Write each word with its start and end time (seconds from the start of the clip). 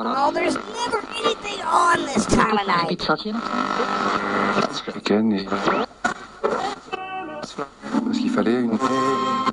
Oh, 0.00 0.30
there's 0.30 0.54
never 0.54 1.02
anything 1.16 1.60
on 1.62 1.98
this 2.06 2.24
time 2.26 2.56
of 2.56 2.66
night. 2.68 3.00
Ken 5.04 5.32
et... 5.32 5.44
Parce 6.42 7.52
qu'il 8.18 8.30
fallait 8.30 8.60
une... 8.60 8.78
Oh, 8.80 9.50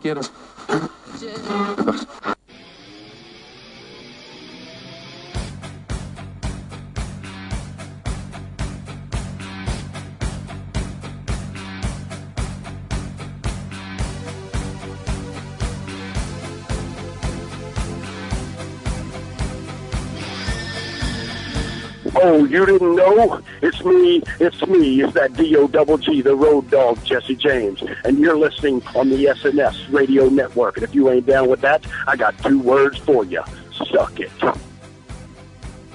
you 22.45 22.65
didn't 22.65 22.95
know? 22.95 23.41
It's 23.61 23.83
me. 23.83 24.21
It's 24.39 24.65
me. 24.67 25.01
It's 25.01 25.13
that 25.13 25.33
D-O 25.33 25.67
double 25.67 25.97
G, 25.97 26.21
the 26.21 26.35
road 26.35 26.69
dog, 26.69 27.03
Jesse 27.03 27.35
James. 27.35 27.83
And 28.03 28.19
you're 28.19 28.37
listening 28.37 28.81
on 28.95 29.09
the 29.09 29.25
SNS 29.25 29.91
radio 29.91 30.29
network. 30.29 30.77
And 30.77 30.83
if 30.83 30.95
you 30.95 31.09
ain't 31.09 31.25
down 31.25 31.49
with 31.49 31.61
that, 31.61 31.85
I 32.07 32.15
got 32.15 32.37
two 32.39 32.59
words 32.59 32.97
for 32.97 33.25
you. 33.25 33.43
Suck 33.73 34.19
it. 34.19 34.31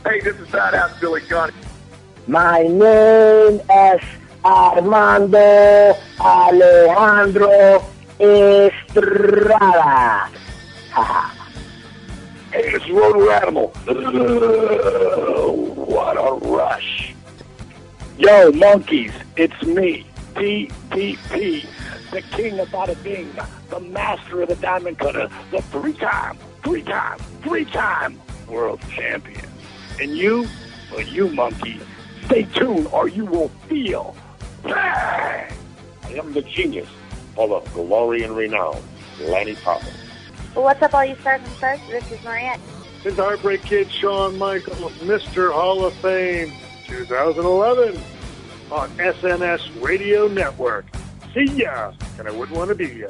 Hey, 0.04 0.20
this 0.20 0.36
is 0.36 0.48
Badass 0.48 1.00
Billy 1.00 1.20
Gunn. 1.22 1.52
My 2.26 2.62
name 2.62 3.60
is 3.60 4.00
Armando 4.44 5.94
Alejandro 6.20 7.84
Estrada. 8.20 9.20
Hey, 12.52 12.72
it's 12.72 12.88
Roto 12.90 13.30
Animal. 13.30 13.72
Uh, 13.86 15.52
what 15.52 16.16
a 16.16 16.32
rush. 16.48 17.14
Yo, 18.18 18.50
monkeys, 18.50 19.12
it's 19.36 19.62
me, 19.62 20.04
DDP, 20.34 21.64
the 22.10 22.22
king 22.22 22.58
of 22.58 22.66
bada 22.70 23.00
bing, 23.04 23.30
the 23.68 23.78
master 23.78 24.42
of 24.42 24.48
the 24.48 24.56
diamond 24.56 24.98
cutter, 24.98 25.28
the 25.52 25.62
three-time, 25.62 26.36
three-time, 26.64 27.20
three-time 27.42 28.20
world 28.48 28.80
champion. 28.90 29.48
And 30.00 30.18
you, 30.18 30.48
well, 30.90 31.02
you 31.02 31.28
monkey, 31.28 31.80
stay 32.24 32.42
tuned 32.42 32.88
or 32.88 33.06
you 33.06 33.26
will 33.26 33.50
feel 33.68 34.16
bang! 34.64 35.52
I 36.02 36.12
am 36.14 36.32
the 36.32 36.42
genius 36.42 36.88
full 37.36 37.54
of 37.54 37.72
glory 37.72 38.24
and 38.24 38.36
renown, 38.36 38.82
Lanny 39.20 39.54
Poffo. 39.54 39.99
Well, 40.54 40.64
what's 40.64 40.82
up, 40.82 40.94
all 40.94 41.04
you 41.04 41.14
stars 41.16 41.40
and 41.44 41.52
stars? 41.52 41.80
This 41.88 42.10
is 42.10 42.22
Mariette. 42.24 42.58
His 43.04 43.16
Heartbreak 43.16 43.62
Kid, 43.62 43.90
Shawn 43.90 44.36
Michaels, 44.36 44.92
Mr. 44.98 45.52
Hall 45.52 45.84
of 45.84 45.94
Fame, 45.94 46.52
2011, 46.88 48.00
on 48.72 48.90
SNS 48.90 49.80
Radio 49.80 50.26
Network. 50.26 50.86
See 51.32 51.44
ya, 51.44 51.92
and 52.18 52.26
I 52.26 52.32
wouldn't 52.32 52.58
want 52.58 52.68
to 52.70 52.74
be 52.74 52.88
ya. 52.88 53.06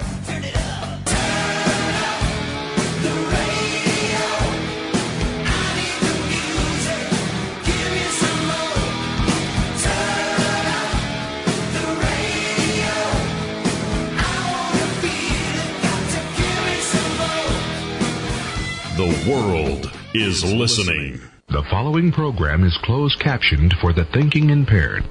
The 19.00 19.30
world 19.32 19.90
is 20.12 20.44
listening. 20.44 21.22
The 21.48 21.62
following 21.70 22.12
program 22.12 22.64
is 22.64 22.76
closed 22.76 23.18
captioned 23.18 23.72
for 23.80 23.94
the 23.94 24.04
thinking 24.04 24.50
impaired. 24.50 25.06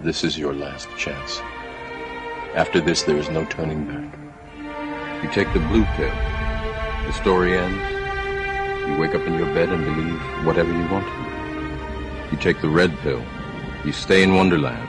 This 0.00 0.24
is 0.24 0.36
your 0.36 0.52
last 0.52 0.88
chance. 0.96 1.38
After 2.56 2.80
this, 2.80 3.04
there 3.04 3.16
is 3.16 3.30
no 3.30 3.44
turning 3.44 3.86
back. 3.86 4.18
You 5.22 5.30
take 5.30 5.52
the 5.52 5.60
blue 5.60 5.84
pill. 5.94 6.16
The 7.06 7.12
story 7.12 7.56
ends. 7.56 8.88
You 8.88 8.98
wake 8.98 9.14
up 9.14 9.24
in 9.24 9.34
your 9.34 9.54
bed 9.54 9.68
and 9.68 9.84
believe 9.84 10.20
whatever 10.44 10.72
you 10.72 10.88
want 10.88 11.06
to. 11.06 12.32
You 12.32 12.42
take 12.42 12.60
the 12.60 12.68
red 12.68 12.92
pill. 13.02 13.22
You 13.84 13.92
stay 13.92 14.24
in 14.24 14.34
Wonderland. 14.34 14.88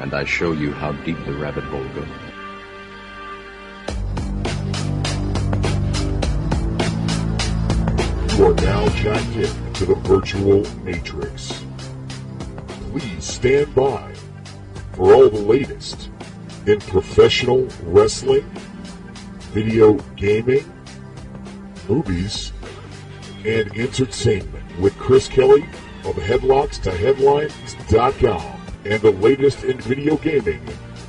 And 0.00 0.14
I 0.14 0.24
show 0.24 0.52
you 0.52 0.72
how 0.72 0.92
deep 0.92 1.18
the 1.24 1.32
rabbit 1.32 1.64
hole 1.64 1.88
goes. 1.88 2.23
You 8.36 8.46
are 8.46 8.54
now 8.54 8.88
jacked 8.96 9.36
in 9.36 9.72
to 9.74 9.86
the 9.86 9.94
virtual 9.94 10.68
matrix. 10.82 11.64
Please 12.90 13.24
stand 13.24 13.72
by 13.76 14.12
for 14.94 15.14
all 15.14 15.30
the 15.30 15.38
latest 15.38 16.10
in 16.66 16.80
professional 16.80 17.68
wrestling, 17.84 18.42
video 19.52 19.92
gaming, 20.16 20.64
movies, 21.88 22.52
and 23.44 23.72
entertainment 23.76 24.80
with 24.80 24.98
Chris 24.98 25.28
Kelly 25.28 25.62
of 26.04 26.16
headlockstoheadlines.com 26.16 28.60
and 28.84 29.00
the 29.00 29.12
latest 29.12 29.62
in 29.62 29.80
video 29.80 30.16
gaming 30.16 30.60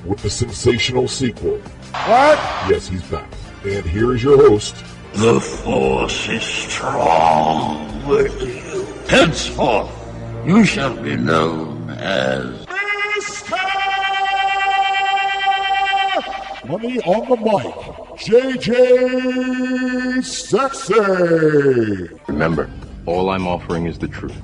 with 0.05 0.21
the 0.21 0.29
sensational 0.29 1.07
sequel. 1.07 1.57
What? 1.57 2.37
Yes, 2.69 2.87
he's 2.87 3.01
back. 3.09 3.33
And 3.63 3.83
here 3.83 4.13
is 4.13 4.21
your 4.21 4.37
host, 4.37 4.75
The 5.15 5.39
force 5.39 6.27
is 6.27 6.43
strong 6.43 8.05
with 8.05 8.37
you. 8.41 8.83
Henceforth, 9.07 9.89
you 10.45 10.65
shall 10.65 10.93
be 11.01 11.15
known 11.15 11.89
as 11.89 12.67
Money 16.67 16.99
on 17.03 17.29
the 17.29 17.37
mic, 17.37 17.73
JJ 18.19 18.75
Sexay. 20.19 22.19
Remember, 22.27 22.69
all 23.05 23.29
I'm 23.29 23.47
offering 23.47 23.85
is 23.85 23.97
the 23.97 24.09
truth. 24.09 24.35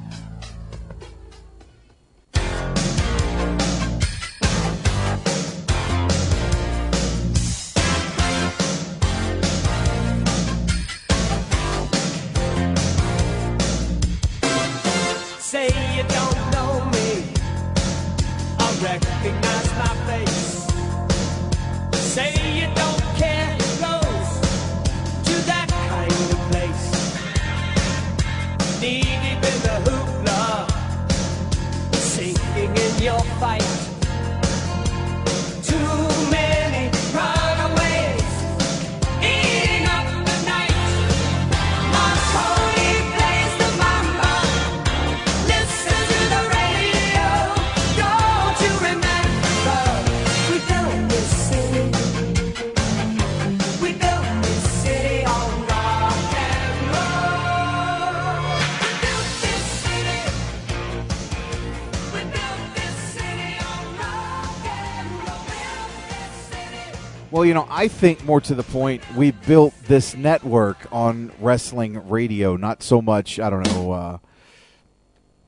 I 67.81 67.87
think 67.87 68.23
more 68.23 68.39
to 68.41 68.53
the 68.53 68.61
point, 68.61 69.01
we 69.15 69.31
built 69.31 69.73
this 69.85 70.15
network 70.15 70.77
on 70.91 71.31
wrestling 71.39 72.07
radio, 72.07 72.55
not 72.55 72.83
so 72.83 73.01
much, 73.01 73.39
I 73.39 73.49
don't 73.49 73.65
know, 73.73 73.91
uh, 73.91 74.17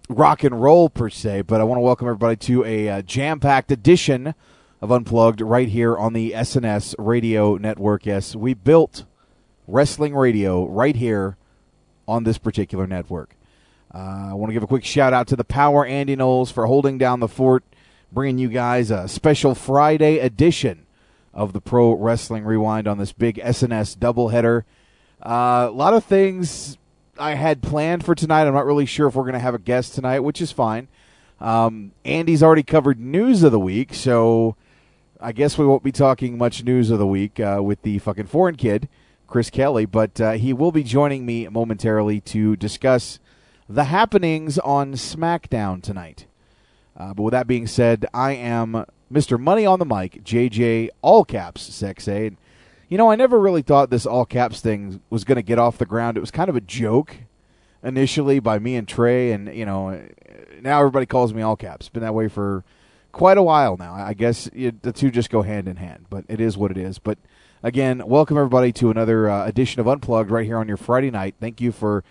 rock 0.09 0.43
and 0.43 0.59
roll 0.59 0.89
per 0.89 1.11
se, 1.11 1.43
but 1.43 1.61
I 1.61 1.63
want 1.63 1.77
to 1.77 1.83
welcome 1.83 2.07
everybody 2.07 2.37
to 2.37 2.65
a 2.65 2.89
uh, 2.89 3.01
jam 3.03 3.39
packed 3.39 3.71
edition 3.71 4.33
of 4.81 4.91
Unplugged 4.91 5.41
right 5.41 5.69
here 5.69 5.95
on 5.95 6.13
the 6.13 6.31
SNS 6.31 6.95
radio 6.97 7.55
network. 7.57 8.07
Yes, 8.07 8.35
we 8.35 8.55
built 8.55 9.05
wrestling 9.67 10.15
radio 10.15 10.65
right 10.65 10.95
here 10.95 11.37
on 12.07 12.23
this 12.23 12.39
particular 12.39 12.87
network. 12.87 13.35
Uh, 13.93 14.29
I 14.31 14.33
want 14.33 14.49
to 14.49 14.53
give 14.53 14.63
a 14.63 14.67
quick 14.67 14.85
shout 14.85 15.13
out 15.13 15.27
to 15.27 15.35
the 15.35 15.43
Power 15.43 15.85
Andy 15.85 16.15
Knowles 16.15 16.49
for 16.49 16.65
holding 16.65 16.97
down 16.97 17.19
the 17.19 17.27
fort, 17.27 17.63
bringing 18.11 18.39
you 18.39 18.49
guys 18.49 18.89
a 18.89 19.07
special 19.07 19.53
Friday 19.53 20.17
edition 20.17 20.82
of 21.33 21.53
the 21.53 21.61
Pro 21.61 21.93
Wrestling 21.93 22.43
Rewind 22.43 22.87
on 22.87 22.97
this 22.97 23.11
big 23.11 23.37
SNS 23.37 23.97
doubleheader. 23.97 24.63
Uh, 25.21 25.67
a 25.69 25.73
lot 25.73 25.93
of 25.93 26.03
things 26.03 26.77
I 27.17 27.35
had 27.35 27.61
planned 27.61 28.05
for 28.05 28.15
tonight. 28.15 28.45
I'm 28.45 28.53
not 28.53 28.65
really 28.65 28.85
sure 28.85 29.07
if 29.07 29.15
we're 29.15 29.23
going 29.23 29.33
to 29.33 29.39
have 29.39 29.55
a 29.55 29.59
guest 29.59 29.95
tonight, 29.95 30.19
which 30.19 30.41
is 30.41 30.51
fine. 30.51 30.87
Um, 31.39 31.91
Andy's 32.05 32.43
already 32.43 32.63
covered 32.63 32.99
news 32.99 33.43
of 33.43 33.51
the 33.51 33.59
week, 33.59 33.93
so 33.93 34.55
I 35.19 35.31
guess 35.31 35.57
we 35.57 35.65
won't 35.65 35.83
be 35.83 35.91
talking 35.91 36.37
much 36.37 36.63
news 36.63 36.89
of 36.89 36.99
the 36.99 37.07
week 37.07 37.39
uh, 37.39 37.61
with 37.63 37.81
the 37.81 37.99
fucking 37.99 38.27
foreign 38.27 38.55
kid, 38.55 38.87
Chris 39.27 39.49
Kelly, 39.49 39.85
but 39.85 40.19
uh, 40.21 40.31
he 40.33 40.53
will 40.53 40.71
be 40.71 40.83
joining 40.83 41.25
me 41.25 41.47
momentarily 41.47 42.19
to 42.21 42.55
discuss 42.55 43.19
the 43.67 43.85
happenings 43.85 44.59
on 44.59 44.93
SmackDown 44.93 45.81
tonight. 45.81 46.27
Uh, 46.95 47.13
but 47.13 47.23
with 47.23 47.31
that 47.31 47.47
being 47.47 47.67
said, 47.67 48.05
I 48.13 48.33
am 48.33 48.85
Mr. 49.13 49.39
Money 49.39 49.65
on 49.65 49.79
the 49.79 49.85
Mic, 49.85 50.23
JJ, 50.23 50.89
all 51.01 51.23
caps, 51.23 51.69
Sexay. 51.69 52.27
And, 52.27 52.37
you 52.89 52.97
know, 52.97 53.11
I 53.11 53.15
never 53.15 53.39
really 53.39 53.61
thought 53.61 53.89
this 53.89 54.05
all 54.05 54.25
caps 54.25 54.59
thing 54.59 55.01
was 55.09 55.23
going 55.23 55.35
to 55.35 55.43
get 55.43 55.59
off 55.59 55.77
the 55.77 55.85
ground. 55.85 56.17
It 56.17 56.21
was 56.21 56.31
kind 56.31 56.49
of 56.49 56.55
a 56.55 56.61
joke 56.61 57.15
initially 57.83 58.39
by 58.39 58.59
me 58.59 58.75
and 58.75 58.87
Trey, 58.87 59.31
and, 59.31 59.53
you 59.53 59.65
know, 59.65 60.01
now 60.61 60.79
everybody 60.79 61.05
calls 61.05 61.33
me 61.33 61.41
all 61.41 61.55
caps. 61.55 61.89
Been 61.89 62.03
that 62.03 62.13
way 62.13 62.27
for 62.27 62.63
quite 63.11 63.37
a 63.37 63.43
while 63.43 63.77
now. 63.77 63.93
I 63.93 64.13
guess 64.13 64.49
the 64.53 64.93
two 64.93 65.11
just 65.11 65.29
go 65.29 65.43
hand 65.43 65.67
in 65.67 65.77
hand, 65.77 66.07
but 66.09 66.25
it 66.27 66.41
is 66.41 66.57
what 66.57 66.71
it 66.71 66.77
is. 66.77 66.99
But 66.99 67.17
again, 67.61 68.01
welcome 68.05 68.37
everybody 68.37 68.73
to 68.73 68.89
another 68.89 69.29
uh, 69.29 69.45
edition 69.45 69.79
of 69.79 69.87
Unplugged 69.87 70.31
right 70.31 70.45
here 70.45 70.57
on 70.57 70.67
your 70.67 70.77
Friday 70.77 71.11
night. 71.11 71.35
Thank 71.39 71.61
you 71.61 71.71
for 71.71 72.03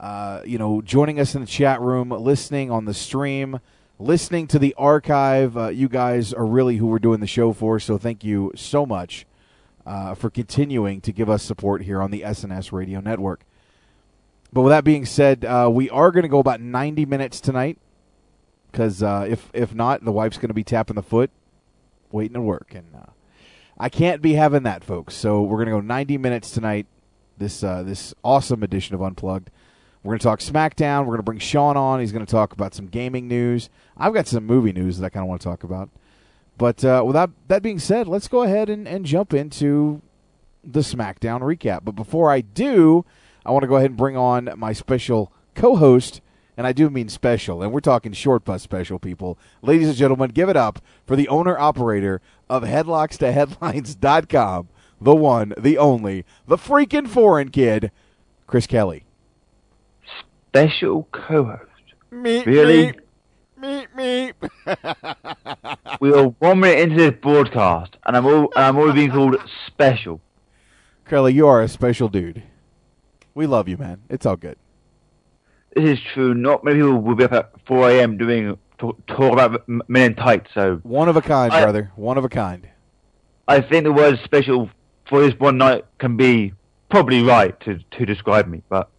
uh, 0.00 0.42
you 0.44 0.58
know 0.58 0.82
joining 0.82 1.20
us 1.20 1.34
in 1.34 1.40
the 1.40 1.46
chat 1.46 1.80
room, 1.80 2.10
listening 2.10 2.70
on 2.70 2.84
the 2.84 2.94
stream, 2.94 3.60
listening 4.02 4.46
to 4.48 4.58
the 4.58 4.74
archive. 4.76 5.56
Uh, 5.56 5.68
you 5.68 5.88
guys 5.88 6.32
are 6.32 6.44
really 6.44 6.76
who 6.76 6.86
we're 6.86 6.98
doing 6.98 7.20
the 7.20 7.26
show 7.26 7.52
for. 7.52 7.78
So 7.78 7.98
thank 7.98 8.24
you 8.24 8.52
so 8.56 8.84
much 8.84 9.26
uh, 9.86 10.14
for 10.14 10.28
continuing 10.28 11.00
to 11.02 11.12
give 11.12 11.30
us 11.30 11.42
support 11.42 11.82
here 11.82 12.02
on 12.02 12.10
the 12.10 12.22
SNS 12.22 12.72
Radio 12.72 13.00
Network. 13.00 13.44
But 14.52 14.62
with 14.62 14.70
that 14.70 14.84
being 14.84 15.06
said, 15.06 15.44
uh, 15.44 15.70
we 15.72 15.88
are 15.90 16.10
going 16.10 16.24
to 16.24 16.28
go 16.28 16.38
about 16.38 16.60
90 16.60 17.06
minutes 17.06 17.40
tonight 17.40 17.78
because 18.70 19.02
uh, 19.02 19.26
if 19.28 19.50
if 19.54 19.74
not, 19.74 20.04
the 20.04 20.12
wife's 20.12 20.36
going 20.36 20.48
to 20.48 20.54
be 20.54 20.64
tapping 20.64 20.96
the 20.96 21.02
foot, 21.02 21.30
waiting 22.10 22.34
to 22.34 22.40
work, 22.40 22.74
and 22.74 22.86
uh, 22.94 23.12
I 23.78 23.88
can't 23.88 24.20
be 24.20 24.34
having 24.34 24.62
that, 24.64 24.84
folks. 24.84 25.14
So 25.14 25.42
we're 25.42 25.58
going 25.58 25.68
to 25.68 25.72
go 25.72 25.80
90 25.80 26.18
minutes 26.18 26.50
tonight. 26.50 26.86
This 27.38 27.64
uh, 27.64 27.82
this 27.82 28.14
awesome 28.22 28.62
edition 28.62 28.94
of 28.94 29.02
Unplugged. 29.02 29.50
We're 30.02 30.10
going 30.10 30.18
to 30.18 30.24
talk 30.24 30.40
SmackDown. 30.40 31.00
We're 31.00 31.12
going 31.12 31.18
to 31.18 31.24
bring 31.24 31.38
Sean 31.38 31.76
on. 31.76 32.00
He's 32.00 32.12
going 32.12 32.26
to 32.26 32.30
talk 32.30 32.52
about 32.52 32.74
some 32.74 32.86
gaming 32.86 33.28
news. 33.28 33.70
I've 33.96 34.14
got 34.14 34.26
some 34.26 34.44
movie 34.44 34.72
news 34.72 34.98
that 34.98 35.06
I 35.06 35.10
kind 35.10 35.22
of 35.22 35.28
want 35.28 35.42
to 35.42 35.48
talk 35.48 35.62
about. 35.62 35.90
But 36.58 36.84
uh, 36.84 37.04
with 37.06 37.14
that, 37.48 37.62
being 37.62 37.78
said, 37.78 38.08
let's 38.08 38.28
go 38.28 38.42
ahead 38.42 38.68
and, 38.68 38.88
and 38.88 39.06
jump 39.06 39.32
into 39.32 40.02
the 40.64 40.80
SmackDown 40.80 41.40
recap. 41.40 41.84
But 41.84 41.92
before 41.92 42.30
I 42.30 42.40
do, 42.40 43.04
I 43.46 43.52
want 43.52 43.62
to 43.62 43.68
go 43.68 43.76
ahead 43.76 43.90
and 43.90 43.96
bring 43.96 44.16
on 44.16 44.50
my 44.56 44.72
special 44.72 45.32
co-host, 45.54 46.20
and 46.56 46.66
I 46.66 46.72
do 46.72 46.90
mean 46.90 47.08
special, 47.08 47.62
and 47.62 47.70
we're 47.72 47.78
talking 47.80 48.12
short 48.12 48.44
bus 48.44 48.62
special, 48.62 48.98
people. 48.98 49.38
Ladies 49.62 49.86
and 49.88 49.96
gentlemen, 49.96 50.30
give 50.30 50.48
it 50.48 50.56
up 50.56 50.80
for 51.06 51.14
the 51.16 51.28
owner-operator 51.28 52.20
of 52.48 52.64
HeadlocksToHeadlines.com, 52.64 54.68
the 55.00 55.14
one, 55.14 55.54
the 55.58 55.78
only, 55.78 56.24
the 56.46 56.56
freaking 56.56 57.08
foreign 57.08 57.50
kid, 57.50 57.90
Chris 58.46 58.66
Kelly. 58.66 59.04
Special 60.52 61.08
co-host. 61.12 61.62
Me, 62.10 62.44
Really? 62.44 62.92
me, 63.56 63.86
me, 63.96 63.96
me. 63.96 64.32
We 65.98 66.12
are 66.12 66.24
one 66.26 66.60
minute 66.60 66.78
into 66.80 66.96
this 66.96 67.12
broadcast, 67.22 67.96
and 68.04 68.14
I'm 68.14 68.26
all 68.26 68.52
and 68.54 68.64
I'm 68.66 68.76
already 68.76 69.00
being 69.06 69.10
called 69.12 69.36
special. 69.66 70.20
Kelly, 71.08 71.32
you 71.32 71.46
are 71.46 71.62
a 71.62 71.68
special 71.68 72.10
dude. 72.10 72.42
We 73.34 73.46
love 73.46 73.66
you, 73.66 73.78
man. 73.78 74.02
It's 74.10 74.26
all 74.26 74.36
good. 74.36 74.58
This 75.74 75.98
is 75.98 76.04
true. 76.12 76.34
Not 76.34 76.64
many 76.64 76.76
people 76.80 77.00
will 77.00 77.14
be 77.14 77.24
up 77.24 77.32
at 77.32 77.52
4 77.66 77.90
a.m. 77.92 78.18
doing 78.18 78.58
talk, 78.76 79.06
talk 79.06 79.32
about 79.32 79.66
men 79.88 80.10
in 80.10 80.14
tights. 80.16 80.50
So 80.52 80.80
One 80.82 81.08
of 81.08 81.16
a 81.16 81.22
kind, 81.22 81.50
I- 81.50 81.62
brother. 81.62 81.90
One 81.96 82.18
of 82.18 82.26
a 82.26 82.28
kind. 82.28 82.68
I 83.48 83.62
think 83.62 83.84
the 83.84 83.92
word 83.92 84.20
special 84.22 84.68
for 85.08 85.22
this 85.22 85.32
one 85.40 85.56
night 85.56 85.86
can 85.98 86.18
be 86.18 86.52
probably 86.90 87.22
right 87.22 87.58
to 87.60 87.78
to 87.92 88.04
describe 88.04 88.46
me. 88.48 88.60
But 88.68 88.90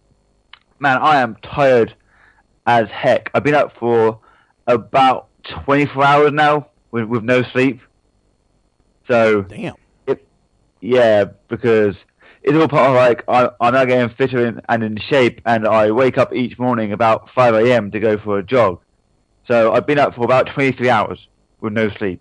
man, 0.78 0.98
I 0.98 1.20
am 1.20 1.36
tired 1.42 1.94
as 2.66 2.88
heck. 2.88 3.30
I've 3.34 3.44
been 3.44 3.54
up 3.54 3.72
for 3.78 4.20
about 4.66 5.28
24 5.64 6.04
hours 6.04 6.32
now 6.32 6.68
with 6.90 7.04
with 7.04 7.22
no 7.22 7.42
sleep. 7.42 7.80
So 9.08 9.42
damn. 9.42 9.74
It, 10.06 10.26
yeah, 10.80 11.24
because 11.48 11.96
it's 12.42 12.56
all 12.56 12.68
part 12.68 12.90
of 12.90 12.96
like 12.96 13.24
I, 13.28 13.50
I'm 13.60 13.74
now 13.74 13.84
getting 13.84 14.14
fitter 14.16 14.46
in, 14.46 14.60
and 14.68 14.82
in 14.82 14.98
shape, 15.08 15.40
and 15.46 15.66
I 15.66 15.90
wake 15.90 16.18
up 16.18 16.32
each 16.34 16.58
morning 16.58 16.92
about 16.92 17.30
5 17.34 17.54
a.m. 17.54 17.90
to 17.90 18.00
go 18.00 18.18
for 18.18 18.38
a 18.38 18.42
jog. 18.42 18.80
So 19.46 19.72
I've 19.72 19.86
been 19.86 19.98
up 19.98 20.14
for 20.14 20.24
about 20.24 20.48
23 20.54 20.88
hours 20.88 21.26
with 21.60 21.72
no 21.72 21.90
sleep. 21.90 22.20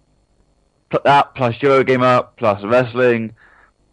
That 1.04 1.34
plus 1.36 1.56
Eurogamer, 1.56 2.28
plus 2.38 2.64
wrestling, 2.64 3.34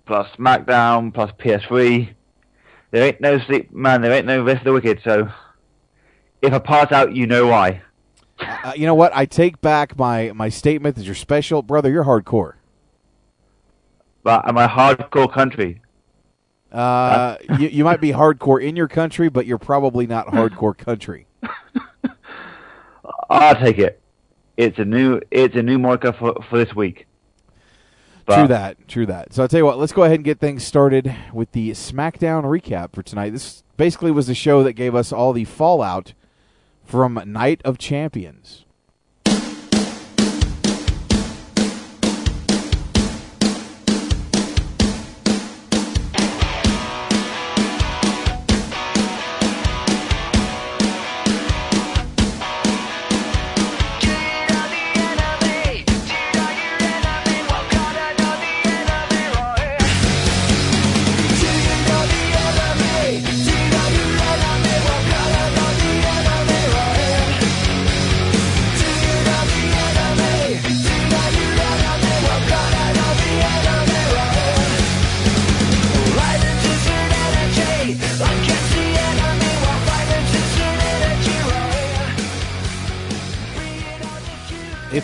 plus 0.06 0.28
SmackDown, 0.36 1.14
plus 1.14 1.30
PS3. 1.38 2.14
There 2.90 3.06
ain't 3.06 3.20
no 3.20 3.38
sleep, 3.40 3.72
man. 3.72 4.02
There 4.02 4.12
ain't 4.12 4.26
no 4.26 4.42
rest 4.42 4.60
of 4.60 4.64
the 4.64 4.72
wicked. 4.72 5.00
So 5.04 5.31
if 6.42 6.52
I 6.52 6.58
pass 6.58 6.92
out, 6.92 7.14
you 7.14 7.26
know 7.26 7.46
why. 7.46 7.82
Uh, 8.40 8.72
you 8.75 8.87
know 8.87 8.94
what? 8.94 9.14
I 9.14 9.26
take 9.26 9.60
back 9.60 9.98
my, 9.98 10.32
my 10.32 10.48
statement 10.48 10.96
that 10.96 11.04
you're 11.04 11.14
special. 11.14 11.62
Brother, 11.62 11.90
you're 11.90 12.04
hardcore. 12.04 12.54
But 14.22 14.48
am 14.48 14.58
I 14.58 14.66
hardcore 14.66 15.32
country? 15.32 15.82
Uh, 16.72 17.37
you, 17.58 17.69
you 17.69 17.84
might 17.84 18.00
be 18.00 18.12
hardcore 18.12 18.62
in 18.62 18.76
your 18.76 18.88
country, 18.88 19.28
but 19.28 19.46
you're 19.46 19.58
probably 19.58 20.06
not 20.06 20.26
hardcore 20.28 20.76
country. 20.76 21.26
I'll 23.28 23.56
take 23.56 23.78
it. 23.78 24.00
It's 24.56 24.78
a 24.78 24.84
new 24.84 25.20
it's 25.31 25.56
a 25.56 25.62
new 25.62 25.78
marker 25.78 26.12
for 26.12 26.34
for 26.50 26.62
this 26.62 26.75
week. 26.75 27.06
True 28.28 28.49
that. 28.49 28.88
True 28.88 29.06
that. 29.06 29.32
So 29.32 29.43
I'll 29.43 29.49
tell 29.49 29.58
you 29.58 29.64
what, 29.64 29.78
let's 29.78 29.93
go 29.93 30.05
ahead 30.05 30.17
and 30.17 30.25
get 30.25 30.38
things 30.38 30.64
started 30.64 31.14
with 31.32 31.52
the 31.52 31.70
SmackDown 31.70 32.44
recap 32.44 32.94
for 32.94 33.02
tonight. 33.02 33.31
This 33.31 33.62
basically 33.76 34.11
was 34.11 34.26
the 34.26 34.34
show 34.34 34.62
that 34.62 34.75
gave 34.75 34.94
us 34.94 35.12
all 35.12 35.32
the 35.32 35.44
fallout 35.44 36.12
from 36.84 37.20
Night 37.26 37.61
of 37.64 37.78
Champions. 37.78 38.64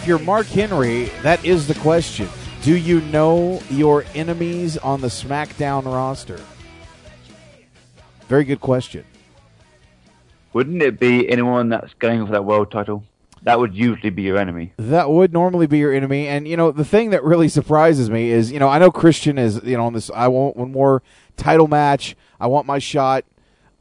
If 0.07 0.11
you're 0.11 0.19
Mark 0.21 0.47
Henry, 0.47 1.07
that 1.23 1.45
is 1.45 1.67
the 1.67 1.75
question. 1.75 2.29
Do 2.63 2.77
you 2.77 3.01
know 3.01 3.61
your 3.69 4.05
enemies 4.15 4.79
on 4.79 5.01
the 5.01 5.09
SmackDown 5.09 5.85
roster? 5.85 6.41
Very 8.29 8.45
good 8.45 8.61
question. 8.61 9.05
Wouldn't 10.53 10.81
it 10.81 11.01
be 11.01 11.29
anyone 11.29 11.71
that's 11.71 11.93
going 11.95 12.25
for 12.25 12.31
that 12.31 12.45
world 12.45 12.71
title? 12.71 13.03
That 13.43 13.59
would 13.59 13.75
usually 13.75 14.11
be 14.11 14.23
your 14.23 14.39
enemy. 14.39 14.75
That 14.77 15.11
would 15.11 15.33
normally 15.33 15.67
be 15.67 15.79
your 15.79 15.93
enemy, 15.93 16.29
and 16.29 16.47
you 16.47 16.57
know 16.57 16.71
the 16.71 16.85
thing 16.85 17.11
that 17.11 17.25
really 17.25 17.49
surprises 17.49 18.09
me 18.09 18.31
is 18.31 18.53
you 18.53 18.61
know 18.61 18.69
I 18.69 18.79
know 18.79 18.93
Christian 18.93 19.39
is 19.39 19.61
you 19.65 19.77
know 19.77 19.87
on 19.87 19.93
this 19.93 20.09
I 20.15 20.29
want 20.29 20.57
one 20.57 20.71
more 20.71 21.03
title 21.37 21.67
match. 21.67 22.15
I 22.39 22.47
want 22.47 22.65
my 22.65 22.79
shot. 22.79 23.25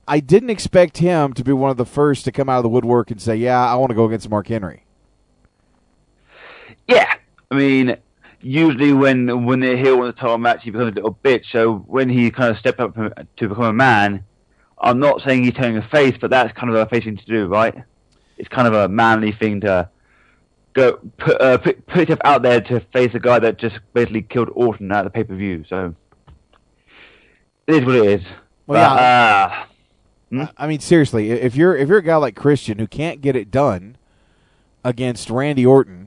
I 0.08 0.22
didn't 0.22 0.50
expect 0.50 0.98
him 0.98 1.34
to 1.34 1.44
be 1.44 1.53
one 1.53 1.70
of 1.70 1.77
the 1.77 1.86
first 1.86 2.25
to 2.25 2.32
come 2.32 2.50
out 2.50 2.58
of 2.58 2.63
the 2.63 2.70
woodwork 2.70 3.12
and 3.12 3.22
say, 3.22 3.36
"Yeah, 3.36 3.63
I 3.63 3.75
want 3.75 3.91
to 3.91 3.96
go 3.96 4.05
against 4.05 4.27
Mark 4.27 4.48
Henry." 4.48 4.84
Yeah, 6.87 7.13
I 7.51 7.55
mean, 7.55 7.97
usually 8.41 8.93
when 8.93 9.45
when 9.45 9.59
they're 9.59 9.77
here 9.77 9.99
on 9.99 10.05
the 10.07 10.13
title 10.13 10.37
match, 10.37 10.63
he 10.63 10.69
becomes 10.71 10.91
a 10.91 10.95
little 10.95 11.17
bitch. 11.23 11.45
So 11.51 11.77
when 11.87 12.09
he 12.09 12.29
kind 12.31 12.51
of 12.51 12.57
stepped 12.59 12.79
up 12.79 12.95
to 12.95 13.47
become 13.49 13.63
a 13.65 13.73
man, 13.73 14.23
I'm 14.79 14.99
not 14.99 15.21
saying 15.21 15.43
he's 15.43 15.53
turning 15.53 15.77
a 15.77 15.87
face, 15.89 16.15
but 16.19 16.29
that's 16.29 16.53
kind 16.57 16.69
of 16.69 16.75
a 16.75 16.85
face 16.87 17.03
thing 17.05 17.17
to 17.17 17.25
do, 17.25 17.47
right? 17.47 17.73
It's 18.37 18.49
kind 18.49 18.67
of 18.67 18.73
a 18.73 18.87
manly 18.87 19.31
thing 19.31 19.61
to 19.61 19.89
go 20.73 20.97
put, 21.17 21.41
uh, 21.41 21.57
put 21.57 21.85
put 21.87 21.99
yourself 22.09 22.19
out 22.23 22.41
there 22.43 22.61
to 22.61 22.81
face 22.93 23.13
a 23.15 23.19
guy 23.19 23.39
that 23.39 23.57
just 23.57 23.79
basically 23.93 24.21
killed 24.23 24.49
Orton 24.53 24.91
at 24.91 25.03
the 25.03 25.09
pay 25.09 25.23
per 25.23 25.35
view. 25.35 25.63
So 25.67 25.95
it 27.67 27.75
is 27.77 27.85
what 27.85 27.95
it 27.95 28.05
is. 28.05 28.21
Well, 28.67 28.95
But, 28.95 29.01
yeah. 29.01 29.01
uh, 29.01 29.65
I- 30.57 30.65
I 30.65 30.67
mean, 30.67 30.79
seriously, 30.81 31.31
if 31.31 31.55
you're 31.55 31.75
if 31.77 31.87
you're 31.87 31.99
a 31.99 32.03
guy 32.03 32.15
like 32.17 32.35
Christian 32.35 32.77
who 32.79 32.87
can't 32.87 33.21
get 33.21 33.35
it 33.35 33.49
done 33.51 33.95
against 34.83 35.29
Randy 35.29 35.65
Orton, 35.65 36.04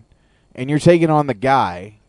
and 0.59 0.69
you're 0.69 0.81
taking 0.81 1.09
on 1.09 1.29
the 1.29 1.35
guy, 1.35 2.01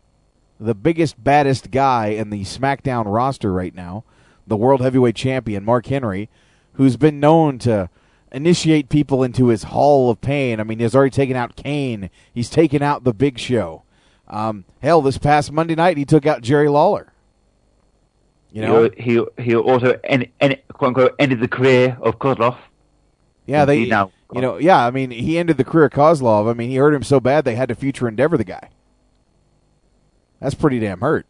the 0.58 0.74
biggest, 0.74 1.22
baddest 1.22 1.70
guy 1.70 2.08
in 2.08 2.30
the 2.30 2.42
SmackDown 2.42 3.04
roster 3.06 3.52
right 3.52 3.72
now, 3.72 4.02
the 4.44 4.56
World 4.56 4.80
Heavyweight 4.80 5.14
Champion 5.14 5.64
Mark 5.64 5.86
Henry, 5.86 6.28
who's 6.72 6.96
been 6.96 7.20
known 7.20 7.60
to 7.60 7.88
initiate 8.32 8.88
people 8.88 9.22
into 9.22 9.46
his 9.46 9.62
Hall 9.62 10.10
of 10.10 10.20
Pain. 10.20 10.58
I 10.58 10.64
mean, 10.64 10.80
he's 10.80 10.96
already 10.96 11.12
taken 11.12 11.36
out 11.36 11.54
Kane. 11.54 12.10
He's 12.34 12.50
taken 12.50 12.82
out 12.82 13.04
the 13.04 13.14
Big 13.14 13.38
Show. 13.38 13.84
Um, 14.26 14.64
hell, 14.82 15.00
this 15.00 15.16
past 15.16 15.52
Monday 15.52 15.76
night 15.76 15.96
he 15.96 16.04
took 16.04 16.26
out 16.26 16.42
Jerry 16.42 16.68
Lawler. 16.68 17.12
You 18.50 18.62
know, 18.62 18.90
he 18.96 19.20
he 19.38 19.44
he 19.44 19.54
also 19.54 20.00
end, 20.02 20.26
end, 20.40 20.58
quote 20.72 20.88
unquote 20.88 21.14
ended 21.20 21.38
the 21.38 21.46
career 21.46 21.96
of 22.02 22.18
Kozlov. 22.18 22.56
Yeah, 23.50 23.64
they 23.64 23.80
He's 23.80 23.88
now 23.88 24.12
you 24.32 24.40
know, 24.40 24.58
yeah, 24.58 24.86
I 24.86 24.90
mean, 24.92 25.10
he 25.10 25.38
ended 25.38 25.56
the 25.56 25.64
career 25.64 25.86
of 25.86 25.92
Kozlov. 25.92 26.48
I 26.48 26.54
mean, 26.54 26.70
he 26.70 26.76
hurt 26.76 26.94
him 26.94 27.02
so 27.02 27.18
bad 27.20 27.44
they 27.44 27.56
had 27.56 27.68
to 27.68 27.74
future 27.74 28.06
endeavor 28.08 28.36
the 28.36 28.44
guy. 28.44 28.70
That's 30.40 30.54
pretty 30.54 30.78
damn 30.78 31.00
hurt. 31.00 31.26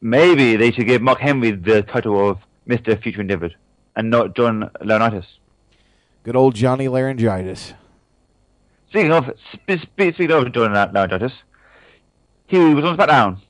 maybe 0.00 0.56
they 0.56 0.70
should 0.72 0.86
give 0.86 1.02
Mark 1.02 1.18
Henry 1.20 1.50
the 1.52 1.82
title 1.82 2.28
of 2.30 2.38
Mister 2.66 2.96
Future 2.96 3.20
Endeavored, 3.22 3.56
and 3.96 4.10
not 4.10 4.36
John 4.36 4.70
Laurinaitis. 4.82 5.26
Good 6.22 6.36
old 6.36 6.54
Johnny 6.54 6.86
Laryngitis. 6.86 7.72
Speaking 8.90 9.12
of 9.12 9.24
sp- 9.40 9.80
sp- 9.82 10.14
speaking 10.14 10.32
of 10.32 10.52
John 10.52 10.72
La- 10.74 10.88
Laurinaitis, 10.88 11.32
he 12.46 12.58
was 12.74 12.84
on 12.84 12.96
SmackDown. 12.96 13.40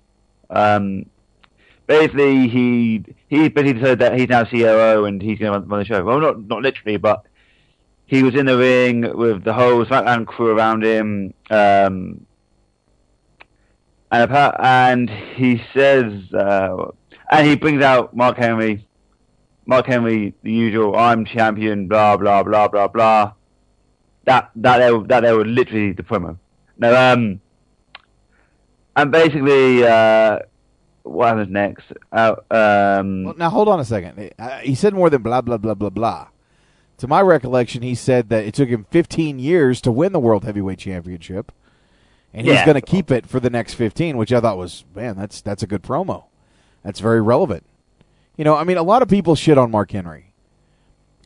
Um, 0.51 1.07
basically, 1.87 2.49
he 2.49 3.05
he 3.29 3.49
basically 3.49 3.83
said 3.83 3.99
that 3.99 4.19
he's 4.19 4.29
now 4.29 4.45
COO 4.45 5.05
and 5.05 5.21
he's 5.21 5.39
going 5.39 5.53
to 5.53 5.59
run, 5.59 5.69
run 5.69 5.79
the 5.81 5.85
show. 5.85 6.05
Well, 6.05 6.21
not 6.21 6.47
not 6.47 6.63
literally, 6.63 6.97
but 6.97 7.27
he 8.07 8.23
was 8.23 8.35
in 8.35 8.47
the 8.47 8.57
ring 8.57 9.17
with 9.17 9.45
the 9.45 9.53
whole 9.53 9.85
SmackDown 9.85 10.27
crew 10.27 10.57
around 10.57 10.85
him. 10.85 11.35
Um, 11.51 12.25
and, 14.11 14.31
appa- 14.31 14.57
and 14.63 15.11
he 15.11 15.61
says, 15.75 16.33
uh, 16.33 16.91
and 17.31 17.47
he 17.47 17.57
brings 17.57 17.83
out 17.83 18.15
Mark 18.17 18.37
Henry. 18.37 18.87
Mark 19.69 19.87
Henry, 19.87 20.33
the 20.45 20.53
usual, 20.53 20.97
I'm 20.97 21.25
champion, 21.25 21.89
blah 21.89 22.17
blah 22.17 22.45
blah 22.45 22.69
blah 22.69 22.87
blah. 22.87 23.33
That 24.25 24.51
that 24.55 24.79
there, 24.79 24.99
that 25.23 25.23
was 25.37 25.47
literally 25.49 25.91
the 25.93 26.05
promo. 26.05 26.39
No, 26.79 26.95
um, 26.95 27.41
and 28.95 29.11
basically, 29.11 29.83
uh, 29.85 30.39
what 31.03 31.29
happens 31.29 31.51
next? 31.51 31.85
Uh, 32.13 32.37
um, 32.53 33.25
Well, 33.25 33.35
now 33.37 33.51
hold 33.51 33.69
on 33.69 33.81
a 33.81 33.85
second. 33.85 34.33
Uh, 34.39 34.59
He 34.59 34.77
said 34.77 34.95
more 34.95 35.11
than 35.11 35.23
blah 35.23 35.41
blah 35.41 35.57
blah 35.57 35.75
blah 35.75 35.91
blah. 35.91 36.29
To 36.99 37.07
my 37.07 37.21
recollection, 37.21 37.83
he 37.83 37.95
said 37.95 38.31
that 38.31 38.45
it 38.45 38.55
took 38.55 38.69
him 38.69 38.87
15 38.91 39.39
years 39.39 39.81
to 39.83 39.93
win 39.93 40.13
the 40.13 40.21
World 40.21 40.45
Heavyweight 40.45 40.79
Championship, 40.79 41.53
and 42.33 42.47
he's 42.47 42.63
going 42.63 42.75
to 42.75 42.81
keep 42.81 43.11
it 43.11 43.27
for 43.27 43.39
the 43.39 43.51
next 43.51 43.75
15, 43.75 44.17
which 44.17 44.33
I 44.33 44.41
thought 44.41 44.59
was 44.59 44.85
man, 44.95 45.17
that's 45.17 45.41
that's 45.41 45.63
a 45.63 45.67
good 45.67 45.83
promo. 45.83 46.25
That's 46.83 47.01
very 47.01 47.21
relevant. 47.21 47.65
You 48.37 48.45
know, 48.45 48.55
I 48.55 48.65
mean, 48.65 48.77
a 48.77 48.83
lot 48.83 49.03
of 49.03 49.09
people 49.09 49.35
shit 49.35 49.59
on 49.59 49.71
Mark 49.71 49.91
Henry. 49.91 50.33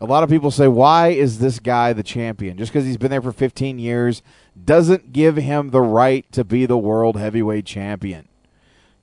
A 0.00 0.06
lot 0.06 0.22
of 0.22 0.30
people 0.30 0.50
say, 0.50 0.66
why 0.66 1.08
is 1.08 1.40
this 1.40 1.58
guy 1.58 1.92
the 1.92 2.02
champion? 2.02 2.56
Just 2.56 2.72
because 2.72 2.86
he's 2.86 2.96
been 2.96 3.10
there 3.10 3.20
for 3.20 3.32
15 3.32 3.78
years 3.78 4.22
doesn't 4.64 5.12
give 5.12 5.36
him 5.36 5.70
the 5.70 5.82
right 5.82 6.30
to 6.32 6.42
be 6.42 6.64
the 6.64 6.78
world 6.78 7.16
heavyweight 7.16 7.66
champion. 7.66 8.26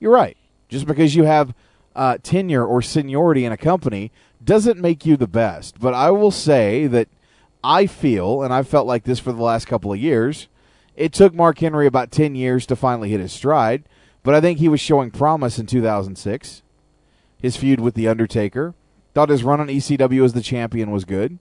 You're 0.00 0.12
right. 0.12 0.36
Just 0.68 0.86
because 0.86 1.14
you 1.14 1.22
have 1.22 1.54
uh, 1.94 2.18
tenure 2.22 2.64
or 2.64 2.82
seniority 2.82 3.44
in 3.44 3.52
a 3.52 3.56
company 3.56 4.10
doesn't 4.48 4.80
make 4.80 5.04
you 5.04 5.18
the 5.18 5.28
best. 5.28 5.78
But 5.78 5.92
I 5.92 6.10
will 6.10 6.30
say 6.30 6.86
that 6.86 7.08
I 7.62 7.86
feel, 7.86 8.42
and 8.42 8.52
I've 8.52 8.66
felt 8.66 8.86
like 8.86 9.04
this 9.04 9.20
for 9.20 9.30
the 9.30 9.42
last 9.42 9.66
couple 9.66 9.92
of 9.92 9.98
years, 9.98 10.48
it 10.96 11.12
took 11.12 11.34
Mark 11.34 11.58
Henry 11.58 11.86
about 11.86 12.10
10 12.10 12.34
years 12.34 12.64
to 12.66 12.74
finally 12.74 13.10
hit 13.10 13.20
his 13.20 13.30
stride. 13.30 13.84
But 14.22 14.34
I 14.34 14.40
think 14.40 14.58
he 14.58 14.70
was 14.70 14.80
showing 14.80 15.10
promise 15.10 15.58
in 15.58 15.66
2006. 15.66 16.62
His 17.42 17.56
feud 17.58 17.78
with 17.78 17.94
The 17.94 18.08
Undertaker. 18.08 18.74
Thought 19.12 19.28
his 19.28 19.44
run 19.44 19.60
on 19.60 19.68
ECW 19.68 20.24
as 20.24 20.32
the 20.32 20.40
champion 20.40 20.90
was 20.90 21.04
good. 21.04 21.38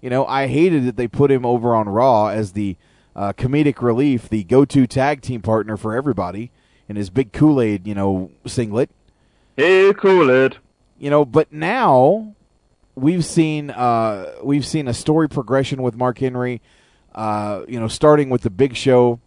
You 0.00 0.10
know, 0.10 0.26
I 0.26 0.48
hated 0.48 0.84
that 0.84 0.96
they 0.96 1.06
put 1.06 1.30
him 1.30 1.46
over 1.46 1.76
on 1.76 1.88
Raw 1.88 2.26
as 2.26 2.52
the 2.52 2.76
uh, 3.14 3.32
comedic 3.34 3.80
relief, 3.80 4.28
the 4.28 4.42
go 4.42 4.64
to 4.64 4.86
tag 4.88 5.22
team 5.22 5.42
partner 5.42 5.76
for 5.76 5.94
everybody 5.94 6.50
in 6.88 6.96
his 6.96 7.08
big 7.08 7.32
Kool 7.32 7.60
Aid, 7.60 7.86
you 7.86 7.94
know, 7.94 8.32
singlet. 8.46 8.90
Hey, 9.56 9.92
Kool-Aid. 9.92 10.56
You 10.98 11.10
know, 11.10 11.24
but 11.24 11.52
now 11.52 12.34
we've 13.00 13.24
seen 13.24 13.70
uh, 13.70 14.34
we've 14.42 14.66
seen 14.66 14.88
a 14.88 14.94
story 14.94 15.28
progression 15.28 15.82
with 15.82 15.96
Mark 15.96 16.18
Henry. 16.18 16.60
Uh, 17.14 17.64
you 17.66 17.80
know, 17.80 17.88
starting 17.88 18.30
with 18.30 18.42
the 18.42 18.50
Big 18.50 18.76
Show, 18.76 19.18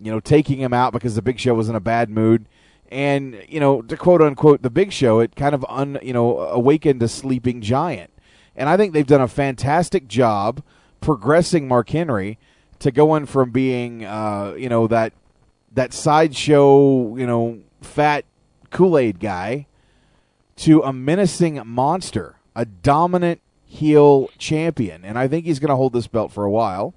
you 0.00 0.10
know, 0.10 0.20
taking 0.20 0.58
him 0.58 0.74
out 0.74 0.92
because 0.92 1.14
the 1.14 1.22
Big 1.22 1.38
Show 1.38 1.54
was 1.54 1.68
in 1.68 1.74
a 1.74 1.80
bad 1.80 2.10
mood, 2.10 2.46
and 2.90 3.42
you 3.48 3.60
know, 3.60 3.82
to 3.82 3.96
quote 3.96 4.20
unquote 4.20 4.62
the 4.62 4.70
Big 4.70 4.92
Show, 4.92 5.20
it 5.20 5.36
kind 5.36 5.54
of 5.54 5.64
un 5.68 5.98
you 6.02 6.12
know 6.12 6.38
awakened 6.38 7.02
a 7.02 7.08
sleeping 7.08 7.60
giant, 7.60 8.10
and 8.56 8.68
I 8.68 8.76
think 8.76 8.92
they've 8.92 9.06
done 9.06 9.20
a 9.20 9.28
fantastic 9.28 10.08
job 10.08 10.62
progressing 11.00 11.66
Mark 11.66 11.88
Henry 11.90 12.38
to 12.80 12.90
going 12.90 13.26
from 13.26 13.50
being 13.50 14.04
uh, 14.04 14.54
you 14.58 14.68
know 14.68 14.86
that 14.88 15.12
that 15.72 15.92
sideshow 15.92 17.16
you 17.16 17.26
know 17.26 17.60
fat 17.80 18.24
Kool 18.70 18.98
Aid 18.98 19.20
guy 19.20 19.66
to 20.56 20.82
a 20.82 20.92
menacing 20.92 21.62
monster, 21.64 22.36
a 22.54 22.64
dominant 22.64 23.40
heel 23.64 24.28
champion, 24.38 25.04
and 25.04 25.18
I 25.18 25.28
think 25.28 25.46
he's 25.46 25.58
going 25.58 25.70
to 25.70 25.76
hold 25.76 25.92
this 25.92 26.06
belt 26.06 26.32
for 26.32 26.44
a 26.44 26.50
while. 26.50 26.94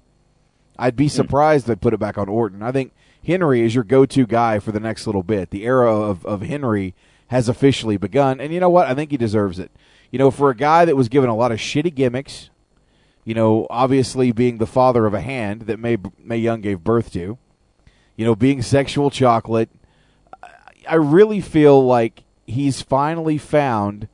I'd 0.78 0.96
be 0.96 1.06
hmm. 1.06 1.10
surprised 1.10 1.64
if 1.64 1.68
they 1.68 1.76
put 1.76 1.94
it 1.94 2.00
back 2.00 2.18
on 2.18 2.28
Orton. 2.28 2.62
I 2.62 2.72
think 2.72 2.92
Henry 3.24 3.62
is 3.62 3.74
your 3.74 3.84
go-to 3.84 4.26
guy 4.26 4.58
for 4.58 4.72
the 4.72 4.80
next 4.80 5.06
little 5.06 5.22
bit. 5.22 5.50
The 5.50 5.64
era 5.64 5.94
of, 5.94 6.26
of 6.26 6.42
Henry 6.42 6.94
has 7.28 7.48
officially 7.48 7.96
begun, 7.96 8.40
and 8.40 8.52
you 8.52 8.60
know 8.60 8.70
what? 8.70 8.86
I 8.86 8.94
think 8.94 9.10
he 9.10 9.16
deserves 9.16 9.58
it. 9.58 9.70
You 10.10 10.18
know, 10.18 10.30
for 10.30 10.50
a 10.50 10.56
guy 10.56 10.84
that 10.84 10.96
was 10.96 11.08
given 11.08 11.30
a 11.30 11.36
lot 11.36 11.52
of 11.52 11.58
shitty 11.58 11.94
gimmicks, 11.94 12.50
you 13.24 13.34
know, 13.34 13.66
obviously 13.70 14.32
being 14.32 14.58
the 14.58 14.66
father 14.66 15.06
of 15.06 15.14
a 15.14 15.20
hand 15.20 15.62
that 15.62 15.78
Mae 15.78 15.96
Mae 16.22 16.36
Young 16.36 16.60
gave 16.60 16.84
birth 16.84 17.12
to, 17.12 17.38
you 18.16 18.24
know, 18.24 18.34
being 18.34 18.62
sexual 18.62 19.10
chocolate, 19.10 19.70
I 20.88 20.96
really 20.96 21.40
feel 21.40 21.84
like 21.84 22.24
he's 22.46 22.82
finally 22.82 23.38
found 23.38 24.08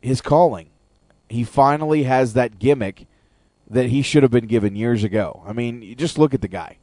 his 0.00 0.20
calling. 0.20 0.70
He 1.28 1.44
finally 1.44 2.04
has 2.04 2.32
that 2.34 2.58
gimmick 2.58 3.06
that 3.68 3.86
he 3.86 4.02
should 4.02 4.22
have 4.22 4.32
been 4.32 4.46
given 4.46 4.76
years 4.76 5.04
ago. 5.04 5.42
I 5.46 5.52
mean, 5.52 5.82
you 5.82 5.94
just 5.94 6.18
look 6.18 6.32
at 6.32 6.40
the 6.40 6.48
guy. 6.48 6.78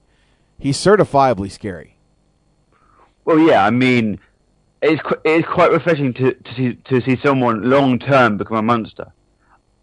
He's 0.59 0.77
certifiably 0.77 1.51
scary. 1.51 1.97
Well, 3.25 3.39
yeah, 3.39 3.65
I 3.65 3.71
mean, 3.71 4.19
it's 4.81 5.01
qu- 5.01 5.19
it's 5.25 5.47
quite 5.47 5.71
refreshing 5.71 6.13
to 6.13 6.33
to 6.33 6.55
see 6.55 6.73
to 6.75 7.01
see 7.01 7.19
someone 7.23 7.69
long 7.69 7.97
term 7.97 8.37
become 8.37 8.57
a 8.57 8.61
monster. 8.61 9.11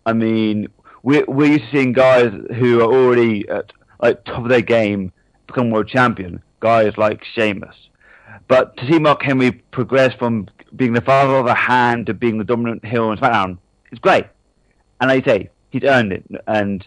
I 0.07 0.13
mean, 0.13 0.69
we're 1.03 1.25
we're 1.27 1.53
used 1.53 1.65
to 1.65 1.71
seeing 1.73 1.93
guys 1.93 2.33
who 2.57 2.81
are 2.81 2.93
already 2.93 3.49
at 3.49 3.73
like 4.01 4.25
top 4.25 4.45
of 4.45 4.49
their 4.49 4.63
game 4.63 5.13
become 5.47 5.71
world 5.71 5.89
champion. 5.89 6.43
Guys 6.61 6.97
like 6.97 7.25
Sheamus, 7.25 7.75
but 8.47 8.77
to 8.77 8.87
see 8.87 9.01
Mark 9.01 9.23
Henry 9.23 9.51
progress 9.51 10.15
from 10.15 10.49
being 10.75 10.93
the 10.93 11.01
father 11.01 11.37
of 11.37 11.47
a 11.47 11.55
hand 11.55 12.07
to 12.07 12.15
being 12.15 12.39
the 12.39 12.45
dominant 12.45 12.85
heel 12.85 13.05
on 13.05 13.19
SmackDown, 13.19 13.59
it's 13.91 14.01
great. 14.01 14.27
And 15.01 15.09
like 15.09 15.27
you 15.27 15.33
say, 15.33 15.51
he's 15.71 15.85
earned 15.85 16.13
it, 16.13 16.25
and 16.47 16.87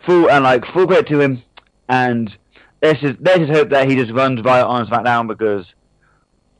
full 0.00 0.30
and 0.30 0.44
like 0.44 0.64
full 0.66 0.86
credit 0.86 1.06
to 1.08 1.20
him. 1.20 1.42
And 1.88 2.36
let's 2.82 3.00
just 3.00 3.20
let's 3.20 3.38
just 3.38 3.52
hope 3.52 3.70
that 3.70 3.88
he 3.88 3.96
just 3.96 4.12
runs 4.12 4.40
by 4.42 4.60
on 4.60 4.86
SmackDown 4.86 5.28
because 5.28 5.66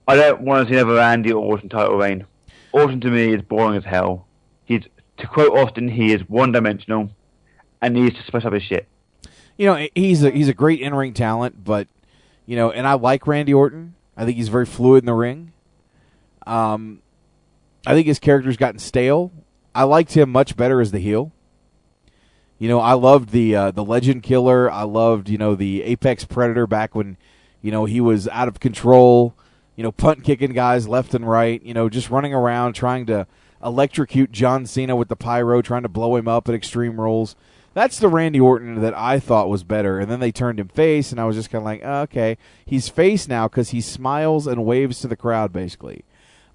I 0.06 0.16
don't 0.16 0.42
want 0.42 0.66
to 0.66 0.72
see 0.72 0.78
another 0.78 0.96
Randy 0.96 1.32
or 1.32 1.44
Orton 1.44 1.68
title 1.68 1.96
reign. 1.96 2.26
Orton 2.72 3.00
to 3.00 3.10
me 3.10 3.34
is 3.34 3.42
boring 3.42 3.76
as 3.76 3.84
hell. 3.84 4.26
He's 4.64 4.84
to 5.18 5.26
quote 5.26 5.56
Austin, 5.56 5.88
he 5.88 6.12
is 6.12 6.22
one 6.28 6.52
dimensional 6.52 7.10
and 7.80 7.94
needs 7.94 8.16
to 8.16 8.24
spice 8.24 8.44
up 8.44 8.52
his 8.52 8.62
shit. 8.62 8.88
You 9.56 9.66
know, 9.66 9.86
he's 9.94 10.22
a 10.22 10.30
he's 10.30 10.48
a 10.48 10.54
great 10.54 10.80
in 10.80 10.94
ring 10.94 11.12
talent, 11.12 11.64
but 11.64 11.88
you 12.46 12.56
know, 12.56 12.70
and 12.70 12.86
I 12.86 12.94
like 12.94 13.26
Randy 13.26 13.54
Orton. 13.54 13.94
I 14.16 14.24
think 14.24 14.36
he's 14.36 14.48
very 14.48 14.66
fluid 14.66 15.02
in 15.02 15.06
the 15.06 15.14
ring. 15.14 15.52
Um, 16.46 17.02
I 17.86 17.94
think 17.94 18.06
his 18.06 18.18
character's 18.18 18.56
gotten 18.56 18.78
stale. 18.78 19.32
I 19.74 19.84
liked 19.84 20.12
him 20.12 20.30
much 20.30 20.56
better 20.56 20.80
as 20.80 20.90
the 20.90 20.98
heel. 20.98 21.32
You 22.58 22.68
know, 22.68 22.80
I 22.80 22.92
loved 22.92 23.30
the 23.30 23.56
uh, 23.56 23.70
the 23.70 23.84
Legend 23.84 24.22
Killer. 24.22 24.70
I 24.70 24.82
loved 24.82 25.28
you 25.28 25.38
know 25.38 25.54
the 25.54 25.82
Apex 25.82 26.24
Predator 26.24 26.66
back 26.66 26.94
when 26.94 27.16
you 27.62 27.70
know 27.70 27.86
he 27.86 28.00
was 28.00 28.28
out 28.28 28.48
of 28.48 28.60
control. 28.60 29.34
You 29.76 29.82
know, 29.82 29.92
punt 29.92 30.24
kicking 30.24 30.52
guys 30.52 30.86
left 30.86 31.14
and 31.14 31.26
right. 31.26 31.62
You 31.62 31.72
know, 31.72 31.88
just 31.88 32.10
running 32.10 32.34
around 32.34 32.74
trying 32.74 33.06
to 33.06 33.26
electrocute 33.64 34.32
John 34.32 34.66
Cena 34.66 34.94
with 34.94 35.08
the 35.08 35.16
pyro, 35.16 35.62
trying 35.62 35.82
to 35.82 35.88
blow 35.88 36.16
him 36.16 36.28
up 36.28 36.48
at 36.48 36.54
Extreme 36.54 37.00
Rules. 37.00 37.36
That's 37.72 37.98
the 37.98 38.08
Randy 38.08 38.40
Orton 38.40 38.80
that 38.80 38.96
I 38.98 39.20
thought 39.20 39.48
was 39.48 39.62
better, 39.62 40.00
and 40.00 40.10
then 40.10 40.18
they 40.18 40.32
turned 40.32 40.58
him 40.58 40.68
face, 40.68 41.12
and 41.12 41.20
I 41.20 41.24
was 41.24 41.36
just 41.36 41.50
kind 41.50 41.62
of 41.62 41.66
like, 41.66 41.82
oh, 41.84 42.00
okay, 42.02 42.36
he's 42.66 42.88
face 42.88 43.28
now 43.28 43.46
because 43.46 43.70
he 43.70 43.80
smiles 43.80 44.46
and 44.48 44.64
waves 44.64 45.00
to 45.00 45.08
the 45.08 45.16
crowd, 45.16 45.52
basically. 45.52 46.04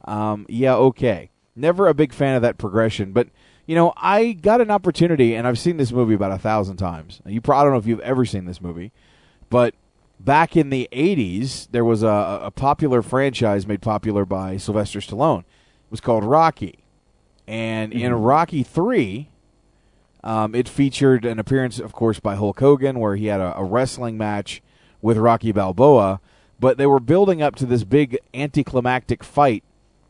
Um, 0.05 0.45
yeah, 0.47 0.75
okay. 0.75 1.29
Never 1.55 1.87
a 1.87 1.93
big 1.93 2.13
fan 2.13 2.35
of 2.35 2.41
that 2.41 2.57
progression, 2.57 3.11
but 3.11 3.27
you 3.65 3.75
know, 3.75 3.93
I 3.97 4.33
got 4.33 4.61
an 4.61 4.69
opportunity, 4.69 5.35
and 5.35 5.47
I've 5.47 5.57
seen 5.57 5.77
this 5.77 5.91
movie 5.91 6.13
about 6.13 6.31
a 6.31 6.37
thousand 6.37 6.77
times. 6.77 7.21
You, 7.25 7.41
probably, 7.41 7.61
I 7.61 7.63
don't 7.63 7.73
know 7.73 7.79
if 7.79 7.87
you've 7.87 7.99
ever 8.01 8.25
seen 8.25 8.45
this 8.45 8.61
movie, 8.61 8.91
but 9.49 9.73
back 10.19 10.55
in 10.55 10.69
the 10.69 10.87
'80s, 10.91 11.69
there 11.71 11.85
was 11.85 12.03
a, 12.03 12.41
a 12.43 12.51
popular 12.51 13.01
franchise 13.01 13.65
made 13.65 13.81
popular 13.81 14.25
by 14.25 14.57
Sylvester 14.57 14.99
Stallone. 14.99 15.39
It 15.39 15.91
was 15.91 16.01
called 16.01 16.23
Rocky, 16.23 16.79
and 17.47 17.91
in 17.91 18.13
Rocky 18.13 18.61
Three, 18.61 19.29
um, 20.23 20.53
it 20.53 20.69
featured 20.69 21.25
an 21.25 21.39
appearance, 21.39 21.79
of 21.79 21.93
course, 21.93 22.19
by 22.19 22.35
Hulk 22.35 22.59
Hogan, 22.59 22.99
where 22.99 23.15
he 23.15 23.27
had 23.27 23.39
a, 23.39 23.57
a 23.57 23.63
wrestling 23.63 24.17
match 24.17 24.61
with 25.01 25.17
Rocky 25.17 25.51
Balboa. 25.51 26.19
But 26.59 26.77
they 26.77 26.85
were 26.85 27.01
building 27.01 27.41
up 27.41 27.55
to 27.55 27.65
this 27.65 27.83
big 27.83 28.17
anticlimactic 28.33 29.23
fight 29.23 29.63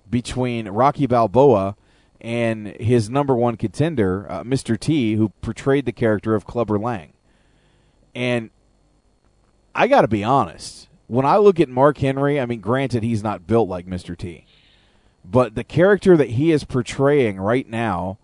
between 0.10 0.68
Rocky 0.68 1.08
Balboa 1.08 1.76
and 2.22 2.68
his 2.68 3.10
number 3.10 3.36
one 3.36 3.56
contender, 3.58 4.26
uh, 4.30 4.44
Mr. 4.44 4.80
T, 4.80 5.16
who 5.16 5.30
portrayed 5.42 5.86
the 5.86 5.92
character 5.92 6.34
of 6.36 6.46
Clubber 6.46 6.80
Lang. 6.80 7.14
And 8.14 8.50
I 9.76 9.88
got 9.88 10.02
to 10.02 10.08
be 10.08 10.24
honest, 10.24 10.88
when 11.08 11.26
I 11.26 11.38
look 11.38 11.60
at 11.60 11.70
Mark 11.70 11.98
Henry, 11.98 12.40
I 12.40 12.46
mean, 12.46 12.62
granted, 12.62 13.04
he's 13.04 13.24
not 13.24 13.46
built 13.46 13.70
like 13.70 13.86
Mr. 13.86 14.18
T, 14.18 14.46
but 15.24 15.56
the 15.56 15.64
character 15.64 16.18
that 16.18 16.32
he 16.32 16.52
is 16.52 16.64
portraying 16.64 17.40
right 17.40 17.70
now 17.70 18.18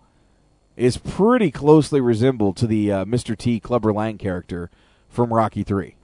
is 0.76 0.96
pretty 0.96 1.50
closely 1.50 2.00
resembled 2.00 2.56
to 2.56 2.66
the 2.66 2.90
uh, 2.90 3.04
Mr. 3.04 3.36
T 3.36 3.60
Clubber 3.60 3.92
Lang 3.92 4.18
character 4.18 4.70
from 5.08 5.32
Rocky 5.32 5.62
3. 5.62 5.94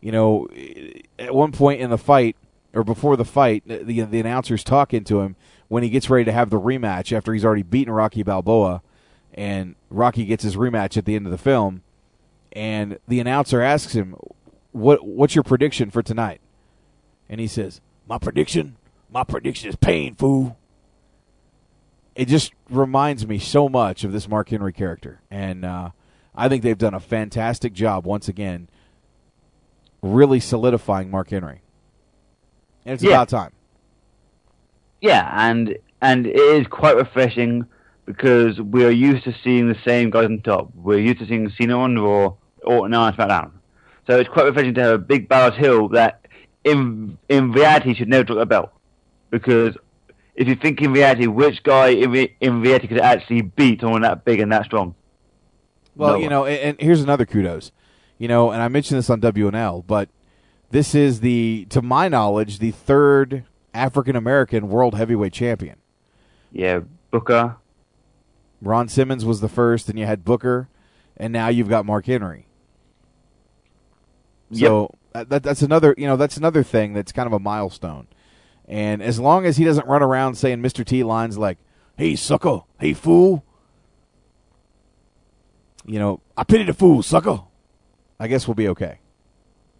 You 0.00 0.12
know, 0.12 0.48
at 1.18 1.34
one 1.34 1.52
point 1.52 1.80
in 1.80 1.90
the 1.90 1.98
fight, 1.98 2.36
or 2.74 2.84
before 2.84 3.16
the 3.16 3.24
fight, 3.24 3.62
the, 3.66 4.02
the 4.02 4.20
announcer's 4.20 4.64
talking 4.64 5.04
to 5.04 5.20
him 5.20 5.36
when 5.68 5.82
he 5.82 5.88
gets 5.88 6.10
ready 6.10 6.24
to 6.24 6.32
have 6.32 6.50
the 6.50 6.60
rematch 6.60 7.16
after 7.16 7.32
he's 7.32 7.44
already 7.44 7.62
beaten 7.62 7.92
Rocky 7.92 8.22
Balboa, 8.22 8.82
and 9.32 9.76
Rocky 9.90 10.24
gets 10.24 10.42
his 10.42 10.56
rematch 10.56 10.96
at 10.96 11.04
the 11.04 11.14
end 11.14 11.26
of 11.26 11.32
the 11.32 11.38
film, 11.38 11.82
and 12.52 12.98
the 13.08 13.20
announcer 13.20 13.60
asks 13.60 13.92
him, 13.94 14.16
"What 14.72 15.06
what's 15.06 15.34
your 15.34 15.44
prediction 15.44 15.90
for 15.90 16.02
tonight?" 16.02 16.40
And 17.28 17.40
he 17.40 17.46
says, 17.46 17.80
"My 18.06 18.18
prediction, 18.18 18.76
my 19.10 19.24
prediction 19.24 19.68
is 19.68 19.76
pain, 19.76 20.14
fool." 20.14 20.58
It 22.14 22.28
just 22.28 22.52
reminds 22.70 23.26
me 23.26 23.38
so 23.38 23.68
much 23.68 24.04
of 24.04 24.12
this 24.12 24.28
Mark 24.28 24.50
Henry 24.50 24.72
character, 24.72 25.20
and 25.30 25.64
uh, 25.64 25.90
I 26.34 26.48
think 26.48 26.62
they've 26.62 26.78
done 26.78 26.94
a 26.94 27.00
fantastic 27.00 27.72
job 27.72 28.06
once 28.06 28.28
again, 28.28 28.68
really 30.02 30.38
solidifying 30.38 31.10
Mark 31.10 31.30
Henry. 31.30 31.62
And 32.84 32.94
it's 32.94 33.02
Yeah. 33.02 33.12
about 33.12 33.28
time. 33.28 33.52
Yeah, 35.00 35.28
and 35.48 35.76
and 36.00 36.26
it 36.26 36.36
is 36.36 36.66
quite 36.66 36.96
refreshing 36.96 37.64
because 38.06 38.60
we 38.60 38.84
are 38.84 38.90
used 38.90 39.24
to 39.24 39.34
seeing 39.42 39.68
the 39.68 39.76
same 39.84 40.10
guys 40.10 40.26
on 40.26 40.40
top. 40.40 40.70
We're 40.74 40.98
used 40.98 41.18
to 41.20 41.26
seeing 41.26 41.48
Cena 41.50 41.78
on 41.78 41.98
Raw, 41.98 42.34
Orton 42.62 42.92
on 42.94 43.14
SmackDown. 43.14 43.50
So 44.06 44.18
it's 44.18 44.28
quite 44.28 44.44
refreshing 44.44 44.74
to 44.74 44.82
have 44.82 44.92
a 44.94 44.98
big 44.98 45.28
Ballas 45.28 45.56
Hill 45.56 45.88
that, 45.88 46.26
in 46.64 47.16
in 47.28 47.52
reality, 47.52 47.94
should 47.94 48.08
never 48.08 48.24
drop 48.24 48.38
a 48.38 48.46
belt. 48.46 48.70
Because 49.30 49.76
if 50.34 50.46
you 50.48 50.54
think 50.56 50.80
in 50.82 50.92
reality, 50.92 51.26
which 51.26 51.62
guy 51.62 51.88
in, 51.88 52.10
re- 52.10 52.36
in 52.40 52.60
reality 52.60 52.86
could 52.88 53.00
actually 53.00 53.42
beat 53.42 53.80
someone 53.80 54.02
that 54.02 54.24
big 54.24 54.40
and 54.40 54.52
that 54.52 54.64
strong? 54.66 54.94
Well, 55.96 56.12
No 56.12 56.16
you 56.16 56.22
one. 56.24 56.30
know, 56.30 56.44
and, 56.46 56.58
and 56.60 56.80
here's 56.80 57.00
another 57.02 57.24
kudos. 57.24 57.72
You 58.18 58.28
know, 58.28 58.50
and 58.50 58.60
I 58.62 58.68
mentioned 58.68 58.98
this 58.98 59.08
on 59.10 59.20
WNL, 59.20 59.84
but 59.86 60.08
this 60.74 60.92
is 60.92 61.20
the, 61.20 61.68
to 61.70 61.80
my 61.80 62.08
knowledge, 62.08 62.58
the 62.58 62.72
third 62.72 63.44
African 63.72 64.16
American 64.16 64.68
world 64.68 64.96
heavyweight 64.96 65.32
champion. 65.32 65.76
Yeah, 66.50 66.80
Booker. 67.12 67.58
Ron 68.60 68.88
Simmons 68.88 69.24
was 69.24 69.40
the 69.40 69.48
first, 69.48 69.88
and 69.88 69.96
you 69.96 70.04
had 70.04 70.24
Booker, 70.24 70.68
and 71.16 71.32
now 71.32 71.46
you've 71.46 71.68
got 71.68 71.86
Mark 71.86 72.06
Henry. 72.06 72.48
So 74.52 74.92
that, 75.12 75.28
that, 75.28 75.44
that's 75.44 75.62
another, 75.62 75.94
you 75.96 76.08
know, 76.08 76.16
that's 76.16 76.36
another 76.36 76.64
thing 76.64 76.92
that's 76.92 77.12
kind 77.12 77.28
of 77.28 77.32
a 77.32 77.38
milestone. 77.38 78.08
And 78.66 79.00
as 79.00 79.20
long 79.20 79.46
as 79.46 79.56
he 79.56 79.64
doesn't 79.64 79.86
run 79.86 80.02
around 80.02 80.34
saying 80.34 80.60
Mr. 80.60 80.84
T 80.84 81.04
lines 81.04 81.38
like, 81.38 81.58
"Hey 81.96 82.16
sucker, 82.16 82.62
hey 82.80 82.94
fool," 82.94 83.44
you 85.86 86.00
know, 86.00 86.20
I 86.36 86.42
pity 86.42 86.64
the 86.64 86.74
fool, 86.74 87.04
sucker. 87.04 87.42
I 88.18 88.26
guess 88.26 88.48
we'll 88.48 88.56
be 88.56 88.68
okay. 88.68 88.98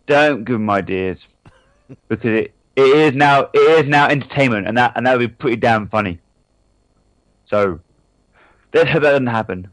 Don't 0.07 0.45
give 0.45 0.57
him 0.57 0.71
ideas 0.71 1.19
because 2.09 2.31
it, 2.31 2.55
it 2.77 2.83
is 2.83 3.13
now 3.15 3.49
it 3.53 3.85
is 3.85 3.89
now 3.89 4.09
entertainment, 4.09 4.67
and 4.67 4.77
that 4.77 4.93
and 4.97 5.07
that 5.07 5.19
would 5.19 5.31
be 5.31 5.35
pretty 5.35 5.57
damn 5.57 5.89
funny. 5.89 6.21
So 7.49 7.81
let's 8.73 8.91
hope 8.91 9.03
that 9.03 9.11
doesn't 9.11 9.27
happen. 9.27 9.69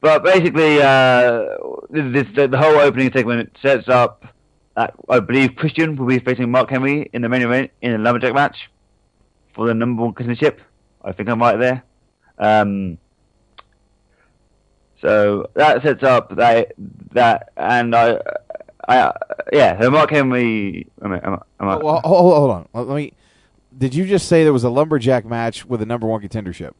But 0.00 0.24
basically, 0.24 0.80
uh, 0.80 1.56
this, 1.90 2.26
the, 2.34 2.48
the 2.48 2.58
whole 2.58 2.76
opening 2.76 3.12
segment 3.12 3.56
sets 3.60 3.88
up. 3.88 4.24
That 4.76 4.94
I 5.08 5.20
believe 5.20 5.56
Christian 5.56 5.96
will 5.96 6.06
be 6.06 6.20
facing 6.20 6.50
Mark 6.50 6.70
Henry 6.70 7.10
in 7.12 7.22
the 7.22 7.28
main 7.28 7.42
event 7.42 7.72
in 7.82 7.92
a 7.92 7.98
lumberjack 7.98 8.32
match 8.32 8.70
for 9.54 9.66
the 9.66 9.74
number 9.74 10.02
one 10.02 10.14
contendership. 10.14 10.58
I 11.04 11.12
think 11.12 11.28
I'm 11.28 11.40
right 11.40 11.58
there. 11.58 11.82
Um, 12.38 12.98
so 15.02 15.50
that 15.54 15.82
sets 15.82 16.02
up 16.02 16.36
that 16.36 16.72
that, 17.12 17.52
and 17.56 17.94
I, 17.94 18.20
I, 18.88 18.98
uh, 18.98 19.12
yeah. 19.52 19.80
So 19.80 19.90
Mark 19.90 20.10
Henry. 20.10 20.86
I, 21.02 21.04
am 21.06 21.38
I, 21.60 21.74
Oh, 21.74 21.78
well, 21.84 22.00
hold, 22.02 22.50
on. 22.50 22.68
Let 22.72 22.96
me. 22.96 23.12
Did 23.76 23.94
you 23.94 24.06
just 24.06 24.26
say 24.28 24.42
there 24.44 24.52
was 24.52 24.64
a 24.64 24.70
lumberjack 24.70 25.24
match 25.24 25.64
with 25.64 25.80
a 25.82 25.86
number 25.86 26.06
one 26.06 26.20
contendership? 26.22 26.72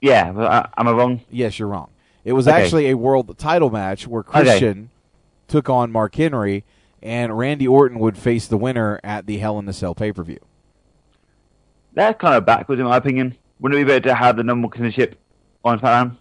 yeah, 0.00 0.32
I, 0.36 0.80
am 0.80 0.86
I 0.88 0.92
wrong? 0.92 1.20
Yes, 1.30 1.58
you're 1.58 1.68
wrong. 1.68 1.90
It 2.24 2.32
was 2.34 2.46
Okay. 2.46 2.62
actually 2.62 2.90
a 2.90 2.96
world 2.96 3.36
title 3.38 3.70
match 3.70 4.06
where 4.06 4.20
Okay. 4.20 4.42
Christian 4.42 4.90
took 5.48 5.68
on 5.68 5.90
Mark 5.90 6.14
Henry, 6.14 6.64
and 7.02 7.36
Randy 7.36 7.66
Orton 7.66 7.98
would 7.98 8.16
face 8.16 8.46
the 8.46 8.56
winner 8.56 9.00
at 9.02 9.26
the 9.26 9.38
Hell 9.38 9.58
in 9.58 9.68
a 9.68 9.72
Cell 9.72 9.94
pay 9.94 10.12
per 10.12 10.22
view. 10.22 10.38
That's 11.94 12.20
kind 12.20 12.36
of 12.36 12.44
backwards 12.46 12.80
in 12.80 12.86
my 12.86 12.96
opinion. 12.96 13.34
Wouldn't 13.60 13.80
it 13.80 13.84
be 13.84 13.88
better 13.88 14.08
to 14.10 14.14
have 14.14 14.36
the 14.36 14.44
number 14.44 14.68
one 14.68 14.76
contendership 14.76 15.14
on 15.64 15.80
SmackDown? 15.80 16.16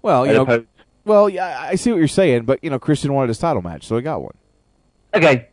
Well, 0.00 0.26
you 0.26 0.32
know, 0.32 0.64
well, 1.08 1.28
yeah, 1.28 1.66
I 1.68 1.74
see 1.74 1.90
what 1.90 1.98
you're 1.98 2.06
saying, 2.08 2.44
but 2.44 2.62
you 2.62 2.70
know, 2.70 2.78
Christian 2.78 3.12
wanted 3.12 3.28
his 3.28 3.38
title 3.38 3.62
match, 3.62 3.86
so 3.86 3.96
he 3.96 4.02
got 4.02 4.22
one. 4.22 4.34
Okay, 5.14 5.48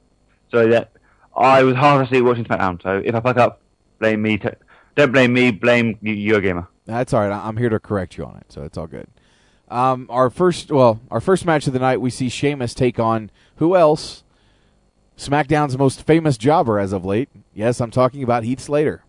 so 0.52 0.68
that 0.68 0.92
I 1.36 1.64
was 1.64 1.76
half 1.76 2.06
asleep 2.06 2.24
watching 2.24 2.46
SmackDown. 2.46 2.82
So 2.84 3.02
if 3.04 3.16
I 3.16 3.20
fuck 3.22 3.38
up, 3.38 3.62
blame 4.00 4.22
me. 4.22 4.38
T- 4.38 4.50
don't 4.96 5.12
blame 5.12 5.34
me. 5.34 5.52
Blame 5.52 5.96
Eurogamer. 6.04 6.68
That's 6.86 7.14
all 7.14 7.28
right. 7.28 7.36
I'm 7.36 7.58
here 7.58 7.70
to 7.70 7.80
correct 7.80 8.18
you 8.18 8.26
on 8.26 8.38
it, 8.38 8.52
so 8.52 8.64
it's 8.64 8.78
all 8.78 8.88
good. 8.88 9.08
Um, 9.70 10.06
our 10.10 10.30
first, 10.30 10.72
well, 10.72 11.00
our 11.10 11.20
first 11.20 11.46
match 11.46 11.66
of 11.66 11.74
the 11.74 11.80
night, 11.80 12.00
we 12.00 12.10
see 12.12 12.30
Sheamus 12.30 12.74
take 12.76 13.00
on 13.00 13.32
who 13.56 13.76
else? 13.76 14.24
SmackDown's 15.18 15.78
most 15.78 16.04
famous 16.04 16.38
jobber 16.38 16.78
as 16.78 16.92
of 16.94 17.06
late. 17.06 17.30
Yes, 17.54 17.80
I'm 17.80 17.90
talking 17.92 18.22
about 18.22 18.44
Heath 18.44 18.60
Slater. 18.60 19.04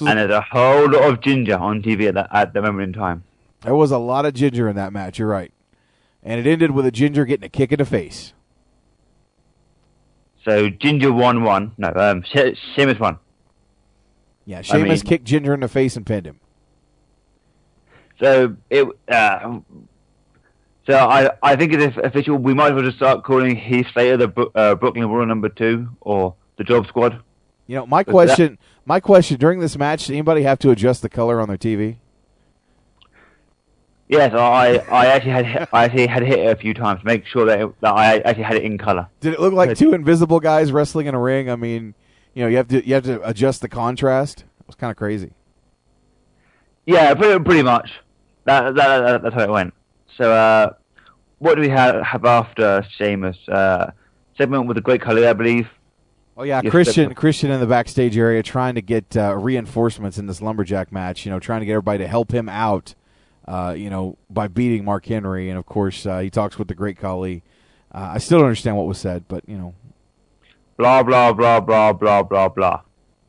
and 0.00 0.18
there's 0.18 0.30
a 0.30 0.40
whole 0.40 0.88
lot 0.88 1.02
of 1.10 1.20
ginger 1.20 1.56
on 1.58 1.82
TV 1.82 2.08
at, 2.08 2.14
that, 2.14 2.28
at 2.32 2.54
the 2.54 2.62
moment 2.62 2.94
in 2.94 3.00
time. 3.00 3.24
There 3.62 3.74
was 3.74 3.90
a 3.90 3.98
lot 3.98 4.24
of 4.26 4.34
ginger 4.34 4.68
in 4.68 4.76
that 4.76 4.92
match. 4.92 5.18
You're 5.18 5.28
right, 5.28 5.52
and 6.22 6.40
it 6.40 6.50
ended 6.50 6.70
with 6.70 6.86
a 6.86 6.90
ginger 6.90 7.24
getting 7.24 7.44
a 7.44 7.48
kick 7.48 7.72
in 7.72 7.78
the 7.78 7.84
face. 7.84 8.32
So 10.44 10.70
Ginger 10.70 11.12
won 11.12 11.42
one. 11.44 11.72
No, 11.76 11.92
um, 11.94 12.22
She- 12.22 12.56
Sheamus 12.74 12.98
won. 12.98 13.18
Yeah, 14.46 14.60
I 14.60 14.62
Sheamus 14.62 15.02
mean- 15.02 15.08
kicked 15.08 15.24
Ginger 15.26 15.52
in 15.52 15.60
the 15.60 15.68
face 15.68 15.96
and 15.96 16.06
pinned 16.06 16.26
him. 16.26 16.40
So 18.18 18.56
it. 18.70 18.88
Uh, 19.08 19.58
so 20.86 20.94
I 20.96 21.30
I 21.42 21.56
think 21.56 21.72
it's 21.74 21.96
official. 21.98 22.36
We 22.36 22.54
might 22.54 22.68
as 22.68 22.72
well 22.74 22.84
just 22.84 22.96
start 22.96 23.22
calling 23.24 23.54
Heath 23.56 23.86
Slater 23.92 24.16
the 24.16 24.50
uh, 24.54 24.74
Brooklyn 24.76 25.06
Brawler 25.06 25.26
number 25.26 25.48
two 25.50 25.88
or 26.00 26.34
the 26.56 26.64
Job 26.64 26.86
Squad. 26.86 27.20
You 27.66 27.76
know, 27.76 27.86
my 27.86 28.02
question, 28.02 28.58
my 28.84 28.98
question 28.98 29.36
during 29.38 29.60
this 29.60 29.78
match, 29.78 30.06
did 30.06 30.14
anybody 30.14 30.42
have 30.42 30.58
to 30.60 30.70
adjust 30.70 31.02
the 31.02 31.08
color 31.08 31.40
on 31.40 31.48
their 31.48 31.56
TV? 31.58 31.96
Yes, 34.10 34.34
I 34.34 34.78
I 34.90 35.06
actually 35.06 35.30
had 35.30 35.68
I 35.72 35.84
actually 35.84 36.08
had 36.08 36.24
hit 36.24 36.40
it 36.40 36.46
a 36.50 36.56
few 36.56 36.74
times 36.74 36.98
to 37.00 37.06
make 37.06 37.24
sure 37.26 37.46
that, 37.46 37.60
it, 37.60 37.80
that 37.80 37.94
I 37.94 38.18
actually 38.18 38.42
had 38.42 38.56
it 38.56 38.64
in 38.64 38.76
color. 38.76 39.06
Did 39.20 39.34
it 39.34 39.40
look 39.40 39.52
like 39.54 39.76
two 39.76 39.94
invisible 39.94 40.40
guys 40.40 40.72
wrestling 40.72 41.06
in 41.06 41.14
a 41.14 41.20
ring? 41.20 41.48
I 41.48 41.54
mean, 41.54 41.94
you 42.34 42.42
know, 42.42 42.48
you 42.48 42.56
have 42.56 42.66
to 42.68 42.84
you 42.84 42.94
have 42.94 43.04
to 43.04 43.26
adjust 43.26 43.60
the 43.60 43.68
contrast. 43.68 44.40
It 44.40 44.66
was 44.66 44.74
kind 44.74 44.90
of 44.90 44.96
crazy. 44.96 45.30
Yeah, 46.86 47.14
pretty, 47.14 47.42
pretty 47.44 47.62
much. 47.62 47.88
That, 48.46 48.74
that, 48.74 48.98
that 49.00 49.22
that's 49.22 49.34
how 49.34 49.42
it 49.42 49.50
went. 49.50 49.74
So 50.16 50.32
uh, 50.32 50.72
what 51.38 51.54
do 51.54 51.60
we 51.60 51.68
have, 51.68 52.02
have 52.02 52.24
after 52.24 52.84
Sheamus? 52.96 53.36
Uh, 53.48 53.92
segment 54.36 54.66
with 54.66 54.74
the 54.74 54.80
Great 54.80 55.02
Khali, 55.02 55.24
I 55.24 55.34
believe. 55.34 55.68
Oh 56.36 56.42
yeah, 56.42 56.62
Yes, 56.64 56.70
Christian 56.72 57.08
but- 57.08 57.16
Christian 57.16 57.52
in 57.52 57.60
the 57.60 57.66
backstage 57.66 58.18
area 58.18 58.42
trying 58.42 58.74
to 58.74 58.82
get 58.82 59.16
uh, 59.16 59.36
reinforcements 59.36 60.18
in 60.18 60.26
this 60.26 60.42
lumberjack 60.42 60.90
match. 60.90 61.24
You 61.24 61.30
know, 61.30 61.38
trying 61.38 61.60
to 61.60 61.66
get 61.66 61.74
everybody 61.74 61.98
to 61.98 62.08
help 62.08 62.32
him 62.32 62.48
out 62.48 62.96
uh, 63.50 63.72
you 63.72 63.90
know, 63.90 64.16
by 64.30 64.46
beating 64.48 64.84
Mark 64.84 65.04
Henry, 65.06 65.48
and 65.50 65.58
of 65.58 65.66
course 65.66 66.06
uh, 66.06 66.20
he 66.20 66.30
talks 66.30 66.56
with 66.58 66.68
the 66.68 66.74
great 66.74 66.96
Khali. 66.98 67.42
Uh, 67.92 68.12
I 68.14 68.18
still 68.18 68.38
don't 68.38 68.46
understand 68.46 68.76
what 68.76 68.86
was 68.86 68.98
said, 68.98 69.24
but 69.26 69.42
you 69.48 69.58
know, 69.58 69.74
Blah 70.76 71.02
blah 71.02 71.32
blah 71.32 71.60
blah 71.60 71.92
blah 71.92 72.22
blah 72.22 72.48
blah. 72.48 72.80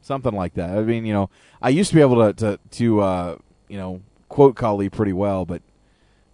something 0.02 0.34
like 0.34 0.54
that. 0.54 0.70
I 0.78 0.82
mean, 0.84 1.06
you 1.06 1.14
know, 1.14 1.30
I 1.62 1.70
used 1.70 1.90
to 1.90 1.96
be 1.96 2.02
able 2.02 2.34
to 2.34 2.34
to, 2.34 2.60
to 2.78 3.02
uh, 3.02 3.38
you 3.68 3.78
know 3.78 4.02
quote 4.30 4.56
Khali 4.56 4.90
pretty 4.90 5.14
well, 5.14 5.46
but 5.46 5.62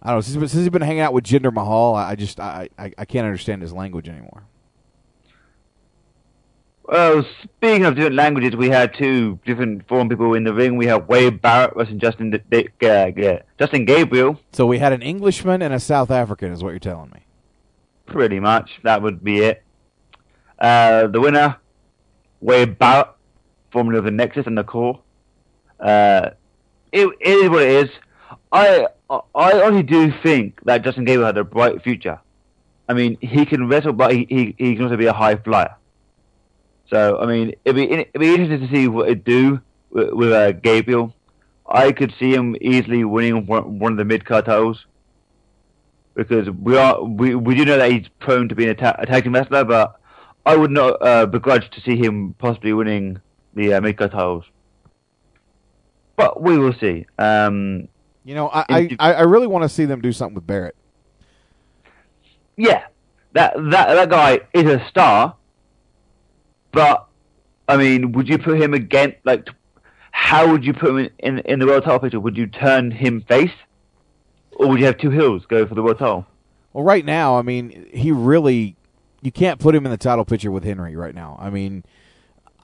I 0.02 0.08
don't 0.08 0.18
know 0.18 0.20
since, 0.20 0.38
since 0.38 0.52
he's 0.52 0.68
been 0.70 0.82
hanging 0.82 1.00
out 1.00 1.12
with 1.12 1.24
Jinder 1.24 1.52
Mahal, 1.52 1.94
I, 1.94 2.10
I 2.10 2.14
just 2.14 2.38
I, 2.38 2.68
I 2.78 2.92
I 2.98 3.04
can't 3.06 3.24
understand 3.24 3.62
his 3.62 3.72
language 3.72 4.08
anymore. 4.08 4.44
Well, 6.88 7.22
speaking 7.42 7.84
of 7.84 7.96
different 7.96 8.16
languages, 8.16 8.56
we 8.56 8.70
had 8.70 8.94
two 8.94 9.38
different 9.44 9.86
foreign 9.86 10.08
people 10.08 10.32
in 10.32 10.44
the 10.44 10.54
ring. 10.54 10.78
We 10.78 10.86
had 10.86 11.06
Wade 11.06 11.42
Barrett 11.42 11.74
versus 11.76 11.96
Justin 11.98 12.30
D- 12.30 12.40
D- 12.50 12.86
uh, 12.88 13.12
yeah, 13.14 13.42
Justin 13.58 13.84
Gabriel. 13.84 14.40
So 14.54 14.64
we 14.66 14.78
had 14.78 14.94
an 14.94 15.02
Englishman 15.02 15.60
and 15.60 15.74
a 15.74 15.80
South 15.80 16.10
African, 16.10 16.50
is 16.50 16.64
what 16.64 16.70
you're 16.70 16.78
telling 16.78 17.10
me. 17.10 17.26
Pretty 18.06 18.40
much, 18.40 18.70
that 18.84 19.02
would 19.02 19.22
be 19.22 19.40
it. 19.40 19.62
Uh, 20.58 21.08
the 21.08 21.20
winner, 21.20 21.58
Wade 22.40 22.78
Barrett, 22.78 23.08
formerly 23.70 23.98
of 23.98 24.04
the 24.04 24.10
Nexus 24.10 24.46
and 24.46 24.56
the 24.56 24.64
Corre. 24.64 24.98
Uh, 25.78 26.30
it, 26.90 27.06
it 27.20 27.28
is 27.28 27.50
what 27.50 27.62
it 27.64 27.84
is. 27.84 27.90
I 28.50 28.86
I 29.10 29.62
honestly 29.62 29.82
do 29.82 30.10
think 30.22 30.64
that 30.64 30.84
Justin 30.84 31.04
Gabriel 31.04 31.26
had 31.26 31.36
a 31.36 31.44
bright 31.44 31.82
future. 31.82 32.18
I 32.88 32.94
mean, 32.94 33.18
he 33.20 33.44
can 33.44 33.68
wrestle, 33.68 33.92
but 33.92 34.14
he, 34.14 34.26
he, 34.30 34.54
he 34.56 34.74
can 34.74 34.84
also 34.84 34.96
be 34.96 35.04
a 35.04 35.12
high 35.12 35.36
flyer. 35.36 35.74
So, 36.90 37.18
I 37.18 37.26
mean, 37.26 37.54
it'd 37.64 37.76
be, 37.76 37.90
it'd 37.90 38.12
be 38.18 38.34
interesting 38.34 38.66
to 38.66 38.74
see 38.74 38.88
what 38.88 39.08
it 39.08 39.24
do 39.24 39.60
with, 39.90 40.10
with 40.12 40.32
uh, 40.32 40.52
Gabriel. 40.52 41.14
I 41.68 41.92
could 41.92 42.14
see 42.18 42.32
him 42.34 42.56
easily 42.60 43.04
winning 43.04 43.44
one, 43.46 43.78
one 43.78 43.92
of 43.92 43.98
the 43.98 44.04
mid 44.04 44.24
card 44.24 44.46
titles 44.46 44.86
because 46.14 46.48
we 46.50 46.76
are 46.76 47.02
we, 47.04 47.34
we 47.34 47.54
do 47.54 47.64
know 47.64 47.76
that 47.78 47.92
he's 47.92 48.08
prone 48.18 48.48
to 48.48 48.54
being 48.54 48.70
a, 48.70 48.74
ta- 48.74 48.96
a 48.98 49.06
tag 49.06 49.24
team 49.24 49.34
wrestler, 49.34 49.64
but 49.64 50.00
I 50.46 50.56
would 50.56 50.70
not 50.70 50.96
uh, 51.02 51.26
begrudge 51.26 51.68
to 51.70 51.80
see 51.82 51.96
him 51.96 52.34
possibly 52.38 52.72
winning 52.72 53.20
the 53.54 53.74
uh, 53.74 53.80
mid 53.82 53.98
card 53.98 54.12
titles. 54.12 54.44
But 56.16 56.40
we 56.42 56.58
will 56.58 56.72
see. 56.72 57.06
Um, 57.18 57.88
You 58.24 58.34
know, 58.34 58.48
I 58.48 58.64
I, 58.68 58.96
I 58.98 59.12
I 59.14 59.20
really 59.22 59.46
want 59.46 59.62
to 59.62 59.68
see 59.68 59.84
them 59.84 60.00
do 60.00 60.10
something 60.10 60.34
with 60.34 60.46
Barrett. 60.46 60.74
yeah, 62.56 62.86
that 63.34 63.54
that 63.56 63.94
that 63.94 64.08
guy 64.08 64.40
is 64.54 64.64
a 64.64 64.84
star. 64.88 65.36
But 66.72 67.06
I 67.68 67.76
mean, 67.76 68.12
would 68.12 68.28
you 68.28 68.38
put 68.38 68.60
him 68.60 68.74
against 68.74 69.18
like? 69.24 69.48
How 70.10 70.50
would 70.50 70.64
you 70.64 70.72
put 70.72 70.90
him 70.90 70.98
in 70.98 71.10
in, 71.18 71.38
in 71.40 71.58
the 71.58 71.66
world 71.66 71.84
title 71.84 72.00
picture? 72.00 72.20
Would 72.20 72.36
you 72.36 72.46
turn 72.46 72.90
him 72.90 73.22
face, 73.22 73.52
or 74.52 74.68
would 74.68 74.80
you 74.80 74.86
have 74.86 74.98
two 74.98 75.10
heels 75.10 75.46
go 75.46 75.66
for 75.66 75.74
the 75.74 75.82
world 75.82 75.98
title? 75.98 76.26
Well, 76.72 76.84
right 76.84 77.04
now, 77.04 77.38
I 77.38 77.42
mean, 77.42 77.88
he 77.92 78.12
really 78.12 78.76
you 79.20 79.32
can't 79.32 79.60
put 79.60 79.74
him 79.74 79.84
in 79.84 79.90
the 79.90 79.98
title 79.98 80.24
picture 80.24 80.50
with 80.50 80.64
Henry 80.64 80.96
right 80.96 81.14
now. 81.14 81.36
I 81.40 81.50
mean, 81.50 81.84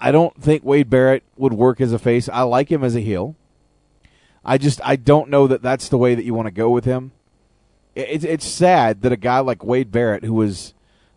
I 0.00 0.12
don't 0.12 0.40
think 0.40 0.64
Wade 0.64 0.90
Barrett 0.90 1.24
would 1.36 1.52
work 1.52 1.80
as 1.80 1.92
a 1.92 1.98
face. 1.98 2.28
I 2.28 2.42
like 2.42 2.70
him 2.70 2.84
as 2.84 2.94
a 2.94 3.00
heel. 3.00 3.36
I 4.44 4.58
just 4.58 4.80
I 4.84 4.96
don't 4.96 5.30
know 5.30 5.46
that 5.46 5.62
that's 5.62 5.88
the 5.88 5.98
way 5.98 6.14
that 6.14 6.24
you 6.24 6.34
want 6.34 6.46
to 6.46 6.52
go 6.52 6.70
with 6.70 6.84
him. 6.84 7.12
It's 7.94 8.24
it's 8.24 8.46
sad 8.46 9.02
that 9.02 9.12
a 9.12 9.16
guy 9.16 9.38
like 9.38 9.64
Wade 9.64 9.90
Barrett, 9.90 10.24
who 10.24 10.34
was 10.34 10.74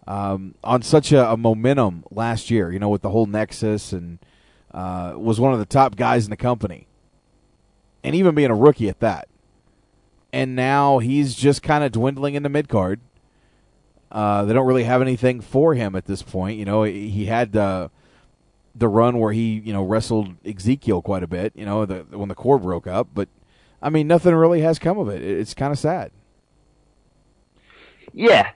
um, 0.07 0.55
on 0.63 0.81
such 0.81 1.11
a, 1.11 1.31
a 1.31 1.37
momentum 1.37 2.03
last 2.11 2.49
year, 2.49 2.71
you 2.71 2.79
know, 2.79 2.89
with 2.89 3.01
the 3.01 3.09
whole 3.09 3.25
Nexus 3.25 3.91
and 3.93 4.19
uh, 4.73 5.13
was 5.17 5.39
one 5.39 5.53
of 5.53 5.59
the 5.59 5.65
top 5.65 5.95
guys 5.95 6.23
in 6.25 6.29
the 6.29 6.37
company, 6.37 6.87
and 8.03 8.15
even 8.15 8.33
being 8.35 8.51
a 8.51 8.55
rookie 8.55 8.89
at 8.89 8.99
that, 9.01 9.27
and 10.31 10.55
now 10.55 10.99
he's 10.99 11.35
just 11.35 11.61
kind 11.61 11.83
of 11.83 11.91
dwindling 11.91 12.35
into 12.35 12.49
mid 12.49 12.69
card. 12.69 12.99
Uh, 14.11 14.45
they 14.45 14.53
don't 14.53 14.65
really 14.65 14.85
have 14.85 15.01
anything 15.01 15.41
for 15.41 15.73
him 15.73 15.93
at 15.95 16.05
this 16.05 16.21
point. 16.21 16.57
You 16.57 16.63
know, 16.65 16.83
he 16.83 17.25
had 17.25 17.51
the 17.51 17.91
the 18.75 18.87
run 18.87 19.17
where 19.19 19.33
he 19.33 19.59
you 19.65 19.73
know 19.73 19.83
wrestled 19.83 20.35
Ezekiel 20.45 21.01
quite 21.01 21.23
a 21.23 21.27
bit. 21.27 21.51
You 21.55 21.65
know, 21.65 21.85
the, 21.85 22.05
when 22.11 22.29
the 22.29 22.35
Corre 22.35 22.59
broke 22.59 22.87
up, 22.87 23.09
but 23.13 23.27
I 23.81 23.89
mean, 23.89 24.07
nothing 24.07 24.33
really 24.35 24.61
has 24.61 24.79
come 24.79 24.97
of. 24.97 25.09
It- 25.09 25.21
It's 25.23 25.53
kind 25.53 25.71
of 25.73 25.79
sad. 25.79 26.11
Yeah, 28.13 28.51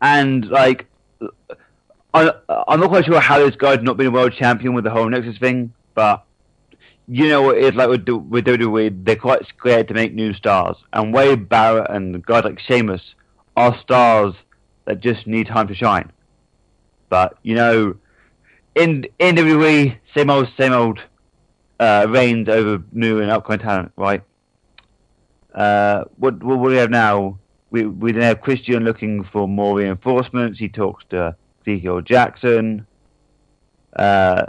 and 0.00 0.46
like, 0.48 0.86
I, 2.12 2.32
I'm 2.68 2.80
not 2.80 2.88
quite 2.88 3.04
sure 3.04 3.20
how 3.20 3.38
this 3.38 3.56
guy's 3.56 3.82
not 3.82 3.96
been 3.96 4.06
a 4.06 4.10
world 4.10 4.34
champion 4.36 4.74
with 4.74 4.84
the 4.84 4.90
whole 4.90 5.08
Nexus 5.08 5.38
thing, 5.38 5.72
but 5.94 6.24
you 7.06 7.28
know 7.28 7.50
it's 7.50 7.76
like 7.76 7.88
with 7.88 8.04
WWE, 8.04 9.04
they're 9.04 9.16
quite 9.16 9.46
scared 9.48 9.88
to 9.88 9.94
make 9.94 10.14
new 10.14 10.32
stars, 10.32 10.76
and 10.92 11.12
Wade 11.12 11.48
Barrett 11.48 11.90
and 11.90 12.24
guys 12.24 12.44
like 12.44 12.60
Sheamus 12.60 13.02
are 13.56 13.78
stars 13.80 14.34
that 14.86 15.00
just 15.00 15.26
need 15.26 15.46
time 15.46 15.68
to 15.68 15.74
shine. 15.74 16.10
But 17.08 17.36
you 17.42 17.54
know, 17.54 17.96
in 18.74 19.06
in 19.18 19.36
WWE, 19.36 19.96
same 20.14 20.30
old, 20.30 20.48
same 20.56 20.72
old, 20.72 21.00
uh, 21.78 22.06
reigns 22.08 22.48
over 22.48 22.82
new 22.92 23.20
and 23.20 23.30
upcoming 23.30 23.60
talent, 23.60 23.92
right? 23.96 24.22
Uh, 25.54 26.04
what 26.16 26.42
what 26.42 26.56
do 26.56 26.60
we 26.60 26.76
have 26.76 26.90
now? 26.90 27.38
We 27.70 27.86
we 27.86 28.12
then 28.12 28.22
have 28.22 28.40
Christian 28.40 28.84
looking 28.84 29.24
for 29.24 29.46
more 29.46 29.76
reinforcements. 29.76 30.58
He 30.58 30.68
talks 30.68 31.04
to 31.10 31.36
Ezekiel 31.62 32.00
Jackson. 32.00 32.86
Uh, 33.94 34.46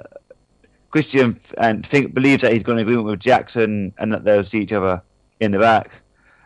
Christian 0.89 1.39
and 1.57 1.87
think 1.89 2.13
believes 2.13 2.41
that 2.41 2.53
he's 2.53 2.63
got 2.63 2.73
an 2.73 2.79
agreement 2.79 3.07
with 3.07 3.19
Jackson 3.19 3.93
and 3.97 4.13
that 4.13 4.23
they'll 4.23 4.45
see 4.45 4.57
each 4.59 4.73
other 4.73 5.01
in 5.39 5.51
the 5.51 5.59
back. 5.59 5.89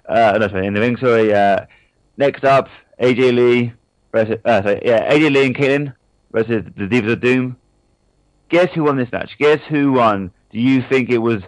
Uh, 0.07 0.37
no, 0.39 0.47
sorry, 0.47 0.67
in 0.67 0.73
the 0.73 0.79
ring. 0.81 0.97
Sorry. 0.97 1.33
Uh, 1.33 1.65
next 2.17 2.43
up, 2.43 2.69
AJ 3.01 3.35
Lee 3.35 3.73
versus 4.11 4.37
uh, 4.45 4.61
sorry, 4.61 4.81
yeah, 4.85 5.11
AJ 5.11 5.33
Lee 5.33 5.45
and 5.47 5.55
Kaitlyn 5.55 5.93
versus 6.31 6.63
the 6.77 6.85
Divas 6.85 7.13
of 7.13 7.21
Doom. 7.21 7.57
Guess 8.49 8.69
who 8.75 8.83
won 8.83 8.97
this 8.97 9.11
match? 9.11 9.31
Guess 9.39 9.61
who 9.67 9.93
won? 9.93 10.31
Do 10.51 10.59
you 10.59 10.83
think 10.87 11.09
it 11.09 11.17
was 11.17 11.41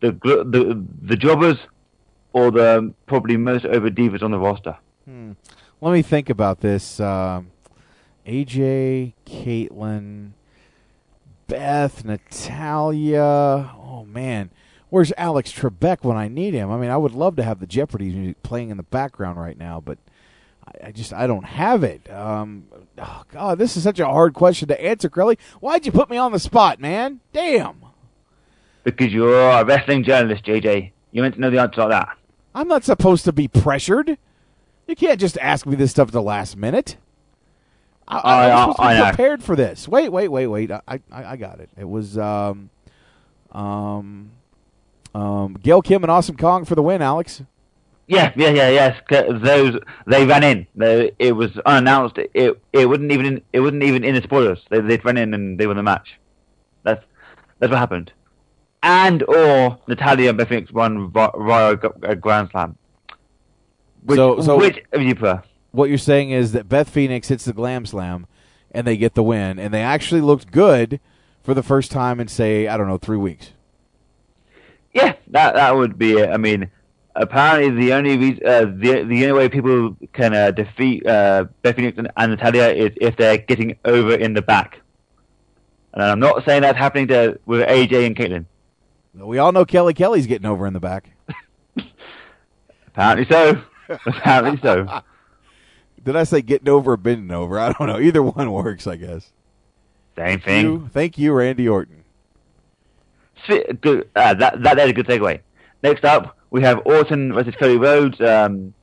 the 0.00 0.12
the 0.12 0.84
the 1.02 1.16
jobbers 1.16 1.56
or 2.38 2.50
the 2.50 2.94
probably 3.06 3.36
most 3.36 3.64
over 3.64 3.90
divas 3.90 4.22
on 4.22 4.30
the 4.30 4.38
roster? 4.38 4.76
Hmm. 5.04 5.32
Let 5.80 5.92
me 5.92 6.02
think 6.02 6.30
about 6.30 6.60
this. 6.60 7.00
Um 7.00 7.50
AJ, 8.28 9.14
Kaitlyn, 9.24 10.32
Beth, 11.46 12.04
Natalya. 12.04 13.72
Oh 13.74 14.04
man, 14.04 14.50
where's 14.90 15.12
Alex 15.16 15.50
Trebek 15.50 16.04
when 16.04 16.18
I 16.18 16.28
need 16.28 16.52
him? 16.52 16.70
I 16.70 16.76
mean, 16.76 16.90
I 16.90 16.98
would 16.98 17.12
love 17.12 17.36
to 17.36 17.42
have 17.42 17.58
the 17.58 17.66
Jeopardy 17.66 18.10
music 18.10 18.42
playing 18.42 18.68
in 18.68 18.76
the 18.76 18.82
background 18.82 19.40
right 19.40 19.56
now, 19.58 19.80
but 19.80 19.96
I, 20.66 20.88
I 20.88 20.92
just 20.92 21.14
I 21.14 21.26
don't 21.26 21.44
have 21.44 21.82
it. 21.82 22.10
Um, 22.10 22.66
oh 22.98 23.22
God, 23.32 23.58
this 23.58 23.78
is 23.78 23.82
such 23.82 23.98
a 23.98 24.04
hard 24.04 24.34
question 24.34 24.68
to 24.68 24.84
answer, 24.84 25.08
Crowley. 25.08 25.38
Why'd 25.60 25.86
you 25.86 25.92
put 25.92 26.10
me 26.10 26.18
on 26.18 26.32
the 26.32 26.38
spot, 26.38 26.80
man? 26.80 27.20
Damn. 27.32 27.82
Because 28.84 29.10
you're 29.10 29.50
a 29.50 29.64
wrestling 29.64 30.04
journalist, 30.04 30.44
JJ. 30.44 30.92
You 31.12 31.22
meant 31.22 31.36
to 31.36 31.40
know 31.40 31.50
the 31.50 31.60
answer 31.60 31.80
like 31.80 31.90
that. 31.90 32.17
I'm 32.58 32.66
not 32.66 32.82
supposed 32.82 33.24
to 33.26 33.32
be 33.32 33.46
pressured. 33.46 34.18
You 34.88 34.96
can't 34.96 35.20
just 35.20 35.38
ask 35.38 35.64
me 35.64 35.76
this 35.76 35.92
stuff 35.92 36.08
at 36.08 36.12
the 36.12 36.20
last 36.22 36.56
minute. 36.56 36.96
I, 38.08 38.18
I, 38.18 38.48
I- 38.48 38.50
I'm 38.64 38.72
supposed 38.72 38.78
to 38.78 38.88
be 38.88 38.94
know. 39.00 39.08
prepared 39.10 39.42
for 39.44 39.54
this. 39.54 39.86
Wait, 39.86 40.08
wait, 40.10 40.26
wait, 40.28 40.46
wait. 40.48 40.70
I, 40.72 40.80
I, 40.88 41.00
I 41.12 41.36
got 41.36 41.60
it. 41.60 41.70
It 41.76 41.88
was 41.88 42.18
um, 42.18 42.70
um, 43.52 44.32
um, 45.14 45.54
Gail 45.62 45.82
Kim 45.82 46.02
and 46.02 46.10
Awesome 46.10 46.36
Kong 46.36 46.64
for 46.64 46.74
the 46.74 46.82
win, 46.82 47.00
Alex. 47.00 47.42
Yeah, 48.08 48.32
yeah, 48.34 48.50
yeah, 48.50 48.70
yes. 48.70 49.00
Those 49.08 49.78
they 50.06 50.26
ran 50.26 50.42
in. 50.42 50.66
They, 50.74 51.12
it 51.20 51.32
was 51.32 51.56
unannounced. 51.64 52.18
It 52.18 52.60
it 52.72 52.86
wasn't 52.86 53.12
even 53.12 53.26
in, 53.26 53.42
it 53.52 53.60
wasn't 53.60 53.82
even 53.84 54.02
in 54.02 54.14
the 54.16 54.22
spoilers. 54.22 54.64
They 54.70 54.80
they 54.80 54.96
ran 54.96 55.16
in 55.18 55.32
and 55.32 55.60
they 55.60 55.66
won 55.68 55.76
the 55.76 55.82
match. 55.84 56.18
That's 56.84 57.04
that's 57.60 57.70
what 57.70 57.78
happened. 57.78 58.10
And 58.82 59.22
or 59.24 59.78
Natalya 59.88 60.28
and 60.30 60.38
Beth 60.38 60.48
Phoenix 60.48 60.72
won 60.72 61.10
vi- 61.10 61.30
via 61.36 61.72
a 61.72 61.76
g- 61.76 61.88
a 62.02 62.14
Grand 62.16 62.50
Slam. 62.50 62.76
Which, 64.04 64.16
So- 64.16 64.40
so- 64.40 64.56
which 64.58 64.78
of 64.92 65.02
you 65.02 65.14
prefer? 65.14 65.42
What 65.72 65.88
you're 65.88 65.98
saying 65.98 66.30
is 66.30 66.52
that 66.52 66.68
Beth 66.68 66.88
Phoenix 66.88 67.28
hits 67.28 67.44
the 67.44 67.52
Glam 67.52 67.84
Slam, 67.86 68.26
and 68.72 68.86
they 68.86 68.96
get 68.96 69.14
the 69.14 69.22
win, 69.22 69.58
and 69.58 69.72
they 69.74 69.82
actually 69.82 70.20
looked 70.20 70.50
good 70.50 71.00
for 71.42 71.54
the 71.54 71.62
first 71.62 71.90
time 71.90 72.20
in 72.20 72.28
say 72.28 72.68
I 72.68 72.76
don't 72.76 72.88
know 72.88 72.98
three 72.98 73.16
weeks. 73.16 73.50
Yeah, 74.94 75.14
that 75.28 75.54
that 75.54 75.76
would 75.76 75.98
be 75.98 76.12
it. 76.14 76.30
I 76.30 76.36
mean, 76.38 76.70
apparently 77.14 77.70
the 77.84 77.92
only 77.92 78.16
reason, 78.16 78.46
uh, 78.46 78.60
the 78.64 79.04
the 79.06 79.26
only 79.26 79.32
way 79.32 79.48
people 79.48 79.96
can 80.12 80.34
uh, 80.34 80.50
defeat 80.52 81.06
uh, 81.06 81.46
Beth 81.62 81.76
Phoenix 81.76 81.98
and, 81.98 82.10
and 82.16 82.32
Natalya 82.32 82.68
is 82.68 82.92
if 83.00 83.16
they're 83.16 83.38
getting 83.38 83.76
over 83.84 84.14
in 84.14 84.32
the 84.34 84.42
back. 84.42 84.80
And 85.92 86.02
I'm 86.02 86.20
not 86.20 86.44
saying 86.44 86.62
that's 86.62 86.78
happening 86.78 87.08
to 87.08 87.38
with 87.44 87.66
AJ 87.68 88.06
and 88.06 88.16
Kaitlyn. 88.16 88.44
We 89.14 89.38
all 89.38 89.52
know 89.52 89.64
Kelly 89.64 89.94
Kelly's 89.94 90.26
getting 90.26 90.46
over 90.46 90.66
in 90.66 90.72
the 90.72 90.80
back. 90.80 91.10
Apparently 92.88 93.26
so. 93.28 93.62
apparently 94.06 94.60
so. 94.62 95.02
Did 96.04 96.16
I 96.16 96.24
say 96.24 96.42
getting 96.42 96.68
over 96.68 96.92
or 96.92 96.96
bending 96.96 97.30
over? 97.30 97.58
I 97.58 97.72
don't 97.72 97.86
know. 97.88 98.00
Either 98.00 98.22
one 98.22 98.50
works, 98.52 98.86
I 98.86 98.96
guess. 98.96 99.32
Same 100.16 100.40
Thank 100.40 100.44
thing. 100.44 100.64
you, 100.64 100.90
Thank 100.92 101.18
you, 101.18 101.32
Randy 101.32 101.68
Orton. 101.68 102.04
Good. 103.46 104.08
Uh, 104.16 104.34
that 104.34 104.62
that 104.62 104.76
that's 104.76 104.90
a 104.90 104.92
good 104.92 105.06
segue. 105.06 105.40
Next 105.82 106.04
up, 106.04 106.36
we 106.50 106.62
have 106.62 106.82
Orton 106.84 107.32
versus 107.32 107.54
Cody 107.58 107.76
Rhodes. 107.76 108.20
Um, 108.20 108.74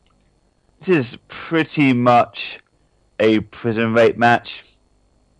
this 0.86 1.06
is 1.06 1.18
pretty 1.50 1.94
much 1.94 2.40
a 3.20 3.42
prison 3.42 3.94
rape 3.94 4.18
match, 4.18 4.50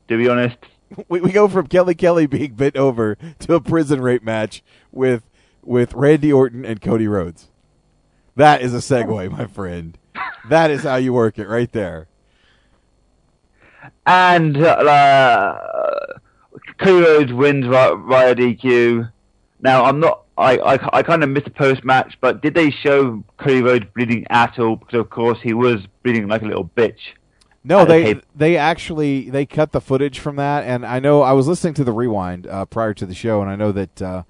to 0.10 0.18
be 0.18 0.28
honest. 0.28 0.58
We, 1.10 1.22
we 1.22 1.32
go 1.32 1.48
from 1.48 1.68
Kelly 1.68 1.96
Kelly 1.96 2.26
being 2.26 2.54
bent 2.54 2.78
over 2.78 3.18
to 3.40 3.54
a 3.54 3.62
prison 3.62 4.02
rape 4.02 4.24
match 4.24 4.64
with 4.92 5.24
with 5.64 5.94
Randy 5.94 6.32
Orton 6.32 6.66
and 6.66 6.82
Cody 6.82 7.08
Rhodes. 7.08 7.50
That 8.36 8.62
is 8.62 8.74
a 8.74 8.78
segue, 8.78 9.32
my 9.32 9.46
friend. 9.46 9.98
That 10.50 10.72
is 10.72 10.84
how 10.84 10.98
you 10.98 11.14
work 11.14 11.40
it 11.40 11.48
right 11.48 11.72
there. 11.72 12.08
And 14.06 14.58
uh, 14.58 15.60
Cody 16.78 17.06
Rhodes 17.06 17.34
wins 17.34 17.66
via 17.66 18.36
DQ. 18.36 19.12
Now, 19.62 19.86
I'm 19.86 20.00
not. 20.00 20.22
I, 20.38 20.58
I, 20.58 20.98
I 20.98 21.04
kind 21.04 21.24
of 21.24 21.30
missed 21.30 21.46
the 21.46 21.52
post 21.52 21.86
match, 21.86 22.18
but 22.20 22.42
did 22.42 22.56
they 22.56 22.70
show 22.70 23.24
Cody 23.38 23.62
Rhodes 23.62 23.86
bleeding 23.96 24.28
at 24.30 24.60
all? 24.60 24.76
Because 24.76 25.00
of 25.00 25.10
course 25.10 25.40
he 25.42 25.54
was 25.54 25.80
bleeding 26.04 26.28
like 26.28 26.42
a 26.42 26.46
little 26.46 26.70
bitch. 26.76 27.00
No, 27.66 27.84
they 27.84 28.22
they 28.36 28.58
actually 28.58 29.32
they 29.32 29.48
cut 29.48 29.72
the 29.72 29.82
footage 29.82 30.20
from 30.20 30.36
that, 30.36 30.64
and 30.64 30.86
I 30.86 31.00
know 31.00 31.24
I 31.24 31.32
was 31.34 31.48
listening 31.48 31.74
to 31.76 31.84
the 31.84 31.92
rewind 31.92 32.46
uh, 32.46 32.66
prior 32.66 32.94
to 32.94 33.06
the 33.08 33.16
show, 33.16 33.42
and 33.42 33.50
I 33.50 33.56
know 33.56 33.72
that 33.72 34.02
uh, 34.02 34.24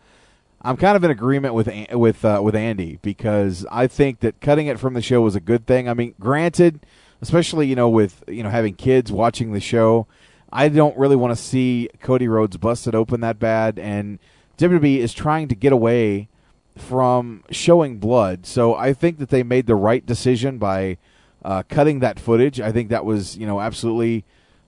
I'm 0.61 0.77
kind 0.77 0.95
of 0.95 1.03
in 1.03 1.11
agreement 1.11 1.53
with 1.53 1.69
with 1.91 2.23
uh, 2.23 2.39
with 2.41 2.55
Andy 2.55 2.97
because 3.01 3.65
I 3.69 3.87
think 3.87 4.21
that 4.21 4.39
cutting 4.39 4.67
it 4.67 4.79
from 4.79 4.93
the 4.93 5.01
show 5.01 5.21
was 5.21 5.35
a 5.35 5.41
good 5.41 5.67
thing. 5.67 5.89
I 5.89 5.93
mean, 5.93 6.15
granted, 6.17 6.79
especially 7.21 7.67
you 7.67 7.75
know 7.75 7.89
with 7.89 8.23
you 8.29 8.41
know 8.41 8.49
having 8.49 8.73
kids 8.73 9.11
watching 9.11 9.51
the 9.51 9.59
show, 9.59 10.07
I 10.53 10.69
don't 10.69 10.97
really 10.97 11.17
want 11.17 11.35
to 11.35 11.43
see 11.43 11.89
Cody 12.01 12.29
Rhodes 12.29 12.55
busted 12.55 12.95
open 12.95 13.19
that 13.19 13.37
bad, 13.37 13.77
and 13.77 14.17
WWE 14.57 14.99
is 14.99 15.13
trying 15.13 15.49
to 15.49 15.55
get 15.55 15.73
away 15.73 16.29
from 16.77 17.43
showing 17.51 17.97
blood. 17.97 18.45
So 18.45 18.75
I 18.75 18.93
think 18.93 19.17
that 19.19 19.29
they 19.29 19.43
made 19.43 19.67
the 19.67 19.75
right 19.75 20.05
decision 20.05 20.57
by 20.57 20.97
uh, 21.45 21.62
cutting 21.69 21.99
that 21.99 22.19
footage. 22.19 22.60
I 22.60 22.71
think 22.71 22.89
that 22.89 23.05
was 23.05 23.38
you 23.38 23.45
know 23.45 23.62
absolutely 23.62 24.25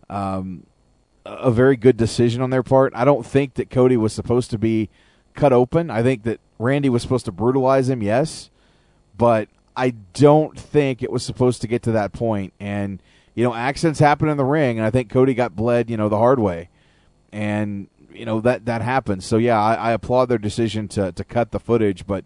um, 0.10 0.68
a 1.26 1.50
very 1.50 1.76
good 1.76 1.98
decision 1.98 2.42
on 2.42 2.52
their 2.52 2.64
part. 2.64 2.94
I 2.96 3.04
don't 3.04 3.26
think 3.26 3.56
that 3.56 3.72
Cody 3.72 3.98
was 3.98 4.14
supposed 4.14 4.52
to 4.52 4.60
be 4.60 4.90
cut 5.34 5.52
open. 5.52 5.90
I 5.90 6.04
think 6.04 6.24
that 6.24 6.40
Randy 6.60 6.90
was 6.90 7.02
supposed 7.02 7.26
to 7.26 7.32
brutalize 7.32 7.90
him, 7.90 8.04
yes, 8.04 8.52
but 9.18 9.50
I 9.76 9.90
don't 10.14 10.58
think 10.58 11.02
it 11.02 11.12
was 11.12 11.24
supposed 11.26 11.62
to 11.62 11.68
get 11.68 11.82
to 11.84 11.92
that 11.94 12.14
point. 12.14 12.54
And 12.60 13.02
you 13.34 13.44
know, 13.44 13.56
accidents 13.56 14.00
happen 14.00 14.30
in 14.30 14.38
the 14.38 14.46
ring, 14.46 14.78
and 14.78 14.86
I 14.86 14.92
think 14.92 15.10
Cody 15.10 15.34
got 15.34 15.56
bled, 15.56 15.90
you 15.90 15.98
know, 15.98 16.10
the 16.10 16.18
hard 16.20 16.38
way, 16.38 16.70
and 17.32 17.88
you 18.14 18.26
know 18.26 18.40
that 18.42 18.66
that 18.66 18.84
happens. 18.84 19.26
So 19.26 19.38
yeah, 19.38 19.60
I, 19.60 19.74
I 19.74 19.92
applaud 19.94 20.26
their 20.30 20.38
decision 20.38 20.88
to 20.90 21.12
to 21.12 21.24
cut 21.24 21.50
the 21.50 21.60
footage, 21.60 22.06
but 22.06 22.24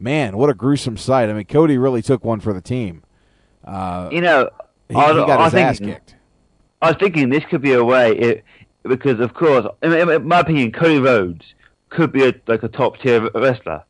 man, 0.00 0.36
what 0.36 0.50
a 0.50 0.54
gruesome 0.54 0.96
sight! 0.96 1.30
I 1.30 1.34
mean, 1.34 1.44
Cody 1.44 1.78
really 1.78 2.02
took 2.02 2.24
one 2.24 2.40
for 2.40 2.52
the 2.52 2.60
team. 2.60 3.04
Uh, 3.64 4.08
You 4.12 4.20
know, 4.20 4.50
he, 4.88 4.94
I, 4.96 5.08
he 5.12 5.18
got 5.26 5.40
I 5.40 5.44
his 5.44 5.52
think, 5.52 5.68
ass 5.68 5.78
kicked. 5.78 6.14
I 6.80 6.88
was 6.88 6.96
thinking 6.98 7.28
this 7.28 7.44
could 7.48 7.62
be 7.62 7.72
a 7.72 7.84
way, 7.84 8.12
it, 8.16 8.44
because 8.82 9.20
of 9.20 9.34
course, 9.34 9.66
in, 9.82 9.92
in- 9.92 10.26
my 10.26 10.40
opinion, 10.40 10.72
Cody 10.72 10.98
Rhodes 10.98 11.54
could 11.90 12.12
be 12.12 12.24
a, 12.26 12.34
like 12.46 12.62
a 12.62 12.68
top 12.68 12.98
tier 12.98 13.28
wrestler. 13.34 13.84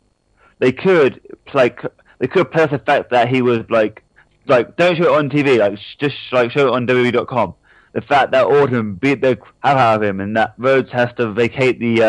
They 0.59 0.73
could 0.73 1.21
like 1.55 1.81
they 2.19 2.27
could 2.29 2.51
play 2.53 2.65
off 2.65 2.71
the 2.71 2.79
fact 2.79 3.11
that 3.11 3.29
he 3.29 3.43
was 3.43 3.61
like 3.71 4.03
like 4.47 4.77
don't 4.77 4.97
show 4.97 5.15
it 5.15 5.19
on 5.19 5.31
TV, 5.31 5.59
like 5.59 5.79
just 5.99 6.17
like 6.33 6.51
show 6.51 6.69
it 6.69 6.73
on 6.75 6.87
WWE.com. 6.87 7.55
The 7.95 8.01
fact 8.03 8.33
that 8.33 8.45
Orton 8.47 8.95
beat 8.95 9.21
the 9.21 9.39
hell 9.63 9.77
out 9.79 9.97
of 9.97 10.03
him 10.03 10.21
and 10.21 10.37
that 10.37 10.55
Rhodes 10.57 10.91
has 10.93 11.11
to 11.17 11.33
vacate 11.33 11.79
the 11.79 12.03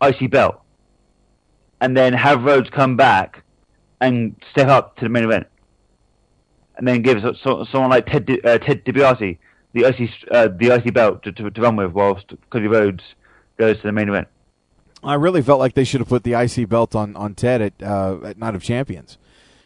uh, 0.00 0.06
IC 0.06 0.30
belt, 0.30 0.60
and 1.80 1.96
then 1.96 2.12
have 2.12 2.44
Rhodes 2.44 2.70
come 2.70 2.96
back 2.96 3.42
and 4.00 4.34
step 4.50 4.68
up 4.68 4.96
to 4.96 5.04
the 5.04 5.08
main 5.08 5.24
event 5.24 5.46
and 6.80 6.88
then 6.88 7.02
give 7.02 7.20
so, 7.20 7.34
so, 7.34 7.64
someone 7.70 7.90
like 7.90 8.06
Ted 8.06 8.26
uh, 8.42 8.56
Ted 8.56 8.84
DiBiase 8.86 9.38
the 9.74 9.84
IC 9.84 10.10
uh, 10.30 10.48
the 10.48 10.74
IC 10.74 10.94
belt 10.94 11.22
to, 11.22 11.32
to, 11.32 11.50
to 11.50 11.60
run 11.60 11.76
with, 11.76 11.92
whilst 11.92 12.32
Cody 12.48 12.66
Rhodes 12.68 13.04
goes 13.58 13.76
to 13.76 13.82
the 13.82 13.92
main 13.92 14.08
event. 14.08 14.28
I 15.04 15.14
really 15.14 15.42
felt 15.42 15.60
like 15.60 15.74
they 15.74 15.84
should 15.84 16.00
have 16.00 16.08
put 16.08 16.24
the 16.24 16.32
IC 16.32 16.70
belt 16.70 16.96
on 16.96 17.14
on 17.16 17.34
Ted 17.34 17.60
at 17.60 17.82
uh, 17.82 18.18
at 18.24 18.38
Night 18.38 18.54
of 18.54 18.62
Champions. 18.62 19.18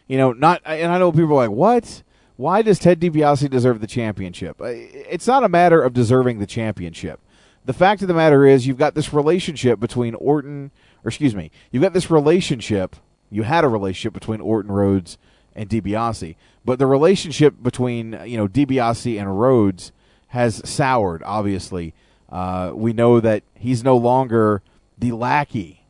You 0.07 0.17
know, 0.17 0.33
not 0.33 0.61
and 0.65 0.91
I 0.91 0.97
know 0.97 1.11
people 1.13 1.31
are 1.39 1.47
like, 1.47 1.51
"What? 1.51 2.03
Why 2.35 2.61
does 2.61 2.79
Ted 2.79 2.99
DiBiase 2.99 3.49
deserve 3.49 3.79
the 3.79 3.87
championship?" 3.87 4.57
It's 4.59 5.25
not 5.25 5.45
a 5.45 5.49
matter 5.49 5.81
of 5.81 5.93
deserving 5.93 6.39
the 6.39 6.45
championship. 6.45 7.21
The 7.63 7.73
fact 7.73 8.01
of 8.01 8.09
the 8.09 8.13
matter 8.13 8.45
is, 8.45 8.67
you've 8.67 8.77
got 8.77 8.93
this 8.93 9.13
relationship 9.13 9.79
between 9.79 10.15
Orton, 10.15 10.69
or 11.03 11.07
excuse 11.07 11.33
me, 11.33 11.49
you've 11.71 11.81
got 11.81 11.93
this 11.93 12.11
relationship. 12.11 12.97
You 13.31 13.43
had 13.43 13.63
a 13.63 13.69
relationship 13.69 14.13
between 14.13 14.41
Orton 14.41 14.71
Rhodes 14.71 15.17
and 15.55 15.69
DiBiase, 15.69 16.35
but 16.63 16.79
the 16.79 16.87
relationship 16.87 17.55
between 17.61 18.19
you 18.25 18.37
know 18.37 18.47
DiBiase 18.47 19.19
and 19.19 19.39
Rhodes 19.39 19.91
has 20.29 20.61
soured. 20.67 21.23
Obviously, 21.23 21.93
uh, 22.29 22.71
we 22.73 22.93
know 22.93 23.19
that 23.19 23.43
he's 23.53 23.83
no 23.83 23.95
longer 23.95 24.61
the 24.97 25.11
lackey 25.11 25.85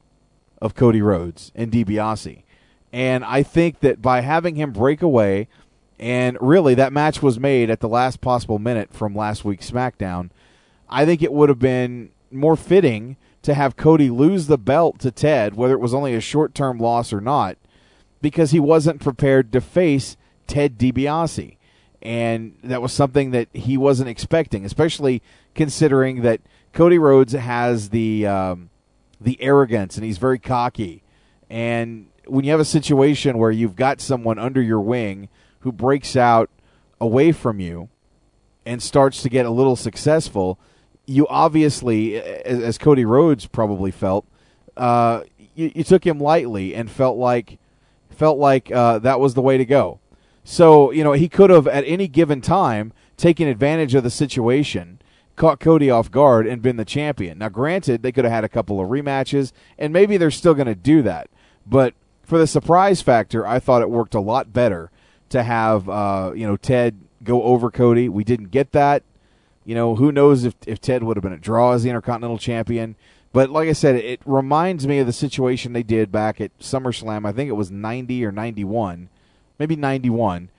of 0.61 0.75
Cody 0.75 1.01
Rhodes 1.01 1.51
and 1.55 1.71
DiBiase. 1.71 2.43
And 2.93 3.25
I 3.25 3.43
think 3.43 3.79
that 3.81 4.01
by 4.01 4.21
having 4.21 4.55
him 4.55 4.71
break 4.71 5.01
away, 5.01 5.47
and 5.99 6.37
really 6.39 6.75
that 6.75 6.93
match 6.93 7.21
was 7.21 7.39
made 7.39 7.69
at 7.69 7.79
the 7.79 7.89
last 7.89 8.21
possible 8.21 8.59
minute 8.59 8.93
from 8.93 9.15
last 9.15 9.43
week's 9.43 9.69
SmackDown, 9.69 10.29
I 10.89 11.05
think 11.05 11.21
it 11.21 11.33
would 11.33 11.49
have 11.49 11.59
been 11.59 12.11
more 12.31 12.55
fitting 12.55 13.17
to 13.41 13.53
have 13.53 13.75
Cody 13.75 14.09
lose 14.09 14.47
the 14.47 14.57
belt 14.57 14.99
to 14.99 15.11
Ted, 15.11 15.55
whether 15.55 15.73
it 15.73 15.79
was 15.81 15.93
only 15.93 16.15
a 16.15 16.21
short 16.21 16.55
term 16.55 16.77
loss 16.77 17.13
or 17.13 17.21
not, 17.21 17.57
because 18.25 18.49
he 18.49 18.59
wasn't 18.59 18.99
prepared 18.99 19.51
to 19.51 19.61
face 19.61 20.17
Ted 20.47 20.79
DiBiase. 20.79 21.57
And 22.01 22.57
that 22.63 22.81
was 22.81 22.91
something 22.91 23.29
that 23.29 23.49
he 23.53 23.77
wasn't 23.77 24.09
expecting, 24.09 24.65
especially 24.65 25.21
considering 25.53 26.23
that 26.23 26.41
Cody 26.73 26.97
Rhodes 26.97 27.33
has 27.33 27.89
the 27.89 28.25
um, 28.25 28.71
the 29.21 29.39
arrogance 29.39 29.95
and 29.95 30.03
he's 30.03 30.17
very 30.17 30.39
cocky. 30.39 31.03
And 31.51 32.07
when 32.25 32.45
you 32.45 32.49
have 32.49 32.59
a 32.59 32.65
situation 32.65 33.37
where 33.37 33.51
you've 33.51 33.75
got 33.75 34.01
someone 34.01 34.39
under 34.39 34.59
your 34.59 34.81
wing 34.81 35.29
who 35.59 35.71
breaks 35.71 36.15
out 36.15 36.49
away 36.99 37.31
from 37.31 37.59
you 37.59 37.89
and 38.65 38.81
starts 38.81 39.21
to 39.21 39.29
get 39.29 39.45
a 39.45 39.51
little 39.51 39.75
successful, 39.75 40.59
you 41.05 41.27
obviously, 41.27 42.19
as, 42.19 42.79
Cody 42.79 43.05
Rhodes 43.05 43.45
probably 43.45 43.91
felt, 43.91 44.25
uh, 44.75 45.21
you, 45.53 45.71
you 45.75 45.83
took 45.83 46.03
him 46.03 46.19
lightly 46.19 46.73
and 46.73 46.89
felt 46.89 47.19
like 47.19 47.59
felt 48.15 48.37
like 48.37 48.71
uh, 48.71 48.99
that 48.99 49.19
was 49.19 49.33
the 49.33 49.41
way 49.41 49.57
to 49.57 49.65
go. 49.65 49.99
So 50.43 50.91
you 50.91 51.03
know 51.03 51.13
he 51.13 51.27
could 51.27 51.49
have 51.49 51.67
at 51.67 51.83
any 51.85 52.07
given 52.07 52.41
time 52.41 52.93
taken 53.17 53.47
advantage 53.47 53.95
of 53.95 54.03
the 54.03 54.09
situation, 54.09 54.99
caught 55.35 55.59
Cody 55.59 55.89
off 55.89 56.11
guard, 56.11 56.47
and 56.47 56.61
been 56.61 56.77
the 56.77 56.85
champion. 56.85 57.37
Now, 57.37 57.49
granted, 57.49 58.03
they 58.03 58.11
could 58.11 58.25
have 58.25 58.33
had 58.33 58.43
a 58.43 58.49
couple 58.49 58.79
of 58.79 58.89
rematches, 58.89 59.51
and 59.77 59.93
maybe 59.93 60.17
they're 60.17 60.31
still 60.31 60.53
going 60.53 60.67
to 60.67 60.75
do 60.75 61.01
that. 61.03 61.29
But 61.65 61.93
for 62.23 62.37
the 62.37 62.47
surprise 62.47 63.01
factor, 63.01 63.45
I 63.45 63.59
thought 63.59 63.81
it 63.81 63.89
worked 63.89 64.15
a 64.15 64.19
lot 64.19 64.53
better 64.53 64.91
to 65.29 65.43
have 65.43 65.89
uh, 65.89 66.31
you 66.35 66.47
know 66.47 66.57
Ted 66.57 66.99
go 67.23 67.43
over 67.43 67.71
Cody. 67.71 68.09
We 68.09 68.23
didn't 68.23 68.51
get 68.51 68.71
that. 68.73 69.03
You 69.63 69.73
know, 69.75 69.95
who 69.95 70.11
knows 70.11 70.43
if 70.43 70.55
if 70.67 70.79
Ted 70.79 71.03
would 71.03 71.17
have 71.17 71.23
been 71.23 71.33
a 71.33 71.37
draw 71.37 71.73
as 71.73 71.83
the 71.83 71.89
Intercontinental 71.89 72.37
Champion. 72.37 72.95
But 73.35 73.49
like 73.49 73.67
I 73.67 73.73
said, 73.73 73.95
it 73.97 74.21
reminds 74.25 74.87
me 74.87 74.99
of 74.99 75.07
the 75.07 75.11
situation 75.11 75.73
they 75.73 75.83
did 75.83 76.09
back 76.09 76.39
at 76.39 76.57
SummerSlam. 76.59 77.27
I 77.27 77.33
think 77.33 77.49
it 77.49 77.57
was 77.57 77.69
90 77.69 78.23
or 78.23 78.31
91, 78.31 79.09
maybe 79.59 79.75
91, 79.75 80.49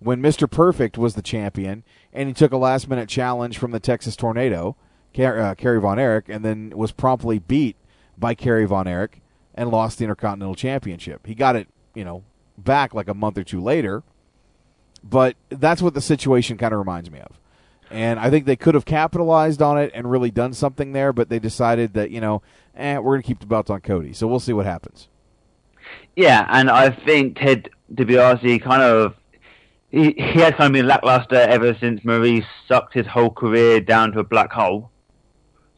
when 0.00 0.20
Mr. 0.20 0.50
Perfect 0.50 0.98
was 0.98 1.14
the 1.14 1.22
champion 1.22 1.84
and 2.12 2.26
he 2.26 2.34
took 2.34 2.50
a 2.50 2.56
last 2.56 2.88
minute 2.88 3.08
challenge 3.08 3.56
from 3.56 3.70
the 3.70 3.78
Texas 3.78 4.16
Tornado, 4.16 4.74
uh, 5.16 5.54
Kerry 5.54 5.80
Von 5.80 5.96
Erich, 5.96 6.28
and 6.28 6.44
then 6.44 6.72
was 6.74 6.90
promptly 6.90 7.38
beat 7.38 7.76
by 8.18 8.34
Kerry 8.34 8.64
Von 8.64 8.88
Erich 8.88 9.22
and 9.54 9.70
lost 9.70 9.98
the 9.98 10.04
Intercontinental 10.04 10.56
Championship. 10.56 11.28
He 11.28 11.36
got 11.36 11.54
it, 11.54 11.68
you 11.94 12.04
know, 12.04 12.24
back 12.58 12.94
like 12.94 13.06
a 13.06 13.14
month 13.14 13.38
or 13.38 13.44
two 13.44 13.62
later, 13.62 14.02
but 15.04 15.36
that's 15.50 15.80
what 15.80 15.94
the 15.94 16.00
situation 16.00 16.58
kind 16.58 16.72
of 16.72 16.80
reminds 16.80 17.12
me 17.12 17.20
of. 17.20 17.38
And 17.94 18.18
I 18.18 18.30
think 18.30 18.46
they 18.46 18.56
could 18.56 18.74
have 18.74 18.84
capitalized 18.84 19.62
on 19.62 19.78
it 19.78 19.90
and 19.94 20.10
really 20.10 20.30
done 20.30 20.52
something 20.52 20.92
there, 20.92 21.12
but 21.12 21.28
they 21.28 21.38
decided 21.38 21.94
that, 21.94 22.10
you 22.10 22.20
know, 22.20 22.42
eh, 22.76 22.98
we're 22.98 23.12
going 23.12 23.22
to 23.22 23.26
keep 23.26 23.40
the 23.40 23.46
belt 23.46 23.70
on 23.70 23.80
Cody. 23.80 24.12
So 24.12 24.26
we'll 24.26 24.40
see 24.40 24.52
what 24.52 24.66
happens. 24.66 25.08
Yeah, 26.16 26.46
and 26.48 26.70
I 26.70 26.90
think 26.90 27.38
Ted 27.38 27.70
DiBiase 27.92 28.62
kind 28.62 28.82
of 28.82 29.14
he 29.90 30.12
he 30.16 30.40
has 30.40 30.54
kind 30.54 30.66
of 30.68 30.72
been 30.72 30.86
lackluster 30.86 31.36
ever 31.36 31.76
since 31.78 32.00
Maryse 32.00 32.44
sucked 32.66 32.94
his 32.94 33.06
whole 33.06 33.30
career 33.30 33.80
down 33.80 34.12
to 34.12 34.20
a 34.20 34.24
black 34.24 34.52
hole. 34.52 34.90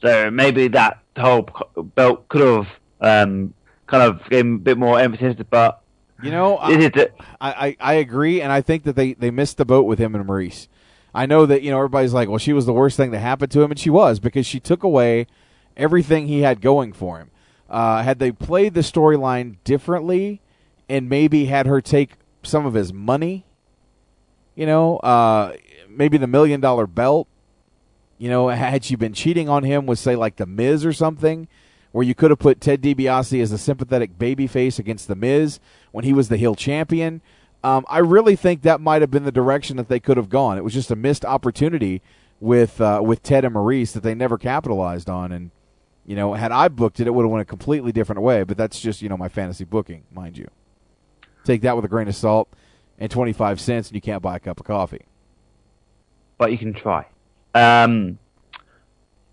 So 0.00 0.30
maybe 0.30 0.68
that 0.68 1.00
whole 1.18 1.48
belt 1.94 2.28
could 2.28 2.40
have 2.42 2.66
um, 3.00 3.54
kind 3.86 4.02
of 4.02 4.20
given 4.30 4.54
a 4.54 4.58
bit 4.58 4.78
more 4.78 4.98
emphasis, 4.98 5.36
but 5.50 5.82
You 6.22 6.30
know, 6.30 6.58
this 6.66 6.84
is 6.84 6.90
the, 6.92 7.10
I, 7.40 7.50
I, 7.50 7.76
I 7.80 7.94
agree, 7.94 8.40
and 8.40 8.50
I 8.52 8.60
think 8.62 8.84
that 8.84 8.96
they, 8.96 9.12
they 9.14 9.30
missed 9.30 9.58
the 9.58 9.64
boat 9.66 9.82
with 9.82 9.98
him 9.98 10.14
and 10.14 10.26
Maryse. 10.26 10.68
I 11.16 11.24
know 11.24 11.46
that 11.46 11.62
you 11.62 11.70
know 11.70 11.78
everybody's 11.78 12.12
like, 12.12 12.28
well, 12.28 12.36
she 12.36 12.52
was 12.52 12.66
the 12.66 12.74
worst 12.74 12.98
thing 12.98 13.10
that 13.12 13.20
happened 13.20 13.50
to 13.52 13.62
him, 13.62 13.70
and 13.70 13.80
she 13.80 13.88
was 13.88 14.20
because 14.20 14.44
she 14.46 14.60
took 14.60 14.82
away 14.82 15.26
everything 15.74 16.26
he 16.28 16.40
had 16.40 16.60
going 16.60 16.92
for 16.92 17.18
him. 17.18 17.30
Uh, 17.70 18.02
had 18.02 18.18
they 18.18 18.30
played 18.30 18.74
the 18.74 18.82
storyline 18.82 19.56
differently 19.64 20.42
and 20.90 21.08
maybe 21.08 21.46
had 21.46 21.66
her 21.66 21.80
take 21.80 22.12
some 22.42 22.66
of 22.66 22.74
his 22.74 22.92
money. 22.92 23.46
You 24.54 24.66
know, 24.66 24.98
uh, 24.98 25.54
maybe 25.88 26.18
the 26.18 26.26
million 26.26 26.60
dollar 26.60 26.86
belt. 26.86 27.28
You 28.18 28.28
know, 28.28 28.48
had 28.48 28.84
she 28.84 28.94
been 28.94 29.14
cheating 29.14 29.48
on 29.48 29.62
him 29.62 29.86
with, 29.86 29.98
say, 29.98 30.16
like 30.16 30.36
The 30.36 30.46
Miz 30.46 30.84
or 30.84 30.92
something, 30.92 31.48
where 31.92 32.04
you 32.04 32.14
could 32.14 32.30
have 32.30 32.38
put 32.38 32.60
Ted 32.60 32.82
DiBiase 32.82 33.42
as 33.42 33.52
a 33.52 33.58
sympathetic 33.58 34.18
babyface 34.18 34.78
against 34.78 35.08
The 35.08 35.16
Miz 35.16 35.60
when 35.92 36.04
he 36.04 36.12
was 36.12 36.28
the 36.28 36.36
heel 36.36 36.54
champion. 36.54 37.22
Um, 37.64 37.84
I 37.88 37.98
really 37.98 38.36
think 38.36 38.62
that 38.62 38.80
might 38.80 39.02
have 39.02 39.10
been 39.10 39.24
the 39.24 39.32
direction 39.32 39.76
that 39.78 39.88
they 39.88 39.98
could 40.00 40.16
have 40.16 40.28
gone. 40.28 40.56
It 40.58 40.64
was 40.64 40.74
just 40.74 40.90
a 40.90 40.96
missed 40.96 41.24
opportunity 41.24 42.00
with 42.40 42.80
uh, 42.80 43.00
with 43.04 43.22
Ted 43.22 43.44
and 43.44 43.54
Maryse 43.54 43.92
that 43.92 44.02
they 44.02 44.14
never 44.14 44.38
capitalized 44.38 45.10
on. 45.10 45.32
And 45.32 45.50
you 46.06 46.14
know, 46.14 46.34
had 46.34 46.52
I 46.52 46.68
booked 46.68 47.00
it, 47.00 47.06
it 47.08 47.14
would 47.14 47.22
have 47.24 47.30
went 47.30 47.42
a 47.42 47.46
completely 47.46 47.92
different 47.92 48.22
way. 48.22 48.44
But 48.44 48.56
that's 48.56 48.80
just 48.80 49.02
you 49.02 49.08
know 49.08 49.16
my 49.16 49.28
fantasy 49.28 49.64
booking, 49.64 50.04
mind 50.12 50.38
you. 50.38 50.48
Take 51.44 51.62
that 51.62 51.74
with 51.76 51.84
a 51.84 51.88
grain 51.88 52.08
of 52.08 52.14
salt 52.16 52.48
and 52.98 53.10
twenty 53.10 53.32
five 53.32 53.60
cents, 53.60 53.88
and 53.88 53.94
you 53.96 54.00
can't 54.00 54.22
buy 54.22 54.36
a 54.36 54.40
cup 54.40 54.60
of 54.60 54.66
coffee. 54.66 55.06
but 56.38 56.52
you 56.52 56.58
can 56.58 56.74
try. 56.74 57.06
Um, 57.54 58.18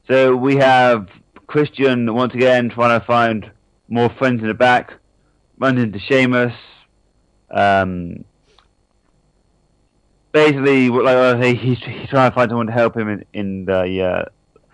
so 0.07 0.35
we 0.35 0.55
have 0.57 1.09
Christian 1.47 2.13
once 2.13 2.33
again 2.33 2.69
trying 2.69 2.99
to 2.99 3.05
find 3.05 3.51
more 3.89 4.09
friends 4.09 4.41
in 4.41 4.47
the 4.47 4.53
back, 4.53 4.93
runs 5.57 5.81
into 5.81 5.99
Sheamus. 5.99 6.53
Um, 7.53 8.25
basically, 10.31 10.89
like 10.89 11.15
I 11.15 11.39
say, 11.39 11.55
he's, 11.55 11.77
he's 11.79 12.09
trying 12.09 12.29
to 12.31 12.35
find 12.35 12.49
someone 12.49 12.67
to 12.67 12.73
help 12.73 12.97
him 12.97 13.07
in, 13.09 13.25
in 13.33 13.65
the 13.65 14.01
uh, 14.03 14.25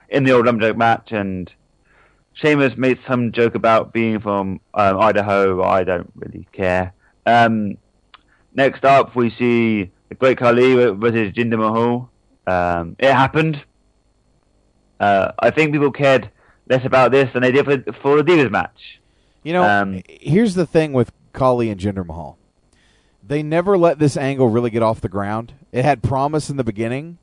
in 0.09 0.23
the 0.23 0.31
old 0.31 0.45
lumberjack 0.45 0.77
match, 0.77 1.11
and 1.11 1.51
Sheamus 2.33 2.77
made 2.77 2.99
some 3.07 3.31
joke 3.31 3.55
about 3.55 3.93
being 3.93 4.19
from 4.19 4.59
um, 4.73 4.99
Idaho. 4.99 5.61
I 5.63 5.83
don't 5.83 6.11
really 6.15 6.47
care. 6.51 6.93
Um, 7.25 7.77
next 8.55 8.83
up, 8.85 9.15
we 9.15 9.29
see 9.31 9.91
the 10.07 10.15
Great 10.15 10.37
Khali 10.39 10.73
versus 10.73 11.33
Jinder 11.33 11.59
Mahal. 11.59 12.09
Um, 12.47 12.95
it 12.97 13.11
happened. 13.13 13.61
Uh, 14.99 15.31
I 15.39 15.51
think 15.51 15.71
people 15.71 15.91
cared 15.91 16.29
less 16.67 16.83
about 16.85 17.11
this 17.11 17.31
than 17.33 17.41
they 17.43 17.51
did 17.51 17.65
for, 17.65 17.77
for 18.01 18.21
the 18.21 18.23
Divas 18.23 18.49
match. 18.49 18.99
You 19.43 19.53
know, 19.53 19.63
Um, 19.63 20.01
here's 20.09 20.55
the 20.55 20.65
thing 20.65 20.93
with 20.93 21.11
Khali 21.33 21.69
and 21.69 21.79
Jinder 21.79 22.05
Mahal. 22.05 22.37
They 23.29 23.43
never 23.43 23.77
let 23.77 23.99
this 23.99 24.17
angle 24.17 24.49
really 24.49 24.71
get 24.71 24.81
off 24.81 25.01
the 25.01 25.07
ground. 25.07 25.53
It 25.71 25.85
had 25.85 26.01
promise 26.01 26.49
in 26.49 26.57
the 26.57 26.63
beginning, 26.63 27.19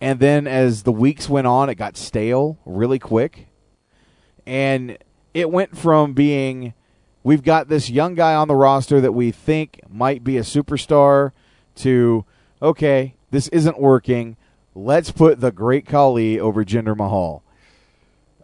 and 0.00 0.20
then 0.20 0.46
as 0.46 0.84
the 0.84 0.92
weeks 0.92 1.28
went 1.28 1.48
on, 1.48 1.68
it 1.68 1.74
got 1.74 1.96
stale 1.96 2.60
really 2.64 3.00
quick. 3.00 3.48
And 4.46 4.96
it 5.34 5.50
went 5.50 5.76
from 5.76 6.12
being 6.12 6.74
we've 7.24 7.42
got 7.42 7.68
this 7.68 7.90
young 7.90 8.14
guy 8.14 8.36
on 8.36 8.46
the 8.46 8.54
roster 8.54 9.00
that 9.00 9.12
we 9.12 9.32
think 9.32 9.80
might 9.88 10.22
be 10.22 10.38
a 10.38 10.42
superstar 10.42 11.32
to 11.74 12.24
okay, 12.62 13.16
this 13.32 13.48
isn't 13.48 13.80
working. 13.80 14.36
Let's 14.76 15.10
put 15.10 15.40
the 15.40 15.50
great 15.50 15.86
Khali 15.86 16.38
over 16.38 16.64
Jinder 16.64 16.96
Mahal. 16.96 17.42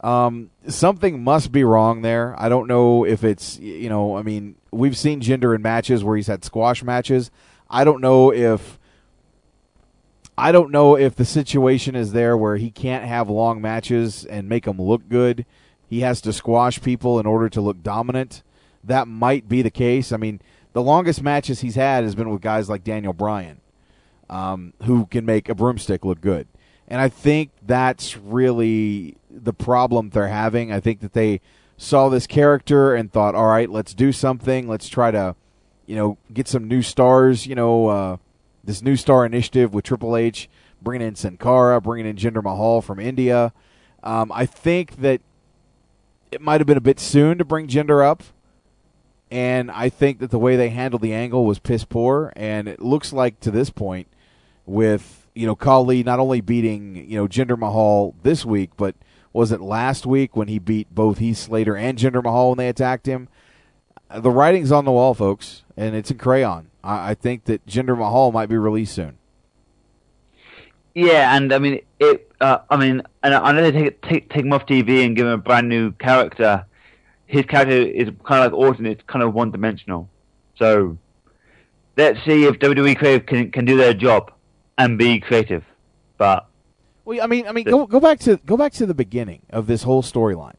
Um, 0.01 0.51
something 0.69 1.25
must 1.25 1.51
be 1.51 1.65
wrong 1.65 2.03
there. 2.03 2.35
I 2.39 2.49
don't 2.49 2.69
know 2.69 3.05
if 3.05 3.25
it's 3.25 3.59
you 3.59 3.89
know. 3.89 4.17
I 4.17 4.23
mean, 4.23 4.57
we've 4.71 4.97
seen 4.97 5.21
Jinder 5.21 5.55
in 5.55 5.63
matches 5.63 6.05
where 6.05 6.17
he's 6.17 6.29
had 6.29 6.45
squash 6.45 6.83
matches. 6.83 7.31
I 7.69 7.85
don't 7.85 8.01
know 8.01 8.33
if 8.33 8.79
I 10.39 10.53
don't 10.53 10.71
know 10.71 10.97
if 10.97 11.17
the 11.17 11.25
situation 11.25 11.97
is 11.97 12.13
there 12.13 12.37
where 12.37 12.57
he 12.57 12.71
can't 12.71 13.05
have 13.05 13.29
long 13.29 13.61
matches 13.61 14.25
and 14.25 14.49
make 14.49 14.67
them 14.67 14.81
look 14.81 15.09
good. 15.09 15.45
He 15.89 16.01
has 16.01 16.21
to 16.21 16.33
squash 16.33 16.81
people 16.81 17.19
in 17.19 17.27
order 17.27 17.49
to 17.49 17.61
look 17.61 17.83
dominant. 17.83 18.45
That 18.85 19.09
might 19.09 19.49
be 19.49 19.63
the 19.63 19.71
case. 19.71 20.13
I 20.13 20.17
mean, 20.17 20.41
the 20.75 20.83
longest 20.83 21.23
matches 21.23 21.61
he's 21.61 21.75
had 21.75 22.05
has 22.05 22.15
been 22.15 22.31
with 22.31 22.41
guys 22.41 22.69
like 22.69 22.85
Daniel 22.85 23.13
Bryan, 23.13 23.61
um, 24.31 24.75
who 24.85 25.07
can 25.07 25.27
make 25.27 25.49
a 25.49 25.57
broomstick 25.57 26.05
look 26.05 26.21
good. 26.21 26.47
And 26.87 27.01
I 27.01 27.09
think 27.09 27.51
that's 27.67 28.17
really 28.17 29.18
the 29.31 29.53
problem 29.53 30.11
they're 30.11 30.29
having. 30.29 30.73
I 30.73 30.81
think 30.81 31.01
that 31.01 31.13
they 31.13 31.41
saw 31.77 32.09
this 32.09 32.27
character 32.27 32.95
and 32.95 33.13
thought, 33.13 33.35
all 33.35 33.47
right, 33.47 33.71
let's 33.71 33.95
do 33.95 34.13
something. 34.13 34.69
Let's 34.69 34.89
try 34.89 35.11
to, 35.11 35.37
you 35.87 35.97
know, 35.97 36.19
get 36.33 36.49
some 36.49 36.67
new 36.67 36.83
stars. 36.83 37.47
You 37.47 37.55
know, 37.55 37.89
uh, 37.89 38.17
this 38.65 38.83
new 38.83 38.97
star 38.97 39.25
initiative 39.25 39.73
with 39.73 39.85
Triple 39.85 40.17
H, 40.17 40.49
bringing 40.83 41.07
in 41.07 41.15
Sin 41.15 41.37
Cara, 41.37 41.81
bringing 41.81 42.07
in 42.07 42.17
Jinder 42.17 42.43
Mahal 42.43 42.83
from 42.83 42.99
India. 42.99 43.53
Um, 44.03 44.31
I 44.33 44.47
think 44.47 44.97
that 44.97 45.21
it 46.31 46.41
might 46.41 46.61
have 46.61 46.67
been 46.67 46.77
a 46.77 46.83
bit 46.83 47.01
soon 47.01 47.39
to 47.39 47.45
bring 47.45 47.69
Jinder 47.69 48.05
up. 48.05 48.23
And 49.31 49.71
I 49.71 49.91
think 49.91 50.21
that 50.21 50.31
the 50.31 50.39
way 50.39 50.57
they 50.57 50.71
handled 50.71 51.03
the 51.03 51.13
angle 51.13 51.45
was 51.45 51.59
piss 51.59 51.85
poor. 51.85 52.33
And 52.35 52.67
it 52.67 52.81
looks 52.81 53.13
like 53.13 53.41
to 53.41 53.51
this 53.51 53.69
point, 53.69 54.09
with 54.69 55.27
you 55.35 55.47
know 55.47 55.57
Khali 55.57 56.03
not 56.03 56.21
only 56.21 56.41
beating 56.41 56.95
you 57.09 57.19
know 57.19 57.27
Jinder 57.27 57.59
Mahal 57.59 58.15
this 58.23 58.45
week, 58.45 58.71
but 58.77 58.95
was 59.39 59.53
it 59.53 59.61
last 59.61 60.05
week 60.05 60.35
when 60.35 60.49
he 60.49 60.59
beat 60.59 60.93
both 60.93 61.19
Heath 61.19 61.39
Slater 61.39 61.77
and 61.77 61.97
Jinder 61.97 62.25
Mahal 62.25 62.49
when 62.49 62.59
they 62.59 62.69
attacked 62.69 63.07
him? 63.07 63.29
The 64.13 64.33
writing's 64.33 64.73
on 64.73 64.85
the 64.85 64.91
wall, 64.91 65.15
folks, 65.15 65.63
and 65.77 65.95
it's 65.95 66.11
in 66.11 66.19
crayon. 66.19 66.71
I, 66.83 67.11
I 67.11 67.15
think 67.15 67.45
that 67.45 67.65
Jinder 67.65 67.97
Mahal 67.97 68.33
might 68.33 68.49
be 68.49 68.57
released 68.57 68.97
soon. 68.97 69.17
Yeah, 70.93 71.37
and 71.37 71.53
I 71.53 71.61
mean 71.61 71.81
it. 72.01 72.33
Uh, 72.41 72.59
I 72.69 72.77
mean, 72.77 73.03
and 73.23 73.33
I 73.33 73.53
know 73.53 73.63
they 73.63 73.71
take 73.71 74.03
take 74.03 74.29
take 74.29 74.45
him 74.45 74.53
off 74.53 74.67
TV 74.67 75.07
and 75.07 75.15
give 75.15 75.27
him 75.27 75.35
a 75.35 75.39
brand 75.39 75.69
new 75.69 75.93
character. 75.93 76.67
His 77.27 77.45
character 77.45 77.77
is 77.77 78.09
kind 78.25 78.45
of 78.45 78.53
like 78.53 78.59
Orton. 78.59 78.87
It's 78.87 79.05
kind 79.07 79.23
of 79.23 79.35
one 79.35 79.53
dimensional. 79.53 80.09
So 80.57 80.99
let's 81.97 82.19
see 82.25 82.45
if 82.45 82.59
WWE 82.59 82.99
Creative 82.99 83.25
can 83.25 83.53
can 83.53 83.65
do 83.65 83.77
their 83.77 83.95
job 83.95 84.33
and 84.77 84.99
be 84.99 85.21
creative. 85.21 85.63
But 86.17 86.48
Well, 87.09 87.23
I 87.23 87.27
mean, 87.27 87.47
I 87.47 87.53
mean, 87.53 87.65
go 87.65 87.87
go 87.87 88.01
back 88.01 88.19
to 88.21 88.37
go 88.45 88.59
back 88.59 88.75
to 88.75 88.85
the 88.85 88.93
beginning 88.93 89.41
of 89.49 89.67
this 89.67 89.85
whole 89.85 90.03
storyline. 90.03 90.57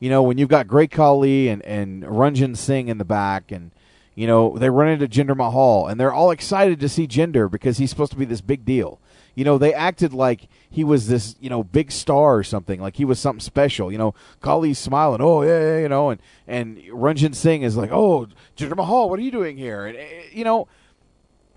You 0.00 0.10
know, 0.10 0.24
when 0.24 0.38
you've 0.38 0.48
got 0.48 0.66
Great 0.66 0.90
Khali 0.90 1.48
and 1.48 1.64
and 1.64 2.02
Ranjan 2.02 2.56
Singh 2.56 2.88
in 2.88 2.98
the 2.98 3.04
back, 3.04 3.52
and 3.52 3.70
you 4.16 4.26
know 4.26 4.58
they 4.58 4.70
run 4.70 4.88
into 4.88 5.06
Jinder 5.06 5.36
Mahal, 5.36 5.86
and 5.86 6.00
they're 6.00 6.12
all 6.12 6.32
excited 6.32 6.80
to 6.80 6.88
see 6.88 7.06
Jinder 7.06 7.48
because 7.48 7.78
he's 7.78 7.90
supposed 7.90 8.10
to 8.10 8.18
be 8.18 8.24
this 8.24 8.40
big 8.40 8.64
deal. 8.64 8.98
You 9.36 9.44
know, 9.44 9.56
they 9.56 9.72
acted 9.72 10.12
like 10.12 10.48
he 10.68 10.82
was 10.82 11.06
this 11.06 11.36
you 11.38 11.48
know 11.48 11.62
big 11.62 11.92
star 11.92 12.34
or 12.34 12.42
something, 12.42 12.80
like 12.80 12.96
he 12.96 13.04
was 13.04 13.20
something 13.20 13.38
special. 13.38 13.92
You 13.92 13.98
know, 13.98 14.14
Khali's 14.42 14.80
smiling, 14.80 15.20
oh 15.20 15.42
yeah, 15.42 15.60
yeah 15.60 15.78
you 15.78 15.88
know, 15.88 16.10
and 16.10 16.20
and 16.48 16.78
Ranjan 16.88 17.36
Singh 17.36 17.62
is 17.62 17.76
like, 17.76 17.92
oh 17.92 18.26
Jinder 18.56 18.74
Mahal, 18.74 19.08
what 19.10 19.20
are 19.20 19.22
you 19.22 19.30
doing 19.30 19.56
here? 19.56 19.86
And 19.86 19.96
eh, 19.96 20.22
you 20.32 20.42
know, 20.42 20.66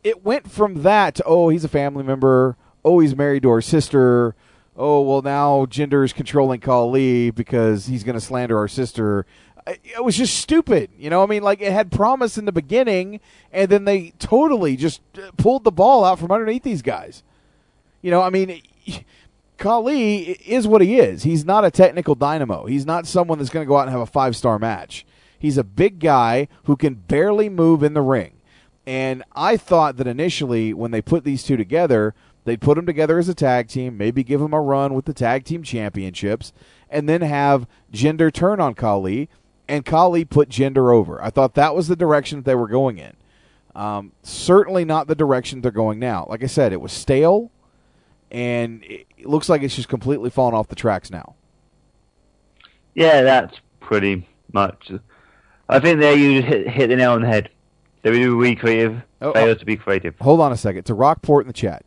it 0.04 0.24
went 0.24 0.52
from 0.52 0.84
that 0.84 1.16
to 1.16 1.24
oh 1.26 1.50
he's 1.50 1.64
a 1.64 1.70
family 1.70 2.04
member 2.04 2.56
he's 3.00 3.16
married 3.16 3.44
to 3.44 3.50
our 3.50 3.62
sister 3.62 4.36
oh 4.76 5.02
well 5.02 5.22
now 5.22 5.66
Jinder 5.66 6.04
is 6.04 6.14
controlling 6.14 6.60
Khali 6.60 7.32
because 7.32 7.88
he's 7.88 8.04
going 8.04 8.16
to 8.16 8.22
slander 8.22 8.58
our 8.58 8.68
sister 8.68 9.26
it 9.66 10.04
was 10.04 10.16
just 10.16 10.38
stupid 10.38 10.90
you 10.98 11.10
know 11.10 11.22
i 11.22 11.26
mean 11.26 11.44
like 11.44 11.60
it 11.60 11.74
had 11.74 11.92
promise 11.92 12.38
in 12.38 12.46
the 12.46 12.54
beginning 12.54 13.20
and 13.52 13.70
then 13.70 13.84
they 13.84 14.14
totally 14.18 14.78
just 14.78 15.02
uh, 15.18 15.30
pulled 15.36 15.66
the 15.66 15.72
ball 15.72 16.06
out 16.06 16.18
from 16.20 16.32
underneath 16.32 16.64
these 16.64 16.82
guys 16.82 17.22
you 18.02 18.10
know 18.10 18.22
i 18.22 18.30
mean 18.30 18.62
Khali 19.58 20.18
is 20.18 20.68
what 20.68 20.82
he 20.82 21.00
is. 21.00 21.24
He's 21.24 21.44
not 21.44 21.66
a 21.66 21.72
technical 21.72 22.16
dynamo. 22.16 22.66
He's 22.66 22.86
not 22.86 23.08
someone 23.08 23.40
that's 23.40 23.50
going 23.50 23.66
to 23.66 23.68
go 23.68 23.78
out 23.78 23.88
and 23.88 23.92
have 23.92 24.02
a 24.02 24.06
five 24.06 24.36
star 24.36 24.60
match. 24.60 25.06
He's 25.40 25.58
a 25.58 25.64
big 25.64 26.00
guy 26.00 26.48
who 26.64 26.76
can 26.76 26.96
barely 26.96 27.50
move 27.50 27.84
in 27.84 27.94
the 27.94 28.02
ring. 28.02 28.34
And 28.86 29.24
I 29.36 29.58
thought 29.58 29.98
that 29.98 30.08
initially, 30.08 30.74
when 30.74 30.92
they 30.92 31.02
put 31.02 31.24
these 31.24 31.44
two 31.44 31.58
together, 31.58 32.16
they'd 32.48 32.62
put 32.62 32.76
them 32.76 32.86
together 32.86 33.20
as 33.20 33.28
a 33.30 33.36
tag 33.36 33.68
team, 33.68 33.98
maybe 33.98 34.24
give 34.24 34.40
them 34.40 34.54
a 34.54 34.62
run 34.62 34.94
with 34.94 35.04
the 35.06 35.14
tag 35.14 35.44
team 35.44 35.62
championships, 35.62 36.54
and 36.90 37.08
then 37.08 37.22
have 37.22 37.68
Jinder 37.94 38.32
turn 38.34 38.60
on 38.62 38.74
Khali, 38.74 39.30
and 39.68 39.86
Khali 39.86 40.24
put 40.26 40.48
Jinder 40.50 40.92
over. 40.94 41.22
I 41.22 41.30
thought 41.30 41.56
that 41.56 41.76
was 41.76 41.90
the 41.90 41.96
direction 41.98 42.40
that 42.40 42.46
they 42.46 42.56
were 42.56 42.70
going 42.70 42.98
in. 42.98 43.18
Um, 43.76 44.14
certainly 44.24 44.86
not 44.86 45.08
the 45.08 45.14
direction 45.16 45.62
they're 45.62 45.72
going 45.72 46.00
now. 46.00 46.26
Like 46.30 46.42
I 46.42 46.48
said, 46.48 46.72
it 46.72 46.80
was 46.82 46.94
stale, 46.94 47.52
and 48.32 48.82
it 48.86 49.06
looks 49.26 49.50
like 49.50 49.62
it's 49.62 49.76
just 49.76 49.90
completely 49.90 50.30
fallen 50.30 50.56
off 50.56 50.70
the 50.70 50.76
tracks 50.76 51.12
now. 51.12 51.36
yeah, 52.96 53.22
that's 53.22 53.60
pretty 53.82 54.28
much. 54.54 54.90
I 55.70 55.80
think 55.80 56.00
there 56.00 56.16
you 56.16 56.42
hit, 56.42 56.70
hit 56.70 56.88
the 56.88 56.96
nail 56.96 57.12
on 57.12 57.22
the 57.22 57.28
head. 57.28 57.50
WWE 58.04 58.58
Creative 58.58 59.04
Oh, 59.22 59.34
fails 59.34 59.58
to 59.60 59.66
be 59.66 59.76
creative. 59.76 60.16
Hold 60.22 60.40
on 60.40 60.52
a 60.52 60.58
second. 60.58 60.84
To 60.84 60.94
Rockport 60.94 61.44
in 61.44 61.48
the 61.48 61.54
chat. 61.54 61.84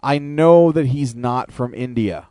I 0.00 0.18
know 0.18 0.72
that 0.72 0.86
he's 0.86 1.14
not 1.14 1.50
from 1.50 1.74
India. 1.74 2.28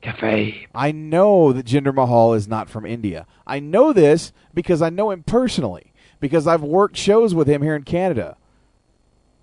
Cafe. 0.00 0.68
I 0.74 0.92
know 0.92 1.52
that 1.52 1.66
Jinder 1.66 1.94
Mahal 1.94 2.34
is 2.34 2.46
not 2.46 2.70
from 2.70 2.86
India. 2.86 3.26
I 3.46 3.58
know 3.58 3.92
this 3.92 4.32
because 4.54 4.80
I 4.80 4.90
know 4.90 5.10
him 5.10 5.24
personally 5.24 5.92
because 6.20 6.46
I've 6.46 6.62
worked 6.62 6.96
shows 6.96 7.34
with 7.34 7.48
him 7.48 7.62
here 7.62 7.74
in 7.74 7.82
Canada. 7.82 8.36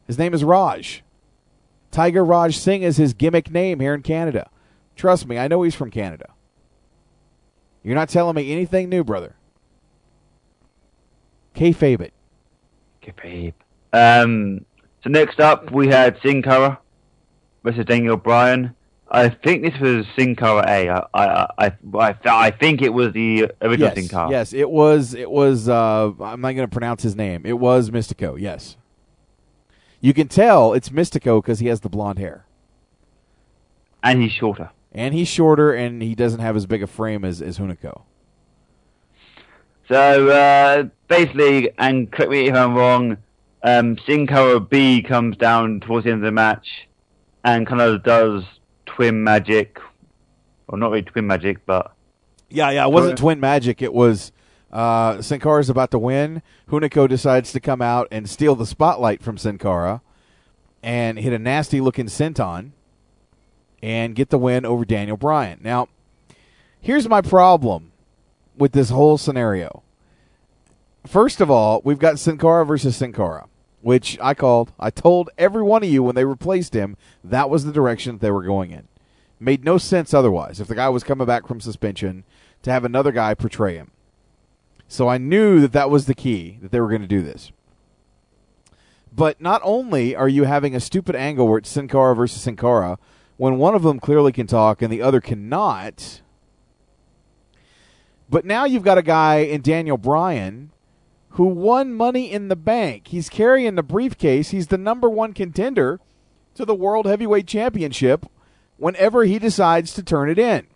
His 0.07 0.17
name 0.17 0.33
is 0.33 0.43
Raj. 0.43 1.03
Tiger 1.91 2.23
Raj 2.23 2.57
Singh 2.57 2.83
is 2.83 2.97
his 2.97 3.13
gimmick 3.13 3.51
name 3.51 3.79
here 3.79 3.93
in 3.93 4.01
Canada. 4.01 4.49
Trust 4.95 5.27
me, 5.27 5.38
I 5.38 5.47
know 5.47 5.63
he's 5.63 5.75
from 5.75 5.91
Canada. 5.91 6.29
You're 7.83 7.95
not 7.95 8.09
telling 8.09 8.36
me 8.36 8.51
anything 8.51 8.89
new, 8.89 9.03
brother. 9.03 9.36
Kayfabe 11.55 12.01
it. 12.01 12.13
Khabib. 13.03 13.53
Um, 13.93 14.65
so 15.03 15.09
next 15.09 15.39
up 15.39 15.71
we 15.71 15.88
had 15.88 16.17
Sin 16.21 16.41
Cara 16.41 16.79
versus 17.66 17.84
Daniel 17.86 18.16
Bryan. 18.16 18.74
I 19.11 19.30
think 19.30 19.61
this 19.63 19.80
was 19.80 20.05
Sin 20.18 20.36
Cara 20.36 20.63
A. 20.68 20.89
I, 20.89 21.03
I, 21.13 21.47
I, 21.68 21.72
I, 21.99 22.16
I 22.26 22.51
think 22.51 22.82
it 22.82 22.93
was 22.93 23.11
the 23.13 23.51
original 23.61 23.93
Sin 23.93 24.03
Yes, 24.03 24.11
Cara. 24.11 24.32
yes, 24.32 24.53
it 24.53 24.70
was. 24.70 25.13
It 25.13 25.30
was. 25.30 25.68
Uh, 25.68 26.11
I'm 26.22 26.41
not 26.41 26.53
going 26.53 26.68
to 26.68 26.72
pronounce 26.72 27.03
his 27.03 27.16
name. 27.16 27.45
It 27.45 27.59
was 27.59 27.91
Mystico. 27.91 28.39
Yes, 28.39 28.78
you 30.01 30.13
can 30.13 30.28
tell 30.28 30.74
it's 30.74 30.89
Mystico 30.89 31.41
because 31.41 31.59
he 31.59 31.68
has 31.68 31.82
the 31.82 31.89
blonde 31.89 32.18
hair, 32.20 32.45
And 34.01 34.22
he's 34.22 34.32
shorter. 34.32 34.72
and 34.91 35.13
he's 35.13 35.28
shorter, 35.28 35.72
and 35.74 36.01
he 36.01 36.16
doesn't 36.16 36.39
have 36.39 36.55
as 36.55 36.66
big 36.66 36.82
a 36.82 36.88
frame 36.88 37.24
as 37.26 37.41
as 37.43 37.59
Hunico. 37.59 38.03
So 39.88 40.30
uh, 40.30 40.84
basically, 41.07 41.70
and 41.78 42.11
correct 42.11 42.32
me 42.32 42.47
if 42.49 42.55
I'm 42.55 42.74
wrong, 42.74 43.18
um, 43.61 43.97
Sin 44.07 44.26
Cara 44.26 44.59
B 44.59 45.03
comes 45.03 45.38
down 45.38 45.80
towards 45.82 46.05
the 46.05 46.11
end 46.11 46.22
of 46.22 46.26
the 46.26 46.32
match 46.32 46.88
and 47.45 47.65
kind 47.65 47.79
of 47.79 48.03
does 48.03 48.43
twin 48.85 49.23
magic. 49.23 49.79
Well, 50.67 50.79
not 50.79 50.91
really 50.91 51.03
twin 51.03 51.27
magic, 51.27 51.65
but 51.65 51.93
Yeah, 52.49 52.71
yeah. 52.71 52.85
It 52.85 52.91
wasn't 52.91 53.17
twin 53.17 53.39
magic. 53.39 53.81
It 53.81 53.93
was 53.93 54.31
uh, 54.71 55.21
Sin 55.21 55.39
Cara's 55.39 55.69
about 55.69 55.91
to 55.91 55.99
win. 55.99 56.41
Hunico 56.69 57.07
decides 57.07 57.53
to 57.53 57.59
come 57.59 57.81
out 57.81 58.07
and 58.11 58.29
steal 58.29 58.55
the 58.55 58.65
spotlight 58.65 59.21
from 59.21 59.37
Sin 59.37 59.57
Cara 59.57 60.01
and 60.81 61.19
hit 61.19 61.33
a 61.33 61.39
nasty 61.39 61.79
looking 61.79 62.07
senton 62.07 62.71
and 63.81 64.15
get 64.15 64.31
the 64.31 64.39
win 64.39 64.65
over 64.65 64.83
Daniel 64.83 65.17
Bryan. 65.17 65.59
Now, 65.63 65.87
here's 66.81 67.07
my 67.07 67.21
problem 67.21 67.91
with 68.57 68.71
this 68.71 68.89
whole 68.89 69.17
scenario. 69.17 69.83
First 71.05 71.41
of 71.41 71.51
all, 71.51 71.81
we've 71.83 71.99
got 71.99 72.17
Sin 72.17 72.39
Cara 72.39 72.65
versus 72.65 72.95
Sin 72.95 73.13
Cara, 73.13 73.47
which 73.86 74.17
I 74.19 74.33
called. 74.33 74.73
I 74.79 74.89
told 74.89 75.29
every 75.38 75.61
one 75.61 75.83
of 75.83 75.89
you 75.89 76.01
when 76.01 76.15
they 76.15 76.25
replaced 76.25 76.73
him 76.73 76.97
that 77.23 77.51
was 77.51 77.65
the 77.65 77.71
direction 77.71 78.17
they 78.17 78.31
were 78.31 78.41
going 78.41 78.71
in. 78.71 78.88
Made 79.39 79.63
no 79.63 79.77
sense 79.77 80.11
otherwise. 80.11 80.59
If 80.59 80.67
the 80.67 80.73
guy 80.73 80.89
was 80.89 81.03
coming 81.03 81.27
back 81.27 81.45
from 81.45 81.61
suspension, 81.61 82.23
to 82.63 82.71
have 82.71 82.83
another 82.83 83.11
guy 83.11 83.36
portray 83.36 83.75
him. 83.75 83.91
So 84.88 85.07
I 85.07 85.19
knew 85.19 85.61
that 85.61 85.71
that 85.73 85.91
was 85.91 86.07
the 86.07 86.15
key 86.15 86.57
that 86.63 86.71
they 86.71 86.79
were 86.79 86.89
going 86.89 87.03
to 87.03 87.07
do 87.07 87.21
this. 87.21 87.51
But 89.13 89.39
not 89.39 89.61
only 89.63 90.15
are 90.15 90.27
you 90.27 90.45
having 90.45 90.75
a 90.75 90.79
stupid 90.79 91.15
angle 91.15 91.47
where 91.47 91.59
it's 91.59 91.69
Sin 91.69 91.88
Cara 91.88 92.15
versus 92.15 92.41
Sin 92.41 92.55
Cara, 92.55 92.97
when 93.38 93.59
one 93.59 93.75
of 93.75 93.83
them 93.83 93.99
clearly 93.99 94.31
can 94.31 94.47
talk 94.47 94.81
and 94.81 94.91
the 94.91 95.03
other 95.03 95.21
cannot. 95.21 96.21
But 98.31 98.45
now 98.45 98.65
you've 98.65 98.81
got 98.81 98.97
a 98.97 99.03
guy 99.03 99.41
in 99.41 99.61
Daniel 99.61 99.97
Bryan 99.97 100.71
who 101.36 101.45
won 101.45 101.93
money 101.93 102.31
in 102.31 102.47
the 102.47 102.55
bank. 102.55 103.07
He's 103.07 103.29
carrying 103.29 103.75
the 103.75 103.83
briefcase. 103.83 104.49
He's 104.49 104.67
the 104.67 104.77
number 104.77 105.09
one 105.09 105.33
contender 105.33 105.99
to 106.55 106.65
the 106.65 106.75
World 106.75 107.05
Heavyweight 107.05 107.47
Championship 107.47 108.25
whenever 108.77 109.23
he 109.23 109.39
decides 109.39 109.93
to 109.93 110.03
turn 110.03 110.29
it 110.29 110.39
in. 110.39 110.67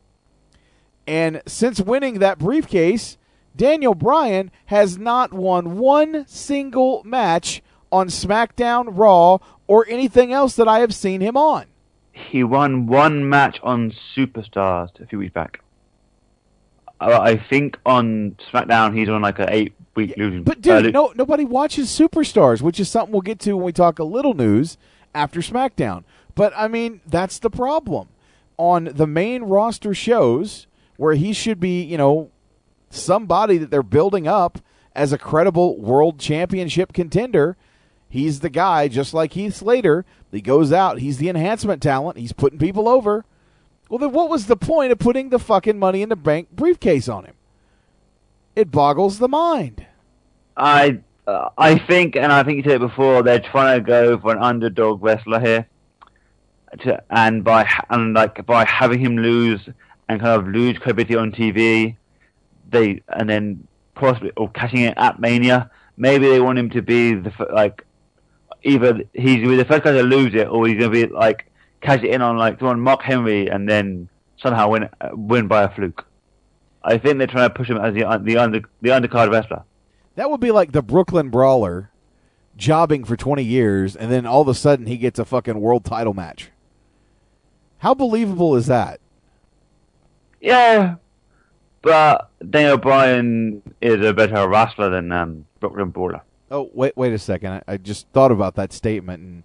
And 1.08 1.42
since 1.46 1.80
winning 1.82 2.20
that 2.20 2.40
briefcase, 2.40 3.18
Daniel 3.56 3.96
Bryan 3.96 4.52
has 4.68 4.98
not 4.98 5.34
won 5.34 5.78
one 5.78 6.26
single 6.28 7.02
match 7.04 7.62
on 7.92 8.08
SmackDown, 8.08 8.90
Raw, 8.92 9.40
or 9.66 9.86
anything 9.90 10.32
else 10.32 10.56
that 10.56 10.68
I 10.68 10.80
have 10.80 10.94
seen 10.94 11.22
him 11.22 11.36
on. 11.36 11.66
he 12.12 12.44
won 12.44 12.86
one 12.86 13.28
match 13.30 13.60
on 13.64 13.94
Superstars 14.16 15.00
a 15.00 15.08
few 15.08 15.20
weeks 15.20 15.34
back. 15.34 15.62
Uh, 17.02 17.18
I 17.20 17.38
think 17.38 17.78
on 17.86 18.36
SmackDown 18.52 18.96
he's 18.96 19.08
on 19.08 19.22
like 19.22 19.40
a 19.40 19.48
eight 19.54 19.74
week 20.00 20.18
losing. 20.18 20.44
But 20.44 20.58
uh, 20.68 20.82
dude, 20.82 20.94
lo- 20.94 21.08
no 21.08 21.14
nobody 21.16 21.46
watches 21.46 21.88
Superstars, 21.90 22.62
which 22.62 22.80
is 22.80 22.90
something 22.90 23.12
we'll 23.12 23.22
get 23.22 23.40
to 23.42 23.54
when 23.54 23.66
we 23.66 23.72
talk 23.72 24.00
a 24.00 24.04
little 24.04 24.34
news 24.34 24.78
after 25.14 25.40
SmackDown. 25.42 26.04
But 26.36 26.54
I 26.56 26.68
mean, 26.68 27.02
that's 27.06 27.40
the 27.40 27.50
problem. 27.50 28.10
On 28.58 28.86
the 28.86 29.08
main 29.08 29.44
roster 29.44 29.94
shows 29.94 30.68
where 30.98 31.16
he 31.16 31.34
should 31.34 31.60
be, 31.60 31.82
you 31.82 31.98
know, 31.98 32.30
somebody 32.90 33.58
that 33.58 33.72
they're 33.72 33.84
building 33.84 34.28
up 34.28 34.60
as 34.96 35.14
a 35.14 35.18
credible 35.18 35.80
world 35.80 36.20
championship 36.20 36.92
contender, 36.92 37.56
he's 38.10 38.42
the 38.42 38.50
guy 38.50 38.88
just 38.88 39.14
like 39.14 39.34
Heath 39.34 39.56
Slater. 39.56 40.06
He 40.32 40.42
goes 40.42 40.72
out, 40.72 41.00
he's 41.00 41.18
the 41.18 41.30
enhancement 41.30 41.82
talent, 41.82 42.18
he's 42.18 42.34
putting 42.34 42.60
people 42.60 42.88
over. 42.88 43.26
Well, 43.90 43.98
then 43.98 44.12
what 44.12 44.30
was 44.30 44.46
the 44.46 44.58
point 44.58 44.92
of 44.92 45.00
putting 45.00 45.30
the 45.30 45.40
fucking 45.40 45.80
money 45.80 46.02
in 46.02 46.10
the 46.10 46.16
bank 46.16 46.50
briefcase 46.52 47.10
on 47.10 47.26
him? 47.26 47.34
It 48.56 48.72
boggles 48.72 49.20
the 49.20 49.28
mind. 49.28 49.86
I 50.60 51.00
uh, 51.26 51.50
I 51.58 51.78
think, 51.78 52.16
and 52.16 52.32
I 52.32 52.44
think 52.44 52.58
you 52.58 52.64
said 52.64 52.82
it 52.82 52.88
before, 52.88 53.24
they're 53.24 53.40
trying 53.40 53.80
to 53.80 53.86
go 53.86 54.20
for 54.20 54.32
an 54.32 54.40
underdog 54.40 55.02
wrestler 55.02 55.40
here, 55.40 55.68
to, 56.82 57.04
and 57.10 57.44
by 57.44 57.70
and 57.90 58.14
like 58.14 58.46
by 58.46 58.66
having 58.66 59.00
him 59.00 59.18
lose 59.18 59.62
and 60.08 60.20
kind 60.20 60.42
of 60.42 60.48
lose 60.48 60.78
credibility 60.78 61.16
on 61.16 61.32
TV, 61.32 61.96
they 62.70 63.02
and 63.08 63.30
then 63.30 63.68
possibly 63.96 64.32
or 64.38 64.50
catching 64.50 64.80
it 64.80 64.96
at 64.98 65.20
Mania. 65.20 65.70
Maybe 65.98 66.28
they 66.30 66.40
want 66.40 66.60
him 66.60 66.70
to 66.72 66.82
be 66.82 67.14
the 67.14 67.32
like 67.54 67.86
either 68.64 69.02
he's 69.14 69.48
the 69.48 69.66
first 69.66 69.84
guy 69.84 69.92
to 69.92 70.04
lose 70.04 70.34
it 70.34 70.48
or 70.48 70.68
he's 70.68 70.78
gonna 70.78 70.90
be 70.90 71.06
like 71.06 71.46
catch 71.82 72.04
it 72.04 72.10
in 72.10 72.22
on 72.22 72.38
like 72.38 72.62
on 72.62 72.80
Mark 72.80 73.02
Henry 73.02 73.48
and 73.50 73.70
then 73.70 74.10
somehow 74.42 74.70
win 74.70 74.90
uh, 75.00 75.10
win 75.14 75.48
by 75.48 75.64
a 75.64 75.70
fluke. 75.70 76.06
I 76.84 76.98
think 76.98 77.18
they're 77.18 77.28
trying 77.28 77.50
to 77.50 77.54
push 77.54 77.70
him 77.70 77.78
as 77.78 77.94
the 77.94 78.20
the 78.24 78.38
under 78.38 78.62
the 78.82 78.90
undercard 78.90 79.32
wrestler. 79.32 79.64
That 80.20 80.30
would 80.30 80.42
be 80.42 80.52
like 80.52 80.74
the 80.74 80.82
Brooklyn 80.82 81.30
Brawler 81.30 81.92
jobbing 82.58 83.06
for 83.06 83.16
20 83.16 83.42
years 83.42 83.96
and 83.96 84.12
then 84.12 84.26
all 84.26 84.42
of 84.42 84.50
a 84.50 84.54
sudden 84.54 84.86
he 84.86 84.98
gets 84.98 85.18
a 85.18 85.24
fucking 85.24 85.62
world 85.62 85.86
title 85.86 86.14
match. 86.14 86.50
How 87.78 87.94
believable 87.94 88.58
is 88.58 88.66
that? 88.66 89.00
Yeah, 90.42 90.96
but 91.82 92.30
Daniel 92.50 92.76
Bryan 92.76 93.62
is 93.80 94.06
a 94.06 94.12
better 94.12 94.46
wrestler 94.46 94.90
than 94.90 95.10
um, 95.14 95.46
Brooklyn 95.62 95.90
Brawler. 95.90 96.22
Oh, 96.52 96.70
wait 96.74 96.98
wait 96.98 97.14
a 97.14 97.18
second. 97.18 97.54
I, 97.54 97.64
I 97.66 97.78
just 97.78 98.06
thought 98.10 98.34
about 98.34 98.56
that 98.56 98.74
statement 98.74 99.24
and 99.24 99.44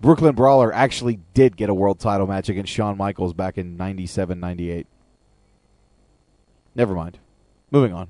Brooklyn 0.00 0.34
Brawler 0.34 0.72
actually 0.72 1.20
did 1.34 1.58
get 1.58 1.68
a 1.68 1.74
world 1.74 2.00
title 2.00 2.26
match 2.26 2.48
against 2.48 2.72
Shawn 2.72 2.96
Michaels 2.96 3.34
back 3.34 3.58
in 3.58 3.76
97 3.76 4.40
98. 4.40 4.86
Never 6.74 6.94
mind. 6.94 7.18
Moving 7.70 7.92
on. 7.92 8.08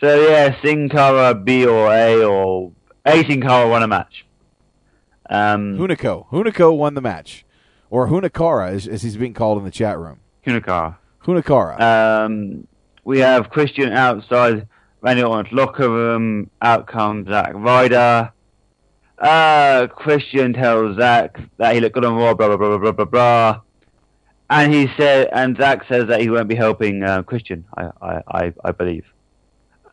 So 0.00 0.28
yeah, 0.28 0.60
Sin 0.62 0.88
Cara 0.88 1.34
B 1.34 1.66
or 1.66 1.92
A 1.92 2.24
or 2.24 2.72
A 3.04 3.24
Sin 3.28 3.42
Cara 3.42 3.68
won 3.68 3.82
a 3.82 3.88
match. 3.88 4.24
Um, 5.28 5.78
Hunico. 5.78 6.26
Hunico 6.30 6.76
won 6.76 6.94
the 6.94 7.00
match. 7.00 7.44
Or 7.90 8.08
Hunakara, 8.08 8.70
as, 8.70 8.86
as 8.86 9.02
he's 9.02 9.16
being 9.16 9.34
called 9.34 9.58
in 9.58 9.64
the 9.64 9.70
chat 9.70 9.98
room. 9.98 10.20
Hunakara. 10.46 10.96
Hunakara. 11.24 11.80
Um, 11.80 12.66
we 13.04 13.18
have 13.18 13.50
Christian 13.50 13.92
outside 13.92 14.66
Randy 15.02 15.22
Orton's 15.22 15.52
locker 15.52 15.88
room. 15.88 16.50
Out 16.62 16.86
comes 16.86 17.28
Zack 17.28 17.52
Ryder. 17.54 18.32
Uh, 19.18 19.86
Christian 19.88 20.52
tells 20.52 20.96
Zack 20.96 21.38
that 21.58 21.74
he 21.74 21.80
looked 21.80 21.94
good 21.94 22.04
on 22.04 22.14
Raw, 22.14 22.32
blah, 22.32 22.48
blah, 22.48 22.56
blah, 22.56 22.68
blah, 22.68 22.78
blah, 22.78 22.92
blah, 22.92 23.04
blah. 23.04 23.60
And 24.48 24.72
he 24.72 24.88
said, 24.96 25.28
and 25.32 25.56
Zack 25.56 25.86
says 25.88 26.08
that 26.08 26.20
he 26.20 26.30
won't 26.30 26.48
be 26.48 26.54
helping 26.54 27.02
uh, 27.02 27.22
Christian, 27.22 27.66
I, 27.76 27.90
I, 28.00 28.22
I, 28.28 28.52
I 28.64 28.72
believe. 28.72 29.04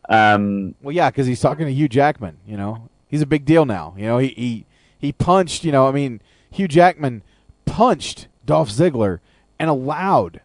Um, 0.08 0.74
Well, 0.82 0.94
yeah, 0.94 1.10
because 1.10 1.26
he's 1.26 1.40
talking 1.40 1.66
to 1.66 1.72
Hugh 1.72 1.88
Jackman. 1.88 2.38
You 2.46 2.56
know, 2.56 2.88
he's 3.08 3.22
a 3.22 3.26
big 3.26 3.44
deal 3.44 3.64
now. 3.64 3.94
You 3.96 4.06
know, 4.06 4.18
he 4.18 4.28
he 4.28 4.66
he 4.98 5.12
punched. 5.12 5.64
You 5.64 5.72
know, 5.72 5.86
I 5.86 5.92
mean, 5.92 6.20
Hugh 6.50 6.68
Jackman 6.68 7.22
punched 7.66 8.28
Dolph 8.44 8.70
Ziggler 8.70 9.20
and 9.58 9.68
allowed 9.68 10.40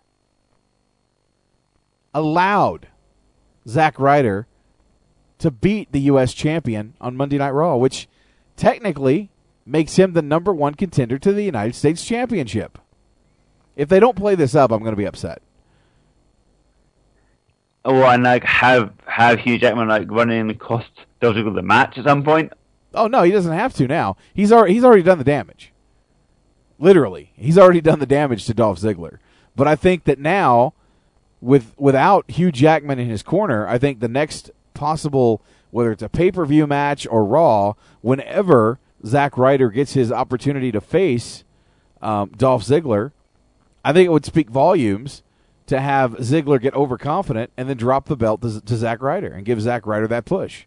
allowed 2.13 2.87
Zack 3.67 3.99
Ryder 3.99 4.47
to 5.39 5.51
beat 5.51 5.91
the 5.91 6.01
U.S. 6.01 6.33
champion 6.33 6.93
on 7.01 7.17
Monday 7.17 7.37
Night 7.37 7.51
Raw, 7.51 7.75
which 7.75 8.07
technically 8.55 9.29
makes 9.65 9.95
him 9.95 10.13
the 10.13 10.21
number 10.21 10.53
one 10.53 10.75
contender 10.75 11.17
to 11.19 11.33
the 11.33 11.43
United 11.43 11.75
States 11.75 12.05
Championship. 12.05 12.77
If 13.75 13.89
they 13.89 13.99
don't 13.99 14.15
play 14.15 14.35
this 14.35 14.55
up, 14.55 14.71
I'm 14.71 14.79
going 14.79 14.91
to 14.91 14.97
be 14.97 15.07
upset. 15.07 15.41
Or 17.85 18.03
and 18.05 18.23
like 18.23 18.43
have 18.43 18.93
have 19.05 19.39
Hugh 19.39 19.57
Jackman 19.57 19.87
like 19.87 20.09
running 20.09 20.47
Dolph 20.47 20.85
Ziggler 21.21 21.55
the 21.55 21.61
match 21.61 21.97
at 21.97 22.05
some 22.05 22.23
point. 22.23 22.53
Oh 22.93 23.07
no, 23.07 23.23
he 23.23 23.31
doesn't 23.31 23.53
have 23.53 23.73
to 23.75 23.87
now. 23.87 24.17
He's 24.33 24.51
already 24.51 24.73
he's 24.73 24.83
already 24.83 25.03
done 25.03 25.17
the 25.17 25.23
damage. 25.23 25.71
Literally, 26.79 27.31
he's 27.35 27.57
already 27.57 27.81
done 27.81 27.99
the 27.99 28.05
damage 28.05 28.45
to 28.45 28.53
Dolph 28.53 28.79
Ziggler. 28.79 29.17
But 29.55 29.67
I 29.67 29.75
think 29.75 30.05
that 30.05 30.19
now, 30.19 30.73
with 31.41 31.73
without 31.77 32.29
Hugh 32.29 32.51
Jackman 32.51 32.99
in 32.99 33.09
his 33.09 33.23
corner, 33.23 33.67
I 33.67 33.77
think 33.77 33.99
the 33.99 34.07
next 34.07 34.51
possible, 34.73 35.41
whether 35.71 35.91
it's 35.91 36.03
a 36.03 36.09
pay 36.09 36.31
per 36.31 36.45
view 36.45 36.67
match 36.67 37.05
or 37.09 37.25
Raw, 37.25 37.73
whenever 38.01 38.79
Zack 39.05 39.37
Ryder 39.37 39.69
gets 39.69 39.93
his 39.93 40.11
opportunity 40.11 40.71
to 40.71 40.81
face 40.81 41.43
um, 42.01 42.31
Dolph 42.35 42.63
Ziggler, 42.63 43.11
I 43.83 43.93
think 43.93 44.07
it 44.07 44.11
would 44.11 44.25
speak 44.25 44.49
volumes 44.49 45.23
to 45.67 45.79
have 45.79 46.13
Ziggler 46.17 46.61
get 46.61 46.73
overconfident 46.73 47.51
and 47.57 47.69
then 47.69 47.77
drop 47.77 48.05
the 48.05 48.17
belt 48.17 48.41
to, 48.41 48.61
to 48.61 48.75
Zack 48.75 49.01
Ryder 49.01 49.31
and 49.31 49.45
give 49.45 49.61
Zack 49.61 49.85
Ryder 49.85 50.07
that 50.07 50.25
push. 50.25 50.65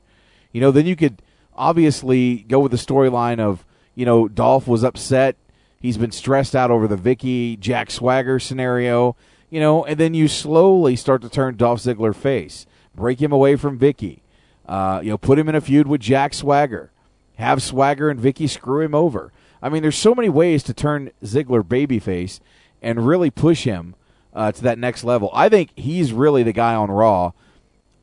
You 0.52 0.60
know, 0.60 0.70
then 0.70 0.86
you 0.86 0.96
could 0.96 1.20
obviously 1.54 2.36
go 2.48 2.60
with 2.60 2.72
the 2.72 2.78
storyline 2.78 3.38
of 3.38 3.64
you 3.94 4.06
know 4.06 4.28
Dolph 4.28 4.66
was 4.66 4.84
upset. 4.84 5.36
He's 5.78 5.98
been 5.98 6.12
stressed 6.12 6.56
out 6.56 6.70
over 6.70 6.88
the 6.88 6.96
Vicky 6.96 7.56
Jack 7.56 7.90
Swagger 7.90 8.38
scenario, 8.38 9.16
you 9.50 9.60
know, 9.60 9.84
and 9.84 9.98
then 10.00 10.14
you 10.14 10.28
slowly 10.28 10.96
start 10.96 11.22
to 11.22 11.28
turn 11.28 11.56
Dolph 11.56 11.80
Ziggler 11.80 12.14
face, 12.14 12.66
break 12.94 13.20
him 13.20 13.32
away 13.32 13.56
from 13.56 13.78
Vicky, 13.78 14.22
uh, 14.66 15.00
you 15.02 15.10
know, 15.10 15.18
put 15.18 15.38
him 15.38 15.48
in 15.48 15.54
a 15.54 15.60
feud 15.60 15.86
with 15.86 16.00
Jack 16.00 16.34
Swagger, 16.34 16.90
have 17.36 17.62
Swagger 17.62 18.08
and 18.08 18.18
Vicky 18.18 18.46
screw 18.46 18.80
him 18.80 18.94
over. 18.94 19.32
I 19.62 19.68
mean, 19.68 19.82
there's 19.82 19.98
so 19.98 20.14
many 20.14 20.28
ways 20.28 20.62
to 20.64 20.74
turn 20.74 21.10
Ziggler 21.22 21.62
babyface 21.62 22.40
and 22.82 23.06
really 23.06 23.30
push 23.30 23.64
him 23.64 23.94
uh, 24.36 24.52
to 24.52 24.62
that 24.64 24.78
next 24.78 25.02
level. 25.02 25.30
I 25.32 25.48
think 25.48 25.70
he's 25.74 26.12
really 26.12 26.42
the 26.42 26.52
guy 26.52 26.74
on 26.74 26.90
Raw. 26.90 27.32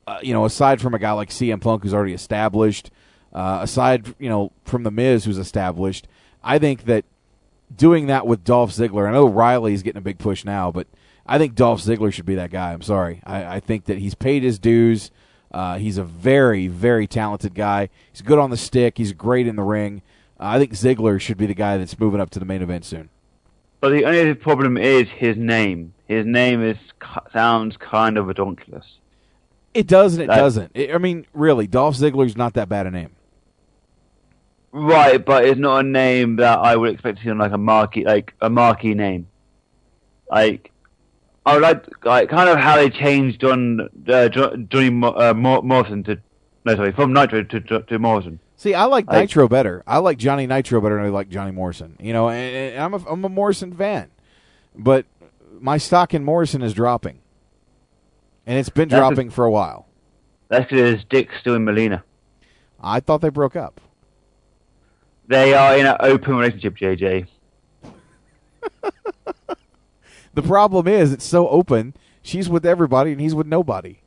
Uh, 0.06 0.20
you 0.22 0.34
know, 0.34 0.44
aside 0.44 0.82
from 0.82 0.94
a 0.94 1.00
guy 1.00 1.14
like 1.14 1.30
CM 1.30 1.62
Punk 1.62 1.84
who's 1.84 1.94
already 1.94 2.14
established, 2.14 2.92
uh, 3.32 3.60
aside 3.62 4.14
you 4.20 4.28
know 4.28 4.52
from 4.66 4.84
the 4.84 4.92
Miz 4.92 5.24
who's 5.24 5.38
established, 5.38 6.08
I 6.44 6.60
think 6.60 6.86
that 6.86 7.06
doing 7.74 8.08
that 8.08 8.28
with 8.28 8.44
Dolph 8.44 8.72
Ziggler. 8.72 9.08
I 9.08 9.14
know 9.14 9.28
Riley's 9.28 9.84
getting 9.84 10.00
a 10.00 10.02
big 10.02 10.18
push 10.18 10.44
now, 10.44 10.72
but 10.72 10.88
I 11.26 11.38
think 11.38 11.56
Dolph 11.56 11.82
Ziggler 11.82 12.12
should 12.12 12.26
be 12.26 12.36
that 12.36 12.52
guy. 12.52 12.74
I'm 12.74 12.82
sorry. 12.82 13.22
I, 13.26 13.56
I 13.56 13.60
think 13.62 13.86
that 13.86 14.00
he's 14.00 14.16
paid 14.16 14.44
his 14.44 14.60
dues. 14.60 15.12
Uh, 15.52 15.78
he's 15.78 15.98
a 15.98 16.04
very, 16.04 16.68
very 16.68 17.08
talented 17.08 17.54
guy. 17.54 17.90
He's 18.12 18.24
good 18.24 18.40
on 18.40 18.50
the 18.50 18.58
stick. 18.58 18.98
He's 18.98 19.14
great 19.14 19.48
in 19.48 19.56
the 19.56 19.64
ring. 19.64 20.02
Uh, 20.40 20.48
I 20.48 20.60
think 20.60 20.74
Ziggler 20.74 21.22
should 21.22 21.38
be 21.38 21.46
the 21.46 21.54
guy 21.54 21.78
that's 21.78 21.98
moving 22.00 22.20
up 22.20 22.32
to 22.32 22.40
the 22.40 22.46
main 22.46 22.64
event 22.64 22.86
soon. 22.86 23.10
But 23.84 23.90
the 23.90 24.06
only 24.06 24.34
problem 24.34 24.78
is 24.78 25.10
his 25.10 25.36
name. 25.36 25.94
His 26.08 26.26
name 26.26 26.64
is 26.64 26.78
sounds 27.34 27.76
kind 27.76 28.18
of 28.18 28.28
ridiculous. 28.28 28.86
It 29.74 29.88
does 29.88 30.14
and 30.14 30.24
it 30.24 30.28
That- 30.28 30.38
doesn't. 30.38 30.72
It, 30.74 30.96
I 30.96 30.98
mean, 31.00 31.26
really, 31.34 31.68
Dolph 31.68 31.98
Ziggler's 31.98 32.38
not 32.38 32.54
that 32.54 32.70
bad 32.70 32.88
a 32.88 32.92
name. 32.92 33.10
Right, 34.72 35.24
but 35.26 35.44
it's 35.44 35.60
not 35.60 35.80
a 35.80 35.84
name 35.84 36.38
that 36.38 36.60
I 36.60 36.78
would 36.78 36.92
expect 36.94 37.18
to 37.18 37.24
see 37.26 37.30
on 37.30 37.38
like 37.40 37.52
a 37.52 37.58
marquee, 37.58 38.06
like 38.06 38.34
a 38.40 38.50
marquee 38.50 38.94
name. 38.94 39.28
Like, 40.32 40.72
I 41.46 41.56
would 41.56 41.62
like, 41.62 42.06
like 42.06 42.30
kind 42.30 42.48
of 42.48 42.60
how 42.60 42.78
they 42.78 42.90
changed 42.90 43.44
on 43.44 43.82
uh, 44.08 44.30
Jo- 44.30 44.56
Johnny 44.70 44.92
Mo- 44.92 45.10
uh, 45.12 45.34
Mor- 45.36 45.62
Morrison 45.62 46.06
to, 46.06 46.18
no 46.64 46.78
sorry, 46.78 46.94
from 46.94 47.12
Nitro 47.12 47.44
to 47.44 47.60
to, 47.60 47.82
to 47.82 48.00
Morrison. 48.00 48.40
See, 48.64 48.74
I 48.74 48.86
like 48.86 49.08
Like- 49.08 49.24
Nitro 49.24 49.50
better. 49.50 49.84
I 49.86 49.98
like 49.98 50.18
Johnny 50.18 50.48
Nitro 50.48 50.80
better 50.80 50.96
than 50.96 51.04
I 51.06 51.10
like 51.10 51.28
Johnny 51.28 51.52
Morrison. 51.52 51.98
You 52.00 52.14
know, 52.14 52.30
and, 52.30 52.76
and 52.76 52.82
I'm 52.82 52.94
a, 52.94 53.10
I'm 53.12 53.26
a 53.26 53.28
Morrison 53.28 53.74
fan, 53.76 54.10
but 54.74 55.06
my 55.60 55.78
stock 55.78 56.14
in 56.14 56.24
Morrison 56.24 56.62
is 56.62 56.74
dropping, 56.74 57.20
and 58.48 58.58
it's 58.58 58.70
been 58.70 58.88
That's 58.88 59.00
a- 59.00 59.02
dropping 59.10 59.32
for 59.32 59.44
a 59.44 59.52
while. 59.52 59.88
That's 60.48 60.64
because 60.70 60.94
his 60.96 61.04
dick's 61.10 61.34
still 61.42 61.56
in 61.56 61.66
Melina. 61.66 62.06
I 62.82 63.02
thought 63.02 63.20
they 63.20 63.28
broke 63.28 63.58
up. 63.58 63.82
They 65.28 65.54
are 65.54 65.76
in 65.78 65.86
an 65.86 65.98
open 66.00 66.38
relationship, 66.38 66.78
JJ. 66.78 67.28
The 70.36 70.42
problem 70.42 70.88
is 70.88 71.12
it's 71.12 71.26
so 71.26 71.48
open. 71.50 71.94
She's 72.22 72.48
with 72.50 72.66
everybody 72.66 73.12
and 73.12 73.20
he's 73.22 73.36
with 73.36 73.46
nobody. 73.46 73.98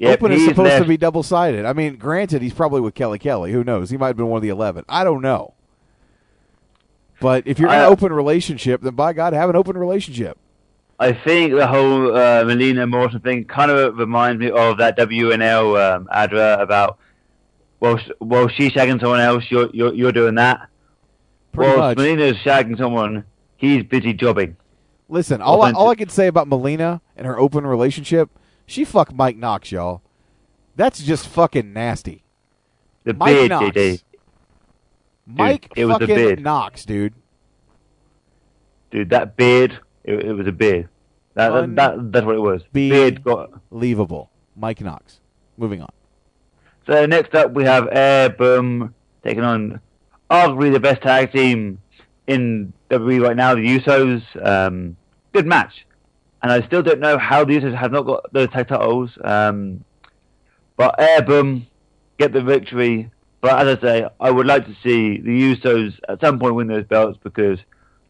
Yep, 0.00 0.22
open 0.22 0.32
is 0.32 0.46
supposed 0.46 0.82
to 0.82 0.88
be 0.88 0.96
double 0.96 1.22
sided. 1.22 1.66
I 1.66 1.74
mean, 1.74 1.96
granted, 1.96 2.40
he's 2.40 2.54
probably 2.54 2.80
with 2.80 2.94
Kelly 2.94 3.18
Kelly. 3.18 3.52
Who 3.52 3.62
knows? 3.62 3.90
He 3.90 3.98
might 3.98 4.08
have 4.08 4.16
been 4.16 4.28
one 4.28 4.38
of 4.38 4.42
the 4.42 4.48
eleven. 4.48 4.82
I 4.88 5.04
don't 5.04 5.20
know. 5.20 5.52
But 7.20 7.46
if 7.46 7.58
you're 7.58 7.68
in 7.68 7.74
an 7.74 7.84
open 7.84 8.10
relationship, 8.10 8.80
then 8.80 8.94
by 8.94 9.12
God, 9.12 9.34
have 9.34 9.50
an 9.50 9.56
open 9.56 9.76
relationship. 9.76 10.38
I 10.98 11.12
think 11.12 11.52
the 11.52 11.66
whole 11.66 12.16
uh, 12.16 12.44
Melina 12.44 12.86
Morton 12.86 13.20
thing 13.20 13.44
kind 13.44 13.70
of 13.70 13.98
reminds 13.98 14.40
me 14.40 14.50
of 14.50 14.78
that 14.78 14.96
WNL 14.96 15.96
um, 15.96 16.08
advert 16.10 16.60
about, 16.60 16.98
well, 17.80 18.00
well, 18.20 18.48
she's 18.48 18.72
shagging 18.72 19.00
someone 19.00 19.20
else, 19.20 19.44
you're 19.50 19.68
you're, 19.74 19.92
you're 19.92 20.12
doing 20.12 20.36
that. 20.36 20.66
Pretty 21.52 21.72
well, 21.72 21.78
much. 21.78 21.98
Melina's 21.98 22.38
shagging 22.38 22.78
someone, 22.78 23.24
he's 23.58 23.82
busy 23.82 24.14
jobbing. 24.14 24.56
Listen, 25.10 25.42
all 25.42 25.60
I, 25.60 25.72
all 25.72 25.88
I 25.88 25.94
can 25.94 26.08
say 26.08 26.26
about 26.26 26.48
Melina 26.48 27.02
and 27.16 27.26
her 27.26 27.38
open 27.38 27.66
relationship, 27.66 28.30
she 28.70 28.84
fucked 28.84 29.12
Mike 29.12 29.36
Knox, 29.36 29.72
y'all. 29.72 30.00
That's 30.76 31.02
just 31.02 31.26
fucking 31.26 31.72
nasty. 31.72 32.22
The 33.04 33.14
Mike 33.14 33.34
beard, 33.34 33.50
Knox. 33.50 33.64
JJ. 33.76 34.02
Mike 35.26 35.72
it 35.76 35.84
was 35.86 35.94
fucking 35.94 36.14
beard. 36.14 36.40
Knox, 36.40 36.84
dude. 36.84 37.14
Dude, 38.90 39.10
that 39.10 39.36
beard, 39.36 39.80
it, 40.04 40.14
it 40.20 40.32
was 40.32 40.46
a 40.46 40.52
beard. 40.52 40.88
That, 41.34 41.50
that, 41.50 41.76
that 41.76 42.12
that's 42.12 42.26
what 42.26 42.36
it 42.36 42.40
was. 42.40 42.62
Beard 42.72 43.24
got. 43.24 43.50
Unbelievable. 43.72 44.30
Mike 44.56 44.80
Knox. 44.80 45.20
Moving 45.56 45.82
on. 45.82 45.90
So 46.86 47.06
next 47.06 47.34
up 47.34 47.52
we 47.52 47.64
have 47.64 47.88
Air 47.90 48.30
Boom 48.30 48.94
taking 49.24 49.42
on 49.42 49.80
arguably 50.30 50.72
the 50.72 50.80
best 50.80 51.02
tag 51.02 51.32
team 51.32 51.80
in 52.26 52.72
WWE 52.90 53.22
right 53.22 53.36
now, 53.36 53.54
the 53.54 53.66
Usos. 53.66 54.22
Um, 54.46 54.96
good 55.32 55.46
match, 55.46 55.86
and 56.42 56.52
I 56.52 56.66
still 56.66 56.82
don't 56.82 57.00
know 57.00 57.18
how 57.18 57.44
the 57.44 57.58
Usos 57.58 57.76
have 57.76 57.92
not 57.92 58.02
got 58.02 58.32
those 58.32 58.48
tag 58.48 58.68
titles. 58.68 59.10
Um, 59.22 59.84
but 60.76 60.94
Air 60.98 61.22
Boom 61.22 61.66
get 62.18 62.32
the 62.32 62.42
victory. 62.42 63.10
But 63.40 63.66
as 63.66 63.78
I 63.78 63.80
say, 63.80 64.08
I 64.18 64.30
would 64.30 64.46
like 64.46 64.66
to 64.66 64.74
see 64.82 65.18
the 65.18 65.54
Usos 65.54 65.98
at 66.08 66.20
some 66.20 66.38
point 66.38 66.54
win 66.54 66.68
those 66.68 66.84
belts 66.84 67.18
because 67.22 67.58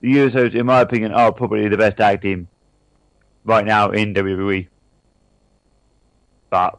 the 0.01 0.09
Usos, 0.15 0.55
in 0.55 0.67
my 0.67 0.81
opinion, 0.81 1.13
are 1.13 1.33
probably 1.33 1.69
the 1.69 1.77
best 1.77 1.97
tag 1.97 2.23
team 2.23 2.49
right 3.45 3.65
now 3.65 3.91
in 3.91 4.15
WWE. 4.15 4.69
But 6.51 6.79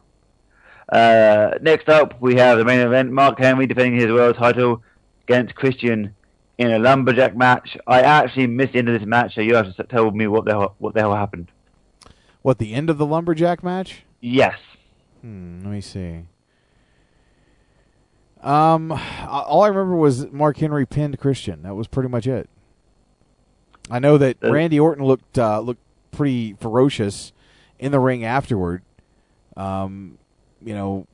uh, 0.88 1.58
next 1.60 1.88
up, 1.88 2.20
we 2.20 2.36
have 2.36 2.58
the 2.58 2.64
main 2.64 2.80
event: 2.80 3.10
Mark 3.10 3.38
Henry 3.38 3.66
defending 3.66 4.00
his 4.00 4.10
world 4.10 4.36
title 4.36 4.82
against 5.24 5.54
Christian 5.54 6.14
in 6.62 6.72
a 6.72 6.78
lumberjack 6.78 7.36
match. 7.36 7.76
I 7.86 8.00
actually 8.02 8.46
missed 8.46 8.72
the 8.72 8.78
end 8.78 8.88
of 8.88 8.98
this 8.98 9.06
match, 9.06 9.34
so 9.34 9.40
you 9.40 9.54
have 9.54 9.74
to 9.74 9.84
tell 9.84 10.10
me 10.10 10.26
what 10.26 10.44
the 10.44 10.52
hell, 10.52 10.74
what 10.78 10.94
the 10.94 11.00
hell 11.00 11.14
happened. 11.14 11.50
What, 12.42 12.58
the 12.58 12.72
end 12.74 12.90
of 12.90 12.98
the 12.98 13.06
lumberjack 13.06 13.62
match? 13.62 14.02
Yes. 14.20 14.56
Hmm, 15.20 15.60
let 15.62 15.70
me 15.72 15.80
see. 15.80 16.24
Um, 18.42 18.90
all 19.28 19.62
I 19.62 19.68
remember 19.68 19.94
was 19.94 20.30
Mark 20.32 20.56
Henry 20.56 20.84
pinned 20.86 21.18
Christian. 21.20 21.62
That 21.62 21.74
was 21.74 21.86
pretty 21.86 22.08
much 22.08 22.26
it. 22.26 22.48
I 23.90 23.98
know 23.98 24.18
that 24.18 24.38
Uh, 24.42 24.50
Randy 24.52 24.80
Orton 24.80 25.04
looked 25.04 25.38
uh, 25.38 25.60
looked 25.60 25.82
pretty 26.10 26.54
ferocious 26.54 27.32
in 27.78 27.92
the 27.92 28.00
ring 28.00 28.24
afterward. 28.24 28.82
Um, 29.56 30.18
you 30.64 30.74
know, 30.74 31.06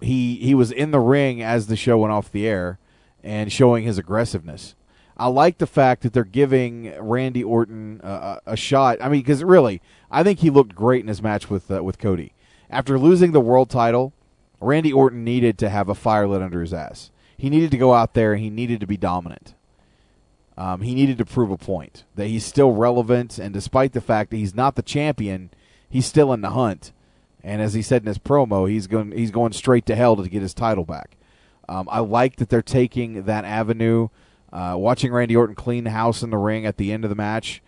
he 0.00 0.36
he 0.36 0.54
was 0.54 0.70
in 0.70 0.90
the 0.90 1.00
ring 1.00 1.42
as 1.42 1.66
the 1.66 1.76
show 1.76 1.96
went 1.98 2.12
off 2.12 2.30
the 2.30 2.46
air 2.46 2.78
and 3.24 3.50
showing 3.50 3.84
his 3.84 3.98
aggressiveness. 3.98 4.76
I 5.16 5.28
like 5.28 5.58
the 5.58 5.66
fact 5.66 6.02
that 6.02 6.12
they're 6.12 6.24
giving 6.24 6.92
Randy 7.00 7.42
Orton 7.42 8.00
uh, 8.02 8.38
a 8.46 8.56
shot. 8.56 8.98
I 9.00 9.08
mean, 9.08 9.22
because 9.22 9.42
really, 9.42 9.80
I 10.10 10.22
think 10.22 10.40
he 10.40 10.50
looked 10.50 10.74
great 10.74 11.02
in 11.02 11.08
his 11.08 11.22
match 11.22 11.48
with 11.48 11.70
uh, 11.70 11.82
with 11.82 11.98
Cody. 11.98 12.32
After 12.68 12.98
losing 12.98 13.32
the 13.32 13.40
world 13.40 13.70
title, 13.70 14.12
Randy 14.60 14.92
Orton 14.92 15.24
needed 15.24 15.58
to 15.58 15.70
have 15.70 15.88
a 15.88 15.94
fire 15.94 16.26
lit 16.26 16.42
under 16.42 16.60
his 16.60 16.74
ass. 16.74 17.10
He 17.36 17.50
needed 17.50 17.70
to 17.70 17.78
go 17.78 17.94
out 17.94 18.14
there 18.14 18.32
and 18.32 18.42
he 18.42 18.50
needed 18.50 18.80
to 18.80 18.86
be 18.86 18.96
dominant. 18.96 19.54
Um, 20.56 20.82
he 20.82 20.94
needed 20.94 21.18
to 21.18 21.24
prove 21.24 21.50
a 21.50 21.56
point 21.56 22.04
that 22.14 22.28
he's 22.28 22.44
still 22.44 22.72
relevant, 22.72 23.38
and 23.38 23.52
despite 23.52 23.92
the 23.92 24.00
fact 24.00 24.30
that 24.30 24.36
he's 24.36 24.54
not 24.54 24.76
the 24.76 24.82
champion, 24.82 25.50
he's 25.88 26.06
still 26.06 26.32
in 26.32 26.42
the 26.42 26.50
hunt. 26.50 26.92
And 27.42 27.60
as 27.60 27.74
he 27.74 27.82
said 27.82 28.02
in 28.02 28.06
his 28.06 28.18
promo, 28.18 28.68
he's 28.68 28.86
going 28.86 29.12
he's 29.12 29.30
going 29.30 29.52
straight 29.52 29.86
to 29.86 29.96
hell 29.96 30.16
to 30.16 30.28
get 30.28 30.42
his 30.42 30.54
title 30.54 30.84
back. 30.84 31.16
Um, 31.68 31.88
I 31.90 32.00
like 32.00 32.36
that 32.36 32.48
they're 32.48 32.62
taking 32.62 33.24
that 33.24 33.44
avenue. 33.44 34.08
Uh, 34.52 34.74
watching 34.76 35.12
Randy 35.12 35.34
Orton 35.34 35.54
clean 35.54 35.84
the 35.84 35.90
house 35.90 36.22
in 36.22 36.30
the 36.30 36.38
ring 36.38 36.64
at 36.64 36.76
the 36.76 36.92
end 36.92 37.04
of 37.04 37.10
the 37.10 37.16
match, 37.16 37.62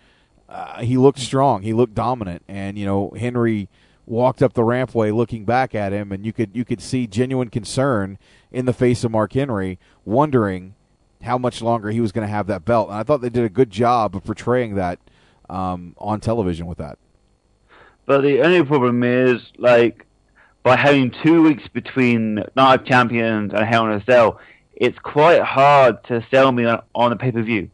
uh, 0.48 0.80
he 0.80 0.96
looked 0.96 1.18
strong. 1.18 1.62
He 1.62 1.72
looked 1.72 1.94
dominant, 1.94 2.42
and 2.46 2.78
you 2.78 2.86
know 2.86 3.12
Henry 3.18 3.68
walked 4.06 4.40
up 4.40 4.52
the 4.52 4.62
rampway 4.62 5.12
looking 5.14 5.44
back 5.44 5.74
at 5.74 5.92
him, 5.92 6.12
and 6.12 6.24
you 6.24 6.32
could 6.32 6.50
you 6.54 6.64
could 6.64 6.80
see 6.80 7.06
genuine 7.06 7.50
concern 7.50 8.18
in 8.52 8.64
the 8.64 8.72
face 8.72 9.02
of 9.02 9.10
Mark 9.10 9.32
Henry, 9.32 9.78
wondering 10.04 10.74
how 11.22 11.36
much 11.36 11.60
longer 11.60 11.90
he 11.90 12.00
was 12.00 12.12
going 12.12 12.26
to 12.26 12.32
have 12.32 12.46
that 12.46 12.64
belt. 12.64 12.88
And 12.88 12.98
I 12.98 13.02
thought 13.02 13.20
they 13.20 13.30
did 13.30 13.44
a 13.44 13.48
good 13.48 13.70
job 13.70 14.14
of 14.14 14.24
portraying 14.24 14.76
that 14.76 15.00
um, 15.50 15.94
on 15.98 16.20
television 16.20 16.66
with 16.66 16.78
that. 16.78 16.98
But 18.04 18.20
the 18.20 18.40
only 18.42 18.64
problem 18.64 19.02
is, 19.02 19.50
like, 19.58 20.05
by 20.66 20.74
having 20.74 21.12
two 21.22 21.44
weeks 21.44 21.62
between 21.68 22.42
Night 22.56 22.80
of 22.80 22.84
Champions 22.84 23.52
and 23.54 23.64
Hell 23.64 23.86
in 23.86 23.92
a 23.92 24.04
Cell, 24.04 24.40
it's 24.74 24.98
quite 24.98 25.40
hard 25.40 26.02
to 26.08 26.26
sell 26.28 26.50
me 26.50 26.66
on, 26.92 27.12
a 27.12 27.16
pay 27.16 27.30
per 27.30 27.40
view. 27.40 27.70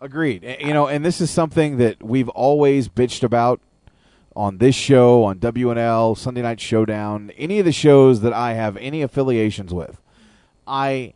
Agreed. 0.00 0.44
You 0.60 0.72
know, 0.72 0.86
and 0.86 1.04
this 1.04 1.20
is 1.20 1.28
something 1.28 1.78
that 1.78 2.00
we've 2.00 2.28
always 2.28 2.88
bitched 2.88 3.24
about 3.24 3.60
on 4.36 4.58
this 4.58 4.76
show, 4.76 5.24
on 5.24 5.40
WNL, 5.40 6.16
Sunday 6.16 6.40
Night 6.40 6.60
Showdown, 6.60 7.32
any 7.36 7.58
of 7.58 7.64
the 7.64 7.72
shows 7.72 8.20
that 8.20 8.32
I 8.32 8.52
have 8.52 8.76
any 8.76 9.02
affiliations 9.02 9.74
with. 9.74 10.00
I 10.68 11.14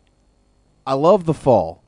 I 0.85 0.95
love 0.95 1.23
the 1.23 1.33
fall, 1.33 1.81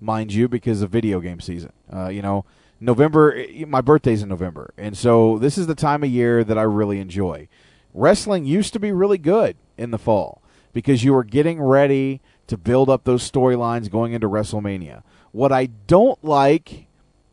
mind 0.00 0.32
you, 0.32 0.46
because 0.46 0.82
of 0.82 0.90
video 0.90 1.18
game 1.18 1.40
season. 1.40 1.72
Uh, 1.92 2.10
you 2.10 2.22
know, 2.22 2.44
November. 2.78 3.34
eh, 3.36 3.64
My 3.66 3.80
birthday's 3.80 4.22
in 4.22 4.28
November, 4.28 4.72
and 4.78 4.96
so 4.96 5.36
this 5.36 5.58
is 5.58 5.66
the 5.66 5.74
time 5.74 6.04
of 6.04 6.10
year 6.10 6.44
that 6.44 6.56
I 6.56 6.62
really 6.62 7.00
enjoy. 7.00 7.48
Wrestling 7.94 8.44
used 8.44 8.72
to 8.72 8.80
be 8.80 8.92
really 8.92 9.18
good 9.18 9.56
in 9.76 9.90
the 9.90 9.98
fall. 9.98 10.40
because 10.72 11.04
you 11.04 11.12
were 11.12 11.24
getting 11.24 11.60
ready 11.60 12.20
to 12.46 12.56
build 12.56 12.88
up 12.88 13.04
those 13.04 13.28
storylines 13.28 13.90
going 13.90 14.12
into 14.12 14.28
WrestleMania. 14.28 15.02
What 15.32 15.52
I 15.52 15.66
don't 15.66 16.22
like 16.24 16.86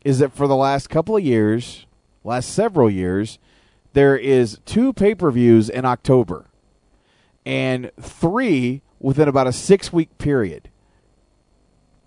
is 0.04 0.18
that 0.20 0.32
for 0.32 0.46
the 0.46 0.56
last 0.56 0.88
couple 0.90 1.16
of 1.16 1.24
years, 1.24 1.86
last 2.24 2.50
several 2.50 2.90
years, 2.90 3.38
there 3.92 4.16
is 4.16 4.60
two 4.64 4.92
pay-per-views 4.92 5.68
in 5.68 5.84
October 5.84 6.46
and 7.44 7.90
three 8.00 8.82
within 9.00 9.28
about 9.28 9.46
a 9.46 9.50
6-week 9.50 10.18
period. 10.18 10.70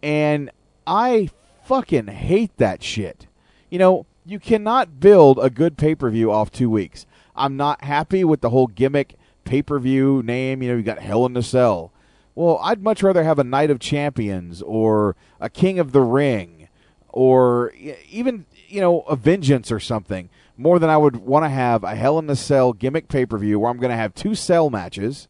And 0.04 0.52
I 0.86 1.30
fucking 1.66 2.08
hate 2.08 2.56
that 2.58 2.84
shit. 2.84 3.28
You 3.70 3.80
know, 3.80 4.06
you 4.26 4.39
cannot 4.39 4.99
build 4.99 5.39
a 5.39 5.49
good 5.49 5.78
pay 5.78 5.95
per 5.95 6.10
view 6.10 6.32
off 6.32 6.52
two 6.52 6.70
weeks. 6.70 7.06
I'm 7.42 7.58
not 7.58 7.84
happy 7.84 8.24
with 8.24 8.42
the 8.42 8.52
whole 8.52 8.68
gimmick 8.68 9.16
pay 9.46 9.64
per 9.64 9.80
view 9.80 10.22
name. 10.24 10.62
You 10.62 10.70
know, 10.70 10.78
you 10.78 10.84
got 10.84 11.00
Hell 11.00 11.26
in 11.26 11.34
the 11.34 11.42
Cell. 11.42 11.92
Well, 12.36 12.60
I'd 12.62 12.84
much 12.84 13.02
rather 13.02 13.24
have 13.24 13.39
a 13.39 13.44
Night 13.44 13.72
of 13.72 13.80
Champions 13.80 14.62
or 14.62 15.16
a 15.39 15.50
King 15.50 15.80
of 15.80 15.92
the 15.92 16.02
Ring 16.02 16.70
or 17.10 17.74
even, 18.10 18.46
you 18.68 18.80
know, 18.80 19.02
a 19.02 19.16
Vengeance 19.16 19.72
or 19.72 19.80
something 19.80 20.30
more 20.56 20.78
than 20.78 20.92
I 20.92 20.98
would 20.98 21.16
want 21.16 21.44
to 21.44 21.50
have 21.50 21.84
a 21.84 21.96
Hell 21.96 22.20
in 22.20 22.28
the 22.28 22.36
Cell 22.36 22.74
gimmick 22.74 23.08
pay 23.08 23.26
per 23.26 23.39
view 23.39 23.60
where 23.60 23.72
I'm 23.72 23.80
going 23.80 23.89
to 23.89 23.98
have 23.98 24.14
two 24.14 24.36
cell 24.36 24.70
matches, 24.70 25.28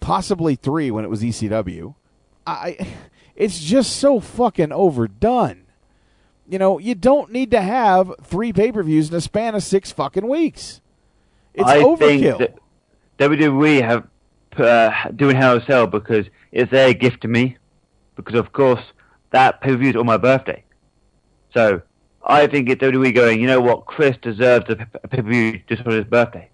possibly 0.00 0.54
three 0.54 0.90
when 0.90 1.04
it 1.04 1.10
was 1.10 1.22
ECW. 1.22 1.94
I, 2.46 2.78
it's 3.36 3.60
just 3.62 3.96
so 3.96 4.20
fucking 4.20 4.72
overdone. 4.72 5.65
You 6.48 6.58
know, 6.58 6.78
you 6.78 6.94
don't 6.94 7.32
need 7.32 7.50
to 7.50 7.60
have 7.60 8.12
three 8.22 8.52
pay 8.52 8.72
per 8.72 8.82
views 8.82 9.10
in 9.10 9.16
a 9.16 9.20
span 9.20 9.54
of 9.54 9.62
six 9.62 9.90
fucking 9.90 10.28
weeks. 10.28 10.80
It's 11.54 11.68
I 11.68 11.82
overkill. 11.82 12.54
WWE 13.18 13.82
have 13.82 14.06
uh, 14.58 15.10
doing 15.10 15.36
Hell 15.36 15.56
in 15.56 15.62
a 15.62 15.66
Cell 15.66 15.86
because 15.86 16.26
it's 16.52 16.70
their 16.70 16.94
gift 16.94 17.22
to 17.22 17.28
me. 17.28 17.56
Because 18.14 18.34
of 18.34 18.52
course 18.52 18.82
that 19.30 19.60
pay 19.60 19.70
per 19.70 19.76
view 19.76 19.90
is 19.90 19.96
on 19.96 20.06
my 20.06 20.16
birthday, 20.16 20.64
so 21.52 21.82
I 22.24 22.46
think 22.46 22.68
it's 22.68 22.82
WWE 22.82 23.14
going. 23.14 23.40
You 23.40 23.46
know 23.46 23.60
what? 23.60 23.86
Chris 23.86 24.16
deserves 24.22 24.66
a 24.68 24.76
pay 25.08 25.16
per 25.16 25.22
view 25.22 25.60
just 25.68 25.82
for 25.82 25.90
his 25.90 26.04
birthday. 26.04 26.48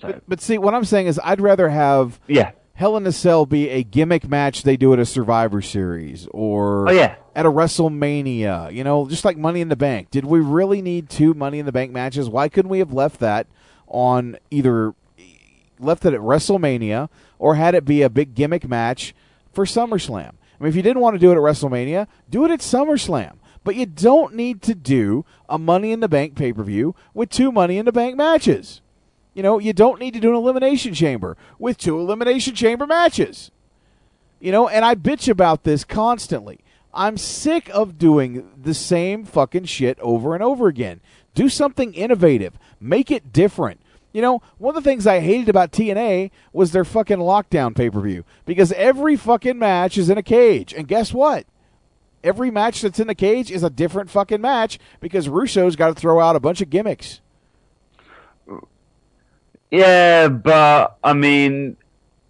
But, 0.00 0.22
but 0.28 0.40
see, 0.40 0.58
what 0.58 0.74
I'm 0.74 0.84
saying 0.84 1.06
is, 1.06 1.20
I'd 1.24 1.40
rather 1.40 1.68
have 1.68 2.20
Yeah. 2.26 2.52
Hell 2.76 2.96
in 2.98 3.06
a 3.06 3.12
Cell 3.12 3.46
be 3.46 3.70
a 3.70 3.82
gimmick 3.82 4.28
match 4.28 4.62
they 4.62 4.76
do 4.76 4.92
at 4.92 4.98
a 4.98 5.06
Survivor 5.06 5.62
Series 5.62 6.28
or 6.30 6.88
Oh, 6.88 6.92
yeah. 6.92 7.16
at 7.34 7.46
a 7.46 7.50
WrestleMania. 7.50 8.70
You 8.72 8.84
know, 8.84 9.08
just 9.08 9.24
like 9.24 9.38
Money 9.38 9.62
in 9.62 9.70
the 9.70 9.76
Bank. 9.76 10.10
Did 10.10 10.26
we 10.26 10.40
really 10.40 10.82
need 10.82 11.08
two 11.08 11.32
Money 11.32 11.58
in 11.58 11.64
the 11.64 11.72
Bank 11.72 11.90
matches? 11.90 12.28
Why 12.28 12.48
couldn't 12.50 12.68
we 12.70 12.80
have 12.80 12.92
left 12.92 13.18
that 13.20 13.46
on 13.88 14.36
either 14.50 14.94
left 15.80 16.04
it 16.04 16.12
at 16.12 16.20
WrestleMania 16.20 17.08
or 17.38 17.54
had 17.54 17.74
it 17.74 17.84
be 17.86 18.02
a 18.02 18.10
big 18.10 18.34
gimmick 18.34 18.68
match 18.68 19.14
for 19.54 19.64
SummerSlam? 19.64 20.32
I 20.58 20.62
mean, 20.62 20.68
if 20.68 20.76
you 20.76 20.82
didn't 20.82 21.00
want 21.02 21.14
to 21.14 21.18
do 21.20 21.30
it 21.30 21.36
at 21.36 21.40
WrestleMania, 21.40 22.06
do 22.28 22.44
it 22.44 22.50
at 22.50 22.60
SummerSlam. 22.60 23.36
But 23.64 23.74
you 23.76 23.86
don't 23.86 24.34
need 24.34 24.60
to 24.62 24.74
do 24.74 25.24
a 25.48 25.58
Money 25.58 25.92
in 25.92 26.00
the 26.00 26.08
Bank 26.08 26.34
pay 26.36 26.52
per 26.52 26.62
view 26.62 26.94
with 27.14 27.30
two 27.30 27.50
Money 27.50 27.78
in 27.78 27.86
the 27.86 27.92
Bank 27.92 28.16
matches. 28.16 28.82
You 29.36 29.42
know, 29.42 29.58
you 29.58 29.74
don't 29.74 30.00
need 30.00 30.14
to 30.14 30.20
do 30.20 30.30
an 30.30 30.34
elimination 30.34 30.94
chamber 30.94 31.36
with 31.58 31.76
two 31.76 32.00
elimination 32.00 32.54
chamber 32.54 32.86
matches. 32.86 33.50
You 34.40 34.50
know, 34.50 34.66
and 34.66 34.82
I 34.82 34.94
bitch 34.94 35.28
about 35.28 35.62
this 35.62 35.84
constantly. 35.84 36.60
I'm 36.94 37.18
sick 37.18 37.68
of 37.74 37.98
doing 37.98 38.48
the 38.56 38.72
same 38.72 39.26
fucking 39.26 39.66
shit 39.66 39.98
over 40.00 40.32
and 40.32 40.42
over 40.42 40.68
again. 40.68 41.02
Do 41.34 41.50
something 41.50 41.92
innovative. 41.92 42.58
Make 42.80 43.10
it 43.10 43.30
different. 43.30 43.82
You 44.10 44.22
know, 44.22 44.40
one 44.56 44.74
of 44.74 44.82
the 44.82 44.90
things 44.90 45.06
I 45.06 45.20
hated 45.20 45.50
about 45.50 45.70
TNA 45.70 46.30
was 46.54 46.72
their 46.72 46.86
fucking 46.86 47.18
lockdown 47.18 47.76
pay 47.76 47.90
per 47.90 48.00
view 48.00 48.24
because 48.46 48.72
every 48.72 49.16
fucking 49.16 49.58
match 49.58 49.98
is 49.98 50.08
in 50.08 50.16
a 50.16 50.22
cage. 50.22 50.72
And 50.72 50.88
guess 50.88 51.12
what? 51.12 51.44
Every 52.24 52.50
match 52.50 52.80
that's 52.80 53.00
in 53.00 53.06
the 53.06 53.14
cage 53.14 53.50
is 53.50 53.62
a 53.62 53.68
different 53.68 54.08
fucking 54.08 54.40
match 54.40 54.78
because 54.98 55.28
Russo's 55.28 55.76
got 55.76 55.88
to 55.88 55.94
throw 55.94 56.20
out 56.20 56.36
a 56.36 56.40
bunch 56.40 56.62
of 56.62 56.70
gimmicks. 56.70 57.20
Yeah, 59.76 60.28
but 60.28 60.96
I 61.04 61.12
mean, 61.12 61.76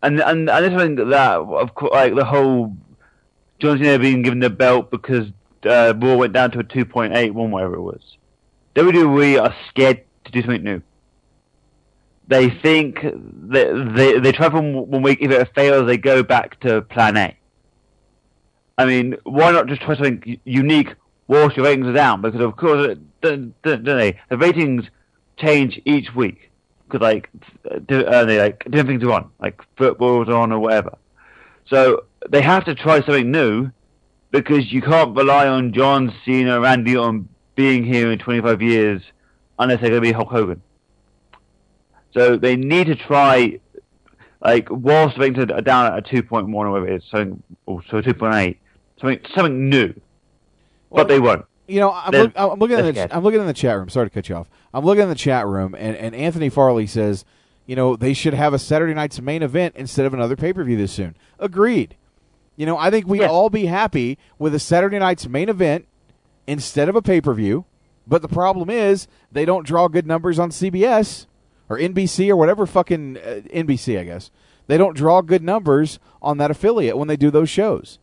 and 0.02 0.20
and 0.20 0.50
I 0.50 0.68
just 0.68 0.76
think 0.76 0.98
that 0.98 1.36
of 1.36 1.74
course, 1.76 1.92
like 1.92 2.16
the 2.16 2.24
whole 2.24 2.76
John 3.60 3.78
Cena 3.78 4.00
being 4.00 4.22
given 4.22 4.40
the 4.40 4.50
belt 4.50 4.90
because 4.90 5.28
uh, 5.64 5.94
Raw 5.96 6.16
went 6.16 6.32
down 6.32 6.50
to 6.50 6.58
a 6.58 6.64
2.8, 6.64 7.30
one 7.30 7.52
whatever 7.52 7.76
it 7.76 7.82
was. 7.82 8.02
WWE 8.74 9.40
are 9.40 9.54
scared 9.68 10.02
to 10.24 10.32
do 10.32 10.40
something 10.40 10.64
new. 10.64 10.82
They 12.26 12.50
think 12.50 13.02
that 13.02 13.92
they 13.94 14.18
they 14.18 14.32
try 14.32 14.50
from 14.50 14.72
one 14.90 15.02
week. 15.02 15.18
If 15.20 15.30
it 15.30 15.54
fails, 15.54 15.86
they 15.86 15.98
go 15.98 16.24
back 16.24 16.58
to 16.62 16.82
Plan 16.82 17.16
A. 17.16 17.36
I 18.76 18.86
mean, 18.86 19.18
why 19.22 19.52
not 19.52 19.68
just 19.68 19.82
try 19.82 19.94
something 19.94 20.40
unique 20.44 20.96
whilst 21.28 21.56
your 21.56 21.64
ratings 21.66 21.86
are 21.86 21.92
down? 21.92 22.22
Because 22.22 22.40
of 22.40 22.56
course, 22.56 22.98
don't 23.20 23.54
don't 23.62 23.84
they? 23.84 24.18
The 24.30 24.36
ratings 24.36 24.86
change 25.38 25.80
each 25.84 26.12
week 26.12 26.45
because 26.86 27.00
like 27.00 27.28
do, 27.86 28.04
uh, 28.04 28.24
they 28.24 28.38
like 28.38 28.64
different 28.64 28.88
things 28.88 29.02
are 29.04 29.12
on, 29.12 29.30
like 29.40 29.60
football's 29.76 30.28
on 30.28 30.52
or 30.52 30.58
whatever. 30.58 30.96
So 31.68 32.04
they 32.28 32.42
have 32.42 32.64
to 32.66 32.74
try 32.74 33.00
something 33.00 33.30
new 33.30 33.70
because 34.30 34.72
you 34.72 34.82
can't 34.82 35.16
rely 35.16 35.48
on 35.48 35.72
John 35.72 36.14
Cena, 36.24 36.60
Randy 36.60 36.96
on 36.96 37.28
being 37.54 37.84
here 37.84 38.10
in 38.12 38.18
25 38.18 38.62
years 38.62 39.02
unless 39.58 39.80
they're 39.80 39.90
going 39.90 40.02
to 40.02 40.08
be 40.08 40.12
Hulk 40.12 40.28
Hogan. 40.28 40.62
So 42.12 42.36
they 42.36 42.56
need 42.56 42.86
to 42.86 42.94
try, 42.94 43.60
like, 44.40 44.68
whilst 44.70 45.18
ratings 45.18 45.50
are 45.50 45.60
down 45.60 45.92
at 45.92 45.98
a 45.98 46.02
2.1 46.02 46.52
or 46.52 46.70
whatever 46.70 46.88
it 46.88 46.96
is, 46.96 47.10
something, 47.10 47.42
or 47.66 47.82
so 47.90 48.00
2.8, 48.00 48.56
something 49.00 49.20
something 49.34 49.68
new. 49.68 49.94
but 50.90 51.08
they 51.08 51.20
won't. 51.20 51.44
You 51.66 51.80
know, 51.80 51.92
I'm, 51.92 52.12
look, 52.12 52.32
I'm 52.36 52.58
looking 52.58 52.78
in 52.78 52.94
the. 52.94 53.16
I'm 53.16 53.24
looking 53.24 53.40
in 53.40 53.46
the 53.46 53.52
chat 53.52 53.76
room. 53.76 53.88
Sorry 53.88 54.06
to 54.06 54.10
cut 54.10 54.28
you 54.28 54.36
off. 54.36 54.48
I'm 54.72 54.84
looking 54.84 55.02
in 55.02 55.08
the 55.08 55.14
chat 55.14 55.46
room, 55.46 55.74
and, 55.74 55.96
and 55.96 56.14
Anthony 56.14 56.48
Farley 56.48 56.86
says, 56.86 57.24
you 57.66 57.74
know, 57.74 57.96
they 57.96 58.14
should 58.14 58.34
have 58.34 58.54
a 58.54 58.58
Saturday 58.58 58.94
night's 58.94 59.20
main 59.20 59.42
event 59.42 59.74
instead 59.76 60.06
of 60.06 60.14
another 60.14 60.36
pay 60.36 60.52
per 60.52 60.62
view 60.62 60.76
this 60.76 60.92
soon. 60.92 61.16
Agreed. 61.38 61.96
You 62.54 62.64
know, 62.64 62.78
I 62.78 62.90
think 62.90 63.06
we'd 63.06 63.22
all 63.24 63.50
be 63.50 63.66
happy 63.66 64.16
with 64.38 64.54
a 64.54 64.58
Saturday 64.58 64.98
night's 64.98 65.28
main 65.28 65.48
event 65.48 65.86
instead 66.46 66.88
of 66.88 66.96
a 66.96 67.02
pay 67.02 67.20
per 67.20 67.34
view. 67.34 67.64
But 68.06 68.22
the 68.22 68.28
problem 68.28 68.70
is 68.70 69.08
they 69.32 69.44
don't 69.44 69.66
draw 69.66 69.88
good 69.88 70.06
numbers 70.06 70.38
on 70.38 70.50
CBS 70.50 71.26
or 71.68 71.76
NBC 71.76 72.28
or 72.28 72.36
whatever 72.36 72.64
fucking 72.64 73.18
uh, 73.18 73.40
NBC, 73.52 73.98
I 73.98 74.04
guess. 74.04 74.30
They 74.68 74.78
don't 74.78 74.96
draw 74.96 75.20
good 75.20 75.42
numbers 75.42 75.98
on 76.22 76.38
that 76.38 76.50
affiliate 76.50 76.96
when 76.96 77.08
they 77.08 77.16
do 77.16 77.30
those 77.30 77.50
shows. 77.50 77.98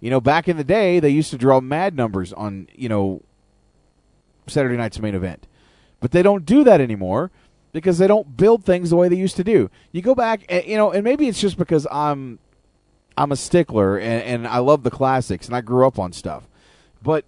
You 0.00 0.10
know, 0.10 0.20
back 0.20 0.48
in 0.48 0.56
the 0.56 0.64
day, 0.64 1.00
they 1.00 1.10
used 1.10 1.30
to 1.30 1.38
draw 1.38 1.60
mad 1.60 1.96
numbers 1.96 2.32
on, 2.32 2.68
you 2.74 2.88
know, 2.88 3.22
Saturday 4.46 4.76
night's 4.76 5.00
main 5.00 5.14
event. 5.14 5.46
But 6.00 6.12
they 6.12 6.22
don't 6.22 6.46
do 6.46 6.62
that 6.64 6.80
anymore 6.80 7.30
because 7.72 7.98
they 7.98 8.06
don't 8.06 8.36
build 8.36 8.64
things 8.64 8.90
the 8.90 8.96
way 8.96 9.08
they 9.08 9.16
used 9.16 9.36
to 9.36 9.44
do. 9.44 9.70
You 9.92 10.02
go 10.02 10.14
back, 10.14 10.44
and, 10.48 10.64
you 10.64 10.76
know, 10.76 10.92
and 10.92 11.02
maybe 11.02 11.26
it's 11.28 11.40
just 11.40 11.56
because 11.58 11.86
I'm 11.90 12.38
I'm 13.16 13.32
a 13.32 13.36
stickler 13.36 13.98
and, 13.98 14.22
and 14.22 14.46
I 14.46 14.58
love 14.58 14.84
the 14.84 14.90
classics 14.90 15.46
and 15.46 15.56
I 15.56 15.60
grew 15.60 15.86
up 15.86 15.98
on 15.98 16.12
stuff. 16.12 16.44
But 17.02 17.24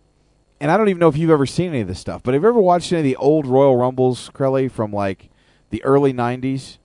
and 0.61 0.71
I 0.71 0.77
don't 0.77 0.89
even 0.89 1.01
know 1.01 1.09
if 1.09 1.17
you've 1.17 1.31
ever 1.31 1.47
seen 1.47 1.71
any 1.71 1.81
of 1.81 1.89
this 1.89 1.99
stuff, 1.99 2.23
but 2.23 2.35
have 2.35 2.43
you 2.43 2.49
ever 2.49 2.61
watched 2.61 2.93
any 2.93 3.01
of 3.01 3.05
the 3.05 3.17
old 3.17 3.47
Royal 3.47 3.77
Rumbles, 3.77 4.31
Crowley, 4.33 4.69
from 4.69 4.93
like 4.93 5.31
the 5.71 5.83
early 5.85 6.13
'90s? 6.13 6.79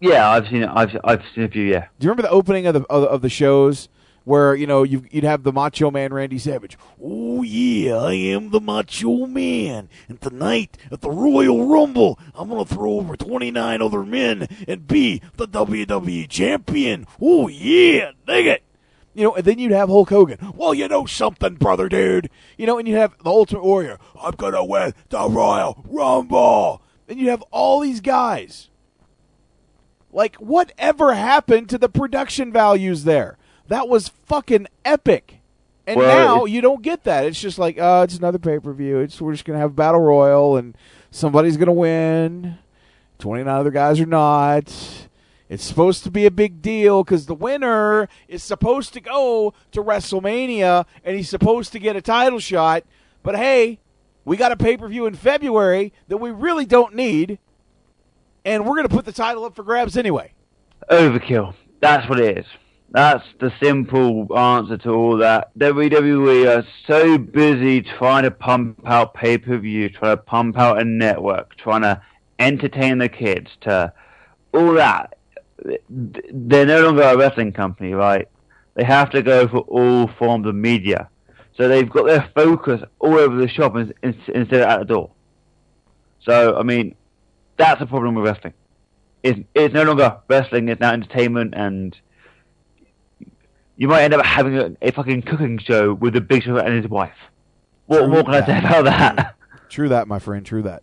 Yeah, 0.00 0.30
I've 0.30 0.48
seen 0.48 0.62
it. 0.62 0.70
I've 0.72 0.96
I've 1.04 1.22
seen 1.34 1.44
a 1.44 1.48
few. 1.48 1.62
Yeah. 1.62 1.86
Do 1.98 2.06
you 2.06 2.10
remember 2.10 2.22
the 2.22 2.30
opening 2.30 2.66
of 2.66 2.74
the 2.74 2.82
of, 2.90 3.04
of 3.04 3.22
the 3.22 3.28
shows 3.28 3.88
where 4.24 4.54
you 4.54 4.66
know 4.66 4.82
you 4.82 5.04
you'd 5.10 5.24
have 5.24 5.42
the 5.42 5.52
Macho 5.52 5.90
Man 5.90 6.12
Randy 6.12 6.38
Savage? 6.38 6.76
Oh 7.02 7.42
yeah, 7.42 7.96
I 7.96 8.12
am 8.12 8.50
the 8.50 8.60
Macho 8.60 9.26
Man, 9.26 9.88
and 10.08 10.20
tonight 10.20 10.76
at 10.90 11.00
the 11.00 11.10
Royal 11.10 11.66
Rumble, 11.66 12.18
I'm 12.34 12.48
gonna 12.48 12.64
throw 12.64 12.94
over 12.94 13.16
29 13.16 13.82
other 13.82 14.04
men 14.04 14.48
and 14.66 14.86
be 14.86 15.22
the 15.36 15.48
WWE 15.48 16.28
champion. 16.28 17.06
Oh 17.20 17.48
yeah, 17.48 18.12
dig 18.26 18.46
it. 18.46 18.62
You 19.12 19.24
know, 19.24 19.34
and 19.34 19.44
then 19.44 19.58
you'd 19.58 19.72
have 19.72 19.88
Hulk 19.88 20.10
Hogan. 20.10 20.52
Well, 20.54 20.72
you 20.72 20.86
know 20.86 21.04
something, 21.04 21.54
brother, 21.54 21.88
dude. 21.88 22.30
You 22.56 22.66
know, 22.66 22.78
and 22.78 22.86
you'd 22.86 22.96
have 22.96 23.16
the 23.22 23.30
Ultimate 23.30 23.64
Warrior. 23.64 23.98
I'm 24.20 24.36
gonna 24.36 24.64
win 24.64 24.94
the 25.08 25.28
Royal 25.28 25.84
Rumble. 25.88 26.82
And 27.08 27.18
you'd 27.18 27.28
have 27.28 27.42
all 27.50 27.80
these 27.80 28.00
guys. 28.00 28.70
Like, 30.12 30.36
whatever 30.36 31.14
happened 31.14 31.68
to 31.70 31.78
the 31.78 31.88
production 31.88 32.52
values 32.52 33.04
there? 33.04 33.36
That 33.70 33.88
was 33.88 34.08
fucking 34.26 34.66
epic. 34.84 35.38
And 35.86 35.96
Well, 35.96 36.38
now 36.38 36.44
you 36.44 36.60
don't 36.60 36.82
get 36.82 37.04
that. 37.04 37.24
It's 37.24 37.40
just 37.40 37.56
like, 37.56 37.76
oh, 37.78 38.02
it's 38.02 38.18
another 38.18 38.40
pay 38.40 38.58
per 38.58 38.72
view. 38.72 38.98
It's 38.98 39.20
we're 39.20 39.30
just 39.32 39.44
gonna 39.44 39.60
have 39.60 39.76
battle 39.76 40.00
royal, 40.00 40.56
and 40.56 40.76
somebody's 41.12 41.56
gonna 41.56 41.72
win. 41.72 42.58
Twenty 43.20 43.44
nine 43.44 43.60
other 43.60 43.70
guys 43.70 44.00
are 44.00 44.06
not. 44.06 44.74
It's 45.48 45.64
supposed 45.64 46.02
to 46.02 46.10
be 46.10 46.26
a 46.26 46.32
big 46.32 46.60
deal 46.60 47.04
because 47.04 47.26
the 47.26 47.34
winner 47.34 48.08
is 48.26 48.42
supposed 48.42 48.92
to 48.94 49.00
go 49.00 49.54
to 49.70 49.82
WrestleMania 49.82 50.84
and 51.04 51.16
he's 51.16 51.28
supposed 51.28 51.70
to 51.72 51.78
get 51.78 51.94
a 51.94 52.02
title 52.02 52.40
shot. 52.40 52.82
But 53.22 53.36
hey, 53.36 53.78
we 54.24 54.36
got 54.36 54.50
a 54.50 54.56
pay 54.56 54.76
per 54.76 54.88
view 54.88 55.06
in 55.06 55.14
February 55.14 55.92
that 56.08 56.16
we 56.16 56.32
really 56.32 56.66
don't 56.66 56.96
need, 56.96 57.38
and 58.44 58.64
we're 58.64 58.74
going 58.74 58.88
to 58.88 58.94
put 58.94 59.04
the 59.04 59.12
title 59.12 59.44
up 59.44 59.54
for 59.54 59.62
grabs 59.62 59.96
anyway. 59.96 60.32
Overkill. 60.90 61.54
That's 61.80 62.08
what 62.08 62.18
it 62.18 62.38
is. 62.38 62.46
That's 62.92 63.24
the 63.38 63.52
simple 63.62 64.36
answer 64.36 64.76
to 64.78 64.90
all 64.90 65.16
that. 65.18 65.56
WWE 65.56 66.58
are 66.58 66.66
so 66.88 67.18
busy 67.18 67.82
trying 67.82 68.24
to 68.24 68.32
pump 68.32 68.80
out 68.84 69.14
pay 69.14 69.38
per 69.38 69.58
view, 69.58 69.88
trying 69.90 70.16
to 70.16 70.22
pump 70.22 70.58
out 70.58 70.80
a 70.80 70.84
network, 70.84 71.56
trying 71.56 71.82
to 71.82 72.02
entertain 72.40 72.98
the 72.98 73.08
kids, 73.08 73.48
to 73.62 73.92
all 74.52 74.74
that. 74.74 75.16
They're 75.88 76.66
no 76.66 76.82
longer 76.82 77.02
a 77.02 77.16
wrestling 77.16 77.52
company, 77.52 77.92
right? 77.92 78.28
They 78.74 78.84
have 78.84 79.10
to 79.10 79.22
go 79.22 79.46
for 79.46 79.58
all 79.58 80.08
forms 80.18 80.48
of 80.48 80.56
media. 80.56 81.08
So 81.56 81.68
they've 81.68 81.88
got 81.88 82.06
their 82.06 82.28
focus 82.34 82.82
all 82.98 83.14
over 83.14 83.36
the 83.36 83.48
shop 83.48 83.76
in- 83.76 83.94
in- 84.02 84.20
instead 84.34 84.62
of 84.62 84.68
at 84.68 84.78
the 84.80 84.84
door. 84.86 85.10
So, 86.22 86.56
I 86.56 86.62
mean, 86.64 86.96
that's 87.56 87.80
a 87.80 87.86
problem 87.86 88.14
with 88.14 88.24
wrestling. 88.24 88.54
It's, 89.22 89.38
it's 89.54 89.74
no 89.74 89.82
longer 89.84 90.16
wrestling, 90.28 90.68
it's 90.68 90.80
now 90.80 90.92
entertainment, 90.92 91.54
and 91.54 91.94
you 93.80 93.88
might 93.88 94.02
end 94.02 94.12
up 94.12 94.24
having 94.26 94.58
a, 94.58 94.76
a 94.82 94.92
fucking 94.92 95.22
cooking 95.22 95.56
show 95.56 95.94
with 95.94 96.12
the 96.12 96.20
Big 96.20 96.42
Show 96.42 96.58
and 96.58 96.74
his 96.74 96.86
wife. 96.86 97.16
What 97.86 98.00
True 98.00 98.08
more 98.08 98.24
can 98.24 98.34
I 98.34 98.44
say 98.44 98.58
about 98.58 98.84
that? 98.84 99.36
True 99.70 99.88
that, 99.88 100.06
my 100.06 100.18
friend. 100.18 100.44
True 100.44 100.62
that. 100.64 100.82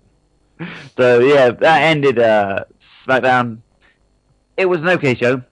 So 0.98 1.20
yeah, 1.20 1.52
that 1.52 1.82
ended 1.84 2.18
uh, 2.18 2.66
SmackDown. 3.06 3.60
It 4.58 4.66
was 4.66 4.80
an 4.80 4.90
okay 4.90 5.14
show, 5.14 5.44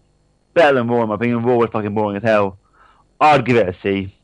better 0.55 0.73
than 0.73 0.87
Raw 0.87 1.03
in 1.03 1.09
my 1.09 1.15
opinion. 1.15 1.43
Raw 1.43 1.57
was 1.57 1.69
fucking 1.71 1.93
boring 1.93 2.17
as 2.17 2.23
hell. 2.23 2.57
I'd 3.21 3.45
give 3.45 3.57
it 3.57 3.69
a 3.69 3.75
C. 3.83 4.15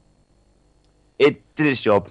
It 1.19 1.43
did 1.55 1.67
its 1.67 1.81
job. 1.81 2.09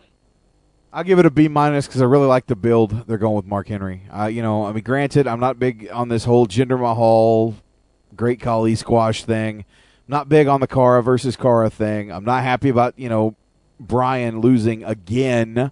I'll 0.93 1.03
give 1.03 1.19
it 1.19 1.27
a 1.27 1.31
B 1.31 1.49
minus 1.49 1.89
because 1.89 2.03
I 2.03 2.05
really 2.05 2.29
like 2.29 2.47
the 2.47 2.55
build 2.55 3.09
they're 3.09 3.19
going 3.19 3.35
with 3.35 3.47
Mark 3.47 3.67
Henry. 3.67 4.03
Uh, 4.17 4.27
you 4.27 4.43
know, 4.43 4.65
I 4.65 4.73
mean, 4.73 4.85
granted, 4.85 5.27
I'm 5.27 5.41
not 5.41 5.59
big 5.59 5.89
on 5.93 6.09
this 6.09 6.25
whole 6.25 6.47
Jinder 6.47 6.79
Mahal, 6.79 7.57
Great 8.15 8.41
Khali 8.41 8.77
squash 8.77 9.25
thing. 9.25 9.65
Not 10.11 10.29
big 10.29 10.49
on 10.49 10.61
the 10.61 10.67
Cara 10.67 11.03
versus 11.05 11.37
Cara 11.37 11.71
thing. 11.71 12.11
I'm 12.11 12.25
not 12.25 12.43
happy 12.43 12.69
about 12.69 12.99
you 12.99 13.09
know 13.09 13.37
Bryan 13.79 14.41
losing 14.41 14.83
again. 14.83 15.71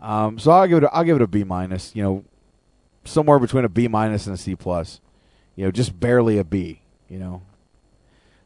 Um, 0.00 0.38
so 0.38 0.50
I'll 0.50 0.66
give 0.66 0.78
it. 0.78 0.84
A, 0.84 0.94
I'll 0.94 1.04
give 1.04 1.16
it 1.16 1.22
a 1.22 1.26
B 1.26 1.44
minus. 1.44 1.94
You 1.94 2.02
know, 2.02 2.24
somewhere 3.04 3.38
between 3.38 3.66
a 3.66 3.68
B 3.68 3.86
minus 3.86 4.26
and 4.26 4.34
a 4.34 4.38
C 4.38 4.56
plus. 4.56 5.00
You 5.56 5.66
know, 5.66 5.70
just 5.70 6.00
barely 6.00 6.38
a 6.38 6.44
B. 6.44 6.80
You 7.10 7.18
know, 7.18 7.42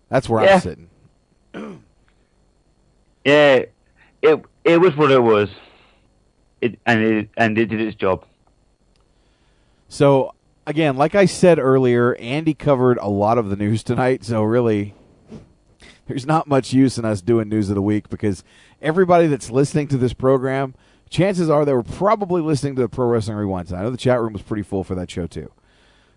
that's 0.09 0.29
where 0.29 0.43
Yeah. 0.45 0.55
I'm 0.55 0.61
sitting. 0.61 0.89
Yeah, 3.25 3.67
it 4.21 4.45
it 4.65 4.79
was 4.79 4.97
what 4.97 5.13
it 5.13 5.23
was. 5.23 5.49
It 6.61 6.77
and 6.87 7.01
it 7.01 7.29
and 7.37 7.57
it 7.57 7.67
did 7.67 7.81
its 7.81 7.95
job. 7.95 8.25
So 9.89 10.35
again, 10.67 10.97
like 10.97 11.15
I 11.15 11.27
said 11.27 11.59
earlier, 11.59 12.15
Andy 12.17 12.55
covered 12.55 12.99
a 12.99 13.09
lot 13.09 13.39
of 13.39 13.49
the 13.51 13.57
news 13.57 13.83
tonight. 13.83 14.25
So 14.25 14.43
really, 14.43 14.95
there's 16.07 16.27
not 16.27 16.47
much 16.47 16.73
use 16.73 16.99
in 16.99 17.05
us 17.05 17.21
doing 17.21 17.49
news 17.49 17.69
of 17.69 17.75
the 17.75 17.83
week 17.83 18.09
because 18.09 18.45
everybody 18.81 19.27
that's 19.27 19.51
listening 19.51 19.89
to 19.89 19.97
this 19.97 20.13
program, 20.13 20.75
chances 21.11 21.49
are 21.51 21.65
they 21.65 21.73
were 21.73 21.83
probably 21.83 22.43
listening 22.43 22.77
to 22.77 22.83
the 22.83 22.89
Pro 22.89 23.07
Wrestling 23.07 23.37
Rewind. 23.37 23.73
I 23.73 23.83
know 23.83 23.91
the 23.91 23.97
chat 23.97 24.21
room 24.21 24.33
was 24.33 24.43
pretty 24.43 24.63
full 24.63 24.85
for 24.85 24.95
that 24.95 25.11
show 25.11 25.27
too. 25.27 25.51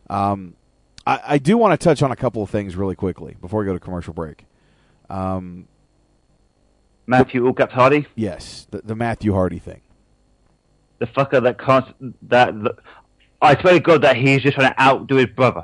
Um, 0.09 0.55
I, 1.07 1.19
I 1.25 1.37
do 1.37 1.57
want 1.57 1.79
to 1.79 1.83
touch 1.83 2.01
on 2.01 2.11
a 2.11 2.15
couple 2.15 2.41
of 2.41 2.49
things 2.49 2.75
really 2.75 2.95
quickly 2.95 3.35
before 3.39 3.59
we 3.61 3.65
go 3.65 3.73
to 3.73 3.79
commercial 3.79 4.13
break. 4.13 4.45
Um, 5.09 5.67
Matthew 7.07 7.45
All 7.45 7.53
Hardy, 7.69 8.07
yes, 8.15 8.65
the, 8.71 8.81
the 8.81 8.95
Matthew 8.95 9.33
Hardy 9.33 9.59
thing. 9.59 9.81
the 10.97 11.05
fucker 11.05 11.41
that 11.43 11.59
can't 11.59 11.93
that, 12.29 12.63
that 12.63 12.75
I 13.45 13.59
swear 13.61 13.73
to 13.73 13.79
God 13.79 14.01
that 14.01 14.17
he's 14.17 14.41
just 14.41 14.55
trying 14.55 14.73
to 14.73 14.81
outdo 14.81 15.15
his 15.15 15.27
brother. 15.27 15.63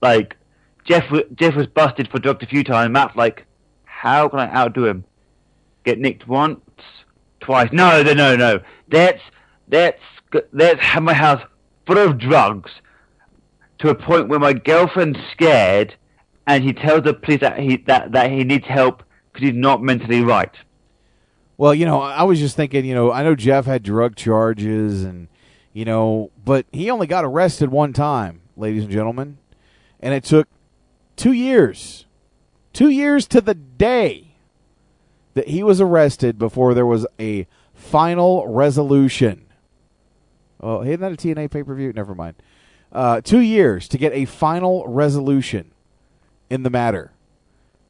Like 0.00 0.36
Jeff, 0.84 1.04
Jeff 1.34 1.54
was 1.54 1.66
busted 1.66 2.08
for 2.10 2.18
drugs 2.18 2.42
a 2.42 2.46
few 2.46 2.64
times. 2.64 2.92
Matt's 2.92 3.16
like, 3.16 3.46
how 3.84 4.28
can 4.28 4.40
I 4.40 4.52
outdo 4.52 4.86
him? 4.86 5.04
Get 5.84 5.98
nicked 5.98 6.26
once, 6.28 6.60
twice. 7.40 7.70
No, 7.72 8.02
no, 8.02 8.12
no, 8.12 8.36
no. 8.36 8.60
That's 8.88 9.20
that's 9.68 10.00
that's 10.52 10.80
have 10.80 11.02
my 11.02 11.14
house 11.14 11.42
full 11.86 11.98
of 11.98 12.18
drugs 12.18 12.70
to 13.78 13.88
a 13.90 13.94
point 13.94 14.28
where 14.28 14.38
my 14.38 14.52
girlfriend's 14.52 15.18
scared, 15.32 15.94
and 16.46 16.62
he 16.62 16.72
tells 16.72 17.02
the 17.02 17.14
police 17.14 17.40
that 17.40 17.58
he 17.58 17.76
that 17.86 18.12
that 18.12 18.30
he 18.30 18.44
needs 18.44 18.66
help 18.66 19.02
because 19.32 19.48
he's 19.48 19.56
not 19.56 19.82
mentally 19.82 20.22
right. 20.22 20.54
Well, 21.56 21.74
you 21.74 21.86
know, 21.86 22.00
I 22.00 22.22
was 22.24 22.38
just 22.40 22.56
thinking, 22.56 22.84
you 22.84 22.94
know, 22.94 23.12
I 23.12 23.22
know 23.22 23.36
Jeff 23.36 23.66
had 23.66 23.82
drug 23.82 24.16
charges 24.16 25.04
and, 25.04 25.28
you 25.72 25.84
know, 25.84 26.30
but 26.44 26.66
he 26.72 26.90
only 26.90 27.06
got 27.06 27.24
arrested 27.24 27.70
one 27.70 27.92
time, 27.92 28.40
ladies 28.56 28.84
and 28.84 28.92
gentlemen. 28.92 29.38
And 30.00 30.12
it 30.12 30.24
took 30.24 30.48
two 31.16 31.32
years, 31.32 32.06
two 32.72 32.88
years 32.88 33.26
to 33.28 33.40
the 33.40 33.54
day 33.54 34.34
that 35.34 35.48
he 35.48 35.62
was 35.62 35.80
arrested 35.80 36.38
before 36.38 36.74
there 36.74 36.86
was 36.86 37.06
a 37.18 37.46
final 37.74 38.46
resolution. 38.46 39.46
Oh, 40.60 40.82
isn't 40.82 41.00
that 41.00 41.12
a 41.12 41.16
TNA 41.16 41.50
pay 41.50 41.62
per 41.62 41.74
view? 41.74 41.92
Never 41.92 42.14
mind. 42.14 42.36
Uh, 42.92 43.20
two 43.20 43.40
years 43.40 43.88
to 43.88 43.98
get 43.98 44.12
a 44.12 44.26
final 44.26 44.86
resolution 44.86 45.72
in 46.50 46.62
the 46.62 46.70
matter 46.70 47.12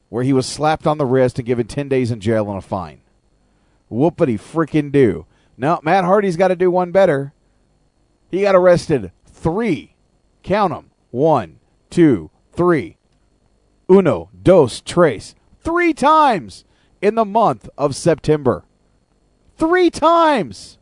where 0.09 0.23
he 0.23 0.33
was 0.33 0.47
slapped 0.47 0.87
on 0.87 0.99
the 0.99 1.07
wrist 1.07 1.39
and 1.39 1.47
given 1.47 1.67
10 1.67 1.89
days 1.89 2.11
in 2.11 2.21
jail 2.21 2.49
and 2.49 2.59
a 2.59 2.61
fine. 2.61 3.01
Whoopity 3.91 4.39
freaking 4.39 4.93
do. 4.93 5.27
Now, 5.57 5.81
Matt 5.83 6.05
Hardy's 6.05 6.37
got 6.37 6.49
to 6.49 6.57
do 6.57 6.71
one 6.71 6.93
better. 6.93 7.33
He 8.33 8.41
got 8.43 8.55
arrested 8.57 9.13
three. 9.27 9.95
Count 10.43 10.73
them. 10.73 10.91
One, 11.11 11.61
two, 11.91 12.31
three. 12.53 12.97
Uno, 13.89 14.31
dos, 14.43 14.81
tres. 14.81 15.35
Three 15.61 15.93
times 15.93 16.65
in 17.03 17.15
the 17.15 17.27
month 17.27 17.69
of 17.77 17.95
September. 17.95 18.65
Three 19.57 19.91
times. 19.91 20.79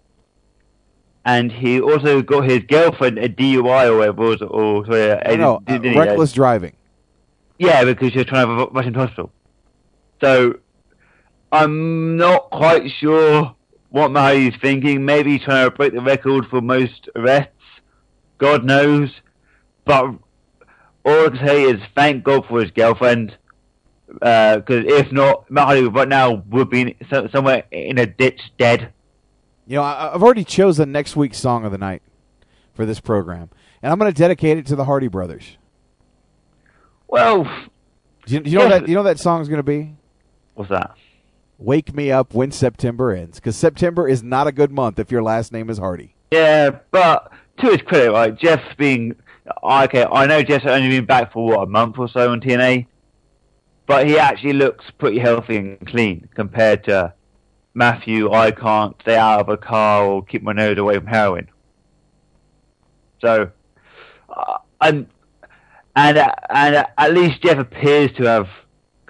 and 1.25 1.53
he 1.53 1.81
also 1.81 2.23
got 2.23 2.45
his 2.49 2.61
girlfriend 2.61 3.19
a 3.19 3.29
DUI 3.29 3.89
or 3.89 3.99
whatever, 3.99 4.23
was, 4.23 4.41
or 4.41 4.87
sorry, 4.87 5.37
no, 5.37 5.61
uh, 5.69 5.79
reckless 5.81 6.33
driving. 6.33 6.73
Yeah, 7.59 7.85
because 7.85 8.13
she 8.13 8.19
was 8.19 8.27
trying 8.27 8.47
to 8.47 8.67
rush 8.73 8.87
into 8.87 9.01
hospital. 9.01 9.31
So 10.23 10.61
I'm 11.53 12.17
not 12.17 12.49
quite 12.51 12.91
sure 13.01 13.55
what 13.91 14.11
Mary's 14.11 14.55
thinking. 14.61 15.05
Maybe 15.05 15.33
he's 15.33 15.45
trying 15.45 15.69
to 15.69 15.77
break 15.77 15.93
the 15.93 16.01
record 16.01 16.47
for 16.49 16.61
most 16.61 17.09
arrests. 17.15 17.53
God 18.39 18.65
knows. 18.65 19.11
But 19.85 20.15
all 21.05 21.27
I 21.27 21.29
can 21.29 21.47
say 21.47 21.63
is 21.65 21.81
thank 21.95 22.25
God 22.25 22.47
for 22.47 22.61
his 22.61 22.71
girlfriend. 22.71 23.37
Uh, 24.23 24.57
because 24.57 24.85
if 24.87 25.13
not, 25.13 25.49
Matt 25.51 25.93
right 25.93 26.09
now 26.09 26.43
would 26.49 26.71
be 26.71 26.97
somewhere 27.33 27.65
in 27.71 27.99
a 27.99 28.07
ditch 28.07 28.41
dead. 28.59 28.93
You 29.67 29.77
know, 29.77 29.83
I, 29.83 30.15
I've 30.15 30.23
already 30.23 30.45
chosen 30.45 30.91
next 30.91 31.15
week's 31.15 31.39
song 31.39 31.65
of 31.65 31.71
the 31.71 31.79
night 31.79 32.03
for 32.75 32.85
this 32.85 32.99
program, 32.99 33.51
and 33.83 33.93
I'm 33.93 34.01
going 34.01 34.13
to 34.13 34.19
dedicate 34.19 34.59
it 34.59 34.67
to 34.67 34.75
the 34.75 34.85
Hardy 34.85 35.07
Brothers. 35.07 35.57
Well, 37.07 37.45
do 38.27 38.35
you, 38.35 38.41
do 38.41 38.51
you 38.51 38.59
know 38.59 38.67
yes. 38.67 38.81
that 38.81 38.89
you 38.89 38.95
know 38.95 39.03
what 39.03 39.17
that 39.17 39.21
song's 39.21 39.49
going 39.49 39.59
to 39.59 39.63
be? 39.63 39.95
What's 40.55 40.71
that? 40.71 40.97
Wake 41.61 41.95
me 41.95 42.11
up 42.11 42.33
when 42.33 42.51
September 42.51 43.13
ends, 43.13 43.39
because 43.39 43.55
September 43.55 44.09
is 44.09 44.23
not 44.23 44.47
a 44.47 44.53
good 44.53 44.73
month 44.73 44.99
if 44.99 45.11
your 45.11 45.23
last 45.23 45.53
name 45.53 45.69
is 45.69 45.77
Hardy. 45.77 46.15
Yeah, 46.31 46.79
but 46.91 47.31
to 47.59 47.67
his 47.67 47.83
credit, 47.83 48.13
right, 48.13 48.35
Jeff's 48.35 48.75
being 48.79 49.15
okay. 49.63 50.07
I 50.11 50.27
know 50.27 50.43
Jeff's 50.43 50.65
only 50.65 50.89
been 50.89 51.05
back 51.05 51.35
for 51.35 51.45
what 51.45 51.63
a 51.63 51.67
month 51.67 51.99
or 51.99 52.09
so 52.09 52.33
on 52.33 52.41
TNA, 52.41 52.87
but 53.87 54.07
he 54.07 54.19
actually 54.19 54.55
looks 54.55 54.87
pretty 54.97 55.19
healthy 55.19 55.59
and 55.59 55.87
clean 55.87 56.31
compared 56.35 56.85
to 56.85 57.13
Matthew. 57.75 58.33
I 58.33 58.53
can't 58.53 58.97
stay 59.03 59.19
out 59.19 59.41
of 59.41 59.51
a 59.51 59.59
car 59.59 60.05
or 60.05 60.25
keep 60.25 60.43
my 60.43 60.53
nose 60.53 60.79
away 60.79 60.95
from 60.95 61.09
heroin. 61.09 61.51
So, 63.21 63.51
uh, 64.35 64.59
and 64.81 65.09
and 65.95 66.17
uh, 66.17 66.33
and 66.49 66.77
uh, 66.77 66.87
at 66.97 67.13
least 67.13 67.43
Jeff 67.43 67.59
appears 67.59 68.13
to 68.17 68.25
have 68.25 68.49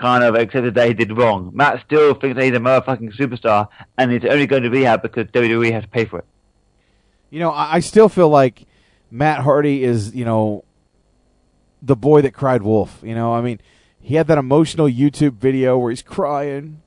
kind 0.00 0.24
of 0.24 0.34
accepted 0.34 0.74
that 0.74 0.88
he 0.88 0.94
did 0.94 1.16
wrong. 1.16 1.50
Matt 1.54 1.82
still 1.84 2.14
thinks 2.14 2.36
that 2.36 2.44
he's 2.44 2.54
a 2.54 2.58
motherfucking 2.58 3.14
superstar, 3.16 3.68
and 3.98 4.12
it's 4.12 4.24
only 4.24 4.46
going 4.46 4.62
to 4.62 4.70
rehab 4.70 5.02
because 5.02 5.26
WWE 5.26 5.72
has 5.72 5.84
to 5.84 5.88
pay 5.88 6.04
for 6.04 6.20
it. 6.20 6.24
You 7.30 7.40
know, 7.40 7.50
I, 7.50 7.74
I 7.74 7.80
still 7.80 8.08
feel 8.08 8.28
like 8.28 8.66
Matt 9.10 9.40
Hardy 9.40 9.84
is, 9.84 10.14
you 10.14 10.24
know, 10.24 10.64
the 11.82 11.96
boy 11.96 12.22
that 12.22 12.32
cried 12.32 12.62
wolf. 12.62 13.00
You 13.02 13.14
know, 13.14 13.32
I 13.32 13.40
mean, 13.40 13.60
he 14.00 14.14
had 14.14 14.26
that 14.28 14.38
emotional 14.38 14.86
YouTube 14.86 15.34
video 15.34 15.78
where 15.78 15.90
he's 15.90 16.02
crying. 16.02 16.82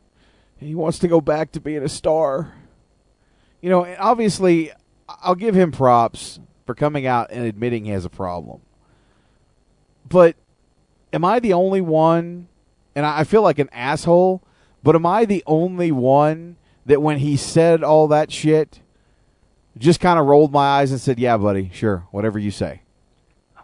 And 0.59 0.69
he 0.69 0.75
wants 0.75 0.99
to 0.99 1.07
go 1.07 1.21
back 1.21 1.51
to 1.53 1.61
being 1.61 1.83
a 1.83 1.89
star. 1.89 2.53
You 3.61 3.69
know, 3.69 3.85
and 3.85 3.97
obviously, 3.99 4.71
I'll 5.07 5.35
give 5.35 5.55
him 5.55 5.71
props 5.71 6.39
for 6.65 6.75
coming 6.75 7.05
out 7.05 7.31
and 7.31 7.45
admitting 7.45 7.85
he 7.85 7.91
has 7.91 8.05
a 8.05 8.09
problem. 8.09 8.61
But 10.07 10.35
am 11.11 11.23
I 11.23 11.39
the 11.39 11.53
only 11.53 11.81
one? 11.81 12.47
And 12.95 13.05
I 13.05 13.23
feel 13.23 13.41
like 13.41 13.59
an 13.59 13.69
asshole, 13.71 14.43
but 14.83 14.95
am 14.95 15.05
I 15.05 15.25
the 15.25 15.43
only 15.47 15.91
one 15.91 16.57
that 16.85 17.01
when 17.01 17.19
he 17.19 17.37
said 17.37 17.83
all 17.83 18.07
that 18.09 18.31
shit, 18.31 18.81
just 19.77 19.99
kind 19.99 20.19
of 20.19 20.25
rolled 20.25 20.51
my 20.51 20.65
eyes 20.65 20.91
and 20.91 20.99
said, 20.99 21.19
"Yeah, 21.19 21.37
buddy, 21.37 21.71
sure, 21.73 22.05
whatever 22.11 22.37
you 22.37 22.51
say." 22.51 22.81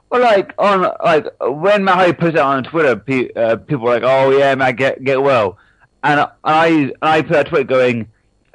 Well, 0.10 0.22
like 0.22 0.54
on 0.58 0.92
like 1.04 1.28
when 1.42 1.84
Matt 1.84 2.18
posted 2.18 2.36
it 2.36 2.42
on 2.42 2.64
Twitter, 2.64 2.96
pe- 2.96 3.32
uh, 3.36 3.58
people 3.58 3.86
were 3.86 3.94
like, 3.94 4.04
"Oh 4.04 4.32
yeah, 4.32 4.56
Matt, 4.56 4.78
get 4.78 5.04
get 5.04 5.22
well," 5.22 5.58
and 6.04 6.28
I 6.44 6.92
I 7.02 7.22
put 7.22 7.38
a 7.38 7.44
tweet 7.44 7.68
going, 7.68 8.08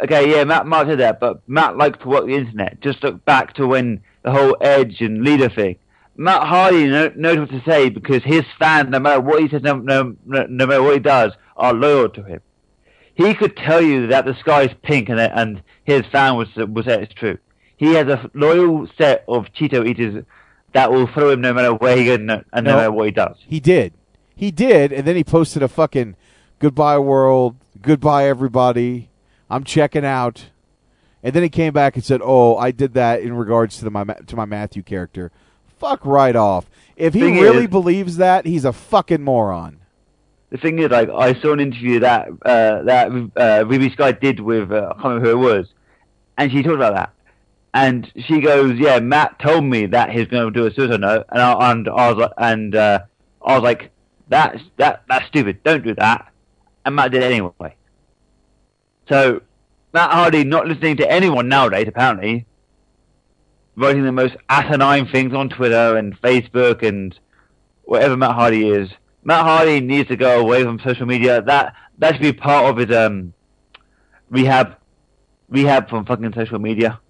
"Okay, 0.03 0.33
yeah, 0.33 0.43
Matt 0.43 0.67
Mark 0.67 0.89
did 0.89 0.99
that, 0.99 1.21
but 1.21 1.49
Matt 1.49 1.77
likes 1.77 1.99
to 2.01 2.09
work 2.09 2.27
the 2.27 2.35
internet. 2.35 2.81
Just 2.81 3.05
look 3.05 3.25
back 3.25 3.55
to 3.55 3.69
when 3.69 4.03
the 4.23 4.33
whole 4.33 4.57
Edge 4.61 5.01
and 5.01 5.23
Lita 5.23 5.49
thing. 5.49 5.77
Matt 6.17 6.45
Hardy 6.47 6.87
kno- 6.87 7.13
knows 7.17 7.39
what 7.39 7.51
to 7.51 7.63
say 7.65 7.89
because 7.89 8.23
his 8.23 8.45
fans, 8.59 8.91
no 8.91 8.99
matter 9.01 9.21
what 9.21 9.43
he 9.43 9.49
says, 9.49 9.63
no, 9.63 9.75
no, 9.77 10.15
no, 10.25 10.47
matter 10.67 10.83
what 10.83 10.95
he 10.95 11.01
does, 11.01 11.33
are 11.57 11.73
loyal 11.73 12.09
to 12.11 12.23
him. 12.23 12.41
He 13.15 13.35
could 13.35 13.57
tell 13.57 13.81
you 13.81 14.09
that 14.09 14.25
the 14.25 14.35
sky 14.41 14.63
is 14.63 14.73
pink 14.83 15.09
and 15.09 15.21
and 15.21 15.63
his 15.85 16.03
fan 16.11 16.37
was 16.37 16.49
was 16.57 16.87
that 16.87 17.03
it's 17.03 17.15
true. 17.15 17.39
He 17.77 17.95
has 17.95 18.07
a 18.09 18.31
loyal 18.35 18.89
set 18.99 19.25
of 19.29 19.47
Cheeto 19.53 19.87
eaters 19.87 20.25
that 20.73 20.91
will 20.91 21.07
follow 21.09 21.31
him 21.31 21.41
no 21.41 21.53
matter 21.53 21.75
where 21.75 21.97
he 21.97 22.07
goes 22.07 22.17
and 22.17 22.27
no, 22.27 22.43
and 22.53 22.65
no 22.65 22.73
No. 22.73 22.77
matter 22.77 22.93
what 22.93 23.07
he 23.07 23.13
does. 23.13 23.37
He 23.47 23.61
did. 23.61 23.93
He 24.37 24.51
did, 24.51 24.93
and 24.93 25.07
then 25.07 25.15
he 25.15 25.23
posted 25.23 25.63
a 25.63 25.69
fucking 25.69 26.17
goodbye 26.59 26.99
world, 26.99 27.57
goodbye 27.81 28.27
everybody. 28.27 29.11
I'm 29.49 29.63
checking 29.65 30.05
out. 30.05 30.47
And 31.23 31.33
then 31.35 31.43
he 31.45 31.49
came 31.49 31.73
back 31.73 31.95
and 31.95 32.05
said, 32.05 32.21
"Oh, 32.23 32.57
I 32.57 32.71
did 32.73 32.95
that 32.95 33.21
in 33.21 33.33
regards 33.35 33.79
to 33.79 33.85
the, 33.85 33.91
my 33.91 34.05
to 34.05 34.37
my 34.37 34.45
Matthew 34.45 34.83
character." 34.83 35.31
Fuck 35.85 36.07
right 36.07 36.35
off. 36.35 36.65
If 36.97 37.13
he 37.13 37.21
Thing 37.21 37.35
really 37.35 37.65
is- 37.65 37.71
believes 37.71 38.17
that, 38.17 38.47
he's 38.47 38.65
a 38.65 38.73
fucking 38.73 39.23
moron. 39.23 39.81
The 40.49 40.57
thing 40.57 40.79
is, 40.79 40.91
like, 40.91 41.11
I 41.11 41.35
saw 41.35 41.53
an 41.53 41.61
interview 41.61 42.01
that 42.01 42.29
uh, 42.43 42.83
that 42.85 43.09
uh, 43.09 43.65
Reby 43.65 43.93
Sky 43.93 44.13
did 44.13 44.41
with 44.41 44.73
uh, 44.73 44.89
I 44.91 44.93
can't 44.95 45.05
remember 45.05 45.27
who 45.27 45.33
it 45.33 45.57
was, 45.57 45.67
and 46.39 46.51
she 46.51 46.63
talked 46.63 46.77
about 46.77 46.95
that, 46.95 47.13
and 47.75 48.11
she 48.27 48.41
goes, 48.41 48.79
"Yeah, 48.79 48.99
Matt 49.01 49.39
told 49.41 49.65
me 49.65 49.85
that 49.87 50.11
he's 50.11 50.27
going 50.29 50.51
to 50.51 50.59
do 50.59 50.67
a 50.67 50.73
suicide 50.73 51.01
note," 51.01 51.27
and 51.31 51.43
I, 51.43 51.71
and 51.73 51.89
I 51.89 52.09
was 52.13 52.17
like, 52.19 52.33
and 52.39 52.75
uh, 52.75 53.01
I 53.45 53.55
was 53.55 53.63
like, 53.63 53.91
"That's 54.29 54.63
that 54.77 55.03
that's 55.09 55.27
stupid. 55.27 55.63
Don't 55.65 55.83
do 55.85 55.95
that," 55.97 56.33
and 56.87 56.95
Matt 56.95 57.11
did 57.11 57.23
it 57.25 57.27
anyway. 57.27 57.75
So 59.09 59.43
Matt 59.93 60.13
Hardy 60.13 60.45
not 60.45 60.67
listening 60.67 60.97
to 60.99 61.11
anyone 61.11 61.49
nowadays, 61.49 61.89
apparently, 61.89 62.47
writing 63.77 64.05
the 64.05 64.13
most 64.13 64.37
asinine 64.49 65.07
things 65.07 65.35
on 65.35 65.49
Twitter 65.49 65.97
and 65.97 66.21
Facebook 66.21 66.83
and 66.87 67.19
whatever 67.85 68.17
Matt 68.17 68.35
Hardy 68.35 68.69
is. 68.69 68.91
Matt 69.25 69.45
Hardy 69.45 69.81
needs 69.81 70.09
to 70.09 70.17
go 70.17 70.41
away 70.41 70.63
from 70.63 70.79
social 70.81 71.07
media. 71.07 71.43
That 71.43 71.75
that 71.99 72.15
should 72.15 72.23
be 72.23 72.33
part 72.33 72.67
of 72.67 72.77
his 72.77 72.97
um 72.97 73.33
rehab 74.31 74.77
rehab 75.49 75.89
from 75.89 76.05
fucking 76.05 76.33
social 76.35 76.59
media. 76.59 77.01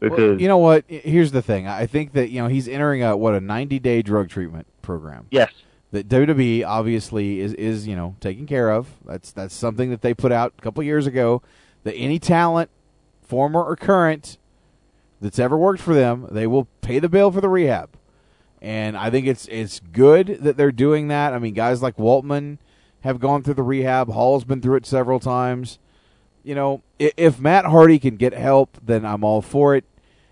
Because 0.00 0.18
Well, 0.18 0.40
you 0.40 0.48
know 0.48 0.58
what? 0.58 0.84
Here's 0.88 1.32
the 1.32 1.42
thing. 1.42 1.68
I 1.68 1.86
think 1.86 2.12
that 2.14 2.30
you 2.30 2.42
know 2.42 2.48
he's 2.48 2.66
entering 2.68 3.02
a 3.02 3.16
what 3.16 3.34
a 3.34 3.40
90 3.40 3.78
day 3.78 4.02
drug 4.02 4.28
treatment 4.28 4.66
program. 4.82 5.26
yes, 5.30 5.52
that 5.92 6.08
WWE 6.08 6.66
obviously 6.66 7.40
is 7.40 7.52
is 7.54 7.86
you 7.86 7.94
know 7.94 8.16
taking 8.20 8.46
care 8.46 8.70
of. 8.70 8.88
That's 9.04 9.30
that's 9.32 9.54
something 9.54 9.90
that 9.90 10.00
they 10.02 10.14
put 10.14 10.32
out 10.32 10.54
a 10.58 10.62
couple 10.62 10.82
years 10.82 11.06
ago. 11.06 11.42
That 11.84 11.94
any 11.94 12.18
talent, 12.18 12.70
former 13.22 13.62
or 13.62 13.76
current, 13.76 14.38
that's 15.20 15.38
ever 15.38 15.56
worked 15.56 15.82
for 15.82 15.94
them, 15.94 16.26
they 16.30 16.46
will 16.46 16.66
pay 16.80 16.98
the 16.98 17.08
bill 17.08 17.30
for 17.30 17.40
the 17.40 17.48
rehab. 17.48 17.90
And 18.62 18.96
I 18.96 19.10
think 19.10 19.26
it's 19.26 19.46
it's 19.46 19.80
good 19.80 20.38
that 20.42 20.56
they're 20.56 20.72
doing 20.72 21.08
that. 21.08 21.32
I 21.32 21.38
mean, 21.38 21.54
guys 21.54 21.82
like 21.82 21.96
Waltman 21.96 22.58
have 23.00 23.18
gone 23.20 23.42
through 23.42 23.54
the 23.54 23.62
rehab. 23.62 24.10
Hall's 24.10 24.44
been 24.44 24.60
through 24.60 24.76
it 24.76 24.86
several 24.86 25.18
times. 25.20 25.78
You 26.42 26.54
know, 26.54 26.82
if, 26.98 27.12
if 27.16 27.40
Matt 27.40 27.64
Hardy 27.66 27.98
can 27.98 28.16
get 28.16 28.34
help, 28.34 28.76
then 28.82 29.04
I'm 29.06 29.24
all 29.24 29.40
for 29.42 29.74
it. 29.74 29.84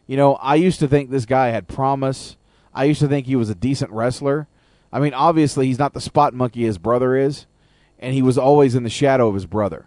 You 0.07 0.17
know, 0.17 0.35
I 0.37 0.57
used 0.57 0.81
to 0.81 0.89
think 0.89 1.11
this 1.11 1.27
guy 1.27 1.49
had 1.49 1.69
promise. 1.69 2.37
I 2.75 2.85
used 2.85 3.01
to 3.01 3.09
think 3.09 3.27
he 3.27 3.37
was 3.37 3.51
a 3.51 3.55
decent 3.55 3.91
wrestler. 3.93 4.47
I 4.93 5.01
mean, 5.01 5.13
obviously 5.15 5.67
he's 5.67 5.79
not 5.79 5.93
the 5.93 6.01
spot 6.01 6.33
monkey 6.33 6.65
his 6.65 6.79
brother 6.79 7.15
is, 7.17 7.47
and 7.99 8.15
he 8.15 8.23
was 8.23 8.39
always 8.39 8.75
in 8.75 8.85
the 8.85 8.91
shadow 8.91 9.29
of 9.29 9.35
his 9.35 9.45
brother. 9.47 9.87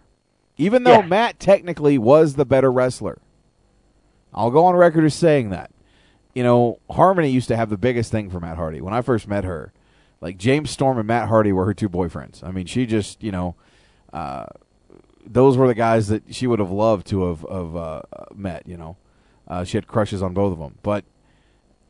Even 0.57 0.83
though 0.83 0.99
Yeah. 0.99 1.07
Matt 1.07 1.39
technically 1.39 1.97
was 1.97 2.35
the 2.35 2.45
better 2.45 2.71
wrestler. 2.71 3.19
I'll 4.33 4.51
go 4.51 4.65
on 4.65 4.75
record 4.75 5.05
as 5.05 5.13
saying 5.13 5.49
that. 5.49 5.71
You 6.33 6.43
know, 6.43 6.79
Harmony 6.89 7.29
used 7.29 7.49
to 7.49 7.57
have 7.57 7.69
the 7.69 7.77
biggest 7.77 8.11
thing 8.11 8.29
for 8.29 8.39
Matt 8.39 8.57
Hardy. 8.57 8.79
When 8.81 8.93
I 8.93 9.01
first 9.01 9.27
met 9.27 9.43
her, 9.43 9.73
like 10.21 10.37
James 10.37 10.71
Storm 10.71 10.97
and 10.97 11.07
Matt 11.07 11.27
Hardy 11.27 11.51
were 11.51 11.65
her 11.65 11.73
two 11.73 11.89
boyfriends. 11.89 12.43
I 12.43 12.51
mean, 12.51 12.65
she 12.65 12.85
just, 12.85 13.21
you 13.21 13.31
know, 13.31 13.55
uh, 14.13 14.45
those 15.25 15.57
were 15.57 15.67
the 15.67 15.75
guys 15.75 16.07
that 16.07 16.33
she 16.33 16.47
would 16.47 16.59
have 16.59 16.71
loved 16.71 17.07
to 17.07 17.25
have, 17.25 17.45
have 17.49 17.75
uh, 17.75 18.01
met, 18.33 18.67
you 18.67 18.77
know. 18.77 18.97
Uh, 19.47 19.63
she 19.63 19.75
had 19.77 19.87
crushes 19.87 20.23
on 20.23 20.33
both 20.33 20.53
of 20.53 20.59
them. 20.59 20.77
But 20.81 21.03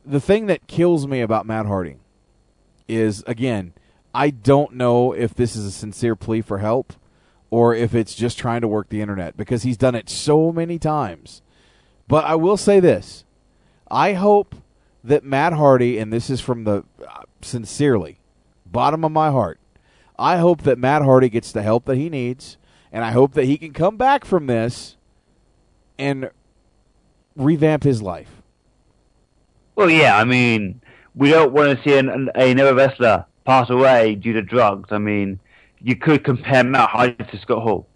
the 0.04 0.20
thing 0.20 0.46
that 0.46 0.66
kills 0.66 1.06
me 1.06 1.20
about 1.20 1.46
Matt 1.46 1.66
Hardy 1.66 1.96
is, 2.88 3.22
again, 3.26 3.74
I 4.14 4.30
don't 4.30 4.74
know 4.74 5.12
if 5.12 5.34
this 5.34 5.54
is 5.54 5.64
a 5.64 5.70
sincere 5.70 6.16
plea 6.16 6.40
for 6.40 6.58
help 6.58 6.92
or 7.50 7.74
if 7.74 7.94
it's 7.94 8.14
just 8.14 8.38
trying 8.38 8.62
to 8.62 8.68
work 8.68 8.88
the 8.88 9.00
internet 9.00 9.36
because 9.36 9.62
he's 9.62 9.76
done 9.76 9.94
it 9.94 10.08
so 10.08 10.50
many 10.52 10.78
times. 10.78 11.42
But 12.08 12.24
I 12.24 12.34
will 12.34 12.56
say 12.56 12.80
this 12.80 13.24
I 13.90 14.14
hope 14.14 14.54
that 15.04 15.24
Matt 15.24 15.52
Hardy, 15.52 15.98
and 15.98 16.12
this 16.12 16.30
is 16.30 16.40
from 16.40 16.64
the 16.64 16.84
uh, 17.06 17.22
sincerely, 17.42 18.18
bottom 18.66 19.04
of 19.04 19.12
my 19.12 19.30
heart, 19.30 19.58
I 20.18 20.38
hope 20.38 20.62
that 20.62 20.78
Matt 20.78 21.02
Hardy 21.02 21.28
gets 21.28 21.52
the 21.52 21.62
help 21.62 21.84
that 21.86 21.96
he 21.96 22.08
needs, 22.08 22.56
and 22.92 23.04
I 23.04 23.10
hope 23.10 23.34
that 23.34 23.44
he 23.44 23.58
can 23.58 23.72
come 23.72 23.96
back 23.96 24.24
from 24.24 24.46
this 24.46 24.96
and 25.98 26.30
revamp 27.36 27.82
his 27.82 28.02
life. 28.02 28.42
well, 29.74 29.90
yeah. 29.90 30.16
I 30.16 30.24
mean, 30.24 30.80
we 31.14 31.30
don't 31.30 31.52
want 31.52 31.76
to 31.76 31.84
see 31.88 31.96
an, 31.96 32.08
an, 32.08 32.30
another 32.34 32.74
wrestler 32.74 33.26
pass 33.44 33.70
away 33.70 34.14
due 34.14 34.32
to 34.34 34.42
drugs. 34.42 34.90
I 34.92 34.98
mean, 34.98 35.40
you 35.80 35.96
could 35.96 36.24
compare 36.24 36.62
Matt 36.62 36.90
Hardy 36.90 37.24
to 37.24 37.38
Scott 37.40 37.62
Hall, 37.62 37.86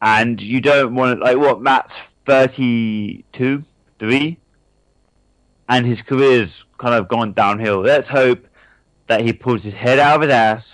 and 0.00 0.40
you 0.40 0.60
don't 0.60 0.94
want 0.94 1.18
to 1.18 1.24
like 1.24 1.36
what 1.36 1.60
Matt's 1.60 1.92
thirty-two, 2.26 3.64
three, 3.98 4.38
and 5.68 5.86
his 5.86 6.00
career's 6.02 6.50
kind 6.78 6.94
of 6.94 7.08
gone 7.08 7.32
downhill. 7.32 7.80
Let's 7.80 8.08
hope 8.08 8.46
that 9.08 9.22
he 9.22 9.32
pulls 9.32 9.62
his 9.62 9.74
head 9.74 9.98
out 9.98 10.16
of 10.16 10.22
his 10.22 10.30
ass 10.30 10.64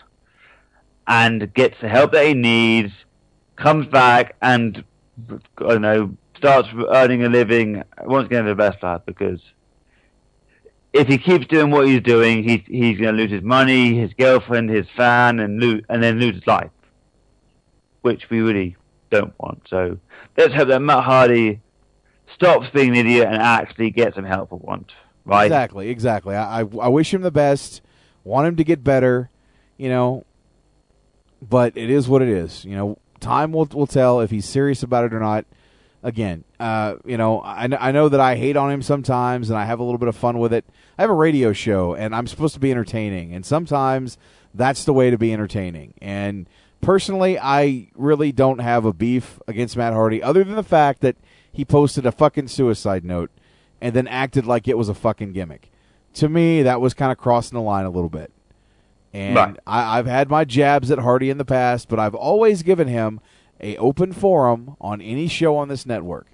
and 1.07 1.53
gets 1.55 1.77
the 1.81 1.89
help 1.89 2.13
that 2.13 2.27
he 2.27 2.35
needs, 2.35 2.93
comes 3.57 3.87
back 3.87 4.37
and 4.43 4.85
I 5.31 5.39
don't 5.59 5.83
know, 5.83 6.17
starts 6.37 6.69
earning 6.91 7.25
a 7.25 7.29
living 7.29 7.83
once 8.05 8.27
again 8.27 8.45
the 8.45 8.55
best 8.55 8.83
lad 8.83 9.07
because 9.07 9.41
if 10.93 11.09
he 11.09 11.19
keeps 11.19 11.47
doing 11.47 11.71
what 11.71 11.87
he's 11.87 12.03
doing, 12.03 12.43
he's 12.43 12.63
he's 12.67 12.99
going 12.99 13.15
to 13.15 13.23
lose 13.23 13.31
his 13.31 13.43
money, 13.43 13.99
his 13.99 14.13
girlfriend, 14.15 14.71
his 14.71 14.87
fan, 14.97 15.41
and 15.41 15.61
lose 15.61 15.83
and 15.89 16.03
then 16.03 16.19
lose 16.19 16.35
his 16.35 16.47
life, 16.47 16.71
which 18.03 18.29
we 18.31 18.41
really 18.41 18.77
don't 19.11 19.35
want. 19.39 19.67
So 19.69 19.99
let's 20.37 20.55
hope 20.55 20.69
that 20.69 20.81
Matt 20.81 21.05
Hardy 21.05 21.61
stops 22.35 22.69
being 22.73 22.91
an 22.91 23.07
idiot 23.07 23.27
and 23.27 23.37
actually 23.37 23.91
gets 23.91 24.17
some 24.17 24.25
help 24.25 24.51
for 24.51 24.59
once. 24.59 24.91
Right? 25.25 25.47
Exactly, 25.47 25.89
exactly. 25.89 26.35
I, 26.35 26.61
I 26.61 26.65
I 26.81 26.89
wish 26.89 27.13
him 27.13 27.23
the 27.23 27.31
best. 27.31 27.83
Want 28.25 28.47
him 28.47 28.57
to 28.57 28.65
get 28.65 28.85
better, 28.85 29.31
you 29.77 29.89
know. 29.89 30.25
But 31.43 31.77
it 31.77 31.91
is 31.91 32.09
what 32.09 32.23
it 32.23 32.29
is. 32.29 32.65
You 32.65 32.77
know, 32.77 32.99
time 33.21 33.53
will 33.53 33.69
will 33.73 33.87
tell 33.87 34.21
if 34.21 34.31
he's 34.31 34.47
serious 34.47 34.83
about 34.83 35.05
it 35.05 35.15
or 35.15 35.21
not. 35.21 35.45
Again, 36.03 36.45
uh, 36.61 36.97
you 37.05 37.17
know, 37.17 37.41
I, 37.41 37.69
I 37.81 37.91
know 37.91 38.09
that 38.09 38.21
I 38.21 38.37
hate 38.37 38.57
on 38.57 38.71
him 38.71 38.81
sometimes, 38.83 39.51
and 39.51 39.59
I 39.59 39.65
have 39.65 39.81
a 39.81 39.83
little 39.83 39.99
bit 39.99 40.09
of 40.09 40.15
fun 40.15 40.39
with 40.39 40.53
it. 40.53 40.65
I 40.97 41.03
have 41.03 41.11
a 41.11 41.15
radio 41.15 41.53
show, 41.53 41.95
and 41.95 42.15
I'm 42.15 42.29
supposed 42.29 42.55
to 42.55 42.61
be 42.61 42.71
entertaining, 42.71 43.35
and 43.35 43.45
sometimes 43.45 44.17
that's 44.55 44.85
the 44.85 44.93
way 44.93 45.11
to 45.11 45.19
be 45.19 45.33
entertaining. 45.33 45.95
And 46.01 46.49
personally, 46.81 47.39
I 47.39 47.89
really 47.95 48.33
don't 48.33 48.59
have 48.61 48.85
a 48.85 48.93
beef 48.93 49.41
against 49.47 49.77
Matt 49.77 49.93
Hardy, 49.93 50.23
other 50.23 50.45
than 50.45 50.57
the 50.57 50.63
fact 50.63 51.01
that 51.01 51.17
he 51.53 51.65
posted 51.65 52.07
a 52.07 52.13
fucking 52.13 52.49
suicide 52.49 53.05
note 53.05 53.31
and 53.81 53.95
then 53.95 54.07
acted 54.07 54.47
like 54.47 54.69
it 54.69 54.79
was 54.79 54.89
a 54.89 54.95
fucking 54.95 55.33
gimmick. 55.33 55.71
To 56.15 56.29
me, 56.29 56.63
that 56.63 56.81
was 56.81 56.95
kind 56.95 57.13
of 57.13 57.19
crossing 57.19 57.57
the 57.57 57.63
line 57.63 57.85
a 57.85 57.91
little 57.91 58.09
bit. 58.09 58.33
And 59.13 59.37
Right. 59.37 59.57
I, 59.67 59.99
I've 59.99 60.07
had 60.07 60.29
my 60.29 60.45
jabs 60.45 60.91
at 60.91 60.99
Hardy 60.99 61.31
in 61.31 61.39
the 61.39 61.45
past, 61.45 61.89
but 61.89 61.99
I've 61.99 62.15
always 62.15 62.63
given 62.63 62.89
him 62.89 63.21
a 63.61 63.77
open 63.79 64.13
forum 64.13 64.77
on 64.81 65.01
any 65.01 65.29
show 65.29 65.57
on 65.57 65.69
this 65.69 65.87
network. 65.87 66.27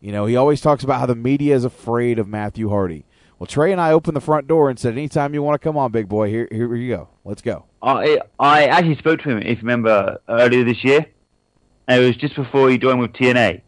You 0.00 0.12
know, 0.12 0.26
he 0.26 0.36
always 0.36 0.60
talks 0.60 0.82
about 0.82 1.00
how 1.00 1.06
the 1.06 1.14
media 1.14 1.54
is 1.54 1.64
afraid 1.64 2.18
of 2.18 2.26
Matthew 2.26 2.70
Hardy. 2.70 3.04
Well, 3.38 3.46
Trey 3.46 3.72
and 3.72 3.80
I 3.80 3.92
opened 3.92 4.16
the 4.16 4.20
front 4.20 4.46
door 4.46 4.70
and 4.70 4.78
said, 4.78 4.92
"Anytime 4.92 5.34
you 5.34 5.42
want 5.42 5.60
to 5.60 5.64
come 5.64 5.76
on, 5.76 5.92
big 5.92 6.08
boy, 6.08 6.28
here, 6.28 6.48
here 6.50 6.74
you 6.74 6.94
go. 6.94 7.08
Let's 7.24 7.42
go." 7.42 7.64
I 7.82 8.20
I 8.38 8.66
actually 8.66 8.96
spoke 8.98 9.20
to 9.22 9.30
him, 9.30 9.38
if 9.38 9.48
you 9.48 9.56
remember, 9.56 10.20
earlier 10.28 10.64
this 10.64 10.84
year, 10.84 11.06
and 11.88 12.02
it 12.02 12.06
was 12.06 12.16
just 12.16 12.36
before 12.36 12.70
he 12.70 12.78
joined 12.78 13.00
with 13.00 13.12
TNA, 13.12 13.62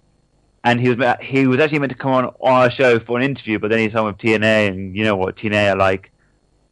and 0.64 0.80
he 0.80 0.90
was 0.90 1.16
he 1.20 1.46
was 1.46 1.60
actually 1.60 1.80
meant 1.80 1.92
to 1.92 1.98
come 1.98 2.12
on 2.12 2.34
our 2.40 2.70
show 2.70 3.00
for 3.00 3.18
an 3.18 3.24
interview, 3.24 3.58
but 3.58 3.70
then 3.70 3.80
he 3.80 3.90
signed 3.90 4.06
with 4.06 4.18
TNA, 4.18 4.68
and 4.68 4.96
you 4.96 5.04
know 5.04 5.16
what 5.16 5.36
TNA 5.36 5.74
are 5.74 5.76
like 5.76 6.12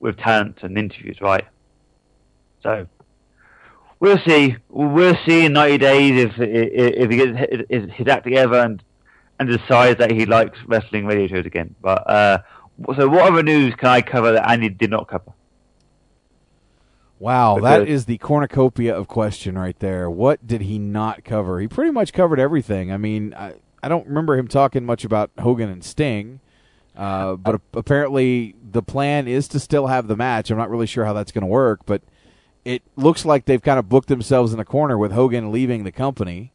with 0.00 0.16
talent 0.18 0.58
and 0.62 0.78
interviews, 0.78 1.20
right? 1.20 1.44
So 2.62 2.86
we'll 4.00 4.18
see. 4.26 4.56
We'll 4.68 5.16
see 5.26 5.46
in 5.46 5.52
90 5.54 5.78
days 5.78 6.24
if 6.24 6.40
if, 6.40 6.94
if 6.96 7.10
he 7.10 7.16
gets 7.16 7.66
his, 7.70 7.90
his 7.90 8.08
act 8.08 8.24
together 8.24 8.58
and 8.60 8.82
and 9.40 9.48
decides 9.48 9.98
that 9.98 10.12
he 10.12 10.26
likes 10.26 10.58
wrestling 10.66 11.06
radio 11.06 11.26
shows 11.26 11.46
again. 11.46 11.74
But 11.80 12.08
uh, 12.08 12.38
So, 12.96 13.08
what 13.08 13.32
other 13.32 13.42
news 13.42 13.74
can 13.74 13.88
I 13.88 14.02
cover 14.02 14.32
that 14.32 14.48
Andy 14.48 14.68
did 14.68 14.90
not 14.90 15.08
cover? 15.08 15.32
Wow, 17.22 17.60
that 17.60 17.78
Because- 17.78 17.94
is 17.94 18.04
the 18.06 18.18
cornucopia 18.18 18.92
of 18.92 19.06
question 19.06 19.56
right 19.56 19.78
there. 19.78 20.10
What 20.10 20.44
did 20.44 20.62
he 20.62 20.76
not 20.80 21.22
cover? 21.22 21.60
He 21.60 21.68
pretty 21.68 21.92
much 21.92 22.12
covered 22.12 22.40
everything. 22.40 22.90
I 22.90 22.96
mean, 22.96 23.32
I, 23.34 23.54
I 23.80 23.88
don't 23.88 24.08
remember 24.08 24.36
him 24.36 24.48
talking 24.48 24.84
much 24.84 25.04
about 25.04 25.30
Hogan 25.38 25.68
and 25.70 25.84
Sting, 25.84 26.40
uh, 26.96 27.36
but 27.36 27.54
ap- 27.54 27.76
apparently 27.76 28.56
the 28.68 28.82
plan 28.82 29.28
is 29.28 29.46
to 29.48 29.60
still 29.60 29.86
have 29.86 30.08
the 30.08 30.16
match. 30.16 30.50
I'm 30.50 30.58
not 30.58 30.68
really 30.68 30.86
sure 30.88 31.04
how 31.04 31.12
that's 31.12 31.30
going 31.30 31.42
to 31.42 31.46
work, 31.46 31.82
but 31.86 32.02
it 32.64 32.82
looks 32.96 33.24
like 33.24 33.44
they've 33.44 33.62
kind 33.62 33.78
of 33.78 33.88
booked 33.88 34.08
themselves 34.08 34.52
in 34.52 34.58
a 34.58 34.64
corner 34.64 34.98
with 34.98 35.12
Hogan 35.12 35.52
leaving 35.52 35.84
the 35.84 35.92
company. 35.92 36.50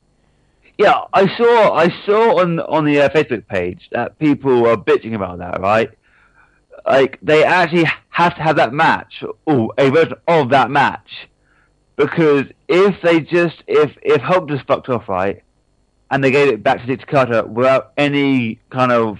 Yeah, 0.77 0.99
I 1.13 1.33
saw 1.37 1.75
I 1.75 1.89
saw 2.05 2.41
on 2.41 2.59
on 2.59 2.83
the 2.83 2.99
uh, 3.01 3.09
Facebook 3.09 3.47
page 3.47 3.87
that 3.93 4.19
people 4.19 4.61
were 4.63 4.75
bitching 4.75 5.15
about 5.15 5.37
that, 5.37 5.61
right? 5.61 5.89
Like 6.85 7.19
they 7.21 7.43
actually 7.45 7.85
have 8.17 8.35
to 8.35 8.41
have 8.41 8.55
that 8.55 8.73
match, 8.73 9.23
or 9.45 9.71
a 9.77 9.91
version 9.91 10.15
of 10.27 10.49
that 10.49 10.71
match, 10.71 11.29
because 11.97 12.45
if 12.67 12.99
they 13.03 13.19
just 13.19 13.57
if 13.67 13.95
if 14.01 14.19
Hulk 14.21 14.49
just 14.49 14.65
fucked 14.65 14.89
off, 14.89 15.07
right, 15.07 15.43
and 16.09 16.23
they 16.23 16.31
gave 16.31 16.47
it 16.47 16.63
back 16.63 16.81
to 16.81 16.87
Dixie 16.87 17.05
Carter 17.05 17.45
without 17.45 17.93
any 17.95 18.59
kind 18.71 18.91
of 18.91 19.19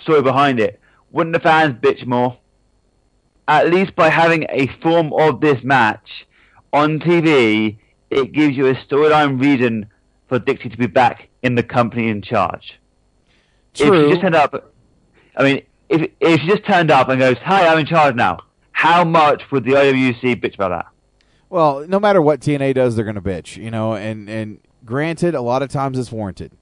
story 0.00 0.22
behind 0.22 0.60
it, 0.60 0.78
wouldn't 1.10 1.34
the 1.34 1.40
fans 1.40 1.74
bitch 1.80 2.06
more? 2.06 2.38
At 3.48 3.70
least 3.70 3.96
by 3.96 4.08
having 4.08 4.46
a 4.50 4.68
form 4.80 5.12
of 5.14 5.40
this 5.40 5.64
match 5.64 6.24
on 6.72 7.00
TV, 7.00 7.78
it 8.08 8.30
gives 8.30 8.56
you 8.56 8.68
a 8.68 8.74
storyline 8.74 9.42
reason 9.42 9.86
for 10.28 10.38
Dixie 10.38 10.68
to 10.68 10.76
be 10.76 10.86
back 10.86 11.28
in 11.42 11.56
the 11.56 11.64
company 11.64 12.08
in 12.08 12.22
charge. 12.22 12.78
True. 13.74 13.92
If 13.92 14.04
she 14.04 14.10
just 14.10 14.20
turned 14.20 14.36
up, 14.36 14.72
I 15.36 15.42
mean, 15.42 15.62
if 15.92 16.10
if 16.20 16.40
she 16.40 16.46
just 16.48 16.64
turned 16.64 16.90
up 16.90 17.08
and 17.08 17.20
goes, 17.20 17.36
"Hi, 17.44 17.66
I'm 17.66 17.78
in 17.78 17.86
charge 17.86 18.14
now," 18.14 18.38
how 18.72 19.04
much 19.04 19.42
would 19.50 19.64
the 19.64 19.72
IWC 19.72 20.40
bitch 20.40 20.54
about 20.54 20.70
that? 20.70 20.86
Well, 21.50 21.84
no 21.86 22.00
matter 22.00 22.22
what 22.22 22.40
TNA 22.40 22.74
does, 22.74 22.96
they're 22.96 23.04
going 23.04 23.14
to 23.14 23.20
bitch, 23.20 23.62
you 23.62 23.70
know. 23.70 23.94
And 23.94 24.28
and 24.28 24.60
granted, 24.84 25.34
a 25.34 25.42
lot 25.42 25.62
of 25.62 25.70
times 25.70 25.98
it's 25.98 26.10
warranted. 26.10 26.52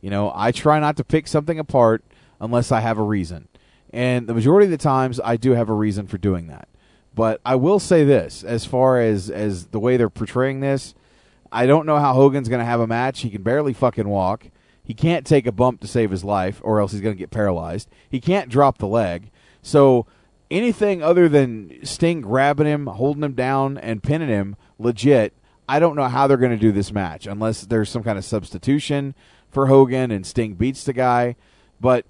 You 0.00 0.10
know, 0.10 0.32
I 0.34 0.50
try 0.50 0.80
not 0.80 0.96
to 0.96 1.04
pick 1.04 1.28
something 1.28 1.58
apart 1.58 2.02
unless 2.40 2.72
I 2.72 2.80
have 2.80 2.98
a 2.98 3.02
reason, 3.02 3.48
and 3.92 4.26
the 4.26 4.34
majority 4.34 4.64
of 4.64 4.70
the 4.70 4.78
times 4.78 5.20
I 5.22 5.36
do 5.36 5.52
have 5.52 5.68
a 5.68 5.74
reason 5.74 6.06
for 6.06 6.18
doing 6.18 6.48
that. 6.48 6.68
But 7.14 7.40
I 7.44 7.56
will 7.56 7.78
say 7.78 8.04
this, 8.04 8.42
as 8.42 8.64
far 8.64 8.98
as 8.98 9.28
as 9.28 9.66
the 9.66 9.78
way 9.78 9.96
they're 9.98 10.08
portraying 10.08 10.60
this, 10.60 10.94
I 11.52 11.66
don't 11.66 11.84
know 11.84 11.98
how 11.98 12.14
Hogan's 12.14 12.48
going 12.48 12.60
to 12.60 12.64
have 12.64 12.80
a 12.80 12.86
match. 12.86 13.20
He 13.20 13.30
can 13.30 13.42
barely 13.42 13.74
fucking 13.74 14.08
walk. 14.08 14.46
He 14.84 14.94
can't 14.94 15.26
take 15.26 15.46
a 15.46 15.52
bump 15.52 15.80
to 15.80 15.86
save 15.86 16.10
his 16.10 16.24
life, 16.24 16.60
or 16.64 16.80
else 16.80 16.92
he's 16.92 17.00
going 17.00 17.14
to 17.14 17.18
get 17.18 17.30
paralyzed. 17.30 17.88
He 18.08 18.20
can't 18.20 18.48
drop 18.48 18.78
the 18.78 18.88
leg. 18.88 19.30
So 19.62 20.06
anything 20.50 21.02
other 21.02 21.28
than 21.28 21.78
Sting 21.84 22.20
grabbing 22.20 22.66
him, 22.66 22.86
holding 22.86 23.22
him 23.22 23.34
down, 23.34 23.78
and 23.78 24.02
pinning 24.02 24.28
him, 24.28 24.56
legit. 24.78 25.34
I 25.68 25.78
don't 25.78 25.96
know 25.96 26.08
how 26.08 26.26
they're 26.26 26.36
going 26.36 26.52
to 26.52 26.58
do 26.58 26.72
this 26.72 26.92
match 26.92 27.26
unless 27.26 27.62
there's 27.62 27.88
some 27.88 28.02
kind 28.02 28.18
of 28.18 28.24
substitution 28.24 29.14
for 29.48 29.68
Hogan 29.68 30.10
and 30.10 30.26
Sting 30.26 30.54
beats 30.54 30.84
the 30.84 30.92
guy. 30.92 31.36
But 31.80 32.04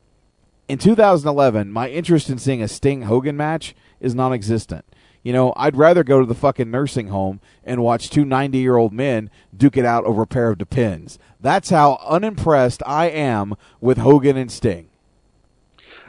in 0.68 0.78
2011, 0.78 1.70
my 1.70 1.88
interest 1.88 2.30
in 2.30 2.38
seeing 2.38 2.62
a 2.62 2.68
Sting 2.68 3.02
Hogan 3.02 3.36
match 3.36 3.74
is 4.00 4.14
non 4.14 4.32
existent. 4.32 4.84
You 5.22 5.32
know, 5.32 5.52
I'd 5.56 5.76
rather 5.76 6.02
go 6.02 6.20
to 6.20 6.26
the 6.26 6.34
fucking 6.34 6.70
nursing 6.70 7.08
home 7.08 7.40
and 7.64 7.82
watch 7.82 8.10
two 8.10 8.24
90 8.24 8.58
year 8.58 8.76
old 8.76 8.92
men 8.92 9.30
duke 9.56 9.76
it 9.76 9.84
out 9.84 10.04
over 10.04 10.22
a 10.22 10.26
pair 10.26 10.50
of 10.50 10.58
Depends. 10.58 11.18
That's 11.40 11.70
how 11.70 12.00
unimpressed 12.04 12.82
I 12.86 13.06
am 13.06 13.54
with 13.80 13.98
Hogan 13.98 14.36
and 14.36 14.50
Sting. 14.50 14.88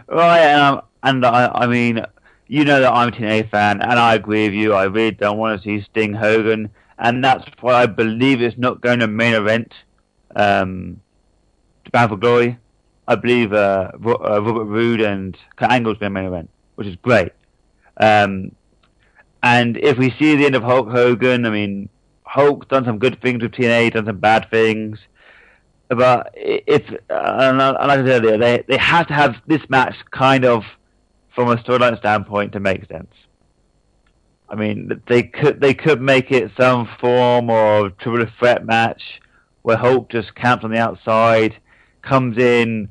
Right, 0.08 0.40
and, 0.40 0.62
um, 0.62 0.82
and 1.04 1.26
I, 1.26 1.48
I 1.54 1.68
mean, 1.68 2.06
you 2.48 2.66
know 2.66 2.82
that 2.82 2.92
I'm 2.92 3.10
a 3.10 3.12
TNA 3.12 3.50
fan, 3.50 3.82
and 3.82 4.00
I 4.00 4.16
agree 4.16 4.46
with 4.46 4.54
you. 4.54 4.74
I 4.74 4.84
really 4.86 5.12
don't 5.12 5.38
want 5.38 5.62
to 5.62 5.64
see 5.64 5.84
Sting 5.90 6.14
Hogan, 6.14 6.70
and 6.98 7.24
that's 7.24 7.46
why 7.62 7.74
I 7.74 7.86
believe 7.86 8.42
it's 8.42 8.58
not 8.58 8.82
going 8.82 9.00
to 9.00 9.08
main 9.08 9.34
event 9.34 9.74
um, 10.36 11.02
for 11.92 12.18
Glory. 12.18 12.58
I 13.08 13.16
believe 13.16 13.54
uh, 13.54 13.92
uh, 13.94 14.42
Robert 14.42 14.66
Roode 14.66 15.02
and 15.02 15.38
Kurt 15.56 15.72
Angle's 15.72 15.98
going 15.98 16.12
to 16.12 16.14
main 16.14 16.26
event, 16.26 16.50
which 16.76 16.88
is 16.88 16.96
great. 16.98 17.32
Um, 17.98 18.52
and 19.44 19.76
if 19.76 19.98
we 19.98 20.10
see 20.18 20.36
the 20.38 20.46
end 20.46 20.56
of 20.56 20.64
Hulk 20.64 20.90
Hogan, 20.90 21.46
I 21.46 21.50
mean, 21.50 21.90
Hulk's 22.24 22.68
done 22.68 22.86
some 22.86 22.98
good 22.98 23.22
things 23.22 23.44
with 23.44 23.52
TNA, 23.52 23.94
done 23.94 24.06
some 24.06 24.18
bad 24.18 24.50
things. 24.50 24.98
But 25.90 26.32
it's, 26.34 26.90
and 27.10 27.58
like 27.58 27.78
I 27.78 27.96
said 27.98 28.24
earlier, 28.24 28.38
they, 28.38 28.64
they 28.68 28.78
have 28.78 29.08
to 29.08 29.14
have 29.14 29.36
this 29.46 29.62
match 29.68 29.96
kind 30.12 30.46
of 30.46 30.64
from 31.36 31.50
a 31.50 31.58
storyline 31.58 31.98
standpoint 32.00 32.54
to 32.54 32.62
make 32.62 32.88
sense. 32.88 33.14
I 34.50 34.56
mean, 34.56 35.02
they 35.08 35.24
could 35.24 35.60
they 35.60 35.74
could 35.74 36.02
make 36.02 36.32
it 36.32 36.52
some 36.58 36.88
form 37.00 37.50
of 37.50 37.98
triple 37.98 38.26
threat 38.40 38.66
match 38.66 39.20
where 39.64 39.78
Hulk 39.78 40.10
just 40.10 40.36
camps 40.36 40.64
on 40.64 40.72
the 40.72 40.78
outside, 40.78 41.58
comes 42.02 42.38
in, 42.38 42.90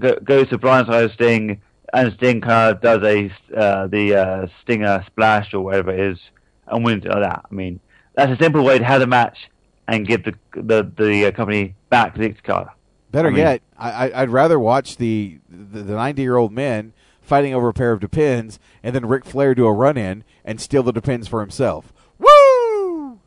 go, 0.00 0.16
goes 0.16 0.48
to 0.48 0.58
blindside 0.58 1.04
of 1.04 1.12
Sting, 1.12 1.60
and 1.92 2.12
Sting 2.14 2.40
kind 2.40 2.74
of 2.74 2.80
does 2.80 3.02
a 3.02 3.30
uh, 3.56 3.86
the 3.86 4.14
uh, 4.14 4.46
Stinger 4.62 5.04
splash 5.06 5.52
or 5.54 5.60
whatever 5.60 5.92
it 5.92 6.00
is, 6.00 6.18
and 6.66 6.84
wins 6.84 7.04
it 7.04 7.08
like 7.08 7.22
that. 7.22 7.44
I 7.50 7.54
mean, 7.54 7.80
that's 8.14 8.32
a 8.32 8.42
simple 8.42 8.64
way 8.64 8.78
to 8.78 8.84
have 8.84 9.00
the 9.00 9.06
match 9.06 9.50
and 9.88 10.06
give 10.06 10.24
the 10.24 10.34
the 10.54 10.90
the 10.96 11.26
uh, 11.26 11.32
company 11.32 11.74
back 11.90 12.14
to 12.14 12.20
Dixie 12.20 12.42
Carter. 12.42 12.70
Better 13.10 13.28
I 13.28 13.30
mean- 13.30 13.38
yet, 13.40 13.62
I, 13.76 13.90
I, 14.08 14.22
I'd 14.22 14.30
rather 14.30 14.58
watch 14.58 14.96
the 14.96 15.38
the 15.50 15.82
90 15.82 16.22
year 16.22 16.36
old 16.36 16.52
men 16.52 16.92
fighting 17.20 17.54
over 17.54 17.68
a 17.68 17.74
pair 17.74 17.92
of 17.92 18.00
Depends 18.00 18.58
and 18.82 18.94
then 18.94 19.06
Ric 19.06 19.24
Flair 19.24 19.54
do 19.54 19.66
a 19.66 19.72
run 19.72 19.96
in 19.96 20.24
and 20.44 20.60
steal 20.60 20.82
the 20.82 20.92
Depends 20.92 21.28
for 21.28 21.40
himself. 21.40 21.92
Woo! 22.18 23.18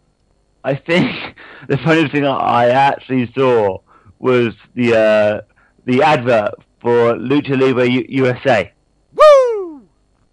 I 0.64 0.76
think 0.76 1.12
the 1.68 1.78
funniest 1.78 2.12
thing 2.12 2.26
I 2.26 2.70
actually 2.70 3.32
saw 3.34 3.80
was 4.20 4.54
the 4.74 4.96
uh, 4.98 5.42
the 5.86 6.02
advert 6.02 6.56
for 6.86 7.16
Lucha 7.16 7.60
Libre 7.60 7.90
U- 7.90 8.06
USA. 8.10 8.72
Woo! 9.16 9.88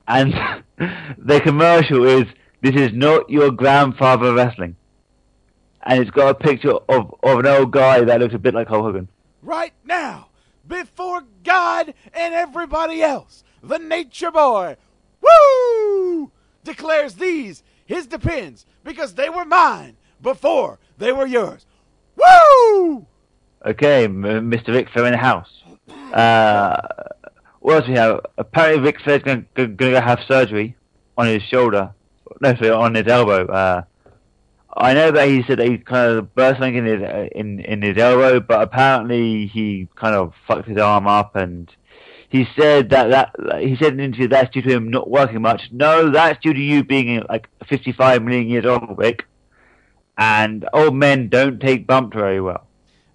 And 0.06 0.34
the 1.16 1.40
commercial 1.40 2.04
is 2.04 2.26
"This 2.60 2.74
is 2.74 2.92
not 2.92 3.30
your 3.30 3.50
grandfather 3.50 4.34
wrestling," 4.34 4.76
and 5.82 6.02
it's 6.02 6.10
got 6.10 6.28
a 6.28 6.34
picture 6.34 6.74
of 6.90 7.14
of 7.22 7.38
an 7.38 7.46
old 7.46 7.70
guy 7.70 8.02
that 8.02 8.20
looks 8.20 8.34
a 8.34 8.38
bit 8.38 8.52
like 8.52 8.68
Hulk 8.68 8.84
Hogan. 8.84 9.08
Right 9.40 9.72
now, 9.82 10.28
before 10.68 11.22
God 11.42 11.94
and 12.12 12.34
everybody 12.34 13.00
else, 13.00 13.44
the 13.62 13.78
Nature 13.78 14.30
Boy, 14.30 14.76
woo, 15.22 16.30
declares 16.64 17.14
these 17.14 17.62
his 17.86 18.06
Depends 18.06 18.66
because 18.84 19.14
they 19.14 19.30
were 19.30 19.46
mine 19.46 19.96
before 20.20 20.78
they 20.98 21.12
were 21.12 21.26
yours. 21.26 21.64
Woo! 22.14 23.06
Okay, 23.64 24.06
Mr. 24.06 24.68
Ric 24.68 24.90
Flair 24.90 25.06
in 25.06 25.12
the 25.12 25.18
house. 25.18 25.61
Uh, 26.12 26.76
what 27.60 27.76
else 27.76 27.88
we 27.88 27.94
have? 27.94 28.20
Apparently, 28.38 28.82
Ric 28.82 29.00
Flair's 29.00 29.22
going 29.22 29.46
to 29.56 29.66
go 29.66 30.00
have 30.00 30.20
surgery 30.26 30.76
on 31.16 31.26
his 31.26 31.42
shoulder. 31.42 31.94
No, 32.40 32.54
sorry, 32.56 32.70
on 32.70 32.94
his 32.94 33.06
elbow. 33.06 33.46
Uh, 33.46 33.82
I 34.76 34.94
know 34.94 35.10
that 35.10 35.28
he 35.28 35.42
said 35.44 35.58
that 35.58 35.68
he 35.68 35.78
kind 35.78 36.18
of 36.18 36.34
burst 36.34 36.58
something 36.58 36.76
in 36.76 36.86
his 36.86 37.28
in 37.32 37.60
in 37.60 37.82
his 37.82 37.98
elbow, 37.98 38.40
but 38.40 38.62
apparently 38.62 39.46
he 39.46 39.88
kind 39.96 40.14
of 40.14 40.32
fucked 40.46 40.66
his 40.66 40.78
arm 40.78 41.06
up, 41.06 41.36
and 41.36 41.70
he 42.30 42.46
said 42.58 42.88
that 42.90 43.10
that 43.10 43.60
he 43.62 43.76
said 43.76 43.92
in 43.92 44.00
an 44.00 44.06
interview 44.06 44.28
that's 44.28 44.50
due 44.52 44.62
to 44.62 44.70
him 44.70 44.88
not 44.88 45.10
working 45.10 45.42
much. 45.42 45.68
No, 45.70 46.10
that's 46.10 46.42
due 46.42 46.54
to 46.54 46.60
you 46.60 46.82
being 46.82 47.22
like 47.28 47.48
55 47.68 48.22
million 48.22 48.48
years 48.48 48.64
old, 48.64 48.96
Rick. 48.96 49.26
And 50.16 50.66
old 50.72 50.94
men 50.94 51.28
don't 51.28 51.60
take 51.60 51.86
bumps 51.86 52.16
very 52.16 52.40
well. 52.40 52.66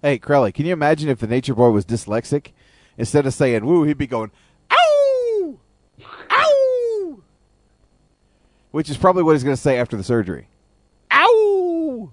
Hey, 0.02 0.18
Crowley, 0.18 0.52
can 0.52 0.66
you 0.66 0.72
imagine 0.72 1.08
if 1.08 1.18
the 1.18 1.26
Nature 1.26 1.54
Boy 1.54 1.70
was 1.70 1.84
dyslexic? 1.84 2.52
Instead 2.98 3.26
of 3.26 3.32
saying 3.32 3.64
woo, 3.64 3.84
he'd 3.84 3.96
be 3.96 4.06
going, 4.08 4.30
ow! 4.70 5.56
Ow! 6.30 7.18
Which 8.72 8.90
is 8.90 8.96
probably 8.98 9.22
what 9.22 9.32
he's 9.32 9.44
going 9.44 9.56
to 9.56 9.62
say 9.62 9.78
after 9.78 9.96
the 9.96 10.02
surgery. 10.04 10.48
Ow! 11.12 12.10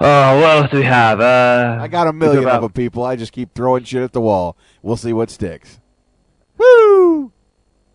Oh, 0.00 0.40
what 0.40 0.50
else 0.56 0.70
do 0.70 0.78
we 0.78 0.84
have? 0.84 1.20
Uh, 1.20 1.78
I 1.80 1.88
got 1.88 2.06
a 2.06 2.12
million 2.12 2.42
about- 2.44 2.56
of 2.56 2.62
them, 2.62 2.72
people. 2.72 3.04
I 3.04 3.16
just 3.16 3.32
keep 3.32 3.54
throwing 3.54 3.84
shit 3.84 4.02
at 4.02 4.12
the 4.12 4.20
wall. 4.20 4.56
We'll 4.82 4.96
see 4.96 5.12
what 5.12 5.30
sticks. 5.30 5.80
Woo! 6.58 7.32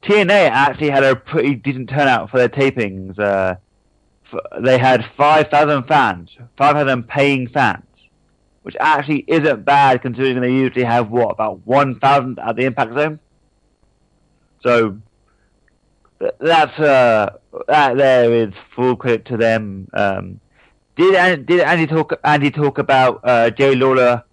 TNA 0.03 0.49
actually 0.49 0.89
had 0.89 1.03
a 1.03 1.15
pretty 1.15 1.55
decent 1.55 1.89
turnout 1.89 2.29
for 2.29 2.37
their 2.37 2.49
tapings. 2.49 3.19
Uh, 3.19 3.55
f 4.33 4.39
they 4.61 4.77
had 4.77 5.05
5,000 5.17 5.83
fans, 5.83 6.31
5,000 6.57 7.03
paying 7.07 7.47
fans, 7.47 7.83
which 8.63 8.75
actually 8.79 9.23
isn't 9.27 9.63
bad 9.65 10.01
considering 10.01 10.41
they 10.41 10.51
usually 10.51 10.83
have, 10.85 11.09
what, 11.09 11.31
about 11.31 11.65
1,000 11.65 12.39
at 12.39 12.55
the 12.55 12.63
Impact 12.65 12.93
Zone? 12.93 13.19
So, 14.63 14.97
that's, 16.39 16.77
uh, 16.79 17.37
that 17.67 17.97
there 17.97 18.33
is 18.33 18.53
full 18.75 18.95
credit 18.95 19.25
to 19.25 19.37
them. 19.37 19.87
Um, 19.93 20.39
did, 20.97 21.45
did 21.45 21.61
Andy 21.61 21.87
talk, 21.87 22.19
Andy 22.23 22.51
talk 22.51 22.77
about, 22.77 23.21
uh, 23.23 23.49
Jerry 23.51 23.75
Lawler, 23.75 24.23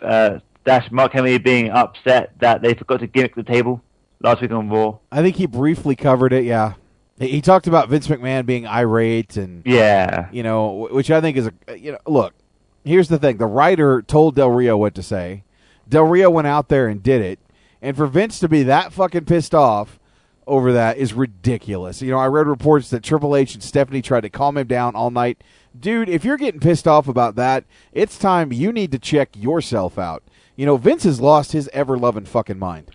uh, 0.00 0.38
Dash 0.64 0.90
Mark 0.90 1.12
Henry 1.12 1.38
being 1.38 1.70
upset 1.70 2.32
that 2.40 2.62
they 2.62 2.74
forgot 2.74 3.00
to 3.00 3.06
gimmick 3.06 3.34
the 3.34 3.42
table 3.42 3.82
last 4.20 4.40
week 4.40 4.50
on 4.52 4.68
Raw. 4.68 4.98
I 5.12 5.22
think 5.22 5.36
he 5.36 5.46
briefly 5.46 5.96
covered 5.96 6.32
it. 6.32 6.44
Yeah, 6.44 6.74
he, 7.18 7.28
he 7.28 7.40
talked 7.40 7.66
about 7.66 7.88
Vince 7.88 8.06
McMahon 8.06 8.44
being 8.46 8.66
irate 8.66 9.36
and 9.36 9.62
Yeah. 9.64 10.28
you 10.30 10.42
know, 10.42 10.88
which 10.90 11.10
I 11.10 11.20
think 11.20 11.36
is 11.36 11.46
a 11.68 11.78
you 11.78 11.92
know. 11.92 11.98
Look, 12.06 12.34
here's 12.88 13.08
the 13.08 13.18
thing: 13.18 13.36
the 13.36 13.46
writer 13.46 14.02
told 14.02 14.34
Del 14.34 14.50
Rio 14.50 14.76
what 14.76 14.94
to 14.94 15.02
say. 15.02 15.44
Del 15.88 16.04
Rio 16.04 16.30
went 16.30 16.46
out 16.46 16.68
there 16.68 16.88
and 16.88 17.02
did 17.02 17.22
it, 17.22 17.38
and 17.80 17.96
for 17.96 18.06
Vince 18.06 18.38
to 18.40 18.48
be 18.48 18.62
that 18.64 18.92
fucking 18.92 19.24
pissed 19.24 19.54
off 19.54 19.98
over 20.46 20.72
that 20.72 20.96
is 20.96 21.12
ridiculous. 21.12 22.02
You 22.02 22.10
know, 22.10 22.18
I 22.18 22.26
read 22.26 22.46
reports 22.46 22.90
that 22.90 23.02
Triple 23.02 23.36
H 23.36 23.54
and 23.54 23.62
Stephanie 23.62 24.02
tried 24.02 24.22
to 24.22 24.30
calm 24.30 24.56
him 24.56 24.66
down 24.66 24.96
all 24.96 25.10
night. 25.10 25.42
Dude, 25.78 26.08
if 26.08 26.24
you're 26.24 26.38
getting 26.38 26.60
pissed 26.60 26.88
off 26.88 27.06
about 27.06 27.36
that, 27.36 27.64
it's 27.92 28.18
time 28.18 28.52
you 28.52 28.72
need 28.72 28.90
to 28.92 28.98
check 28.98 29.30
yourself 29.36 29.98
out. 29.98 30.22
You 30.56 30.66
know, 30.66 30.76
Vince 30.76 31.04
has 31.04 31.20
lost 31.20 31.52
his 31.52 31.68
ever 31.72 31.96
loving 31.96 32.24
fucking 32.24 32.58
mind. 32.58 32.90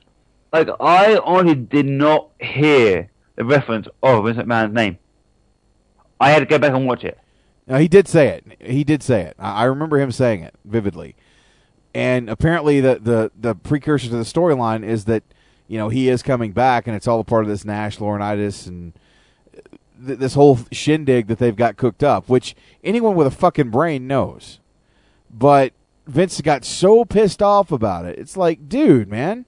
Like 0.51 0.69
I 0.79 1.17
honestly 1.23 1.55
did 1.55 1.85
not 1.85 2.29
hear 2.39 3.09
the 3.35 3.45
reference 3.45 3.87
of 4.01 4.25
Vince 4.25 4.37
McMahon's 4.37 4.73
name. 4.73 4.97
I 6.19 6.31
had 6.31 6.39
to 6.39 6.45
go 6.45 6.59
back 6.59 6.73
and 6.73 6.85
watch 6.85 7.03
it. 7.03 7.17
Now 7.67 7.77
he 7.77 7.87
did 7.87 8.07
say 8.07 8.27
it. 8.27 8.45
He 8.59 8.83
did 8.83 9.01
say 9.03 9.21
it. 9.21 9.35
I 9.39 9.61
I 9.61 9.63
remember 9.65 9.99
him 9.99 10.11
saying 10.11 10.41
it 10.43 10.55
vividly. 10.65 11.15
And 11.93 12.29
apparently, 12.29 12.81
the 12.81 12.99
the 12.99 13.31
the 13.39 13.55
precursor 13.55 14.09
to 14.09 14.15
the 14.15 14.23
storyline 14.23 14.83
is 14.83 15.05
that 15.05 15.23
you 15.67 15.77
know 15.77 15.89
he 15.89 16.09
is 16.09 16.23
coming 16.23 16.51
back, 16.51 16.87
and 16.87 16.95
it's 16.95 17.07
all 17.07 17.19
a 17.19 17.23
part 17.23 17.43
of 17.43 17.49
this 17.49 17.65
Nash 17.65 17.99
Laurinaitis 17.99 18.67
and 18.67 18.93
th- 20.05 20.19
this 20.19 20.33
whole 20.33 20.59
shindig 20.71 21.27
that 21.27 21.39
they've 21.39 21.55
got 21.55 21.77
cooked 21.77 22.03
up, 22.03 22.27
which 22.27 22.55
anyone 22.83 23.15
with 23.15 23.27
a 23.27 23.31
fucking 23.31 23.69
brain 23.69 24.07
knows. 24.07 24.59
But 25.31 25.73
Vince 26.07 26.41
got 26.41 26.65
so 26.65 27.05
pissed 27.05 27.41
off 27.41 27.71
about 27.71 28.05
it. 28.05 28.19
It's 28.19 28.35
like, 28.35 28.67
dude, 28.67 29.07
man, 29.07 29.45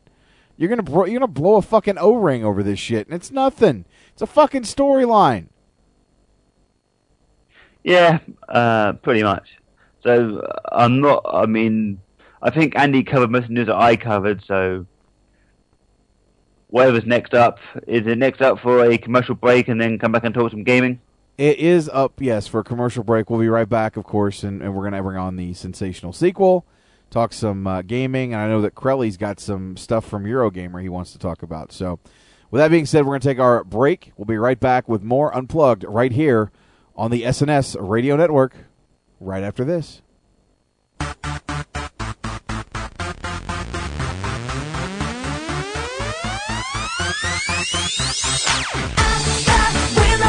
you're 0.58 0.70
gonna 0.70 0.84
bro- 0.84 1.06
you're 1.06 1.20
gonna 1.20 1.28
blow 1.28 1.56
a 1.56 1.62
fucking 1.62 1.98
o 1.98 2.14
ring 2.14 2.46
over 2.46 2.64
this 2.64 2.80
shit, 2.80 3.08
and 3.08 3.16
it's 3.16 3.32
nothing. 3.32 3.86
It's 4.14 4.22
a 4.22 4.28
fucking 4.28 4.64
storyline. 4.64 5.48
Yeah, 7.86 8.18
uh, 8.50 8.94
pretty 8.94 9.22
much. 9.22 9.48
So 10.02 10.40
uh, 10.40 10.60
I'm 10.72 11.02
not. 11.02 11.24
I 11.32 11.46
mean, 11.46 12.02
I 12.42 12.50
think 12.50 12.76
Andy 12.76 13.04
covered 13.04 13.30
most 13.30 13.44
of 13.44 13.50
the 13.50 13.54
news 13.54 13.68
that 13.68 13.76
I 13.76 13.96
covered. 13.96 14.44
So 14.44 14.88
whatever's 16.70 17.06
next 17.06 17.36
up, 17.36 17.60
is 17.88 18.08
it 18.08 18.18
next 18.18 18.42
up 18.42 18.60
for 18.60 18.84
a 18.84 18.98
commercial 18.98 19.36
break 19.36 19.68
and 19.68 19.80
then 19.80 20.00
come 20.00 20.12
back 20.12 20.24
and 20.24 20.34
talk 20.34 20.50
some 20.50 20.64
gaming? 20.64 21.00
It 21.38 21.60
is 21.60 21.88
up, 21.94 22.14
yes, 22.20 22.48
for 22.48 22.62
a 22.62 22.64
commercial 22.64 23.04
break. 23.04 23.30
We'll 23.30 23.40
be 23.40 23.50
right 23.50 23.70
back, 23.70 23.98
of 23.98 24.04
course, 24.04 24.42
and, 24.42 24.64
and 24.64 24.74
we're 24.74 24.90
going 24.90 24.94
to 24.94 25.04
bring 25.04 25.18
on 25.18 25.36
the 25.36 25.54
sensational 25.54 26.12
sequel, 26.12 26.66
talk 27.12 27.34
some 27.34 27.68
uh, 27.68 27.84
gaming, 27.84 28.34
and 28.34 28.42
I 28.42 28.48
know 28.48 28.62
that 28.62 28.74
Crelly's 28.74 29.18
got 29.18 29.40
some 29.40 29.78
stuff 29.78 30.08
from 30.08 30.24
Eurogamer 30.24 30.82
he 30.82 30.90
wants 30.90 31.12
to 31.12 31.20
talk 31.20 31.44
about. 31.44 31.72
So, 31.72 32.00
with 32.50 32.62
that 32.62 32.72
being 32.72 32.88
said, 32.88 33.06
we're 33.06 33.12
going 33.12 33.22
to 33.22 33.28
take 33.28 33.40
our 33.40 33.64
break. 33.64 34.12
We'll 34.18 34.26
be 34.26 34.38
right 34.38 34.60
back 34.60 34.90
with 34.90 35.04
more 35.04 35.36
Unplugged 35.36 35.84
right 35.84 36.12
here 36.12 36.52
on 36.96 37.12
the 37.12 37.24
SNS 37.24 37.76
Radio 37.80 38.16
Network 38.16 38.56
right 39.20 39.44
after 39.44 39.64
this. 39.64 40.02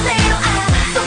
Hey 0.09 1.06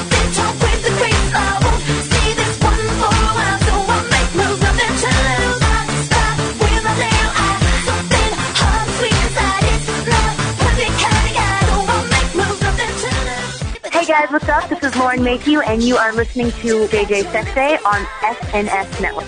guys, 14.09 14.31
what's 14.31 14.49
up? 14.49 14.67
This 14.67 14.81
is 14.81 14.95
Lauren 14.95 15.23
Mayhew, 15.23 15.61
and 15.61 15.83
you 15.83 15.95
are 15.95 16.11
listening 16.11 16.49
to 16.63 16.87
JJ 16.87 17.25
Sexay 17.25 17.77
on 17.85 18.03
SNS 18.23 18.99
Network. 18.99 19.27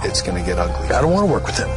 it's 0.04 0.20
going 0.20 0.38
to 0.38 0.46
get 0.46 0.58
ugly. 0.58 0.88
I 0.88 1.00
don't 1.00 1.12
want 1.12 1.26
to 1.26 1.32
work 1.32 1.46
with 1.46 1.56
him. 1.56 1.70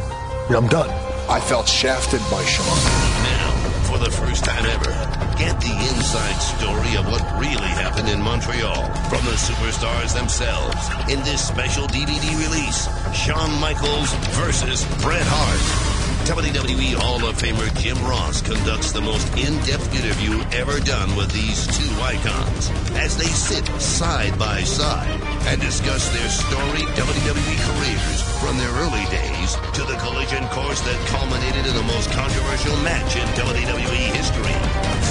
Yeah, 0.50 0.58
I'm 0.58 0.68
done. 0.68 0.90
I 1.30 1.40
felt 1.40 1.66
shafted 1.66 2.20
by 2.30 2.44
Sean. 2.44 2.66
Now, 2.66 3.50
for 3.84 3.96
the 3.96 4.10
first 4.10 4.44
time 4.44 4.66
ever, 4.66 5.25
get 5.38 5.60
the 5.60 5.72
inside 5.72 6.38
story 6.40 6.96
of 6.96 7.06
what 7.06 7.20
really 7.38 7.68
happened 7.76 8.08
in 8.08 8.20
Montreal 8.20 8.84
from 9.08 9.24
the 9.24 9.36
superstars 9.36 10.14
themselves 10.14 10.88
in 11.10 11.20
this 11.24 11.46
special 11.46 11.86
DVD 11.88 12.24
release 12.40 12.88
Shawn 13.14 13.52
Michaels 13.60 14.12
versus 14.36 14.84
Bret 15.02 15.26
Hart. 15.26 15.96
WWE 16.26 16.94
Hall 16.94 17.24
of 17.28 17.36
Famer 17.36 17.72
Jim 17.78 17.98
Ross 18.04 18.40
conducts 18.40 18.92
the 18.92 19.00
most 19.00 19.28
in-depth 19.36 19.94
interview 19.94 20.42
ever 20.52 20.80
done 20.80 21.14
with 21.16 21.30
these 21.32 21.66
two 21.66 22.02
icons 22.02 22.70
as 22.96 23.16
they 23.16 23.24
sit 23.24 23.66
side 23.80 24.36
by 24.38 24.62
side 24.62 25.25
and 25.46 25.60
discuss 25.60 26.10
their 26.10 26.28
storied 26.28 26.90
WWE 26.98 27.56
careers 27.70 28.18
from 28.42 28.58
their 28.58 28.70
early 28.82 29.06
days 29.14 29.54
to 29.78 29.86
the 29.86 29.94
collision 30.02 30.42
course 30.50 30.82
that 30.82 30.98
culminated 31.06 31.62
in 31.66 31.74
the 31.74 31.86
most 31.86 32.10
controversial 32.10 32.74
match 32.82 33.14
in 33.14 33.26
WWE 33.38 34.10
history. 34.10 34.56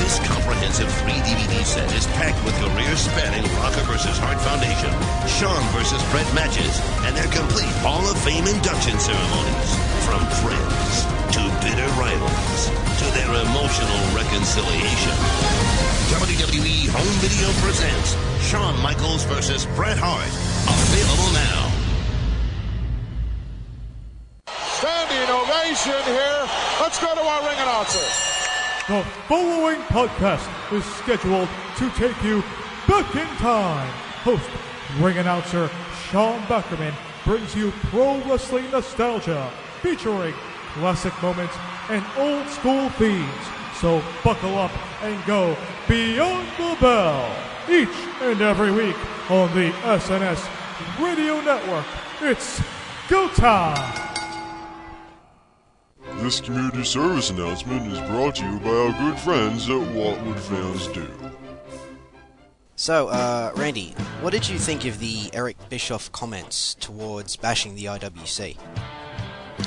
This 0.03 0.19
comprehensive 0.27 0.91
three 0.99 1.15
DVD 1.23 1.63
set 1.63 1.87
is 1.95 2.05
packed 2.19 2.39
with 2.43 2.53
career-spanning 2.59 3.47
Rocker 3.63 3.87
vs. 3.87 4.19
Hart 4.19 4.39
Foundation, 4.43 4.91
Shawn 5.39 5.63
vs. 5.71 6.03
Bret 6.11 6.27
matches, 6.35 6.83
and 7.07 7.15
their 7.15 7.31
complete 7.31 7.71
Hall 7.79 8.03
of 8.03 8.19
Fame 8.27 8.43
induction 8.43 8.99
ceremonies. 8.99 9.71
From 10.03 10.21
friends 10.43 11.07
to 11.31 11.41
bitter 11.63 11.89
rivals 11.95 12.59
to 12.99 13.07
their 13.15 13.31
emotional 13.39 14.03
reconciliation. 14.11 15.94
WWE 16.05 16.87
Home 16.89 17.17
Video 17.17 17.49
presents 17.65 18.15
Shawn 18.47 18.79
Michaels 18.83 19.23
vs. 19.23 19.65
Bret 19.75 19.97
Hart. 19.99 20.29
Available 20.69 21.33
now. 21.33 21.71
Standing 24.77 25.29
ovation 25.33 25.97
here. 26.05 26.47
Let's 26.79 26.99
go 27.01 27.15
to 27.15 27.21
our 27.21 27.41
ring 27.49 27.57
announcer. 27.57 28.05
The 28.87 29.03
following 29.27 29.81
podcast 29.89 30.47
is 30.71 30.85
scheduled 30.85 31.49
to 31.77 31.89
take 31.97 32.21
you 32.23 32.43
back 32.87 33.15
in 33.15 33.27
time. 33.37 33.89
Host, 34.21 34.47
ring 34.99 35.17
announcer 35.17 35.71
Sean 36.11 36.39
Beckerman 36.41 36.93
brings 37.25 37.55
you 37.55 37.71
pro 37.89 38.21
wrestling 38.29 38.69
nostalgia 38.69 39.51
featuring 39.81 40.35
classic 40.73 41.19
moments 41.23 41.55
and 41.89 42.05
old 42.15 42.47
school 42.49 42.89
themes. 42.89 43.64
So 43.81 44.01
buckle 44.23 44.57
up 44.57 44.71
and 45.03 45.23
go 45.25 45.57
beyond 45.87 46.47
the 46.57 46.77
bell 46.79 47.35
each 47.69 47.89
and 48.21 48.41
every 48.41 48.71
week 48.71 48.95
on 49.29 49.53
the 49.53 49.71
SNS 49.83 51.03
Radio 51.03 51.41
Network. 51.41 51.85
It's 52.21 52.61
go 53.09 53.27
time! 53.29 54.05
This 56.17 56.39
community 56.39 56.85
service 56.85 57.29
announcement 57.29 57.91
is 57.91 57.99
brought 58.09 58.35
to 58.35 58.45
you 58.45 58.59
by 58.59 58.69
our 58.69 58.91
good 58.93 59.19
friends 59.19 59.69
at 59.69 59.81
What 59.93 60.23
Would 60.23 60.39
Fans 60.39 60.87
Do. 60.87 61.07
So, 62.77 63.09
uh, 63.09 63.51
Randy, 63.55 63.93
what 64.21 64.31
did 64.31 64.47
you 64.47 64.57
think 64.57 64.85
of 64.85 64.99
the 64.99 65.29
Eric 65.33 65.57
Bischoff 65.69 66.11
comments 66.11 66.75
towards 66.75 67.35
bashing 67.35 67.75
the 67.75 67.85
IWC? 67.85 68.57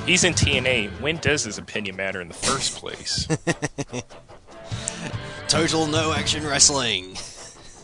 He's 0.09 0.24
in 0.24 0.32
TNA. 0.32 1.02
When 1.02 1.18
does 1.18 1.44
his 1.44 1.59
opinion 1.59 1.97
matter 1.97 2.22
in 2.22 2.28
the 2.28 2.35
first 2.35 2.76
place? 2.76 3.28
Total 5.48 5.86
no 5.86 6.14
action 6.14 6.47
wrestling. 6.47 7.14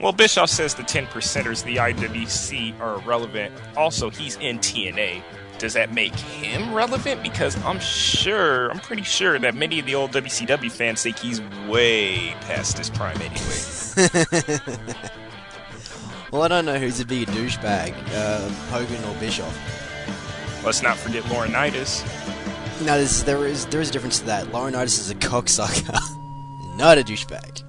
well, 0.00 0.12
Bischoff 0.12 0.48
says 0.48 0.74
the 0.74 0.82
10 0.82 1.08
percenters 1.08 1.60
of 1.60 1.66
the 1.66 1.76
IWC 1.76 2.80
are 2.80 3.02
irrelevant. 3.02 3.54
Also, 3.76 4.08
he's 4.08 4.36
in 4.36 4.60
TNA. 4.60 5.22
Does 5.58 5.74
that 5.74 5.92
make 5.92 6.14
him 6.14 6.72
relevant? 6.72 7.22
Because 7.22 7.62
I'm 7.62 7.78
sure, 7.78 8.70
I'm 8.70 8.80
pretty 8.80 9.02
sure 9.02 9.38
that 9.38 9.54
many 9.54 9.78
of 9.78 9.84
the 9.84 9.94
old 9.94 10.12
WCW 10.12 10.72
fans 10.72 11.02
think 11.02 11.18
he's 11.18 11.42
way 11.68 12.34
past 12.40 12.78
his 12.78 12.88
prime 12.88 13.20
anyway. 13.20 13.58
well, 16.32 16.40
I 16.40 16.48
don't 16.48 16.64
know 16.64 16.78
who's 16.78 16.98
a 16.98 17.04
bigger 17.04 17.30
douchebag, 17.30 17.92
uh, 18.14 18.48
Hogan 18.70 19.04
or 19.04 19.14
Bischoff. 19.20 19.83
Let's 20.64 20.82
not 20.82 20.96
forget 20.96 21.22
Laurinaitis. 21.24 22.02
No, 22.80 22.96
there's, 22.96 23.22
there 23.24 23.46
is 23.46 23.66
there 23.66 23.82
is 23.82 23.90
a 23.90 23.92
difference 23.92 24.18
to 24.20 24.26
that. 24.26 24.46
Laurinaitis 24.46 24.98
is 24.98 25.10
a 25.10 25.14
cocksucker, 25.14 25.92
not 26.78 26.96
a 26.96 27.02
douchebag. 27.02 27.62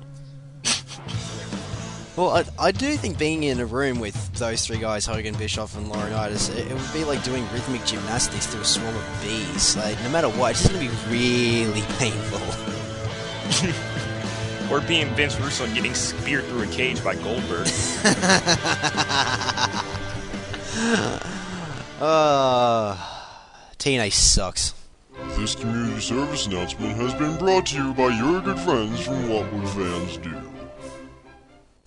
well, 2.18 2.30
I, 2.30 2.46
I 2.58 2.72
do 2.72 2.96
think 2.96 3.20
being 3.20 3.44
in 3.44 3.60
a 3.60 3.66
room 3.66 4.00
with 4.00 4.34
those 4.36 4.66
three 4.66 4.80
guys, 4.80 5.06
Hogan, 5.06 5.36
Bischoff, 5.36 5.76
and 5.78 5.88
Laurinaitis, 5.92 6.50
it, 6.58 6.72
it 6.72 6.74
would 6.74 6.94
be 6.94 7.04
like 7.04 7.22
doing 7.24 7.44
rhythmic 7.52 7.86
gymnastics 7.86 8.48
to 8.54 8.62
a 8.62 8.66
swarm 8.66 8.96
of 8.96 9.20
bees. 9.22 9.76
Like, 9.76 10.02
no 10.02 10.10
matter 10.10 10.30
what, 10.30 10.52
it's 10.52 10.62
just 10.62 10.74
going 10.74 10.90
to 10.90 10.96
be 11.10 11.66
really 11.66 11.82
painful. 12.00 12.42
or 14.74 14.80
being 14.82 15.14
Vince 15.16 15.38
Russo 15.40 15.66
and 15.66 15.76
getting 15.76 15.94
speared 15.94 16.46
through 16.46 16.64
a 16.64 16.68
cage 16.68 17.04
by 17.04 17.16
Goldberg. 17.16 17.68
Uh, 22.00 22.96
TNA 23.78 24.12
sucks. 24.12 24.74
This 25.38 25.56
community 25.56 26.02
service 26.02 26.46
announcement 26.48 26.98
has 26.98 27.14
been 27.14 27.38
brought 27.38 27.68
to 27.68 27.78
you 27.78 27.94
by 27.94 28.08
your 28.08 28.42
good 28.42 28.60
friends 28.60 29.00
from 29.00 29.30
What 29.30 29.52
Would 29.54 29.70
Fans 29.70 30.18
Do. 30.18 30.34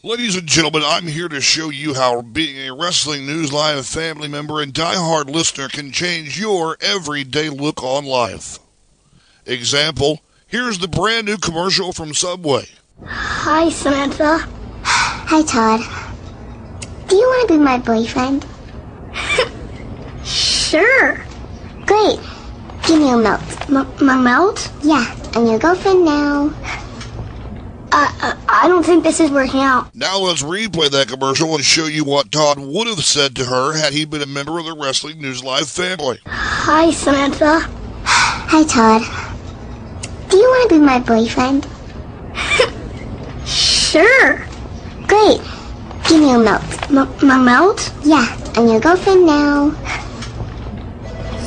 Ladies 0.02 0.36
and 0.36 0.46
gentlemen, 0.46 0.82
I'm 0.84 1.06
here 1.06 1.28
to 1.28 1.40
show 1.40 1.70
you 1.70 1.92
how 1.92 2.22
being 2.22 2.56
a 2.68 2.74
Wrestling 2.74 3.26
News 3.26 3.52
Live 3.52 3.84
family 3.84 4.28
member 4.28 4.62
and 4.62 4.72
diehard 4.72 5.28
listener 5.28 5.68
can 5.68 5.90
change 5.90 6.40
your 6.40 6.76
everyday 6.80 7.50
look 7.50 7.82
on 7.82 8.04
life. 8.04 8.58
Example, 9.44 10.20
here's 10.46 10.78
the 10.78 10.88
brand 10.88 11.26
new 11.26 11.36
commercial 11.36 11.92
from 11.92 12.14
Subway. 12.14 12.66
Hi, 13.04 13.68
Samantha. 13.70 14.48
Hi, 14.84 15.42
Todd. 15.42 15.80
Do 17.08 17.16
you 17.16 17.26
want 17.26 17.48
to 17.48 17.54
be 17.54 17.62
my 17.62 17.78
boyfriend? 17.78 18.46
sure. 20.68 21.24
Great. 21.86 22.20
Give 22.86 22.98
me 23.00 23.10
a 23.10 23.16
melt. 23.16 23.40
M- 23.70 23.88
my 24.04 24.16
melt? 24.16 24.70
Yeah, 24.82 25.04
I'm 25.34 25.46
your 25.46 25.58
girlfriend 25.58 26.04
now. 26.04 26.52
Uh, 27.90 28.12
uh, 28.22 28.36
I 28.48 28.68
don't 28.68 28.84
think 28.84 29.02
this 29.02 29.18
is 29.18 29.30
working 29.30 29.60
out. 29.60 29.94
Now 29.94 30.18
let's 30.18 30.42
replay 30.42 30.90
that 30.90 31.08
commercial 31.08 31.54
and 31.54 31.64
show 31.64 31.86
you 31.86 32.04
what 32.04 32.30
Todd 32.30 32.58
would 32.58 32.86
have 32.86 33.02
said 33.04 33.34
to 33.36 33.46
her 33.46 33.78
had 33.78 33.94
he 33.94 34.04
been 34.04 34.20
a 34.20 34.26
member 34.26 34.58
of 34.58 34.66
the 34.66 34.74
Wrestling 34.74 35.20
News 35.22 35.42
Live 35.42 35.68
family. 35.70 36.20
Hi, 36.26 36.90
Samantha. 36.90 37.60
Hi, 38.04 38.62
Todd. 38.64 39.02
Do 40.30 40.36
you 40.36 40.42
want 40.44 40.68
to 40.68 40.78
be 40.78 40.84
my 40.84 40.98
boyfriend? 41.00 41.66
sure. 43.46 44.46
Great. 45.06 45.40
Give 46.06 46.20
me 46.20 46.34
a 46.34 46.38
melt. 46.38 46.62
M- 46.90 47.26
my 47.26 47.38
melt? 47.38 47.90
Yeah, 48.04 48.36
I'm 48.54 48.66
your 48.68 48.80
girlfriend 48.80 49.24
now. 49.24 49.74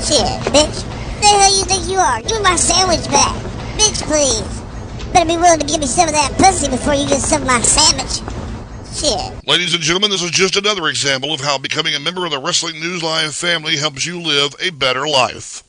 Shit, 0.01 0.25
bitch. 0.49 0.81
The 1.21 1.27
hell 1.27 1.57
you 1.57 1.63
think 1.65 1.87
you 1.87 1.99
are? 1.99 2.21
Give 2.23 2.37
me 2.37 2.43
my 2.43 2.55
sandwich 2.55 3.05
back. 3.11 3.35
Bitch, 3.77 4.01
please. 4.01 4.41
Better 5.13 5.27
be 5.27 5.37
willing 5.37 5.59
to 5.59 5.65
give 5.67 5.79
me 5.79 5.85
some 5.85 6.09
of 6.09 6.15
that 6.15 6.33
pussy 6.37 6.69
before 6.69 6.95
you 6.95 7.07
get 7.07 7.21
some 7.21 7.43
of 7.43 7.47
my 7.47 7.61
sandwich. 7.61 8.25
Shit. 8.97 9.47
Ladies 9.47 9.75
and 9.75 9.83
gentlemen, 9.83 10.09
this 10.09 10.23
is 10.23 10.31
just 10.31 10.57
another 10.57 10.87
example 10.87 11.33
of 11.33 11.41
how 11.41 11.59
becoming 11.59 11.93
a 11.93 11.99
member 11.99 12.25
of 12.25 12.31
the 12.31 12.39
Wrestling 12.39 12.79
News 12.79 13.03
Live 13.03 13.35
family 13.35 13.77
helps 13.77 14.03
you 14.05 14.19
live 14.19 14.55
a 14.59 14.71
better 14.71 15.07
life. 15.07 15.63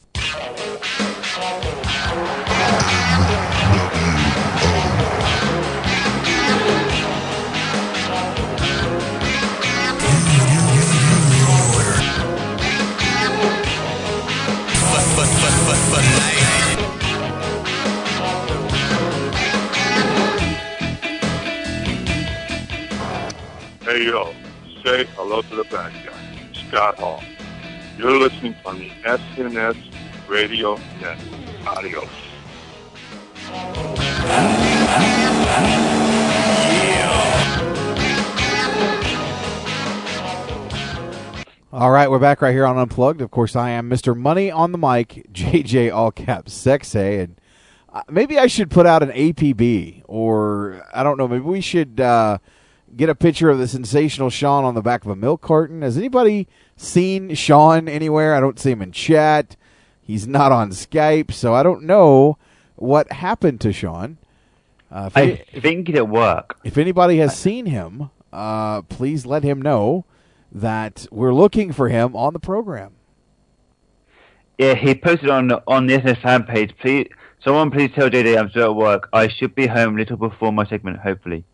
Hey 23.92 24.06
yo, 24.06 24.32
say 24.82 25.04
hello 25.16 25.42
to 25.42 25.54
the 25.54 25.64
bad 25.64 25.92
guy, 26.06 26.48
Scott 26.54 26.98
Hall. 26.98 27.22
You're 27.98 28.18
listening 28.18 28.56
on 28.64 28.78
the 28.78 28.88
SNS 29.04 29.76
Radio 30.26 30.76
Net. 30.98 31.18
Adios. 31.66 32.08
All 41.70 41.90
right, 41.90 42.10
we're 42.10 42.18
back 42.18 42.40
right 42.40 42.52
here 42.52 42.64
on 42.64 42.78
Unplugged. 42.78 43.20
Of 43.20 43.30
course, 43.30 43.54
I 43.54 43.68
am 43.68 43.90
Mr. 43.90 44.16
Money 44.16 44.50
on 44.50 44.72
the 44.72 44.78
mic, 44.78 45.26
JJ 45.32 45.94
all 45.94 46.10
caps 46.10 46.54
Sexay, 46.54 47.24
and 47.24 47.38
uh, 47.92 48.00
maybe 48.08 48.38
I 48.38 48.46
should 48.46 48.70
put 48.70 48.86
out 48.86 49.02
an 49.02 49.10
APB, 49.10 50.00
or 50.06 50.82
I 50.94 51.02
don't 51.02 51.18
know. 51.18 51.28
Maybe 51.28 51.44
we 51.44 51.60
should 51.60 52.00
uh, 52.00 52.38
get 52.96 53.08
a 53.08 53.14
picture 53.14 53.50
of 53.50 53.58
the 53.58 53.68
sensational 53.68 54.30
Sean 54.30 54.64
on 54.64 54.74
the 54.74 54.82
back 54.82 55.04
of 55.04 55.10
a 55.10 55.16
milk 55.16 55.40
carton. 55.40 55.82
Has 55.82 55.96
anybody 55.96 56.46
seen 56.76 57.34
Sean 57.34 57.88
anywhere? 57.88 58.34
I 58.34 58.40
don't 58.40 58.58
see 58.58 58.70
him 58.72 58.82
in 58.82 58.92
chat. 58.92 59.56
He's 60.00 60.26
not 60.26 60.52
on 60.52 60.70
Skype, 60.70 61.32
so 61.32 61.54
I 61.54 61.62
don't 61.62 61.84
know 61.84 62.36
what 62.76 63.12
happened 63.12 63.60
to 63.62 63.72
Sean. 63.72 64.18
Uh, 64.90 65.04
if 65.06 65.16
I 65.16 65.22
any- 65.22 65.60
think 65.60 65.88
it'll 65.88 66.06
work. 66.06 66.58
if 66.64 66.76
anybody 66.76 67.16
has 67.18 67.36
seen 67.36 67.66
him, 67.66 68.10
uh, 68.32 68.82
please 68.82 69.24
let 69.24 69.42
him 69.42 69.62
know 69.62 70.04
that 70.50 71.06
we're 71.10 71.32
looking 71.32 71.72
for 71.72 71.88
him 71.88 72.14
on 72.14 72.34
the 72.34 72.38
program. 72.38 72.92
Yeah, 74.58 74.74
he 74.74 74.94
posted 74.94 75.30
on 75.30 75.50
on 75.66 75.86
the 75.86 75.94
SNS 75.98 76.20
fan 76.20 76.42
page. 76.44 76.74
Please, 76.78 77.08
someone 77.42 77.70
please 77.70 77.90
tell 77.94 78.10
JD 78.10 78.38
I'm 78.38 78.50
still 78.50 78.70
at 78.70 78.76
work. 78.76 79.08
I 79.12 79.28
should 79.28 79.54
be 79.54 79.66
home 79.66 79.94
a 79.96 80.00
little 80.00 80.18
before 80.18 80.52
my 80.52 80.66
segment, 80.66 80.98
hopefully. 80.98 81.44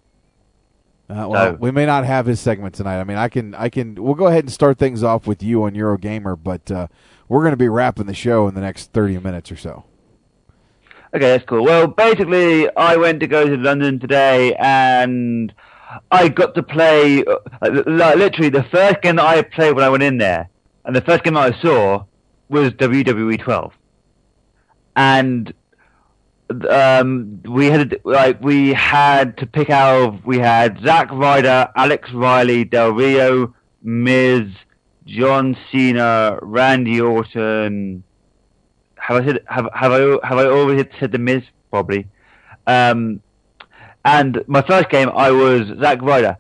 Uh, 1.10 1.26
well, 1.28 1.52
So- 1.52 1.56
we 1.59 1.70
may 1.70 1.86
not 1.86 2.05
have 2.05 2.26
his 2.26 2.39
segment 2.40 2.74
tonight. 2.74 3.01
I 3.01 3.05
mean, 3.05 3.16
I 3.16 3.28
can, 3.28 3.55
I 3.55 3.68
can. 3.70 3.94
We'll 3.94 4.14
go 4.14 4.26
ahead 4.26 4.44
and 4.44 4.52
start 4.52 4.78
things 4.78 5.02
off 5.02 5.26
with 5.26 5.43
you 5.43 5.64
on 5.64 5.72
Eurogamer, 5.72 6.39
but 6.43 6.70
uh, 6.70 6.89
we're 7.28 7.40
going 7.40 7.52
to 7.52 7.56
be 7.56 7.68
wrapping 7.68 8.06
the 8.06 8.14
show 8.14 8.47
in 8.48 8.55
the 8.55 8.60
next 8.60 8.93
thirty 8.93 9.18
minutes 9.18 9.51
or 9.51 9.56
so. 9.56 9.85
Okay, 11.14 11.28
that's 11.30 11.44
cool. 11.47 11.64
Well, 11.64 11.86
basically, 11.86 12.68
I 12.76 12.97
went 12.97 13.20
to 13.20 13.26
go 13.26 13.47
to 13.48 13.56
London 13.56 13.98
today, 13.98 14.55
and 14.56 15.55
I 16.10 16.28
got 16.28 16.55
to 16.56 16.62
play 16.62 17.24
uh, 17.24 17.36
like, 17.62 18.16
literally 18.16 18.51
the 18.51 18.64
first 18.64 19.01
game 19.01 19.16
that 19.16 19.24
I 19.24 19.40
played 19.40 19.74
when 19.74 19.85
I 19.85 19.89
went 19.89 20.02
in 20.02 20.18
there, 20.18 20.51
and 20.85 20.94
the 20.94 21.01
first 21.01 21.24
game 21.24 21.39
I 21.39 21.59
saw 21.62 22.05
was 22.51 22.72
WWE 22.72 23.40
12, 23.40 23.72
and 24.97 25.52
um, 26.70 27.42
we 27.44 27.66
had 27.66 28.00
like 28.04 28.42
we 28.42 28.72
had 28.72 29.36
to 29.38 29.46
pick 29.46 29.70
out. 29.70 30.24
We 30.26 30.38
had 30.38 30.80
Zack 30.82 31.10
Ryder, 31.10 31.68
Alex 31.76 32.10
Riley, 32.12 32.64
Del 32.64 32.92
Rio, 32.92 33.54
Miz, 33.82 34.48
John 35.06 35.56
Cena, 35.70 36.38
Randy 36.42 37.00
Orton. 37.00 38.02
have 38.96 39.22
I 39.22 39.26
said 39.26 39.40
have 39.46 39.68
have 39.74 39.92
I 39.92 40.26
have 40.26 40.38
I 40.38 40.46
already 40.46 40.88
said 40.98 41.12
the 41.12 41.18
Miz 41.18 41.42
probably? 41.70 42.06
Um, 42.66 43.20
and 44.04 44.42
my 44.46 44.62
first 44.62 44.90
game 44.90 45.10
I 45.14 45.30
was 45.30 45.62
Zack 45.80 46.00
Ryder, 46.02 46.38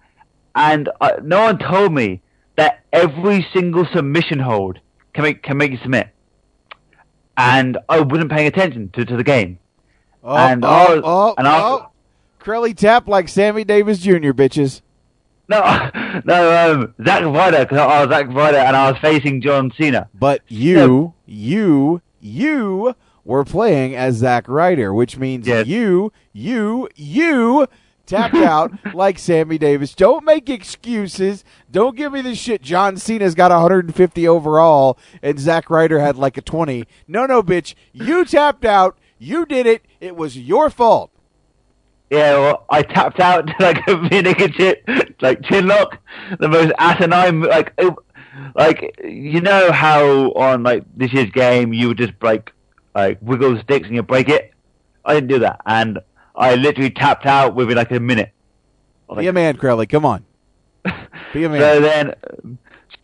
and 0.54 0.88
uh, 1.00 1.12
no 1.22 1.42
one 1.42 1.58
told 1.58 1.92
me 1.92 2.22
that 2.56 2.80
every 2.92 3.46
single 3.52 3.86
submission 3.92 4.38
hold 4.38 4.80
can 5.12 5.24
make 5.24 5.42
can 5.42 5.58
make 5.58 5.72
you 5.72 5.78
submit, 5.78 6.08
and 7.36 7.78
I 7.88 8.00
wasn't 8.00 8.30
paying 8.30 8.46
attention 8.46 8.90
to, 8.94 9.04
to 9.04 9.16
the 9.16 9.24
game, 9.24 9.58
Oh, 10.22 10.36
and 10.36 10.64
oh, 10.64 10.68
I 10.68 11.00
oh, 11.02 11.34
and 11.38 11.48
I 11.48 11.60
oh. 11.60 11.90
Crowley 12.38 12.74
tap 12.74 13.08
like 13.08 13.28
Sammy 13.28 13.64
Davis 13.64 13.98
Jr. 13.98 14.32
Bitches. 14.32 14.80
no 15.48 15.60
no 16.24 16.72
um, 16.72 16.94
Zack 17.04 17.24
Ryder 17.24 17.64
because 17.64 17.78
I 17.78 18.00
was 18.00 18.10
Zack 18.10 18.28
Ryder 18.28 18.58
and 18.58 18.76
I 18.76 18.90
was 18.90 19.00
facing 19.00 19.40
John 19.40 19.72
Cena. 19.76 20.08
But 20.14 20.42
you, 20.48 21.14
you, 21.26 22.02
you 22.20 22.94
were 23.24 23.44
playing 23.44 23.94
as 23.94 24.16
Zack 24.16 24.48
Ryder, 24.48 24.94
which 24.94 25.18
means 25.18 25.46
you, 25.46 26.12
you, 26.32 26.88
you 26.96 27.66
tapped 28.08 28.34
out 28.34 28.72
like 28.94 29.18
Sammy 29.18 29.58
Davis. 29.58 29.94
Don't 29.94 30.24
make 30.24 30.48
excuses. 30.48 31.44
Don't 31.70 31.96
give 31.96 32.12
me 32.12 32.22
this 32.22 32.38
shit. 32.38 32.62
John 32.62 32.96
Cena's 32.96 33.34
got 33.34 33.50
150 33.50 34.26
overall 34.26 34.98
and 35.22 35.38
Zack 35.38 35.70
Ryder 35.70 36.00
had 36.00 36.16
like 36.16 36.36
a 36.36 36.42
20. 36.42 36.86
No, 37.06 37.26
no, 37.26 37.42
bitch. 37.42 37.74
You 37.92 38.24
tapped 38.24 38.64
out. 38.64 38.98
You 39.18 39.44
did 39.44 39.66
it. 39.66 39.84
It 40.00 40.16
was 40.16 40.36
your 40.38 40.70
fault. 40.70 41.10
Yeah, 42.10 42.34
well, 42.38 42.64
I 42.70 42.82
tapped 42.82 43.20
out 43.20 43.48
like 43.60 43.86
a 43.86 43.96
vinegar 43.96 44.48
chip, 44.48 44.82
like 45.20 45.42
chin 45.42 45.66
lock, 45.66 45.98
the 46.38 46.48
most 46.48 46.72
asinine, 46.78 47.42
like, 47.42 47.72
it- 47.78 47.94
like 48.54 48.94
you 49.02 49.40
know 49.40 49.72
how 49.72 50.30
on 50.32 50.62
like 50.62 50.84
this 50.96 51.12
year's 51.12 51.30
game 51.32 51.72
you 51.72 51.88
would 51.88 51.98
just 51.98 52.12
like, 52.22 52.52
like 52.94 53.18
wiggle 53.20 53.54
the 53.56 53.62
sticks 53.62 53.86
and 53.88 53.96
you 53.96 54.02
break 54.02 54.28
it. 54.28 54.52
I 55.04 55.14
didn't 55.14 55.28
do 55.28 55.40
that, 55.40 55.60
and 55.66 55.98
I 56.36 56.54
literally 56.54 56.90
tapped 56.90 57.26
out 57.26 57.56
within 57.56 57.76
like 57.76 57.90
a 57.90 57.98
minute. 57.98 58.30
Be 59.16 59.26
a 59.26 59.32
man, 59.32 59.56
Crowley. 59.56 59.86
Come 59.86 60.04
on. 60.04 60.24
Be 61.32 61.44
a 61.44 61.48
man. 61.48 61.60
So 61.60 61.80
then, 61.80 62.14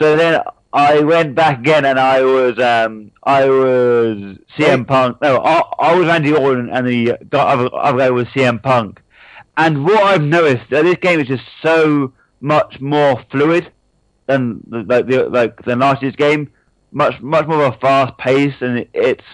so 0.01 0.17
then 0.17 0.41
I 0.75 0.99
went 1.01 1.37
back 1.37 1.61
again, 1.61 1.85
and 1.85 2.01
I 2.01 2.23
was, 2.23 2.59
um, 2.59 3.13
I 3.23 3.49
was 3.49 4.37
CM 4.59 4.85
Punk. 4.87 5.23
No, 5.23 5.37
I, 5.39 5.63
I 5.79 5.95
was 5.95 6.09
Randy 6.09 6.35
Orton, 6.35 6.69
and 6.69 6.85
the 6.87 7.13
other, 7.33 7.71
other 7.73 7.99
guy 7.99 8.11
was 8.11 8.27
CM 8.35 8.61
Punk. 8.61 9.01
And 9.57 9.85
what 9.85 10.03
I've 10.03 10.23
noticed, 10.23 10.69
that 10.71 10.83
this 10.83 10.97
game 10.97 11.21
is 11.21 11.29
just 11.29 11.45
so 11.63 12.13
much 12.41 12.81
more 12.81 13.23
fluid 13.31 13.71
than 14.27 14.61
the- 14.69 14.83
like 14.83 15.07
the 15.07 15.29
like 15.29 15.65
than 15.65 15.79
last 15.79 16.03
year's 16.03 16.17
game. 16.17 16.51
Much 16.91 17.21
much 17.21 17.47
more 17.47 17.65
of 17.65 17.75
a 17.75 17.79
fast 17.79 18.19
pace, 18.19 18.55
and 18.61 18.85
it's 18.93 19.25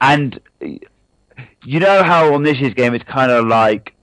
and 0.00 0.38
you 0.60 1.80
know 1.80 2.02
how 2.02 2.34
on 2.34 2.42
this 2.42 2.58
year's 2.58 2.74
game 2.74 2.94
it's 2.94 3.04
kind 3.04 3.30
of 3.30 3.46
like 3.46 3.94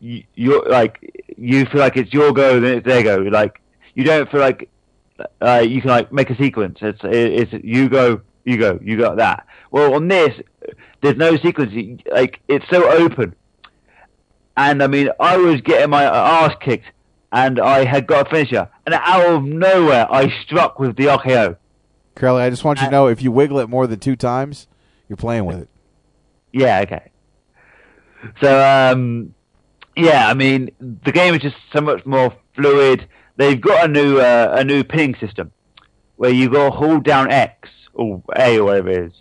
you, 0.00 0.22
you're 0.34 0.64
like 0.68 1.24
you 1.36 1.64
feel 1.66 1.80
like 1.80 1.96
it's 1.96 2.12
your 2.12 2.32
go, 2.32 2.60
then 2.60 2.78
it's 2.78 2.86
their 2.86 3.02
go. 3.02 3.16
Like 3.18 3.60
you 3.94 4.04
don't 4.04 4.30
feel 4.30 4.40
like 4.40 4.68
uh, 5.40 5.64
you 5.66 5.80
can 5.80 5.90
like 5.90 6.12
make 6.12 6.30
a 6.30 6.36
sequence. 6.36 6.78
It's 6.80 7.00
it's 7.02 7.52
you 7.64 7.88
go, 7.88 8.20
you 8.44 8.58
go, 8.58 8.78
you 8.82 8.96
got 8.96 9.16
that. 9.16 9.46
Well, 9.70 9.94
on 9.94 10.08
this, 10.08 10.40
there's 11.02 11.16
no 11.16 11.36
sequence. 11.36 11.72
Like 12.10 12.40
it's 12.48 12.68
so 12.70 12.90
open, 12.90 13.34
and 14.56 14.82
I 14.82 14.86
mean, 14.86 15.10
I 15.20 15.36
was 15.36 15.60
getting 15.60 15.90
my 15.90 16.04
ass 16.04 16.54
kicked, 16.60 16.86
and 17.32 17.58
I 17.60 17.84
had 17.84 18.06
got 18.06 18.26
a 18.26 18.30
finisher, 18.30 18.68
and 18.84 18.94
out 18.94 19.26
of 19.26 19.44
nowhere, 19.44 20.06
I 20.10 20.32
struck 20.42 20.78
with 20.78 20.96
the 20.96 21.06
RKO. 21.06 21.56
Curly, 22.14 22.42
I 22.42 22.50
just 22.50 22.64
want 22.64 22.80
you 22.80 22.86
to 22.86 22.90
know 22.90 23.08
if 23.08 23.22
you 23.22 23.30
wiggle 23.30 23.58
it 23.58 23.68
more 23.68 23.86
than 23.86 23.98
two 23.98 24.16
times, 24.16 24.68
you're 25.08 25.18
playing 25.18 25.44
with 25.44 25.58
it. 25.58 25.68
Yeah, 26.50 26.80
okay. 26.80 27.10
So, 28.40 28.64
um, 28.64 29.34
yeah, 29.94 30.26
I 30.26 30.32
mean, 30.32 30.70
the 30.80 31.12
game 31.12 31.34
is 31.34 31.42
just 31.42 31.56
so 31.74 31.82
much 31.82 32.06
more 32.06 32.34
fluid. 32.54 33.06
They've 33.36 33.60
got 33.60 33.84
a 33.84 33.88
new 33.88 34.18
uh, 34.18 34.54
a 34.58 34.64
new 34.64 34.82
pinning 34.84 35.16
system 35.16 35.52
where 36.16 36.30
you 36.30 36.48
go 36.48 36.70
hold 36.70 37.04
down 37.04 37.30
X 37.30 37.68
or 37.92 38.22
A 38.36 38.58
or 38.58 38.64
whatever 38.64 38.90
it 38.90 39.06
is, 39.06 39.12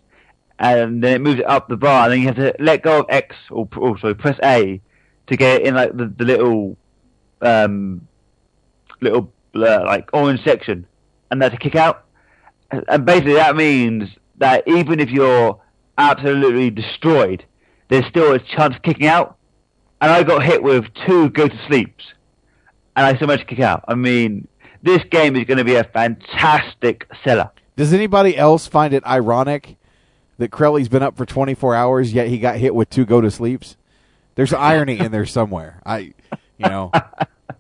and 0.60 1.04
then 1.04 1.14
it 1.16 1.22
moves 1.22 1.40
it 1.40 1.46
up 1.46 1.68
the 1.68 1.78
bar, 1.78 2.06
and 2.06 2.14
then 2.14 2.20
you 2.22 2.28
have 2.28 2.36
to 2.38 2.56
let 2.60 2.82
go 2.82 3.02
of 3.02 3.06
X 3.10 3.36
or 3.50 3.68
also 3.78 4.14
press 4.14 4.40
A 4.44 4.82
to 5.28 5.38
get 5.38 5.64
in 5.64 5.76
like 5.76 5.96
the, 5.96 6.14
the 6.18 6.24
little 6.24 6.78
um, 7.42 8.08
little 9.02 9.34
uh, 9.56 9.84
like 9.86 10.10
orange 10.14 10.44
section, 10.44 10.88
and 11.32 11.42
that's 11.42 11.54
a 11.54 11.58
kick 11.58 11.76
out. 11.76 12.06
And 12.72 13.06
basically, 13.06 13.36
that 13.36 13.56
means 13.56 14.10
that 14.38 14.68
even 14.68 15.00
if 15.00 15.10
you're 15.10 15.62
absolutely 15.98 16.70
destroyed, 16.72 17.46
there's 17.90 18.06
still 18.08 18.34
a 18.34 18.40
chance 18.40 18.76
of 18.76 18.82
kicking 18.82 19.08
out. 19.08 19.38
And 20.02 20.12
I 20.12 20.24
got 20.24 20.44
hit 20.44 20.62
with 20.62 20.86
two 21.06 21.30
go 21.30 21.48
to 21.48 21.68
sleeps, 21.68 22.04
and 22.96 23.06
I 23.06 23.18
so 23.18 23.26
much 23.26 23.46
kick 23.48 23.60
out. 23.60 23.84
I 23.88 23.96
mean, 23.96 24.48
this 24.82 25.04
game 25.10 25.36
is 25.36 25.46
going 25.46 25.58
to 25.58 25.64
be 25.64 25.76
a 25.76 25.84
fantastic 25.84 27.08
seller. 27.24 27.52
Does 27.76 27.94
anybody 27.94 28.38
else 28.38 28.68
find 28.68 28.94
it 28.94 29.06
ironic 29.06 29.78
that 30.38 30.52
Crowley's 30.52 30.90
been 30.90 31.04
up 31.04 31.18
for 31.18 31.26
24 31.26 31.76
hours 31.76 32.14
yet 32.14 32.28
he 32.28 32.38
got 32.38 32.58
hit 32.58 32.74
with 32.74 32.90
two 32.90 33.06
go 33.06 33.22
to 33.22 33.30
sleeps? 33.30 33.76
There's 34.36 34.54
irony 34.54 35.00
in 35.00 35.12
there 35.12 35.26
somewhere. 35.26 35.82
I, 35.86 36.14
you 36.58 36.70
know, 36.70 36.92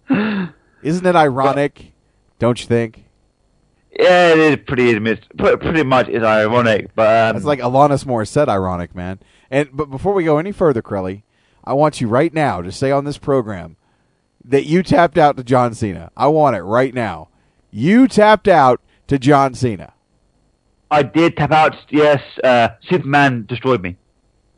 isn't 0.83 1.05
it 1.05 1.15
ironic? 1.15 1.93
Don't 2.39 2.59
you 2.59 2.67
think? 2.67 3.05
Yeah, 3.97 4.33
it 4.33 4.37
is 4.39 4.57
pretty 4.67 4.91
admit, 4.91 5.25
pretty 5.37 5.83
much 5.83 6.09
is 6.09 6.21
ironic, 6.21 6.93
but 6.95 7.29
um, 7.29 7.37
It's 7.37 7.45
like 7.45 7.59
Alanis 7.59 8.27
said, 8.27 8.49
ironic, 8.49 8.93
man. 8.93 9.19
And 9.49 9.69
but 9.71 9.89
before 9.89 10.13
we 10.13 10.25
go 10.25 10.37
any 10.37 10.51
further, 10.51 10.81
Crowley, 10.81 11.23
I 11.63 11.73
want 11.73 12.01
you 12.01 12.09
right 12.09 12.33
now 12.33 12.61
to 12.61 12.73
say 12.73 12.91
on 12.91 13.05
this 13.05 13.17
program 13.17 13.77
that 14.47 14.65
you 14.65 14.83
tapped 14.83 15.17
out 15.17 15.37
to 15.37 15.43
John 15.43 15.73
Cena. 15.73 16.11
I 16.15 16.27
want 16.27 16.55
it 16.55 16.61
right 16.61 16.93
now. 16.93 17.29
You 17.71 18.07
tapped 18.07 18.47
out 18.47 18.81
to 19.07 19.19
John 19.19 19.53
Cena. 19.53 19.93
I 20.91 21.03
did 21.03 21.35
tap 21.35 21.51
out. 21.51 21.75
Yes, 21.89 22.21
uh, 22.43 22.69
Superman 22.89 23.45
destroyed 23.47 23.81
me. 23.81 23.97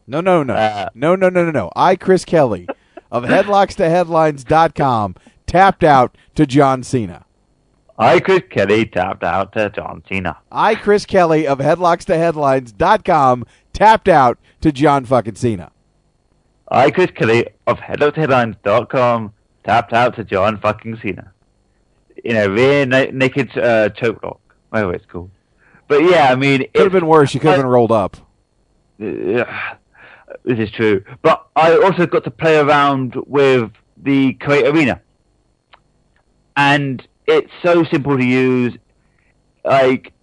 No, 0.05 0.21
no, 0.21 0.43
no. 0.43 0.53
Uh, 0.53 0.89
no, 0.93 1.15
no, 1.15 1.29
no, 1.29 1.45
no, 1.45 1.51
no. 1.51 1.71
I, 1.75 1.95
Chris 1.95 2.25
Kelly 2.25 2.67
of 3.11 3.23
headlockstoheadlines.com, 3.23 5.15
tapped 5.45 5.83
out 5.83 6.17
to 6.35 6.45
John 6.45 6.83
Cena. 6.83 7.25
I, 7.97 8.19
Chris 8.19 8.43
Kelly, 8.51 8.85
tapped 8.85 9.23
out 9.23 9.53
to 9.53 9.69
John 9.71 10.03
Cena. 10.07 10.37
I, 10.51 10.75
Chris 10.75 11.05
Kelly 11.05 11.47
of 11.47 11.59
headlockstoheadlines.com, 11.59 13.45
tapped 13.73 14.07
out 14.07 14.37
to 14.61 14.71
John 14.71 15.05
fucking 15.05 15.35
Cena. 15.35 15.71
I, 16.69 16.91
Chris 16.91 17.11
Kelly 17.11 17.47
of 17.65 17.79
HelloToHeadlines.com, 17.79 19.33
tapped 19.67 19.91
out 19.91 20.15
to 20.15 20.23
John 20.23 20.57
fucking 20.57 20.97
Cena. 21.01 21.31
In 22.23 22.37
a 22.37 22.49
rear 22.49 22.85
na- 22.85 23.11
naked 23.11 23.55
uh, 23.57 23.89
choke 23.89 24.23
lock, 24.23 24.39
whatever 24.69 24.93
it's 24.93 25.05
called. 25.05 25.29
But 25.87 26.03
yeah, 26.03 26.31
I 26.31 26.35
mean, 26.35 26.61
it 26.61 26.73
Could 26.73 26.83
have 26.83 26.91
been 26.93 27.05
worse. 27.05 27.33
You 27.33 27.39
could 27.39 27.51
have 27.51 27.59
been 27.59 27.67
rolled 27.67 27.91
up. 27.91 28.17
Yeah, 28.97 29.75
this 30.43 30.57
is 30.57 30.71
true. 30.71 31.03
But 31.21 31.45
I 31.55 31.77
also 31.77 32.07
got 32.07 32.23
to 32.23 32.31
play 32.31 32.57
around 32.57 33.15
with 33.27 33.71
the 33.97 34.33
Create 34.35 34.65
Arena. 34.65 35.01
And 36.55 37.05
it's 37.27 37.51
so 37.61 37.83
simple 37.83 38.17
to 38.17 38.25
use. 38.25 38.75
Like, 39.63 40.13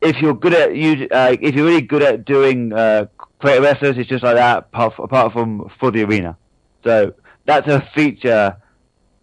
if 0.00 0.16
you're 0.16 0.34
good 0.34 0.54
at 0.54 0.70
uh, 0.70 1.36
if 1.40 1.54
you're 1.54 1.66
really 1.66 1.82
good 1.82 2.02
at 2.02 2.24
doing 2.24 2.72
uh, 2.72 3.06
creative 3.38 3.62
wrestlers, 3.62 3.96
it's 3.96 4.08
just 4.08 4.24
like 4.24 4.34
that. 4.34 4.58
Apart, 4.58 4.94
apart 4.98 5.32
from 5.32 5.70
for 5.78 5.92
the 5.92 6.02
arena, 6.02 6.36
so 6.82 7.14
that's 7.46 7.68
a 7.68 7.88
feature 7.94 8.56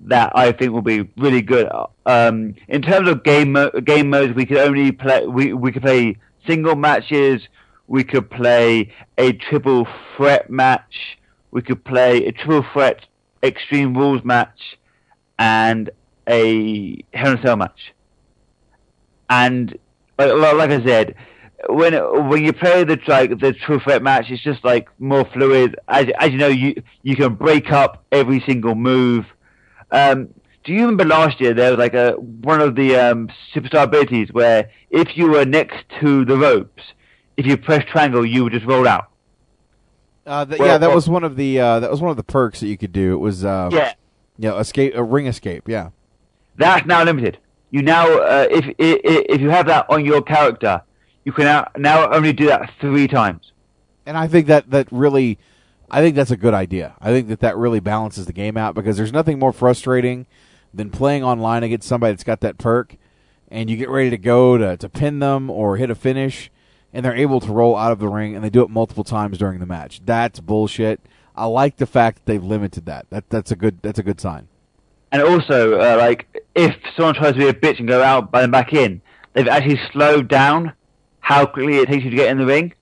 that 0.02 0.32
I 0.36 0.52
think 0.52 0.72
will 0.72 0.82
be 0.82 1.10
really 1.18 1.42
good. 1.42 1.70
Um, 2.06 2.56
in 2.68 2.82
terms 2.82 3.10
of 3.10 3.24
game 3.24 3.52
mo- 3.54 3.72
game 3.84 4.10
modes, 4.10 4.34
we 4.36 4.46
could 4.46 4.58
only 4.58 4.92
play 4.92 5.26
we 5.28 5.54
we 5.54 5.72
could 5.72 5.84
play 5.84 6.18
single 6.48 6.76
matches. 6.76 7.42
We 7.88 8.04
could 8.04 8.30
play 8.30 8.94
a 9.18 9.34
triple 9.34 9.88
threat 10.16 10.50
match. 10.50 11.18
We 11.52 11.62
could 11.62 11.84
play 11.84 12.26
a 12.26 12.32
triple 12.32 12.66
threat 12.72 13.06
extreme 13.44 13.96
rules 13.98 14.24
match, 14.24 14.78
and 15.38 15.90
a 16.28 17.04
Hell 17.14 17.34
in 17.34 17.42
Cell 17.42 17.58
match. 17.58 17.94
And 19.30 19.78
like 20.18 20.72
I 20.72 20.84
said, 20.84 21.16
when 21.68 21.94
when 22.30 22.44
you 22.44 22.54
play 22.54 22.84
the 22.84 23.00
like 23.08 23.40
the 23.40 23.54
true 23.54 23.80
threat 23.80 24.02
match, 24.02 24.26
it's 24.30 24.42
just 24.44 24.64
like 24.64 24.88
more 25.00 25.26
fluid. 25.34 25.76
As 25.88 26.08
as 26.20 26.32
you 26.32 26.38
know, 26.38 26.48
you 26.48 26.82
you 27.04 27.16
can 27.16 27.36
break 27.36 27.72
up 27.72 28.06
every 28.12 28.42
single 28.46 28.76
move. 28.76 29.26
Um, 29.91 30.30
do 30.64 30.74
you 30.74 30.82
remember 30.82 31.06
last 31.06 31.40
year 31.41 31.53
there 31.53 31.72
was 31.72 31.80
like 31.80 31.94
a 31.94 32.11
one 32.14 32.61
of 32.61 32.76
the 32.76 32.95
um, 32.95 33.30
superstar 33.53 33.84
abilities 33.84 34.32
where 34.32 34.70
if 34.91 35.18
you 35.18 35.30
were 35.30 35.45
next 35.45 35.78
to 36.02 36.26
the 36.26 36.38
ropes, 36.38 36.84
if 37.38 37.45
you 37.45 37.57
press 37.57 37.84
triangle, 37.90 38.26
you 38.26 38.44
would 38.44 38.53
just 38.53 38.66
roll 38.66 38.88
out. 38.88 39.06
Uh, 40.26 40.45
th- 40.45 40.60
Well, 40.60 40.68
yeah, 40.68 40.78
that 40.78 40.88
well- 40.88 40.95
was 40.95 41.10
one 41.10 41.24
of 41.24 41.36
the 41.38 41.60
uh, 41.60 41.80
that 41.80 41.90
was 41.90 42.02
one 42.02 42.11
of 42.11 42.18
the 42.18 42.24
perks 42.24 42.60
that 42.60 42.68
you 42.68 42.78
could 42.78 42.91
do. 42.94 43.14
It 43.14 43.18
was 43.20 43.44
uh, 43.45 43.70
Yeah. 43.72 43.94
you 44.38 44.49
know, 44.49 44.57
escape 44.57 44.94
a 44.95 45.03
ring 45.03 45.26
escape. 45.28 45.68
Yeah, 45.68 45.90
That's 46.57 46.86
now 46.86 47.03
limited. 47.03 47.38
You 47.72 47.82
now, 47.84 48.07
uh, 48.07 48.48
if, 48.49 48.66
if 48.78 48.99
if 49.03 49.41
you 49.41 49.49
have 49.49 49.68
that 49.68 49.86
on 49.90 50.03
your 50.06 50.22
character, 50.22 50.82
You 51.26 51.32
can 51.34 51.45
now, 51.45 51.68
now 51.78 52.11
only 52.11 52.34
do 52.34 52.48
that 52.48 52.72
three 52.82 53.07
times. 53.07 53.52
And 54.06 54.18
I 54.18 54.28
think 54.28 54.48
that 54.48 54.70
that 54.72 54.88
really, 54.91 55.38
I 55.91 56.02
think 56.02 56.16
that's 56.16 56.32
a 56.32 56.38
good 56.38 56.53
idea. 56.53 56.95
I 57.02 57.11
think 57.11 57.28
that 57.30 57.40
that 57.40 57.57
really 57.57 57.80
balances 57.80 58.26
the 58.26 58.34
game 58.34 58.57
out 58.57 58.76
because 58.76 58.98
there's 58.98 59.14
nothing 59.14 59.40
more 59.40 59.52
frustrating 59.52 60.28
than 60.74 60.90
playing 60.90 61.24
online 61.24 61.64
against 61.64 61.88
somebody 61.88 62.14
that's 62.14 62.24
got 62.24 62.41
that 62.41 62.57
perk, 62.57 62.95
and 63.49 63.70
you 63.70 63.78
get 63.78 63.90
ready 63.90 64.10
to 64.10 64.18
go 64.18 64.57
to 64.57 64.78
to 64.78 64.90
pin 64.90 65.20
them 65.20 65.49
or 65.49 65.78
hit 65.78 65.90
a 65.90 65.95
finish, 65.95 66.52
and 66.94 67.03
they're 67.03 67.16
able 67.16 67.40
to 67.40 67.52
roll 67.52 67.76
out 67.76 67.91
of 67.91 67.99
the 67.99 68.07
ring 68.07 68.36
and 68.36 68.44
they 68.44 68.49
do 68.49 68.64
it 68.64 68.70
multiple 68.70 69.03
times 69.03 69.38
during 69.38 69.60
the 69.60 69.66
match. 69.66 70.02
That's 70.06 70.40
bullshit. 70.40 71.02
I 71.36 71.45
like 71.45 71.78
the 71.78 71.86
fact 71.86 72.18
that 72.18 72.26
they've 72.26 72.44
limited 72.44 72.86
that. 72.86 73.07
That 73.10 73.30
that's 73.30 73.52
a 73.52 73.56
good 73.56 73.80
that's 73.82 73.99
a 73.99 74.03
good 74.03 74.20
sign. 74.20 74.48
And 75.11 75.22
also, 75.24 75.80
uh, 75.80 75.98
like, 75.98 76.28
if 76.53 76.76
someone 76.95 77.16
tries 77.16 77.34
to 77.34 77.40
be 77.40 77.48
a 77.48 77.53
bitch 77.53 77.80
and 77.80 77.88
go 77.88 78.03
out 78.03 78.30
and 78.34 78.52
back 78.52 78.74
in, 78.74 79.02
they've 79.34 79.48
actually 79.48 79.80
slowed 79.91 80.28
down 80.28 80.74
how 81.20 81.45
quickly 81.48 81.78
it 81.78 81.88
takes 81.88 82.03
you 82.03 82.11
to 82.11 82.16
get 82.16 82.30
in 82.30 82.38
the 82.38 82.45
ring. 82.45 82.74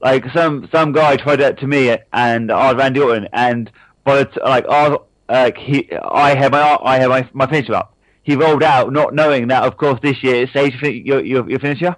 Like 0.00 0.24
some 0.32 0.68
some 0.70 0.92
guy 0.92 1.16
tried 1.16 1.40
that 1.40 1.58
to 1.60 1.66
me, 1.66 1.96
and 2.12 2.52
I 2.52 2.72
was 2.72 2.76
Randy 2.76 3.00
Orton, 3.00 3.28
and 3.32 3.70
but 4.04 4.36
like 4.44 4.66
I 4.66 4.88
was, 4.88 5.00
like 5.28 5.58
he 5.58 5.90
I 5.92 6.34
had 6.36 6.52
my 6.52 6.78
I 6.82 6.98
had 6.98 7.08
my 7.08 7.28
my 7.32 7.46
finisher 7.46 7.74
up. 7.74 7.94
He 8.22 8.36
rolled 8.36 8.62
out, 8.62 8.92
not 8.92 9.14
knowing 9.14 9.48
that 9.48 9.64
of 9.64 9.76
course 9.76 9.98
this 10.02 10.22
year 10.22 10.42
it 10.42 10.54
your 10.54 10.90
your, 10.90 11.24
your, 11.24 11.50
your 11.50 11.58
finisher. 11.58 11.96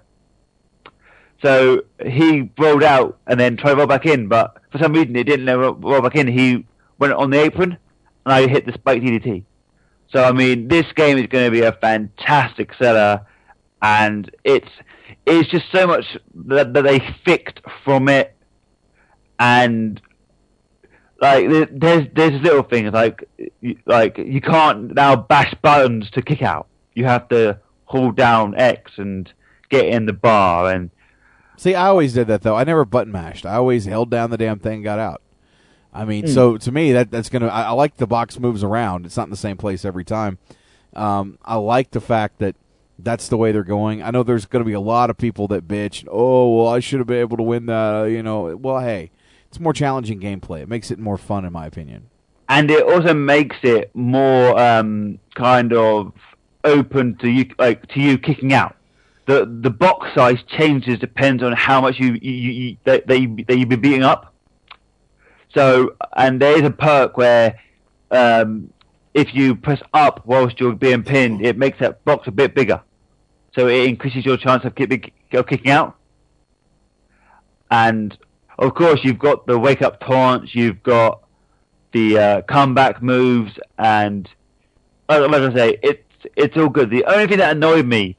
So 1.43 1.83
he 2.05 2.51
rolled 2.57 2.83
out 2.83 3.19
and 3.27 3.39
then 3.39 3.57
tried 3.57 3.71
to 3.71 3.77
roll 3.77 3.87
back 3.87 4.05
in, 4.05 4.27
but 4.27 4.57
for 4.71 4.77
some 4.77 4.93
reason 4.93 5.15
it 5.15 5.23
didn't 5.23 5.47
roll, 5.47 5.73
roll 5.73 6.01
back 6.01 6.15
in. 6.15 6.27
He 6.27 6.65
went 6.99 7.13
on 7.13 7.29
the 7.31 7.39
apron, 7.39 7.77
and 8.25 8.33
I 8.33 8.47
hit 8.47 8.65
the 8.65 8.73
spike 8.73 9.01
DDT. 9.01 9.43
So 10.11 10.23
I 10.23 10.31
mean, 10.31 10.67
this 10.67 10.85
game 10.93 11.17
is 11.17 11.27
going 11.27 11.45
to 11.45 11.51
be 11.51 11.61
a 11.61 11.71
fantastic 11.71 12.73
seller, 12.75 13.25
and 13.81 14.29
it's 14.43 14.69
it's 15.25 15.49
just 15.49 15.65
so 15.71 15.87
much 15.87 16.05
that, 16.47 16.73
that 16.73 16.83
they 16.83 16.99
fixed 17.25 17.59
from 17.83 18.07
it, 18.09 18.35
and 19.39 20.01
like 21.19 21.49
there- 21.49 21.69
there's 21.71 22.07
there's 22.13 22.41
little 22.41 22.63
things 22.63 22.91
like 22.93 23.23
you- 23.61 23.77
like 23.85 24.17
you 24.17 24.41
can't 24.41 24.93
now 24.95 25.15
bash 25.15 25.53
buttons 25.61 26.09
to 26.11 26.21
kick 26.21 26.41
out. 26.41 26.67
You 26.93 27.05
have 27.05 27.29
to 27.29 27.59
hold 27.85 28.15
down 28.15 28.55
X 28.55 28.91
and 28.97 29.31
get 29.69 29.85
in 29.85 30.05
the 30.05 30.13
bar 30.13 30.71
and 30.71 30.89
See, 31.57 31.75
I 31.75 31.87
always 31.89 32.13
did 32.13 32.25
that 32.27 32.41
though. 32.41 32.55
I 32.55 32.63
never 32.63 32.85
button 32.85 33.11
mashed. 33.11 33.45
I 33.45 33.53
always 33.55 33.85
held 33.85 34.09
down 34.09 34.31
the 34.31 34.37
damn 34.37 34.57
thing, 34.57 34.75
and 34.75 34.83
got 34.83 34.97
out. 34.97 35.21
I 35.93 36.05
mean, 36.05 36.23
Hmm. 36.25 36.31
so 36.31 36.57
to 36.57 36.71
me, 36.71 36.91
that 36.93 37.11
that's 37.11 37.29
gonna. 37.29 37.47
I, 37.49 37.63
I 37.63 37.71
like 37.71 37.97
the 37.97 38.07
box 38.07 38.39
moves 38.39 38.63
around. 38.63 39.05
It's 39.05 39.15
not 39.15 39.25
in 39.25 39.29
the 39.29 39.35
same 39.37 39.57
place 39.57 39.85
every 39.85 40.03
time. 40.03 40.39
Um, 40.95 41.37
I 41.45 41.55
like 41.57 41.91
the 41.91 42.01
fact 42.01 42.39
that 42.39 42.55
that's 43.03 43.27
the 43.27 43.37
way 43.37 43.51
they're 43.51 43.63
going. 43.63 44.01
I 44.01 44.11
know 44.11 44.23
there's 44.23 44.45
going 44.45 44.61
to 44.63 44.67
be 44.67 44.73
a 44.73 44.79
lot 44.79 45.09
of 45.09 45.17
people 45.17 45.47
that 45.49 45.67
bitch. 45.67 46.07
Oh, 46.09 46.55
well, 46.55 46.67
I 46.67 46.79
should 46.79 46.99
have 46.99 47.07
been 47.07 47.19
able 47.19 47.37
to 47.37 47.43
win 47.43 47.65
that. 47.67 48.05
You 48.05 48.23
know, 48.23 48.55
well, 48.55 48.79
hey, 48.79 49.11
it's 49.47 49.59
more 49.59 49.73
challenging 49.73 50.19
gameplay. 50.19 50.61
It 50.61 50.69
makes 50.69 50.91
it 50.91 50.99
more 50.99 51.17
fun, 51.17 51.45
in 51.45 51.53
my 51.53 51.65
opinion. 51.65 52.09
and 52.49 52.69
it 52.69 52.83
also 52.83 53.13
makes 53.13 53.55
it 53.63 53.95
more 53.95 54.59
um, 54.59 55.19
kind 55.35 55.71
of 55.73 56.13
open 56.65 57.15
to 57.17 57.29
you, 57.29 57.45
like 57.57 57.87
to 57.87 57.99
you 58.01 58.17
kicking 58.17 58.51
out. 58.53 58.75
The 59.25 59.45
the 59.45 59.69
box 59.69 60.09
size 60.13 60.39
changes 60.47 60.99
depends 60.99 61.43
on 61.43 61.53
how 61.53 61.79
much 61.79 61.97
you, 61.99 62.17
you, 62.21 62.31
you 62.31 62.77
that, 62.83 63.07
that, 63.07 63.19
you, 63.21 63.35
that 63.47 63.57
you've 63.57 63.69
been 63.69 63.79
beating 63.79 64.03
up. 64.03 64.33
So 65.53 65.95
and 66.17 66.41
there 66.41 66.57
is 66.57 66.63
a 66.63 66.71
perk 66.71 67.17
where 67.17 67.59
um, 68.09 68.73
if 69.13 69.33
you 69.33 69.55
press 69.55 69.81
up 69.93 70.25
whilst 70.25 70.59
you're 70.59 70.73
being 70.75 71.03
pinned, 71.03 71.45
it 71.45 71.57
makes 71.57 71.79
that 71.79 72.03
box 72.03 72.27
a 72.27 72.31
bit 72.31 72.53
bigger. 72.53 72.81
So 73.55 73.67
it 73.67 73.87
increases 73.87 74.25
your 74.25 74.37
chance 74.37 74.63
of, 74.63 74.75
kick, 74.75 75.13
of 75.33 75.47
kicking 75.47 75.71
out. 75.71 75.97
And 77.69 78.17
of 78.57 78.75
course, 78.75 78.99
you've 79.03 79.19
got 79.19 79.47
the 79.47 79.57
wake 79.57 79.81
up 79.81 79.99
taunts, 79.99 80.53
you've 80.53 80.83
got 80.83 81.23
the 81.93 82.17
uh, 82.17 82.41
comeback 82.43 83.01
moves, 83.01 83.51
and 83.77 84.29
like, 85.09 85.41
I 85.41 85.53
say, 85.53 85.79
it's 85.81 86.03
it's 86.35 86.55
all 86.55 86.69
good. 86.69 86.89
The 86.89 87.03
only 87.05 87.27
thing 87.27 87.39
that 87.39 87.55
annoyed 87.55 87.85
me 87.85 88.15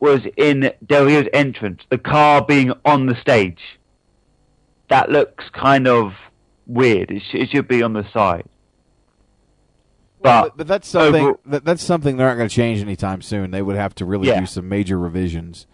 was 0.00 0.20
in 0.36 0.72
Del 0.86 1.06
Rio's 1.06 1.28
entrance, 1.32 1.82
the 1.90 1.98
car 1.98 2.44
being 2.44 2.72
on 2.84 3.06
the 3.06 3.16
stage. 3.16 3.60
That 4.88 5.10
looks 5.10 5.44
kind 5.50 5.88
of 5.88 6.12
weird. 6.66 7.10
It, 7.10 7.22
sh- 7.22 7.34
it 7.34 7.50
should 7.50 7.68
be 7.68 7.82
on 7.82 7.92
the 7.92 8.04
side. 8.12 8.46
Well, 10.22 10.42
But, 10.44 10.56
but, 10.56 10.66
that's 10.66 10.88
something 10.88 11.22
overall- 11.22 11.40
that, 11.46 11.64
that's 11.64 11.82
something 11.82 12.16
they're 12.16 12.28
not 12.28 12.36
going 12.36 12.48
to 12.48 12.54
change 12.54 12.80
anytime 12.80 13.22
soon. 13.22 13.50
They 13.50 13.62
would 13.62 13.76
have 13.76 13.94
to 13.96 14.04
really 14.04 14.28
Yeah. 14.28 14.40
do 14.40 14.46
some 14.46 14.68
major 14.68 14.98
revisions 14.98 15.66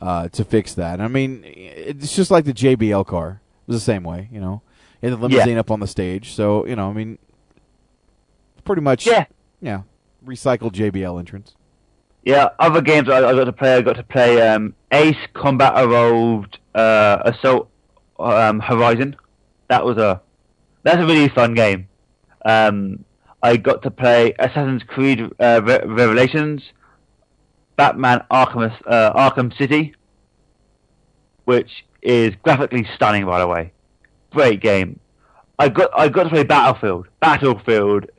uh, 0.00 0.28
to 0.28 0.44
fix 0.44 0.74
that. 0.74 1.00
I 1.00 1.08
mean, 1.08 1.42
it's 1.44 2.14
just 2.16 2.30
like 2.30 2.44
the 2.44 2.52
JBL 2.54 3.06
car. 3.06 3.40
It 3.66 3.72
was 3.72 3.76
the 3.76 3.84
same 3.84 4.02
way, 4.02 4.28
you 4.32 4.40
know, 4.40 4.62
and 5.02 5.12
the 5.12 5.16
limousine 5.16 5.58
up 5.58 5.70
on 5.70 5.80
the 5.80 5.86
stage. 5.86 6.32
So 6.32 6.66
you 6.66 6.74
know, 6.74 6.90
I 6.90 6.92
mean, 6.92 7.18
pretty 8.64 8.82
much, 8.82 9.06
Yeah. 9.06 9.26
yeah, 9.60 9.82
recycled 10.26 10.72
JBL 10.72 11.18
entrance. 11.18 11.54
Yeah, 12.24 12.48
other 12.58 12.80
games 12.80 13.08
I, 13.08 13.18
I 13.18 13.32
got 13.32 13.44
to 13.44 13.52
play. 13.52 13.76
I 13.76 13.82
got 13.82 13.96
to 13.96 14.02
play 14.04 14.40
um, 14.48 14.74
Ace 14.92 15.16
Combat 15.34 15.72
Evolved 15.76 16.58
uh, 16.74 17.18
Assault 17.24 17.68
um, 18.18 18.60
Horizon. 18.60 19.16
That 19.68 19.84
was 19.84 19.98
a 19.98 20.20
that's 20.84 20.98
a 20.98 21.06
really 21.06 21.28
fun 21.28 21.54
game. 21.54 21.88
Um, 22.44 23.04
I 23.42 23.56
got 23.56 23.82
to 23.82 23.90
play 23.90 24.34
Assassin's 24.38 24.82
Creed 24.84 25.20
uh, 25.40 25.60
Re- 25.64 25.80
Revelations, 25.84 26.62
Batman 27.76 28.24
Arkham 28.30 28.72
uh, 28.86 29.12
Arkham 29.30 29.56
City, 29.58 29.94
which 31.44 31.84
is 32.02 32.34
graphically 32.42 32.86
stunning, 32.94 33.26
by 33.26 33.40
the 33.40 33.48
way. 33.48 33.72
Great 34.30 34.60
game. 34.60 35.00
I 35.58 35.68
got 35.68 35.90
I 35.98 36.08
got 36.08 36.24
to 36.24 36.28
play 36.30 36.44
Battlefield. 36.44 37.08
Battlefield 37.20 38.10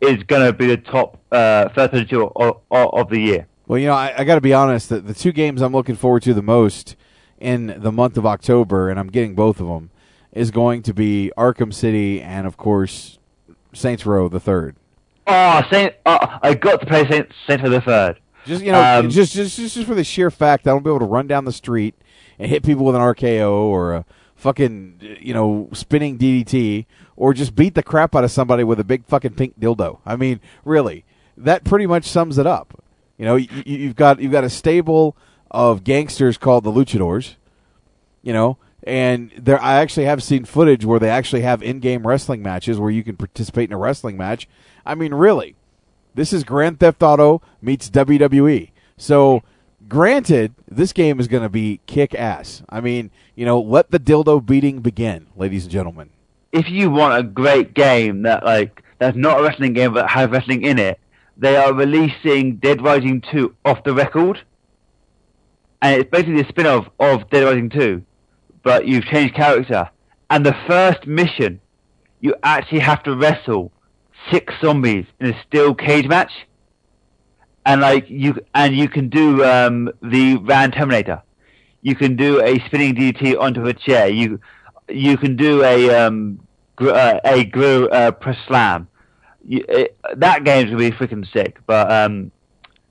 is 0.00 0.22
going 0.24 0.46
to 0.46 0.52
be 0.52 0.66
the 0.66 0.76
top 0.76 1.18
uh, 1.30 1.68
first 1.70 1.92
person 1.92 2.30
of, 2.36 2.60
of, 2.70 3.10
the 3.10 3.20
year. 3.20 3.46
Well, 3.66 3.78
you 3.78 3.86
know, 3.88 3.94
I, 3.94 4.14
I 4.16 4.24
got 4.24 4.36
to 4.36 4.40
be 4.40 4.54
honest. 4.54 4.88
The, 4.88 5.00
the 5.00 5.14
two 5.14 5.32
games 5.32 5.60
I'm 5.60 5.72
looking 5.72 5.94
forward 5.94 6.22
to 6.22 6.32
the 6.32 6.42
most 6.42 6.96
in 7.38 7.74
the 7.78 7.92
month 7.92 8.16
of 8.16 8.24
October, 8.24 8.88
and 8.88 8.98
I'm 8.98 9.08
getting 9.08 9.34
both 9.34 9.60
of 9.60 9.66
them, 9.66 9.90
is 10.32 10.50
going 10.50 10.82
to 10.82 10.94
be 10.94 11.30
Arkham 11.36 11.72
City 11.72 12.22
and, 12.22 12.46
of 12.46 12.56
course, 12.56 13.19
Saints 13.72 14.04
Row 14.06 14.28
the 14.28 14.40
third. 14.40 14.76
Oh, 15.26 15.62
Saint! 15.70 15.94
Uh, 16.04 16.38
I 16.42 16.54
got 16.54 16.80
to 16.80 16.86
play 16.86 17.06
Saint 17.08 17.28
Saint 17.46 17.64
of 17.64 17.70
the 17.70 17.80
Third. 17.80 18.18
Just 18.46 18.64
you 18.64 18.72
know, 18.72 18.82
Um, 19.00 19.10
just, 19.10 19.32
just 19.32 19.56
just 19.56 19.74
just 19.74 19.86
for 19.86 19.94
the 19.94 20.02
sheer 20.04 20.30
fact 20.30 20.64
that 20.64 20.70
I 20.70 20.74
don't 20.74 20.82
be 20.82 20.90
able 20.90 21.00
to 21.00 21.04
run 21.04 21.26
down 21.26 21.44
the 21.44 21.52
street 21.52 21.94
and 22.38 22.50
hit 22.50 22.62
people 22.64 22.84
with 22.84 22.96
an 22.96 23.02
RKO 23.02 23.50
or 23.52 23.92
a 23.94 24.04
fucking 24.34 25.18
you 25.20 25.34
know 25.34 25.68
spinning 25.72 26.18
DDT 26.18 26.86
or 27.16 27.34
just 27.34 27.54
beat 27.54 27.74
the 27.74 27.82
crap 27.82 28.16
out 28.16 28.24
of 28.24 28.30
somebody 28.30 28.64
with 28.64 28.80
a 28.80 28.84
big 28.84 29.04
fucking 29.04 29.34
pink 29.34 29.60
dildo. 29.60 29.98
I 30.06 30.16
mean, 30.16 30.40
really, 30.64 31.04
that 31.36 31.64
pretty 31.64 31.86
much 31.86 32.04
sums 32.06 32.38
it 32.38 32.46
up. 32.46 32.82
You 33.18 33.26
know, 33.26 33.36
you- 33.36 33.48
you've 33.66 33.96
got 33.96 34.20
you've 34.20 34.32
got 34.32 34.42
a 34.44 34.50
stable 34.50 35.16
of 35.50 35.84
gangsters 35.84 36.38
called 36.38 36.64
the 36.64 36.72
Luchadors. 36.72 37.36
You 38.22 38.32
know, 38.32 38.56
and 38.82 39.30
there 39.36 39.60
I 39.62 39.76
actually 39.76 40.06
have 40.06 40.22
seen 40.22 40.44
footage 40.44 40.84
where 40.84 40.98
they 40.98 41.10
actually 41.10 41.42
have 41.42 41.62
in-game 41.62 42.06
wrestling 42.06 42.42
matches 42.42 42.78
where 42.78 42.90
you 42.90 43.04
can 43.04 43.16
participate 43.16 43.70
in 43.70 43.74
a 43.74 43.78
wrestling 43.78 44.16
match. 44.16 44.48
I 44.86 44.94
mean, 44.94 45.14
really, 45.14 45.56
this 46.14 46.32
is 46.32 46.44
Grand 46.44 46.80
Theft 46.80 47.02
Auto 47.02 47.42
meets 47.60 47.90
WWE. 47.90 48.70
So, 48.96 49.42
granted, 49.88 50.54
this 50.68 50.92
game 50.92 51.20
is 51.20 51.28
going 51.28 51.42
to 51.42 51.48
be 51.48 51.80
kick 51.86 52.14
ass. 52.14 52.62
I 52.68 52.80
mean, 52.80 53.10
you 53.34 53.44
know, 53.44 53.60
let 53.60 53.90
the 53.90 53.98
dildo 53.98 54.44
beating 54.44 54.80
begin, 54.80 55.26
ladies 55.36 55.64
and 55.64 55.72
gentlemen. 55.72 56.10
If 56.52 56.68
you 56.68 56.90
want 56.90 57.18
a 57.18 57.22
great 57.22 57.74
game 57.74 58.22
that 58.22 58.44
like 58.44 58.82
that's 58.98 59.16
not 59.16 59.40
a 59.40 59.42
wrestling 59.42 59.72
game 59.72 59.94
but 59.94 60.10
has 60.10 60.28
wrestling 60.30 60.62
in 60.64 60.78
it, 60.78 60.98
they 61.36 61.56
are 61.56 61.72
releasing 61.72 62.56
Dead 62.56 62.82
Rising 62.82 63.22
2 63.32 63.54
off 63.64 63.82
the 63.84 63.94
record, 63.94 64.42
and 65.80 66.00
it's 66.00 66.10
basically 66.10 66.40
a 66.42 66.48
spin-off 66.48 66.88
of 66.98 67.30
Dead 67.30 67.44
Rising 67.44 67.70
2, 67.70 68.02
but 68.62 68.86
you've 68.86 69.04
changed 69.04 69.34
character. 69.34 69.90
And 70.28 70.44
the 70.44 70.54
first 70.66 71.06
mission, 71.06 71.60
you 72.20 72.34
actually 72.42 72.80
have 72.80 73.02
to 73.04 73.16
wrestle 73.16 73.72
six 74.30 74.54
zombies 74.60 75.06
in 75.18 75.32
a 75.32 75.42
steel 75.42 75.74
cage 75.74 76.06
match, 76.06 76.32
and 77.66 77.80
like 77.80 78.08
you 78.08 78.34
and 78.54 78.76
you 78.76 78.88
can 78.88 79.08
do 79.08 79.44
um, 79.44 79.90
the 80.02 80.36
Van 80.36 80.70
Terminator. 80.70 81.22
You 81.82 81.96
can 81.96 82.16
do 82.16 82.42
a 82.42 82.58
spinning 82.66 82.94
DDT 82.94 83.38
onto 83.40 83.64
a 83.66 83.72
chair. 83.72 84.08
You 84.08 84.40
you 84.88 85.16
can 85.16 85.36
do 85.36 85.64
a 85.64 85.90
um, 85.90 86.40
gr- 86.76 86.90
uh, 86.90 87.20
a 87.24 87.90
uh, 87.90 88.10
press 88.12 88.36
slam. 88.46 88.88
You, 89.44 89.64
it, 89.68 89.96
that 90.16 90.44
game's 90.44 90.70
gonna 90.70 90.78
be 90.78 90.90
freaking 90.90 91.30
sick, 91.32 91.58
but 91.66 91.90
um, 91.90 92.30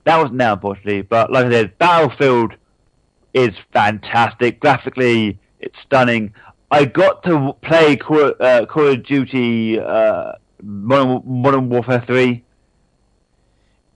that 0.04 0.16
wasn't 0.18 0.38
there 0.38 0.52
unfortunately. 0.52 1.02
But 1.02 1.30
like 1.32 1.46
I 1.46 1.50
said, 1.50 1.78
Battlefield 1.78 2.54
is 3.32 3.54
fantastic. 3.72 4.60
Graphically, 4.60 5.38
it's 5.60 5.76
stunning. 5.86 6.34
I 6.70 6.84
got 6.84 7.22
to 7.24 7.54
play 7.62 7.96
Call, 7.96 8.32
uh, 8.40 8.66
Call 8.66 8.88
of 8.88 9.04
Duty 9.04 9.78
uh, 9.80 10.32
Modern, 10.62 11.22
Modern 11.24 11.68
Warfare 11.68 12.02
Three. 12.06 12.44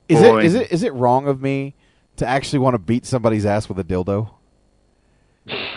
Is 0.08 0.20
it 0.20 0.44
is 0.44 0.54
it 0.54 0.72
is 0.72 0.82
it 0.82 0.92
wrong 0.92 1.26
of 1.28 1.40
me 1.40 1.74
to 2.16 2.26
actually 2.26 2.58
want 2.58 2.74
to 2.74 2.78
beat 2.78 3.06
somebody's 3.06 3.46
ass 3.46 3.68
with 3.68 3.78
a 3.78 3.84
dildo? 3.84 4.30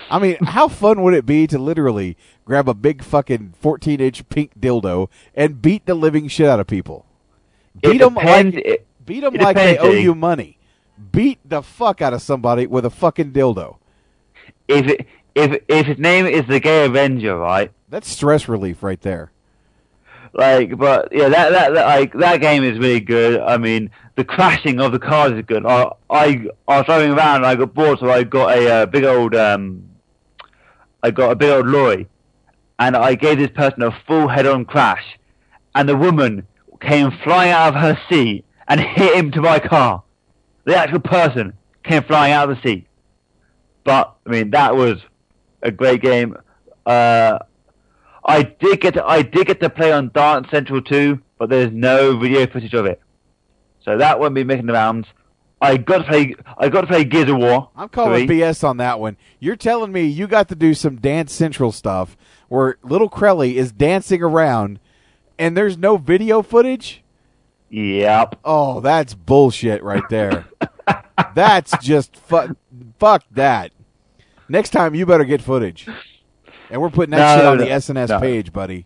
I 0.09 0.19
mean, 0.19 0.37
how 0.43 0.67
fun 0.69 1.01
would 1.03 1.13
it 1.13 1.25
be 1.25 1.45
to 1.47 1.57
literally 1.59 2.15
grab 2.45 2.69
a 2.69 2.73
big 2.73 3.03
fucking 3.03 3.53
14 3.59 3.99
inch 3.99 4.27
pink 4.29 4.57
dildo 4.59 5.09
and 5.35 5.61
beat 5.61 5.85
the 5.85 5.93
living 5.93 6.27
shit 6.29 6.47
out 6.47 6.59
of 6.59 6.67
people? 6.67 7.05
Beat 7.81 7.97
them 7.99 8.13
like, 8.15 8.53
it- 8.53 8.87
beat 9.05 9.23
'em 9.23 9.35
it 9.35 9.41
like 9.41 9.55
they 9.55 9.77
owe 9.77 9.91
you 9.91 10.15
money. 10.15 10.57
Beat 11.11 11.39
the 11.45 11.61
fuck 11.61 12.01
out 12.01 12.13
of 12.13 12.21
somebody 12.21 12.65
with 12.65 12.85
a 12.85 12.89
fucking 12.89 13.31
dildo. 13.31 13.77
If 14.67 14.87
it, 14.87 15.07
if 15.37 15.63
if 15.67 15.85
his 15.85 15.97
name 15.99 16.25
is 16.25 16.45
the 16.47 16.59
Gay 16.59 16.85
Avenger, 16.85 17.37
right? 17.37 17.71
That's 17.89 18.09
stress 18.09 18.47
relief 18.47 18.81
right 18.81 18.99
there. 19.01 19.31
Like, 20.33 20.77
but 20.77 21.09
yeah, 21.11 21.29
that 21.29 21.51
that, 21.51 21.73
that 21.73 21.85
like 21.85 22.13
that 22.13 22.41
game 22.41 22.63
is 22.63 22.77
really 22.77 22.99
good. 22.99 23.39
I 23.39 23.57
mean, 23.57 23.91
the 24.15 24.23
crashing 24.23 24.81
of 24.81 24.91
the 24.91 24.99
cars 24.99 25.33
is 25.33 25.43
good. 25.45 25.65
I 25.65 25.91
I, 26.09 26.47
I 26.67 26.77
was 26.77 26.85
driving 26.85 27.11
around 27.11 27.37
and 27.37 27.45
I 27.45 27.55
got 27.55 27.73
bored, 27.73 27.99
so 27.99 28.09
I 28.09 28.23
got 28.23 28.57
a 28.57 28.69
uh, 28.69 28.85
big 28.87 29.03
old 29.03 29.35
um, 29.35 29.89
I 31.03 31.11
got 31.11 31.31
a 31.31 31.35
big 31.35 31.49
old 31.49 31.67
lorry, 31.67 32.07
and 32.79 32.97
I 32.97 33.15
gave 33.15 33.37
this 33.37 33.51
person 33.51 33.83
a 33.83 33.91
full 34.07 34.27
head-on 34.27 34.65
crash, 34.65 35.17
and 35.75 35.87
the 35.87 35.95
woman 35.95 36.47
came 36.81 37.11
flying 37.23 37.51
out 37.51 37.75
of 37.75 37.81
her 37.81 37.99
seat 38.09 38.43
and 38.67 38.79
hit 38.79 39.15
him 39.15 39.31
to 39.31 39.41
my 39.41 39.59
car. 39.59 40.03
The 40.65 40.75
actual 40.75 40.99
person 40.99 41.53
came 41.83 42.03
flying 42.03 42.33
out 42.33 42.49
of 42.49 42.57
the 42.57 42.61
seat. 42.61 42.87
But 43.83 44.15
I 44.25 44.29
mean, 44.29 44.51
that 44.51 44.75
was 44.75 44.99
a 45.61 45.71
great 45.71 46.01
game. 46.01 46.35
Uh, 46.85 47.39
I 48.25 48.43
did 48.43 48.81
get 48.81 48.95
to, 48.95 49.05
I 49.05 49.21
did 49.21 49.47
get 49.47 49.59
to 49.61 49.69
play 49.69 49.91
on 49.91 50.11
Dance 50.13 50.49
Central 50.49 50.81
too, 50.81 51.21
but 51.37 51.49
there's 51.49 51.71
no 51.71 52.17
video 52.17 52.45
footage 52.47 52.73
of 52.73 52.85
it, 52.85 53.01
so 53.79 53.97
that 53.97 54.19
won't 54.19 54.35
be 54.35 54.43
making 54.43 54.65
the 54.65 54.73
rounds. 54.73 55.07
I 55.59 55.77
got 55.77 55.99
to 55.99 56.03
play 56.03 56.35
I 56.57 56.69
got 56.69 56.81
to 56.81 56.87
play 56.87 57.03
Gears 57.03 57.29
of 57.29 57.37
War. 57.37 57.69
I'm 57.75 57.89
calling 57.89 58.27
3. 58.27 58.39
BS 58.39 58.63
on 58.63 58.77
that 58.77 58.99
one. 58.99 59.17
You're 59.39 59.55
telling 59.55 59.91
me 59.91 60.03
you 60.03 60.27
got 60.27 60.49
to 60.49 60.55
do 60.55 60.73
some 60.73 60.97
Dance 60.97 61.33
Central 61.33 61.71
stuff 61.71 62.15
where 62.47 62.77
little 62.83 63.09
Crelly 63.09 63.55
is 63.55 63.71
dancing 63.71 64.21
around 64.21 64.79
and 65.39 65.57
there's 65.57 65.77
no 65.77 65.97
video 65.97 66.41
footage? 66.41 67.03
Yep. 67.69 68.39
Oh, 68.45 68.79
that's 68.81 69.13
bullshit 69.13 69.83
right 69.83 70.07
there. 70.09 70.45
that's 71.35 71.75
just 71.79 72.15
fuck 72.15 72.55
fuck 72.99 73.23
that. 73.31 73.71
Next 74.49 74.69
time 74.71 74.95
you 74.95 75.05
better 75.05 75.25
get 75.25 75.41
footage. 75.41 75.87
And 76.69 76.81
we're 76.81 76.89
putting 76.89 77.11
that 77.11 77.35
No, 77.35 77.39
shit 77.39 77.45
on 77.47 77.57
no, 77.57 77.63
the 77.65 77.69
SNS 77.71 78.09
no. 78.09 78.19
page, 78.19 78.51
buddy. 78.53 78.85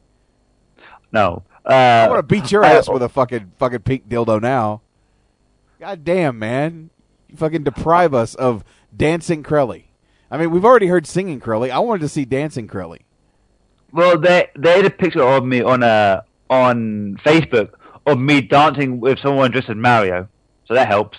No, 1.12 1.44
uh, 1.66 1.74
I 1.74 2.08
want 2.08 2.20
to 2.20 2.24
beat 2.24 2.52
your 2.52 2.64
I- 2.64 2.74
ass 2.74 2.88
with 2.90 3.02
a 3.04 3.10
fucking 3.10 3.52
fucking 3.60 3.80
pink 3.80 4.08
dildo 4.08 4.42
now. 4.42 4.82
God 5.80 6.04
damn, 6.04 6.38
man. 6.40 6.90
You 7.28 7.38
fucking 7.38 7.64
deprive 7.64 8.14
us 8.14 8.36
of 8.36 8.64
dancing 8.96 9.44
Crelly. 9.44 9.86
I 10.30 10.38
mean, 10.38 10.52
we've 10.52 10.64
already 10.64 10.88
heard 10.88 11.06
singing 11.08 11.40
Crelly. 11.42 11.70
I 11.70 11.80
wanted 11.80 12.02
to 12.02 12.10
see 12.10 12.24
dancing 12.24 12.68
Crelly. 12.68 13.00
Well, 13.92 14.18
they 14.18 14.48
they 14.58 14.78
had 14.78 14.86
a 14.86 14.90
picture 14.90 15.24
of 15.24 15.44
me 15.44 15.62
on 15.62 15.84
uh, 15.84 16.22
on 16.50 17.18
Facebook 17.26 17.72
of 18.06 18.20
me 18.20 18.42
dancing 18.42 19.00
with 19.02 19.20
someone 19.20 19.52
dressed 19.52 19.70
as 19.70 19.76
Mario, 19.76 20.30
so 20.66 20.74
that 20.76 20.88
helps. 20.88 21.18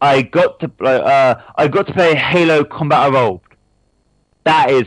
I 0.00 0.22
got 0.22 0.60
to 0.60 0.68
play. 0.68 1.00
Uh, 1.00 1.34
I 1.56 1.66
got 1.66 1.88
to 1.88 1.92
play 1.92 2.14
Halo 2.14 2.62
Combat 2.64 3.08
Evolved. 3.08 3.47
That 4.44 4.70
is 4.70 4.84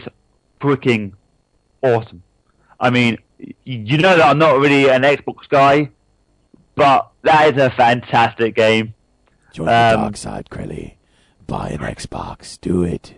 freaking 0.60 1.14
awesome. 1.82 2.24
I 2.80 2.90
mean, 2.90 3.18
you 3.64 3.98
know 3.98 4.16
that 4.18 4.26
I'm 4.26 4.38
not 4.40 4.60
really 4.60 4.90
an 4.90 5.02
Xbox 5.04 5.48
guy, 5.50 5.90
but 6.76 7.12
that 7.24 7.56
is 7.56 7.62
a 7.62 7.70
fantastic 7.72 8.56
game. 8.56 8.94
Join 9.54 9.68
the 9.68 9.74
Um, 9.94 10.00
dark 10.02 10.18
side, 10.18 10.50
Crelly. 10.50 10.96
Buy 11.48 11.70
an 11.70 11.80
Xbox. 11.80 12.60
Do 12.60 12.84
it. 12.84 13.16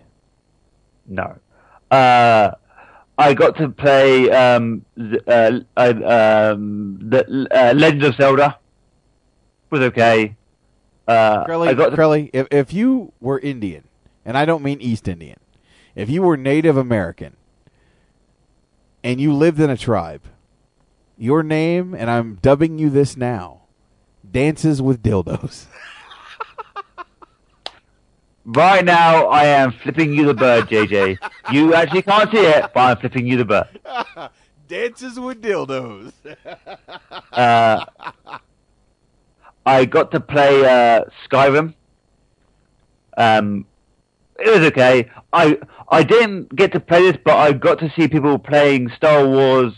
No. 1.06 1.38
Uh, 1.90 2.50
I 3.16 3.34
got 3.34 3.56
to 3.58 3.68
play 3.68 4.28
um, 4.30 4.84
uh, 4.98 5.60
uh, 5.76 6.52
um, 6.56 6.98
the 7.00 7.46
uh, 7.50 7.72
Legend 7.74 8.02
of 8.04 8.16
Zelda. 8.16 8.58
Was 9.70 9.80
okay. 9.82 10.34
Uh, 11.06 11.44
Crelly, 11.44 11.68
I 11.68 11.74
got 11.74 11.90
to, 11.90 11.96
Crelly, 11.96 12.30
if, 12.32 12.48
if 12.50 12.72
you 12.72 13.12
were 13.20 13.38
Indian, 13.38 13.84
and 14.24 14.36
I 14.36 14.44
don't 14.44 14.62
mean 14.64 14.80
East 14.80 15.06
Indian, 15.06 15.36
if 15.94 16.10
you 16.10 16.22
were 16.22 16.36
Native 16.36 16.76
American 16.76 17.36
and 19.02 19.20
you 19.20 19.32
lived 19.32 19.60
in 19.60 19.70
a 19.70 19.76
tribe, 19.76 20.22
your 21.16 21.42
name, 21.42 21.94
and 21.94 22.10
I'm 22.10 22.36
dubbing 22.36 22.78
you 22.78 22.90
this 22.90 23.16
now, 23.16 23.62
dances 24.30 24.82
with 24.82 25.02
dildos. 25.02 25.66
right 28.44 28.84
now. 28.84 29.26
I 29.28 29.46
am 29.46 29.72
flipping 29.72 30.12
you 30.12 30.26
the 30.26 30.34
bird, 30.34 30.68
JJ. 30.68 31.18
you 31.52 31.74
actually 31.74 32.02
can't 32.02 32.30
see 32.30 32.38
it, 32.38 32.70
but 32.74 32.80
I'm 32.80 32.96
flipping 32.98 33.26
you 33.26 33.36
the 33.38 33.44
bird. 33.44 33.80
dances 34.68 35.18
with 35.18 35.42
dildos. 35.42 36.12
Uh, 37.32 37.84
I 39.66 39.84
got 39.86 40.12
to 40.12 40.20
play 40.20 40.64
uh, 40.64 41.04
Skyrim. 41.28 41.74
Um, 43.16 43.66
it 44.38 44.50
was 44.50 44.66
okay. 44.68 45.10
I 45.32 45.58
I 45.88 46.02
didn't 46.02 46.54
get 46.54 46.72
to 46.72 46.80
play 46.80 47.10
this, 47.10 47.20
but 47.24 47.36
I 47.36 47.52
got 47.52 47.78
to 47.80 47.92
see 47.96 48.08
people 48.08 48.38
playing 48.38 48.90
Star 48.96 49.26
Wars 49.26 49.72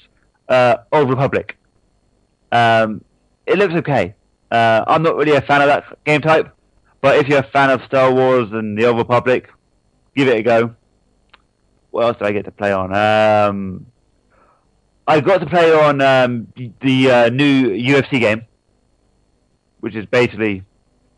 uh, 0.48 0.76
Old 0.92 1.10
Republic. 1.10 1.56
Um, 2.52 3.04
it 3.46 3.58
looks 3.58 3.74
okay. 3.74 4.14
Uh, 4.50 4.84
I'm 4.86 5.02
not 5.02 5.16
really 5.16 5.32
a 5.36 5.40
fan 5.40 5.60
of 5.60 5.68
that 5.68 5.84
game 6.04 6.20
type, 6.20 6.54
but 7.00 7.16
if 7.16 7.28
you're 7.28 7.40
a 7.40 7.50
fan 7.50 7.70
of 7.70 7.82
Star 7.84 8.12
Wars 8.12 8.50
and 8.52 8.78
the 8.78 8.86
Old 8.86 8.98
Republic, 8.98 9.50
give 10.14 10.28
it 10.28 10.38
a 10.38 10.42
go. 10.42 10.74
What 11.90 12.04
else 12.04 12.18
did 12.18 12.26
I 12.26 12.32
get 12.32 12.44
to 12.44 12.52
play 12.52 12.72
on? 12.72 12.94
Um, 12.94 13.86
I 15.06 15.20
got 15.20 15.38
to 15.38 15.46
play 15.46 15.72
on 15.72 16.00
um, 16.00 16.52
the 16.80 17.10
uh, 17.10 17.28
new 17.30 17.70
UFC 17.70 18.20
game, 18.20 18.46
which 19.80 19.94
is 19.94 20.06
basically 20.06 20.64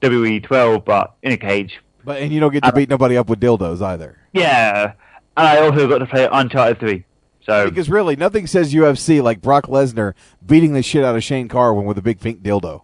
WWE 0.02 0.42
12 0.42 0.84
but 0.84 1.14
in 1.22 1.32
a 1.32 1.36
cage. 1.36 1.78
But 2.08 2.22
and 2.22 2.32
you 2.32 2.40
don't 2.40 2.54
get 2.54 2.64
to 2.64 2.72
beat 2.72 2.88
nobody 2.88 3.18
up 3.18 3.28
with 3.28 3.38
dildos 3.38 3.82
either. 3.82 4.16
Yeah, 4.32 4.94
and 5.36 5.46
I 5.46 5.60
also 5.60 5.86
got 5.86 5.98
to 5.98 6.06
play 6.06 6.26
Uncharted 6.32 6.80
3. 6.80 7.04
So 7.44 7.68
Because 7.68 7.90
really, 7.90 8.16
nothing 8.16 8.46
says 8.46 8.72
UFC 8.72 9.22
like 9.22 9.42
Brock 9.42 9.66
Lesnar 9.66 10.14
beating 10.44 10.72
the 10.72 10.82
shit 10.82 11.04
out 11.04 11.16
of 11.16 11.22
Shane 11.22 11.48
Carwin 11.48 11.84
with 11.84 11.98
a 11.98 12.02
big 12.02 12.18
pink 12.18 12.42
dildo. 12.42 12.80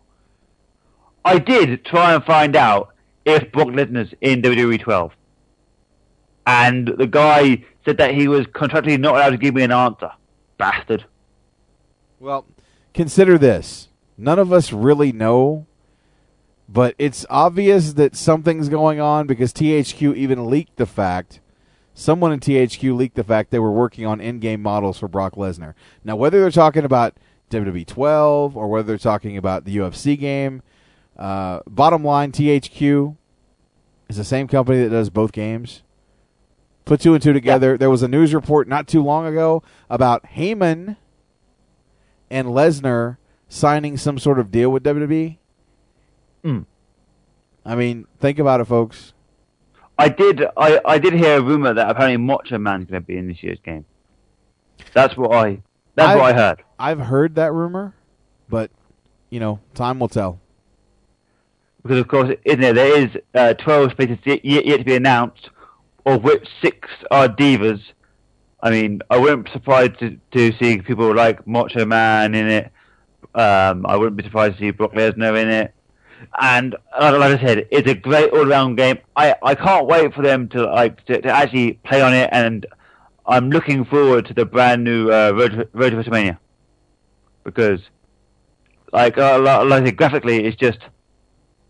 I 1.25 1.39
did 1.39 1.87
try 1.87 2.13
and 2.13 2.23
find 2.23 2.55
out 2.55 2.95
if 3.25 3.51
Brock 3.51 3.69
Lesnar's 3.69 4.13
in 4.21 4.43
WWE 4.43 4.79
12, 4.79 5.13
and 6.47 6.89
the 6.89 7.07
guy 7.07 7.65
said 7.87 7.97
that 7.97 8.15
he 8.15 8.29
was 8.29 8.45
contractually 8.49 9.01
not 9.01 9.15
allowed 9.15 9.31
to 9.31 9.39
give 9.39 9.55
me 9.55 9.63
an 9.63 9.73
answer. 9.73 10.11
Bastard. 10.59 11.07
Well, 12.21 12.45
consider 12.93 13.39
this. 13.39 13.89
None 14.19 14.39
of 14.39 14.53
us 14.53 14.71
really 14.71 15.13
know, 15.13 15.65
but 16.69 16.95
it's 16.99 17.27
obvious 17.29 17.95
that 17.95 18.17
something's 18.17 18.69
going 18.69 19.01
on 19.01 19.27
because 19.27 19.53
THQ 19.53 20.17
even 20.17 20.49
leaked 20.49 20.77
the 20.77 20.87
fact. 20.87 21.41
Someone 21.95 22.33
in 22.33 22.41
THQ 22.41 22.97
leaked 22.97 23.15
the 23.15 23.25
fact 23.25 23.51
they 23.51 23.59
were 23.59 23.71
working 23.71 24.07
on 24.07 24.21
in-game 24.21 24.63
models 24.63 24.99
for 24.99 25.07
Brock 25.07 25.35
Lesnar. 25.35 25.75
Now, 26.03 26.17
whether 26.17 26.41
they're 26.41 26.51
talking 26.51 26.85
about 26.85 27.15
WWE 27.51 27.87
12 27.87 28.57
or 28.57 28.69
whether 28.69 28.87
they're 28.87 28.99
talking 28.99 29.37
about 29.37 29.65
the 29.65 29.77
UFC 29.77 30.19
game, 30.19 30.63
uh, 31.17 31.61
bottom 31.67 32.03
line, 32.03 32.33
THQ 32.33 33.17
is 34.09 34.17
the 34.17 34.25
same 34.25 34.49
company 34.49 34.83
that 34.83 34.91
does 34.91 35.11
both 35.11 35.33
games. 35.33 35.83
Put 36.85 37.01
two 37.01 37.15
and 37.15 37.23
two 37.23 37.33
together. 37.33 37.79
There 37.79 37.91
was 37.91 38.03
a 38.03 38.09
news 38.09 38.35
report 38.35 38.69
not 38.69 38.89
too 38.89 39.03
long 39.03 39.27
ago 39.27 39.63
about 39.89 40.25
Heyman 40.35 40.97
and 42.31 42.49
Lesnar 42.49 43.17
signing 43.49 43.97
some 43.97 44.19
sort 44.19 44.39
of 44.39 44.51
deal 44.51 44.71
with 44.71 44.83
WWE. 44.83 45.39
Hmm. 46.45 46.61
I 47.65 47.75
mean, 47.75 48.07
think 48.21 48.39
about 48.39 48.61
it, 48.61 48.67
folks. 48.67 49.13
I 49.99 50.09
did. 50.09 50.45
I, 50.57 50.81
I 50.85 50.99
did 50.99 51.15
hear 51.15 51.39
a 51.39 51.43
rumor 51.43 51.73
that 51.73 51.89
apparently 51.89 52.17
Macho 52.19 52.59
Man's 52.59 52.91
going 52.91 53.01
to 53.03 53.07
be 53.07 53.17
in 53.17 53.29
this 53.29 53.43
year's 53.43 53.61
game. 53.65 53.85
That's 54.93 55.17
what 55.17 55.33
I. 55.33 55.63
That's 55.95 56.11
I've- 56.11 56.21
what 56.21 56.35
I 56.35 56.37
heard. 56.37 56.63
I've 56.79 56.99
heard 56.99 57.37
that 57.37 57.53
rumor, 57.53 57.95
but 58.49 58.71
you 59.31 59.41
know, 59.41 59.61
time 59.75 59.99
will 60.01 60.09
tell. 60.09 60.41
Because 61.83 61.99
of 61.99 62.09
course, 62.09 62.35
isn't 62.45 62.61
there? 62.61 62.73
There 62.75 62.99
is 63.05 63.11
uh, 63.35 63.55
twelve 63.55 63.93
spaces 63.93 64.19
yet, 64.25 64.45
yet 64.45 64.79
to 64.79 64.85
be 64.85 64.97
announced, 64.97 65.51
of 66.05 66.25
which 66.25 66.47
six 66.61 66.89
are 67.11 67.29
divas. 67.29 67.81
I 68.63 68.71
mean, 68.71 69.01
I 69.11 69.19
wouldn't 69.19 69.45
be 69.45 69.53
surprised 69.53 69.99
to, 70.01 70.19
to 70.33 70.53
see 70.59 70.81
people 70.81 71.15
like 71.15 71.47
Macho 71.47 71.85
Man 71.87 72.35
in 72.35 72.49
it. 72.49 72.65
Um, 73.35 73.85
I 73.87 73.97
wouldn't 73.97 74.17
be 74.17 74.25
surprised 74.25 74.55
to 74.55 74.61
see 74.61 74.71
Brock 74.71 74.93
Lesnar 74.95 75.41
in 75.41 75.49
it. 75.49 75.75
And 76.41 76.75
uh, 76.99 77.17
like 77.19 77.39
I 77.39 77.43
said, 77.43 77.67
it's 77.71 77.89
a 77.89 77.95
great 77.95 78.33
all-round 78.33 78.77
game. 78.77 78.99
I, 79.17 79.35
I 79.43 79.55
can't 79.55 79.87
wait 79.87 80.15
for 80.15 80.23
them 80.23 80.49
to 80.51 80.67
like 80.67 81.05
to, 81.07 81.21
to 81.21 81.29
actually 81.29 81.75
play 81.85 82.03
on 82.03 82.13
it, 82.13 82.29
and 82.33 82.67
I'm 83.27 83.51
looking 83.51 83.85
forward 83.85 84.27
to 84.27 84.35
the 84.35 84.45
brand 84.45 84.85
new 84.85 85.11
uh, 85.11 85.33
Road, 85.33 85.53
to, 85.53 85.69
Road 85.73 85.91
to 85.91 85.97
WrestleMania 85.97 86.39
because, 87.45 87.81
like, 88.93 89.17
uh, 89.19 89.39
like 89.41 89.67
like 89.69 89.83
I 89.83 89.87
said, 89.87 89.97
graphically, 89.97 90.45
it's 90.45 90.57
just 90.57 90.79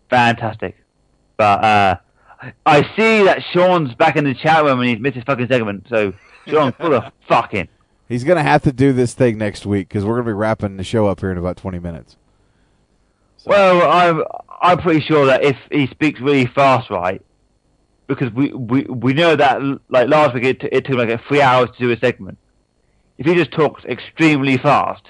fantastic. 0.09 0.75
But 1.37 1.63
uh, 1.63 1.97
I 2.65 2.81
see 2.95 3.23
that 3.23 3.43
Sean's 3.51 3.93
back 3.95 4.15
in 4.15 4.23
the 4.23 4.33
chat 4.33 4.63
room 4.63 4.79
and 4.79 4.89
he's 4.89 4.99
missed 4.99 5.15
his 5.15 5.23
fucking 5.23 5.47
segment. 5.47 5.87
So 5.89 6.13
Sean, 6.47 6.71
pull 6.79 6.91
the 6.91 7.11
fucking. 7.27 7.67
He's 8.07 8.23
going 8.23 8.37
to 8.37 8.43
have 8.43 8.61
to 8.63 8.71
do 8.71 8.93
this 8.93 9.13
thing 9.13 9.37
next 9.37 9.65
week 9.65 9.89
because 9.89 10.05
we're 10.05 10.13
going 10.13 10.25
to 10.25 10.29
be 10.29 10.33
wrapping 10.33 10.77
the 10.77 10.83
show 10.83 11.07
up 11.07 11.21
here 11.21 11.31
in 11.31 11.37
about 11.37 11.57
20 11.57 11.79
minutes. 11.79 12.17
Well, 13.45 13.89
I'm 13.89 14.23
I'm 14.61 14.77
pretty 14.79 15.01
sure 15.01 15.25
that 15.27 15.43
if 15.43 15.57
he 15.71 15.87
speaks 15.87 16.19
really 16.19 16.47
fast, 16.47 16.89
right? 16.89 17.21
Because 18.07 18.31
we 18.33 18.51
we, 18.53 18.83
we 18.83 19.13
know 19.13 19.35
that 19.35 19.61
like 19.89 20.09
last 20.09 20.33
week 20.33 20.43
it, 20.43 20.59
t- 20.61 20.69
it 20.71 20.85
took 20.85 20.97
like 20.97 21.23
three 21.27 21.41
hours 21.41 21.69
to 21.71 21.77
do 21.77 21.91
a 21.91 21.99
segment. 21.99 22.37
If 23.17 23.25
he 23.25 23.35
just 23.35 23.51
talks 23.51 23.85
extremely 23.85 24.57
fast, 24.57 25.03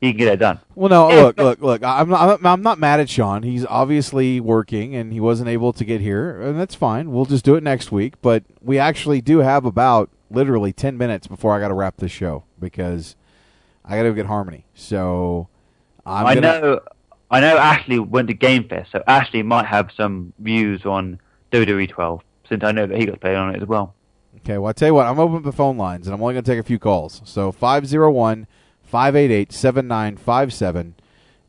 he 0.00 0.10
can 0.10 0.18
get 0.18 0.28
it 0.28 0.36
done. 0.38 0.60
Well, 0.74 0.90
no, 0.90 1.08
look, 1.08 1.38
look, 1.38 1.60
look. 1.60 1.82
I'm 1.84 2.08
not, 2.08 2.44
I'm 2.44 2.62
not 2.62 2.78
mad 2.78 3.00
at 3.00 3.08
Sean. 3.08 3.44
He's 3.44 3.64
obviously 3.64 4.40
working, 4.40 4.94
and 4.94 5.12
he 5.12 5.20
wasn't 5.20 5.48
able 5.48 5.72
to 5.72 5.84
get 5.84 6.00
here, 6.00 6.40
and 6.42 6.58
that's 6.58 6.74
fine. 6.74 7.12
We'll 7.12 7.26
just 7.26 7.44
do 7.44 7.54
it 7.54 7.62
next 7.62 7.92
week. 7.92 8.14
But 8.22 8.44
we 8.60 8.78
actually 8.78 9.20
do 9.20 9.38
have 9.38 9.64
about 9.64 10.10
literally 10.30 10.72
ten 10.72 10.98
minutes 10.98 11.26
before 11.26 11.54
I 11.54 11.60
got 11.60 11.68
to 11.68 11.74
wrap 11.74 11.98
this 11.98 12.12
show 12.12 12.44
because 12.58 13.14
I 13.84 13.96
got 13.96 14.02
to 14.02 14.12
get 14.12 14.26
Harmony. 14.26 14.66
So 14.74 15.48
I'm 16.04 16.26
i 16.26 16.34
gonna, 16.34 16.60
know 16.60 16.80
I 17.30 17.40
know 17.40 17.56
Ashley 17.56 17.98
went 17.98 18.28
to 18.28 18.34
Game 18.34 18.68
Fest, 18.68 18.92
so 18.92 19.02
Ashley 19.06 19.42
might 19.42 19.66
have 19.66 19.90
some 19.96 20.32
views 20.38 20.84
on 20.84 21.18
WWE 21.52 21.88
12 21.88 22.22
since 22.48 22.62
I 22.62 22.72
know 22.72 22.86
that 22.86 22.96
he 22.96 23.06
got 23.06 23.20
played 23.20 23.36
on 23.36 23.54
it 23.54 23.62
as 23.62 23.68
well. 23.68 23.94
Okay, 24.38 24.58
well, 24.58 24.68
I 24.68 24.72
tell 24.72 24.88
you 24.88 24.94
what, 24.94 25.06
I'm 25.06 25.18
open 25.18 25.38
up 25.38 25.42
the 25.42 25.52
phone 25.52 25.76
lines, 25.76 26.06
and 26.06 26.14
I'm 26.14 26.22
only 26.22 26.34
going 26.34 26.44
to 26.44 26.50
take 26.50 26.60
a 26.60 26.62
few 26.62 26.78
calls. 26.78 27.22
So 27.24 27.50
501 27.50 28.46
588 28.82 29.52
7957. 29.52 30.94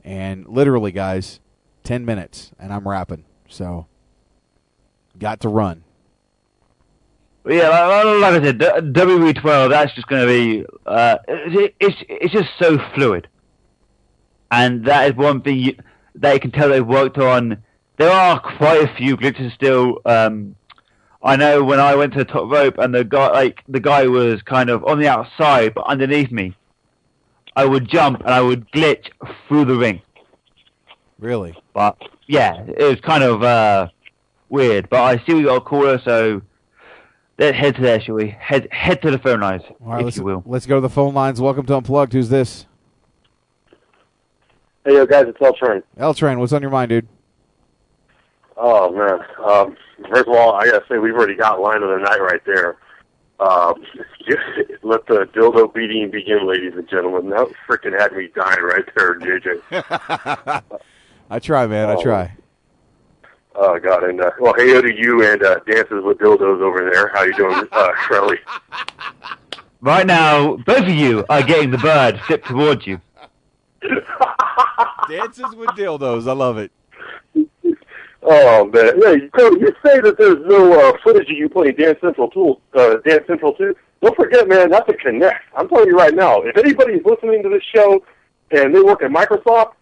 And 0.03 0.47
literally, 0.47 0.91
guys, 0.91 1.39
10 1.83 2.05
minutes, 2.05 2.51
and 2.57 2.73
I'm 2.73 2.87
wrapping. 2.87 3.25
So, 3.49 3.87
got 5.19 5.41
to 5.41 5.49
run. 5.49 5.83
But 7.43 7.53
yeah, 7.53 7.69
like, 7.69 8.21
like 8.21 8.41
I 8.41 8.45
said, 8.45 8.59
WWE 8.59 9.39
12, 9.39 9.69
that's 9.69 9.93
just 9.93 10.07
going 10.07 10.21
to 10.21 10.27
be, 10.27 10.65
uh, 10.85 11.17
it, 11.27 11.75
it's, 11.79 11.95
it's 12.09 12.33
just 12.33 12.49
so 12.59 12.77
fluid. 12.95 13.27
And 14.51 14.85
that 14.85 15.09
is 15.09 15.15
one 15.15 15.41
thing 15.41 15.59
you, 15.59 15.75
that 16.15 16.33
you 16.33 16.39
can 16.39 16.51
tell 16.51 16.69
they've 16.69 16.85
worked 16.85 17.17
on. 17.17 17.57
There 17.97 18.11
are 18.11 18.39
quite 18.39 18.83
a 18.89 18.95
few 18.95 19.17
glitches 19.17 19.53
still. 19.53 19.99
Um, 20.05 20.55
I 21.23 21.35
know 21.35 21.63
when 21.63 21.79
I 21.79 21.95
went 21.95 22.13
to 22.13 22.19
the 22.19 22.25
top 22.25 22.49
rope 22.51 22.77
and 22.77 22.93
the 22.93 23.03
guy, 23.03 23.31
like, 23.31 23.63
the 23.67 23.79
guy 23.79 24.07
was 24.07 24.41
kind 24.43 24.69
of 24.69 24.83
on 24.85 24.99
the 24.99 25.07
outside, 25.07 25.73
but 25.73 25.85
underneath 25.87 26.31
me, 26.31 26.55
I 27.55 27.65
would 27.65 27.89
jump 27.89 28.19
and 28.21 28.29
I 28.29 28.41
would 28.41 28.69
glitch 28.71 29.07
through 29.47 29.65
the 29.65 29.75
ring. 29.75 30.01
Really? 31.19 31.55
But 31.73 31.97
yeah, 32.27 32.63
it 32.67 32.83
was 32.83 33.01
kind 33.01 33.23
of 33.23 33.41
uh, 33.43 33.87
weird. 34.49 34.89
But 34.89 35.01
I 35.01 35.25
see 35.25 35.33
we 35.33 35.43
got 35.43 35.55
a 35.55 35.61
caller, 35.61 35.99
so 36.05 36.41
let's 37.39 37.57
head 37.57 37.75
to 37.75 37.81
there, 37.81 37.99
shall 37.99 38.15
we? 38.15 38.29
Head 38.29 38.67
head 38.71 39.01
to 39.01 39.09
the 39.11 39.17
phone 39.17 39.39
lines, 39.39 39.63
All 39.83 39.93
right, 39.93 40.05
if 40.05 40.17
you 40.17 40.23
will. 40.23 40.43
let's 40.45 40.67
go 40.67 40.75
to 40.75 40.81
the 40.81 40.89
phone 40.89 41.15
lines. 41.15 41.41
Welcome 41.41 41.65
to 41.65 41.77
Unplugged. 41.77 42.13
Who's 42.13 42.29
this? 42.29 42.67
Hey, 44.87 44.93
yo, 44.93 45.05
guys, 45.05 45.25
it's 45.27 45.37
L 45.41 45.51
Train. 45.51 45.83
L 45.97 46.13
Train, 46.13 46.39
what's 46.39 46.53
on 46.53 46.61
your 46.61 46.71
mind, 46.71 46.87
dude? 46.87 47.05
Oh 48.55 48.89
man. 48.89 49.19
Um, 49.45 49.75
first 50.09 50.29
of 50.29 50.33
all, 50.33 50.53
I 50.53 50.63
gotta 50.67 50.85
say 50.89 50.97
we've 50.97 51.13
already 51.13 51.35
got 51.35 51.59
line 51.59 51.83
of 51.83 51.89
the 51.89 51.97
night 51.97 52.21
right 52.21 52.39
there. 52.45 52.77
Um, 53.41 53.83
let 54.83 55.05
the 55.07 55.27
dildo 55.35 55.73
beating 55.73 56.09
begin, 56.09 56.47
ladies 56.47 56.71
and 56.77 56.87
gentlemen. 56.87 57.29
That 57.31 57.49
freaking 57.67 57.99
had 57.99 58.13
me 58.13 58.29
dying 58.33 58.61
right 58.63 58.85
there, 58.95 59.19
JJ. 59.19 60.63
I 61.31 61.39
try, 61.39 61.67
man. 61.67 61.89
I 61.89 61.95
Oh. 61.95 62.01
try. 62.01 62.33
Oh 63.55 63.77
God, 63.79 64.05
and 64.05 64.21
uh, 64.21 64.31
well, 64.39 64.53
hey 64.55 64.81
to 64.81 64.95
you 64.95 65.21
and 65.29 65.43
uh, 65.43 65.59
dances 65.69 66.01
with 66.01 66.17
dildos 66.19 66.61
over 66.61 66.89
there. 66.89 67.09
How 67.13 67.23
you 67.23 67.33
doing, 67.33 67.61
uh, 67.73 67.91
Shirley? 68.07 68.37
Right 69.81 70.07
now, 70.07 70.55
both 70.55 70.83
of 70.83 70.87
you 70.87 71.25
are 71.29 71.43
getting 71.43 71.71
the 71.71 71.77
bird 71.77 72.21
flipped 72.21 72.47
towards 72.47 72.87
you. 72.87 73.01
Dances 75.09 75.55
with 75.55 75.69
dildos. 75.69 76.27
I 76.27 76.33
love 76.33 76.57
it. 76.57 76.71
Oh 78.23 78.65
man, 78.65 78.99
yeah. 79.01 79.11
You, 79.11 79.59
you 79.59 79.73
say 79.85 80.01
that 80.01 80.15
there's 80.17 80.45
no 80.45 80.89
uh, 80.89 80.97
footage 81.03 81.29
of 81.29 81.37
you 81.37 81.47
playing 81.47 81.75
Dance 81.75 81.99
Central 82.01 82.29
tool, 82.29 82.61
uh, 82.73 82.97
Dance 83.05 83.23
Central 83.27 83.53
too. 83.53 83.75
Don't 84.01 84.15
forget, 84.15 84.47
man, 84.47 84.69
that's 84.69 84.87
a 84.89 84.93
Kinect. 84.93 85.39
I'm 85.55 85.69
telling 85.69 85.87
you 85.87 85.95
right 85.95 86.13
now. 86.13 86.41
If 86.41 86.57
anybody's 86.57 87.03
listening 87.05 87.41
to 87.43 87.49
this 87.49 87.63
show 87.73 88.03
and 88.51 88.75
they 88.75 88.81
work 88.81 89.01
at 89.01 89.11
Microsoft, 89.11 89.73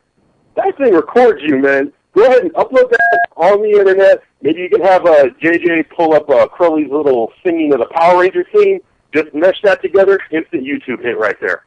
that 0.56 0.78
thing 0.78 0.94
records 0.94 1.42
you, 1.44 1.58
man. 1.58 1.92
Go 2.14 2.24
ahead 2.26 2.44
and 2.44 2.54
upload 2.54 2.90
that 2.92 3.20
on 3.36 3.62
the 3.62 3.72
internet. 3.72 4.24
Maybe 4.42 4.62
you 4.62 4.70
can 4.70 4.82
have 4.82 5.06
uh, 5.06 5.26
JJ 5.42 5.90
pull 5.90 6.14
up 6.14 6.30
uh, 6.30 6.48
Crowley's 6.48 6.90
little 6.90 7.34
singing 7.44 7.74
of 7.74 7.80
the 7.80 7.88
Power 7.88 8.22
Ranger 8.22 8.46
theme. 8.54 8.80
Just 9.14 9.34
mesh 9.34 9.62
that 9.64 9.82
together. 9.82 10.20
Instant 10.32 10.64
YouTube 10.64 11.02
hit 11.02 11.18
right 11.18 11.36
there. 11.42 11.66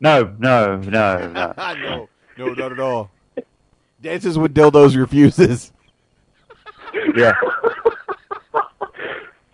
No, 0.00 0.34
no, 0.38 0.76
no, 0.76 1.18
no. 1.28 1.54
no, 1.56 2.08
no, 2.38 2.54
not 2.54 2.72
at 2.72 2.80
all. 2.80 3.10
Dances 4.00 4.38
with 4.38 4.54
dildos 4.54 4.96
refuses. 4.96 5.72
Yeah. 7.16 7.32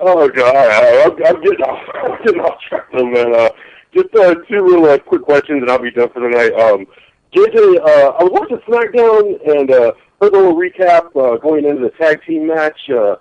Oh 0.06 0.28
God, 0.28 0.54
I- 0.54 1.02
I'm, 1.04 1.12
I'm 1.12 1.42
getting 1.42 1.62
off, 1.64 1.88
I'm 1.94 2.24
getting 2.24 2.40
off 2.40 2.60
track, 2.68 2.86
though, 2.92 3.06
man. 3.06 3.34
Uh, 3.34 3.48
just 3.94 4.14
uh, 4.14 4.34
two 4.50 4.62
real 4.62 4.84
uh, 4.84 4.98
quick 4.98 5.22
questions, 5.22 5.62
and 5.62 5.70
I'll 5.70 5.78
be 5.78 5.90
done 5.90 6.10
for 6.10 6.20
the 6.20 6.28
night. 6.28 6.52
Um, 6.60 6.86
JJ, 7.34 7.78
uh, 7.78 8.10
I 8.18 8.22
was 8.24 8.30
watching 8.32 8.58
SmackDown 8.68 9.58
and 9.58 9.70
uh, 9.70 9.92
heard 10.20 10.34
a 10.34 10.36
little 10.36 10.56
recap 10.56 11.06
uh, 11.16 11.38
going 11.38 11.64
into 11.64 11.80
the 11.80 11.90
tag 11.98 12.20
team 12.26 12.46
match 12.48 12.78
uh, 12.90 13.16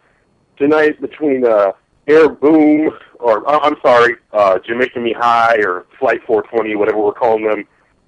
tonight 0.58 1.00
between 1.00 1.46
uh, 1.46 1.72
Air 2.08 2.30
Boom, 2.30 2.92
or 3.20 3.48
uh, 3.48 3.60
I'm 3.60 3.76
sorry, 3.82 4.16
uh, 4.34 4.60
Jamaican 4.60 5.04
Me 5.04 5.14
High, 5.14 5.58
or 5.58 5.86
Flight 6.00 6.22
420, 6.26 6.76
whatever 6.76 7.00
we're 7.00 7.14
calling 7.14 7.46
them 7.46 7.66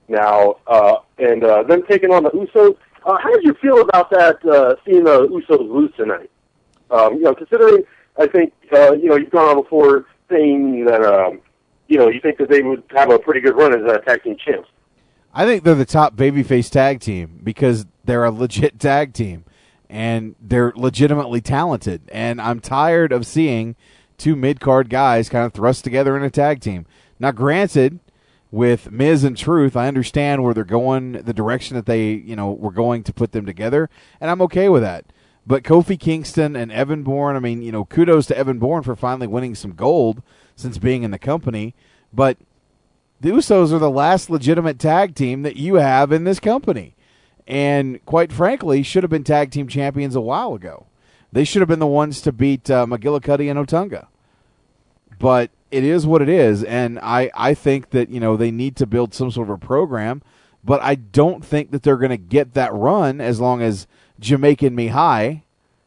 now, 0.08 0.58
uh, 0.68 0.98
and 1.18 1.44
uh, 1.44 1.64
taking 1.90 2.12
on 2.12 2.24
the 2.24 2.32
Usos. 2.32 2.78
Uh, 3.06 3.18
how 3.18 3.32
did 3.34 3.44
you 3.44 3.54
feel 3.62 3.82
about 3.82 4.10
that? 4.10 4.44
Uh, 4.46 4.76
seeing 4.86 5.04
the 5.04 5.28
Usos 5.28 5.70
lose 5.70 5.92
tonight? 5.96 6.30
Um, 6.92 7.16
you 7.16 7.22
know, 7.22 7.34
considering 7.34 7.84
I 8.18 8.28
think 8.28 8.54
uh, 8.74 8.94
you 8.94 9.10
know 9.10 9.16
you've 9.16 9.32
gone 9.32 9.58
on 9.58 9.64
before 9.64 10.06
saying 10.30 10.86
that 10.86 11.02
um, 11.02 11.42
you 11.88 11.98
know 11.98 12.10
you 12.10 12.20
think 12.20 12.38
that 12.38 12.50
they 12.50 12.62
would 12.62 12.84
have 12.96 13.12
a 13.12 13.20
pretty 13.20 13.42
good 13.42 13.56
run 13.56 13.74
as 13.74 13.90
uh, 13.90 13.98
tag 14.00 14.24
team 14.24 14.36
champs. 14.38 14.70
I 15.34 15.46
think 15.46 15.64
they're 15.64 15.76
the 15.76 15.86
top 15.86 16.16
babyface 16.16 16.70
tag 16.70 17.02
team 17.02 17.42
because 17.44 17.86
they're 18.06 18.24
a 18.24 18.32
legit 18.32 18.80
tag 18.80 19.14
team 19.14 19.46
and 19.96 20.36
they're 20.42 20.74
legitimately 20.76 21.40
talented. 21.40 22.02
And 22.12 22.42
I'm 22.42 22.60
tired 22.60 23.14
of 23.14 23.26
seeing 23.26 23.78
two 24.18 24.36
mid 24.36 24.60
card 24.60 24.90
guys 24.90 25.30
kind 25.30 25.46
of 25.46 25.54
thrust 25.54 25.86
together 25.86 26.18
in 26.18 26.24
a 26.24 26.30
tag 26.30 26.60
team. 26.60 26.86
Now, 27.18 27.32
granted, 27.32 28.02
with 28.52 28.92
Miz 28.92 29.24
and 29.24 29.38
Truth, 29.38 29.78
I 29.78 29.88
understand 29.88 30.44
where 30.44 30.54
they're 30.54 30.66
going, 30.66 31.14
the 31.14 31.34
direction 31.34 31.78
that 31.78 31.86
they, 31.86 32.12
you 32.12 32.36
know, 32.36 32.52
were 32.52 32.74
going 32.74 33.04
to 33.04 33.14
put 33.14 33.32
them 33.32 33.46
together, 33.46 33.90
and 34.20 34.30
I'm 34.30 34.42
okay 34.42 34.68
with 34.68 34.82
that. 34.82 35.06
But 35.48 35.64
Kofi 35.64 35.98
Kingston 35.98 36.58
and 36.58 36.74
Evan 36.74 37.04
Bourne, 37.04 37.38
I 37.38 37.40
mean, 37.40 37.62
you 37.62 37.72
know, 37.72 37.86
kudos 37.86 38.26
to 38.28 38.38
Evan 38.38 38.60
Bourne 38.60 38.84
for 38.84 38.98
finally 38.98 39.28
winning 39.28 39.56
some 39.56 39.76
gold 39.76 40.22
since 40.58 40.78
being 40.78 41.04
in 41.04 41.12
the 41.12 41.20
company. 41.20 41.74
But 42.12 42.38
the 43.22 43.30
Usos 43.30 43.72
are 43.72 43.80
the 43.80 43.90
last 43.90 44.30
legitimate 44.30 44.78
tag 44.78 45.16
team 45.16 45.44
that 45.44 45.56
you 45.56 45.76
have 45.76 46.12
in 46.12 46.26
this 46.26 46.42
company. 46.42 46.96
And 47.48 48.04
quite 48.06 48.32
frankly, 48.32 48.82
should 48.84 49.04
have 49.04 49.10
been 49.10 49.24
tag 49.24 49.52
team 49.52 49.68
champions 49.68 50.16
a 50.16 50.22
while 50.22 50.54
ago. 50.54 50.88
They 51.32 51.44
should 51.44 51.62
have 51.62 51.70
been 51.70 51.80
the 51.80 51.88
ones 51.88 52.22
to 52.22 52.32
beat 52.32 52.70
uh, 52.72 52.86
McGillicutty 52.86 53.50
and 53.52 53.60
Otunga. 53.60 54.08
But 55.20 55.52
it 55.70 55.84
is 55.84 56.08
what 56.08 56.22
it 56.22 56.30
is. 56.30 56.64
And 56.64 57.00
I, 57.00 57.30
I 57.36 57.54
think 57.54 57.90
that, 57.92 58.10
you 58.10 58.20
know, 58.20 58.38
they 58.38 58.52
need 58.52 58.76
to 58.78 58.86
build 58.86 59.14
some 59.14 59.32
sort 59.32 59.50
of 59.50 59.56
a 59.56 59.66
program. 59.66 60.22
But 60.64 60.82
I 60.82 60.96
don't 60.96 61.46
think 61.46 61.72
that 61.72 61.84
they're 61.84 61.98
going 61.98 62.10
to 62.10 62.18
get 62.18 62.54
that 62.54 62.74
run 62.74 63.22
as 63.22 63.40
long 63.40 63.62
as 63.62 63.86
Jamaican 64.20 64.74
Me 64.74 64.88
High, 64.88 65.44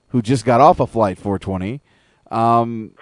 who 0.08 0.22
just 0.22 0.44
got 0.44 0.60
off 0.60 0.80
a 0.80 0.86
flight 0.86 1.18
420, 1.18 1.80
um, 2.30 2.92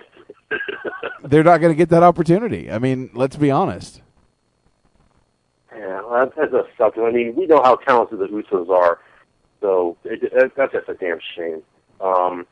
they're 1.25 1.45
not 1.45 1.61
going 1.61 1.73
to 1.73 1.77
get 1.77 1.91
that 1.91 2.03
opportunity. 2.03 2.71
I 2.71 2.79
mean, 2.79 3.11
let's 3.13 3.37
be 3.37 3.51
honest. 3.51 4.01
Yeah, 5.77 6.01
well, 6.03 6.27
that, 6.27 6.37
that 6.37 6.53
does 6.53 6.67
suck. 6.79 6.95
I 6.97 7.11
mean, 7.11 7.35
we 7.37 7.47
know 7.47 7.63
how 7.63 7.77
talented 7.77 8.19
the 8.19 8.27
Usos 8.27 8.71
are, 8.71 9.01
so 9.61 9.97
it, 10.05 10.23
it, 10.23 10.53
that's 10.57 10.73
just 10.73 10.89
a 10.89 10.95
damn 10.95 11.19
shame. 11.37 11.63
Um, 12.01 12.47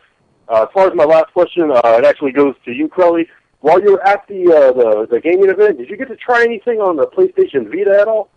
uh, 0.48 0.62
as 0.62 0.68
far 0.74 0.88
as 0.88 0.94
my 0.94 1.04
last 1.04 1.32
question, 1.32 1.70
uh, 1.70 1.80
it 1.98 2.04
actually 2.04 2.32
goes 2.32 2.54
to 2.64 2.72
you, 2.72 2.88
Crowley. 2.88 3.26
While 3.60 3.80
you 3.80 3.92
were 3.92 4.06
at 4.06 4.28
the, 4.28 4.44
uh, 4.44 4.72
the 4.72 5.06
the 5.10 5.20
gaming 5.20 5.48
event, 5.48 5.78
did 5.78 5.88
you 5.88 5.96
get 5.96 6.08
to 6.08 6.16
try 6.16 6.42
anything 6.42 6.80
on 6.80 6.96
the 6.96 7.06
PlayStation 7.06 7.70
Vita 7.70 7.98
at 7.98 8.08
all? 8.08 8.28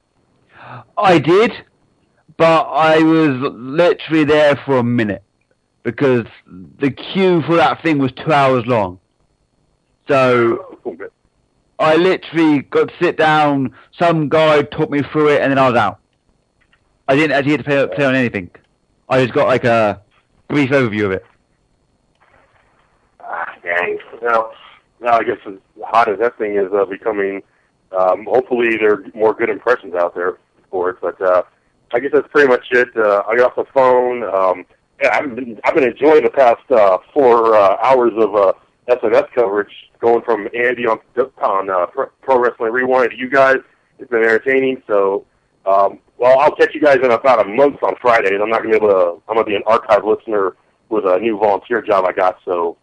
I 0.98 1.20
did, 1.20 1.52
but 2.38 2.64
I 2.64 3.00
was 3.00 3.52
literally 3.54 4.24
there 4.24 4.56
for 4.66 4.78
a 4.78 4.84
minute 4.84 5.24
because 5.84 6.26
the 6.80 6.92
queue 6.92 7.42
for 7.42 7.58
that 7.58 7.84
thing 7.84 7.98
was 7.98 8.14
two 8.14 8.32
hours 8.32 8.66
long. 8.66 9.00
So 10.08 10.80
I 11.80 11.96
literally 11.96 12.64
got 12.64 12.90
to 12.90 12.94
sit 13.00 13.18
down. 13.18 13.76
Some 13.98 14.30
guy 14.30 14.64
taught 14.64 14.90
me 14.90 15.02
through 15.04 15.30
it, 15.30 15.42
and 15.42 15.52
then 15.52 15.60
I 15.60 15.70
was 15.70 15.78
out. 15.78 16.00
I 17.08 17.16
didn't 17.16 17.34
actually 17.34 17.58
get 17.58 17.58
to 17.58 17.64
play, 17.64 17.96
play 17.96 18.06
on 18.06 18.16
anything. 18.16 18.50
I 19.10 19.22
just 19.22 19.34
got 19.34 19.48
like 19.48 19.64
a 19.64 20.02
brief 20.48 20.72
overview 20.72 21.06
of 21.06 21.12
it. 21.12 21.26
Ah, 23.20 23.56
dang. 23.64 24.00
Now, 24.22 24.52
now 25.00 25.18
I 25.20 25.24
guess 25.24 25.38
as 25.46 25.56
hot 25.84 26.10
as 26.10 26.20
that 26.20 26.38
thing 26.38 26.58
is 26.58 26.72
uh, 26.74 26.86
becoming, 26.86 27.44
um, 27.98 28.26
hopefully 28.26 28.78
there 28.78 28.94
are 28.94 29.04
more 29.14 29.34
good 29.34 29.50
impressions 29.50 29.94
out 29.94 30.16
there 30.16 30.38
for 30.72 30.90
it. 30.90 30.98
But 31.02 31.22
uh, 31.22 31.44
I 31.94 32.00
guess 32.00 32.12
that's 32.14 32.28
pretty 32.30 32.50
much 32.50 32.66
it. 32.72 32.90
Uh, 32.98 33.24
I 33.28 33.38
got 33.38 33.52
off 33.52 33.56
the 33.56 33.72
phone. 33.74 34.24
Um, 34.24 34.66
yeah, 35.02 35.16
I've 35.16 35.36
been 35.36 35.60
I've 35.64 35.76
been 35.76 35.84
enjoying 35.84 36.24
the 36.24 36.32
past 36.32 36.70
uh, 36.72 36.98
four 37.14 37.56
uh, 37.56 37.78
hours 37.84 38.14
of 38.18 38.36
uh, 38.36 38.54
SNS 38.88 39.32
coverage, 39.34 39.72
going 40.00 40.24
from 40.24 40.48
Andy 40.54 40.88
on 40.88 41.00
on 41.42 41.70
uh, 41.70 41.86
Pro 41.88 42.08
Pro 42.22 42.40
Wrestling 42.40 42.72
Rewind 42.72 43.12
to 43.12 43.18
you 43.18 43.30
guys. 43.30 43.58
It's 44.00 44.10
been 44.10 44.24
entertaining. 44.24 44.82
So, 44.88 45.26
um, 45.66 46.00
well, 46.18 46.40
I'll 46.40 46.56
catch 46.56 46.74
you 46.74 46.82
guys 46.82 46.98
in 46.98 47.12
about 47.12 47.46
a 47.46 47.50
month 47.50 47.82
on 47.84 47.96
Fridays. 48.02 48.40
I'm 48.42 48.50
not 48.50 48.64
gonna 48.64 48.72
be 48.72 48.76
able 48.76 48.90
to. 48.90 49.22
I'm 49.28 49.36
gonna 49.36 49.46
be 49.46 49.56
an 49.56 49.64
archive 49.66 50.06
listener 50.06 50.56
with 50.90 51.06
a 51.06 51.20
new 51.20 51.38
volunteer 51.38 51.82
job 51.82 52.06
I 52.06 52.14
got. 52.14 52.38
So, 52.46 52.78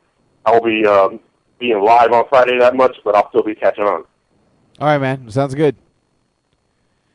I 0.44 0.52
will 0.52 0.64
be 0.64 0.86
um, 0.86 1.20
being 1.59 1.82
live 1.82 2.12
on 2.12 2.24
Friday 2.28 2.59
that 2.59 2.76
much, 2.76 2.97
but 3.05 3.14
I'll 3.14 3.28
still 3.31 3.43
be 3.43 3.55
catching 3.55 3.85
on. 3.85 4.05
All 4.81 4.89
right, 4.89 4.98
man. 4.98 5.31
Sounds 5.31 5.55
good. 5.55 5.76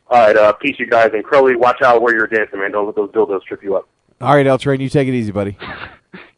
All 0.09 0.25
right, 0.25 0.35
uh, 0.35 0.53
peace, 0.53 0.75
you 0.79 0.87
guys, 0.87 1.11
and 1.13 1.23
Crowley, 1.23 1.55
watch 1.55 1.83
out 1.83 2.01
where 2.01 2.15
you're 2.15 2.25
dancing, 2.25 2.59
man. 2.59 2.71
Don't 2.71 2.87
let 2.87 2.95
those 2.95 3.11
dildos 3.11 3.43
trip 3.43 3.61
you 3.61 3.75
up. 3.75 3.87
All 4.19 4.33
right, 4.33 4.47
L 4.47 4.57
Train, 4.57 4.81
you 4.81 4.89
take 4.89 5.07
it 5.07 5.13
easy, 5.13 5.31
buddy. 5.31 5.55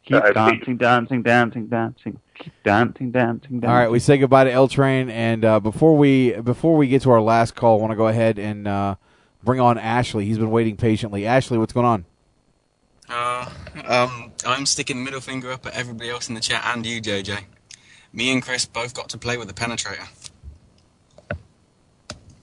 Keep 0.04 0.16
All 0.16 0.20
right, 0.22 0.34
dancing, 0.34 0.76
dancing, 0.76 1.22
dancing, 1.22 1.66
dancing. 1.66 2.18
Keep 2.34 2.52
dancing, 2.64 3.12
dancing, 3.12 3.60
dancing. 3.60 3.68
All 3.68 3.74
right, 3.76 3.90
we 3.90 4.00
say 4.00 4.18
goodbye 4.18 4.44
to 4.44 4.50
L 4.50 4.66
Train, 4.66 5.08
and 5.08 5.44
uh, 5.44 5.60
before 5.60 5.96
we 5.96 6.32
before 6.32 6.76
we 6.76 6.88
get 6.88 7.02
to 7.02 7.10
our 7.12 7.20
last 7.20 7.54
call, 7.54 7.78
I 7.78 7.80
want 7.80 7.92
to 7.92 7.96
go 7.96 8.08
ahead 8.08 8.38
and 8.38 8.66
uh, 8.66 8.96
bring 9.44 9.60
on 9.60 9.78
Ashley. 9.78 10.24
He's 10.24 10.38
been 10.38 10.50
waiting 10.50 10.76
patiently. 10.76 11.24
Ashley, 11.24 11.56
what's 11.56 11.72
going 11.72 11.86
on? 11.86 12.04
Uh, 13.08 13.48
um, 13.86 14.32
I'm 14.46 14.66
sticking 14.66 15.04
middle 15.04 15.20
finger 15.20 15.52
up 15.52 15.66
at 15.66 15.74
everybody 15.74 16.10
else 16.10 16.28
in 16.28 16.34
the 16.34 16.40
chat 16.40 16.62
and 16.64 16.84
you, 16.84 17.00
JJ. 17.00 17.44
Me 18.12 18.32
and 18.32 18.42
Chris 18.42 18.66
both 18.66 18.94
got 18.94 19.08
to 19.10 19.18
play 19.18 19.36
with 19.36 19.48
the 19.48 19.54
penetrator. 19.54 20.06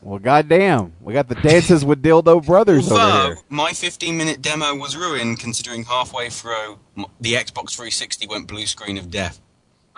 Well, 0.02 0.20
goddamn, 0.20 0.94
we 1.02 1.14
got 1.14 1.28
the 1.28 1.36
dances 1.36 1.84
with 1.84 2.02
dildo 2.02 2.46
brothers 2.46 2.90
over 2.92 3.02
Although 3.02 3.26
here. 3.28 3.38
my 3.50 3.74
15 3.74 4.18
minute 4.18 4.42
demo 4.42 4.76
was 4.76 4.96
ruined, 4.96 5.40
considering 5.40 5.84
halfway 5.84 6.30
through 6.30 6.80
the 7.20 7.34
Xbox 7.34 7.76
360 7.76 8.28
went 8.28 8.48
blue 8.48 8.66
screen 8.66 8.98
of 8.98 9.12
death. 9.12 9.40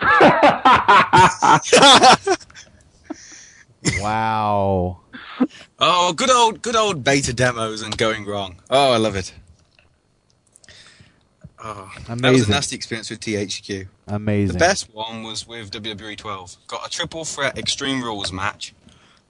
Wow. 4.00 5.00
Oh, 5.78 6.12
good 6.12 6.30
old, 6.30 6.62
good 6.62 6.76
old 6.76 7.02
beta 7.02 7.32
demos 7.32 7.82
and 7.82 7.96
going 7.96 8.24
wrong. 8.24 8.60
Oh, 8.70 8.92
I 8.92 8.96
love 8.96 9.16
it. 9.16 9.34
Oh, 11.64 11.92
that 12.08 12.32
was 12.32 12.48
a 12.48 12.50
nasty 12.50 12.74
experience 12.74 13.10
with 13.10 13.20
THQ. 13.20 13.86
Amazing. 14.08 14.54
The 14.54 14.58
best 14.58 14.92
one 14.92 15.22
was 15.22 15.46
with 15.46 15.70
WWE 15.70 16.16
12. 16.16 16.56
Got 16.66 16.86
a 16.86 16.90
triple 16.90 17.24
threat 17.24 17.56
Extreme 17.56 18.02
Rules 18.02 18.32
match 18.32 18.74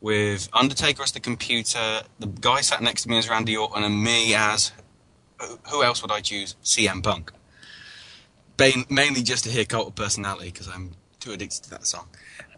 with 0.02 0.48
Undertaker 0.52 1.02
as 1.02 1.12
the 1.12 1.20
computer, 1.20 2.02
the 2.18 2.26
guy 2.26 2.60
sat 2.60 2.82
next 2.82 3.04
to 3.04 3.08
me 3.08 3.16
as 3.18 3.28
Randy 3.30 3.56
Orton, 3.56 3.82
and 3.84 4.02
me 4.02 4.34
as 4.34 4.72
who- 5.70 5.82
else 5.82 6.02
would 6.02 6.10
I 6.12 6.20
choose? 6.20 6.56
CM 6.62 7.02
Punk. 7.02 7.32
Ba- 8.56 8.84
mainly 8.90 9.22
just 9.22 9.44
to 9.44 9.50
hear 9.50 9.64
Cult 9.64 9.88
of 9.88 9.94
Personality 9.94 10.50
because 10.50 10.68
I'm 10.68 10.92
too 11.20 11.32
addicted 11.32 11.62
to 11.64 11.70
that 11.70 11.86
song. 11.86 12.06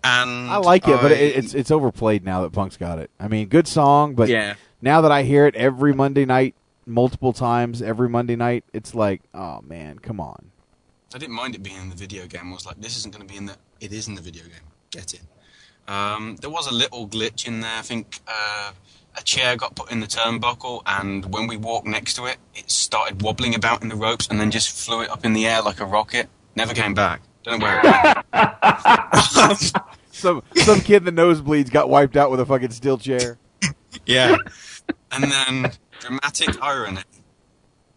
And 0.02 0.50
I 0.50 0.56
like 0.56 0.86
it, 0.88 1.00
but 1.00 1.12
it, 1.12 1.36
it's 1.36 1.54
it's 1.54 1.70
overplayed 1.70 2.24
now 2.24 2.42
that 2.42 2.52
Punk's 2.52 2.76
got 2.76 2.98
it. 2.98 3.10
I 3.20 3.28
mean, 3.28 3.48
good 3.48 3.66
song, 3.68 4.14
but 4.14 4.28
Yeah. 4.28 4.54
now 4.82 5.00
that 5.02 5.12
I 5.12 5.22
hear 5.22 5.46
it 5.46 5.54
every 5.54 5.94
Monday 5.94 6.24
night, 6.26 6.54
multiple 6.84 7.32
times 7.32 7.80
every 7.80 8.08
Monday 8.08 8.36
night, 8.36 8.64
it's 8.74 8.94
like, 8.94 9.22
oh 9.34 9.60
man, 9.62 9.98
come 9.98 10.20
on. 10.20 10.50
I 11.14 11.18
didn't 11.18 11.34
mind 11.36 11.54
it 11.54 11.62
being 11.62 11.76
in 11.80 11.88
the 11.90 11.96
video 11.96 12.26
game. 12.26 12.50
I 12.50 12.52
was 12.54 12.66
like, 12.66 12.80
this 12.80 12.96
isn't 12.98 13.14
going 13.14 13.26
to 13.26 13.32
be 13.32 13.38
in 13.38 13.46
the. 13.46 13.56
It 13.80 13.92
is 13.92 14.08
in 14.08 14.14
the 14.14 14.20
video 14.20 14.42
game. 14.42 14.66
Get 14.90 15.14
it. 15.14 15.20
Um, 15.86 16.36
there 16.40 16.50
was 16.50 16.66
a 16.66 16.74
little 16.74 17.06
glitch 17.08 17.46
in 17.46 17.60
there. 17.60 17.78
I 17.78 17.82
think 17.82 18.20
uh, 18.26 18.72
a 19.16 19.22
chair 19.22 19.56
got 19.56 19.74
put 19.76 19.90
in 19.90 20.00
the 20.00 20.06
turnbuckle, 20.06 20.82
and 20.86 21.32
when 21.32 21.46
we 21.46 21.56
walked 21.56 21.86
next 21.86 22.14
to 22.14 22.26
it, 22.26 22.36
it 22.54 22.70
started 22.70 23.22
wobbling 23.22 23.54
about 23.54 23.82
in 23.82 23.88
the 23.88 23.96
ropes, 23.96 24.26
and 24.28 24.40
then 24.40 24.50
just 24.50 24.70
flew 24.70 25.02
it 25.02 25.10
up 25.10 25.24
in 25.24 25.32
the 25.32 25.46
air 25.46 25.62
like 25.62 25.80
a 25.80 25.84
rocket. 25.84 26.28
Never 26.56 26.74
came 26.74 26.94
back. 26.94 27.20
Don't 27.42 27.58
know 27.58 27.66
where 27.66 27.80
it 27.84 28.24
went. 28.32 29.72
some 30.12 30.42
some 30.56 30.80
kid 30.80 31.06
in 31.06 31.14
the 31.14 31.22
nosebleeds 31.22 31.70
got 31.70 31.90
wiped 31.90 32.16
out 32.16 32.30
with 32.30 32.40
a 32.40 32.46
fucking 32.46 32.70
steel 32.70 32.98
chair. 32.98 33.38
Yeah. 34.06 34.36
and 35.12 35.24
then 35.24 35.72
dramatic 36.00 36.60
irony. 36.60 37.02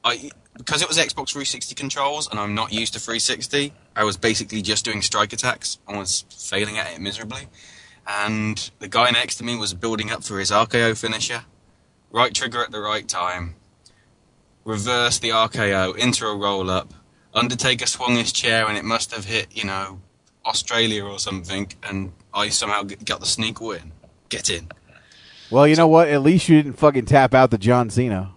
I 0.04 0.30
because 0.56 0.82
it 0.82 0.88
was 0.88 0.98
Xbox 0.98 1.30
360 1.30 1.76
controls 1.76 2.30
and 2.30 2.40
I'm 2.40 2.54
not 2.54 2.72
used 2.72 2.94
to 2.94 3.00
360, 3.00 3.74
I 3.96 4.04
was 4.04 4.16
basically 4.16 4.62
just 4.62 4.86
doing 4.86 5.02
strike 5.02 5.34
attacks 5.34 5.80
and 5.88 5.98
was 5.98 6.24
failing 6.30 6.78
at 6.78 6.94
it 6.94 7.02
miserably. 7.02 7.48
And 8.08 8.72
the 8.80 8.88
guy 8.88 9.12
next 9.12 9.36
to 9.38 9.44
me 9.44 9.58
was 9.58 9.74
building 9.74 10.12
up 10.12 10.24
for 10.24 10.40
his 10.40 10.50
RKO 10.50 10.98
finisher. 10.98 11.44
Right 12.12 12.34
trigger 12.34 12.64
at 12.64 12.72
the 12.72 12.80
right 12.80 13.08
time. 13.08 13.56
Reverse 14.64 15.20
the 15.20 15.30
RKO 15.30 15.98
into 15.98 16.26
a 16.26 16.36
roll 16.36 16.70
up. 16.70 16.94
Undertaker 17.34 17.86
swung 17.86 18.16
his 18.16 18.32
chair 18.32 18.66
and 18.68 18.78
it 18.78 18.86
must 18.86 19.14
have 19.14 19.26
hit, 19.26 19.48
you 19.52 19.66
know, 19.66 20.00
Australia 20.46 21.04
or 21.04 21.20
something, 21.20 21.72
and 21.84 22.14
I 22.34 22.50
somehow 22.50 22.84
got 22.84 23.20
the 23.20 23.26
sneak 23.26 23.60
win. 23.60 23.92
Get 24.30 24.50
in. 24.50 24.70
Well, 25.52 25.68
you 25.68 25.76
know 25.76 25.88
what? 25.88 26.08
At 26.08 26.22
least 26.22 26.50
you 26.50 26.62
didn't 26.62 26.78
fucking 26.78 27.06
tap 27.06 27.34
out 27.34 27.52
the 27.52 27.58
John 27.58 27.90
Cena. 27.90 28.32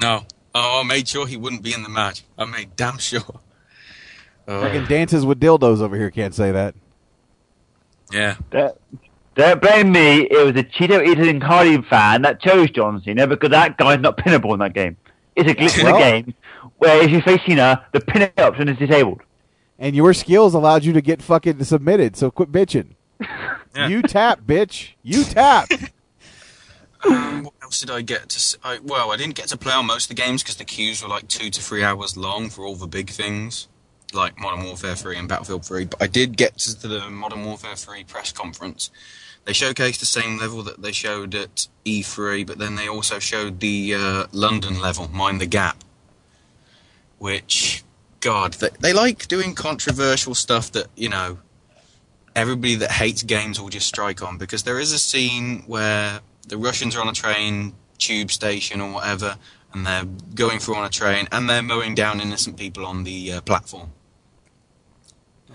No. 0.00 0.26
Oh, 0.54 0.80
I 0.82 0.86
made 0.86 1.08
sure 1.08 1.26
he 1.26 1.36
wouldn't 1.36 1.62
be 1.62 1.74
in 1.74 1.82
the 1.82 1.88
match. 1.88 2.22
I 2.36 2.44
made 2.44 2.76
damn 2.76 2.98
sure. 2.98 3.40
Oh. 4.46 4.62
Fucking 4.62 4.86
dances 4.86 5.26
with 5.26 5.40
dildos 5.40 5.80
over 5.80 5.96
here 5.96 6.10
can't 6.10 6.34
say 6.34 6.52
that. 6.52 6.74
Yeah. 8.12 8.36
Don't, 8.50 8.76
don't 9.34 9.60
blame 9.60 9.92
me. 9.92 10.22
It 10.22 10.44
was 10.44 10.56
a 10.56 10.64
Cheeto 10.64 11.06
eating 11.06 11.40
Cardi 11.40 11.80
fan 11.82 12.22
that 12.22 12.40
chose 12.40 12.70
John 12.70 13.02
Cena 13.02 13.26
because 13.26 13.50
that 13.50 13.76
guy's 13.76 14.00
not 14.00 14.16
pinnable 14.16 14.52
in 14.52 14.60
that 14.60 14.74
game. 14.74 14.96
It's 15.36 15.48
a 15.50 15.54
glitch 15.54 15.78
in 15.78 15.86
the 15.86 15.98
game 15.98 16.34
where 16.78 17.02
if 17.02 17.10
you 17.10 17.20
face 17.22 17.40
Cena, 17.46 17.86
the 17.92 18.00
pin 18.00 18.30
option 18.38 18.68
is 18.68 18.78
disabled. 18.78 19.20
And 19.78 19.94
your 19.94 20.12
skills 20.12 20.54
allowed 20.54 20.84
you 20.84 20.92
to 20.92 21.00
get 21.00 21.22
fucking 21.22 21.62
submitted, 21.62 22.16
so 22.16 22.30
quit 22.30 22.50
bitching. 22.50 22.94
You 23.76 24.02
tap, 24.02 24.40
bitch. 24.40 24.90
You 25.02 25.24
tap. 25.24 25.68
Um, 27.04 27.44
what 27.44 27.54
else 27.62 27.78
did 27.80 27.90
I 27.90 28.02
get 28.02 28.28
to? 28.30 28.36
s 28.38 28.56
I 28.64 28.80
well, 28.82 29.12
I 29.12 29.16
didn't 29.16 29.36
get 29.36 29.46
to 29.48 29.56
play 29.56 29.72
on 29.72 29.86
most 29.86 30.10
of 30.10 30.16
the 30.16 30.20
games 30.20 30.42
because 30.42 30.56
the 30.56 30.64
queues 30.64 31.00
were 31.00 31.08
like 31.08 31.28
two 31.28 31.48
to 31.48 31.62
three 31.62 31.84
hours 31.84 32.16
long 32.16 32.50
for 32.50 32.64
all 32.64 32.74
the 32.74 32.88
big 32.88 33.10
things, 33.10 33.67
like 34.12 34.38
Modern 34.38 34.64
Warfare 34.64 34.94
3 34.94 35.18
and 35.18 35.28
Battlefield 35.28 35.64
3. 35.64 35.86
But 35.86 36.02
I 36.02 36.06
did 36.06 36.36
get 36.36 36.56
to 36.58 36.88
the 36.88 37.10
Modern 37.10 37.44
Warfare 37.44 37.76
3 37.76 38.04
press 38.04 38.32
conference. 38.32 38.90
They 39.44 39.52
showcased 39.52 39.98
the 39.98 40.06
same 40.06 40.38
level 40.38 40.62
that 40.64 40.82
they 40.82 40.92
showed 40.92 41.34
at 41.34 41.68
E3, 41.84 42.46
but 42.46 42.58
then 42.58 42.74
they 42.74 42.88
also 42.88 43.18
showed 43.18 43.60
the 43.60 43.94
uh, 43.94 44.26
London 44.32 44.80
level, 44.80 45.08
Mind 45.08 45.40
the 45.40 45.46
Gap, 45.46 45.82
which, 47.18 47.82
God, 48.20 48.54
they, 48.54 48.68
they 48.80 48.92
like 48.92 49.26
doing 49.26 49.54
controversial 49.54 50.34
stuff 50.34 50.70
that, 50.72 50.88
you 50.96 51.08
know, 51.08 51.38
everybody 52.36 52.74
that 52.76 52.90
hates 52.90 53.22
games 53.22 53.60
will 53.60 53.70
just 53.70 53.86
strike 53.86 54.22
on 54.22 54.38
because 54.38 54.64
there 54.64 54.78
is 54.78 54.92
a 54.92 54.98
scene 54.98 55.62
where 55.66 56.20
the 56.46 56.58
Russians 56.58 56.94
are 56.94 57.00
on 57.00 57.08
a 57.08 57.12
train, 57.12 57.74
tube 57.96 58.30
station 58.30 58.80
or 58.80 58.92
whatever, 58.92 59.38
and 59.72 59.86
they're 59.86 60.04
going 60.34 60.58
through 60.58 60.76
on 60.76 60.84
a 60.84 60.90
train 60.90 61.26
and 61.32 61.48
they're 61.48 61.62
mowing 61.62 61.94
down 61.94 62.20
innocent 62.20 62.56
people 62.56 62.86
on 62.86 63.04
the 63.04 63.32
uh, 63.32 63.40
platform. 63.40 63.92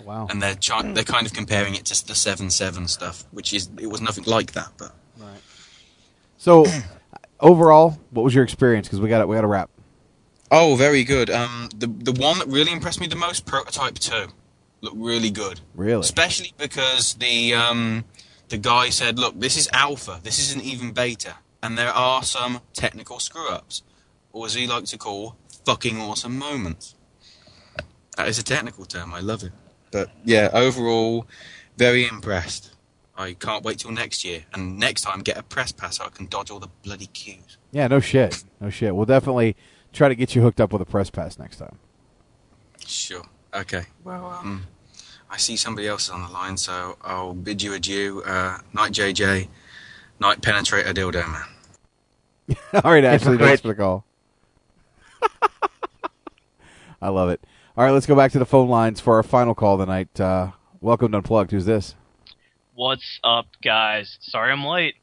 Wow. 0.03 0.27
And 0.29 0.41
they're 0.41 0.55
chi- 0.55 0.91
they're 0.93 1.03
kind 1.03 1.25
of 1.27 1.33
comparing 1.33 1.75
it 1.75 1.85
to 1.85 2.07
the 2.07 2.15
seven 2.15 2.49
seven 2.49 2.87
stuff, 2.87 3.25
which 3.31 3.53
is 3.53 3.69
it 3.79 3.87
was 3.87 4.01
nothing 4.01 4.23
like 4.25 4.53
that, 4.53 4.69
but 4.77 4.93
So, 6.37 6.65
overall, 7.39 7.99
what 8.11 8.23
was 8.23 8.33
your 8.35 8.43
experience? 8.43 8.87
Because 8.87 8.99
we 9.01 9.09
got 9.09 9.27
we 9.27 9.35
got 9.35 9.41
to 9.41 9.47
wrap. 9.47 9.69
oh, 10.51 10.75
very 10.75 11.03
good. 11.03 11.29
Um, 11.29 11.69
the 11.75 11.87
the 11.87 12.11
one 12.13 12.39
that 12.39 12.47
really 12.47 12.71
impressed 12.71 12.99
me 12.99 13.07
the 13.07 13.15
most, 13.15 13.45
Prototype 13.45 13.95
Two, 13.99 14.27
looked 14.81 14.97
really 14.97 15.29
good. 15.31 15.61
Really? 15.75 16.01
Especially 16.01 16.53
because 16.57 17.13
the 17.15 17.53
um, 17.53 18.03
the 18.49 18.57
guy 18.57 18.89
said, 18.89 19.17
"Look, 19.19 19.39
this 19.39 19.57
is 19.57 19.69
alpha. 19.71 20.19
This 20.23 20.39
isn't 20.39 20.63
even 20.63 20.91
beta, 20.91 21.35
and 21.61 21.77
there 21.77 21.91
are 21.93 22.23
some 22.23 22.59
technical 22.73 23.19
screw 23.19 23.49
ups, 23.49 23.83
or 24.31 24.45
as 24.47 24.53
he 24.55 24.67
likes 24.67 24.89
to 24.91 24.97
call, 24.97 25.35
fucking 25.65 25.99
awesome 26.01 26.37
moments." 26.37 26.95
That 28.17 28.27
is 28.27 28.37
a 28.37 28.43
technical 28.43 28.85
term. 28.85 29.11
I 29.13 29.21
love 29.21 29.41
it. 29.43 29.51
But 29.93 30.09
yeah, 30.25 30.49
overall, 30.51 31.27
very 31.77 32.05
impressed. 32.07 32.71
I 33.15 33.33
can't 33.33 33.63
wait 33.63 33.77
till 33.79 33.91
next 33.91 34.25
year, 34.25 34.43
and 34.53 34.77
next 34.79 35.03
time 35.03 35.21
get 35.21 35.37
a 35.37 35.43
press 35.43 35.71
pass 35.71 35.97
so 35.97 36.05
I 36.05 36.09
can 36.09 36.25
dodge 36.25 36.49
all 36.51 36.59
the 36.59 36.67
bloody 36.83 37.05
queues. 37.05 37.57
Yeah, 37.71 37.87
no 37.87 37.99
shit, 37.99 38.43
no 38.59 38.69
shit. 38.71 38.95
We'll 38.95 39.05
definitely 39.05 39.55
try 39.93 40.09
to 40.09 40.15
get 40.15 40.35
you 40.35 40.41
hooked 40.41 40.59
up 40.59 40.73
with 40.73 40.81
a 40.81 40.85
press 40.85 41.09
pass 41.11 41.37
next 41.37 41.57
time. 41.57 41.77
Sure. 42.85 43.21
Okay. 43.53 43.83
Well, 44.03 44.25
um, 44.41 44.65
I 45.29 45.37
see 45.37 45.55
somebody 45.55 45.87
else 45.87 46.05
is 46.05 46.09
on 46.09 46.23
the 46.23 46.29
line, 46.29 46.57
so 46.57 46.97
I'll 47.03 47.33
bid 47.35 47.61
you 47.61 47.73
adieu. 47.73 48.23
Uh, 48.25 48.57
night, 48.73 48.91
JJ. 48.93 49.47
Night, 50.19 50.41
penetrator 50.41 50.91
dildo 50.93 51.27
man. 51.31 52.57
All 52.83 52.91
right, 52.91 53.03
It's 53.03 53.23
Ashley, 53.23 53.37
great. 53.37 53.47
thanks 53.47 53.61
for 53.61 53.67
the 53.69 53.75
call. 53.75 54.05
I 57.01 57.09
love 57.09 57.29
it. 57.29 57.41
All 57.75 57.83
right, 57.83 57.91
let's 57.91 58.05
go 58.05 58.15
back 58.15 58.31
to 58.33 58.39
the 58.39 58.45
phone 58.45 58.69
lines 58.69 58.99
for 58.99 59.15
our 59.15 59.23
final 59.23 59.55
call 59.55 59.77
tonight. 59.77 60.19
Uh, 60.19 60.51
welcome 60.79 61.11
to 61.11 61.17
Unplugged. 61.17 61.51
Who's 61.51 61.65
this? 61.65 61.95
What's 62.75 63.19
up, 63.23 63.47
guys? 63.63 64.17
Sorry 64.21 64.51
I'm 64.51 64.63
late. 64.65 64.95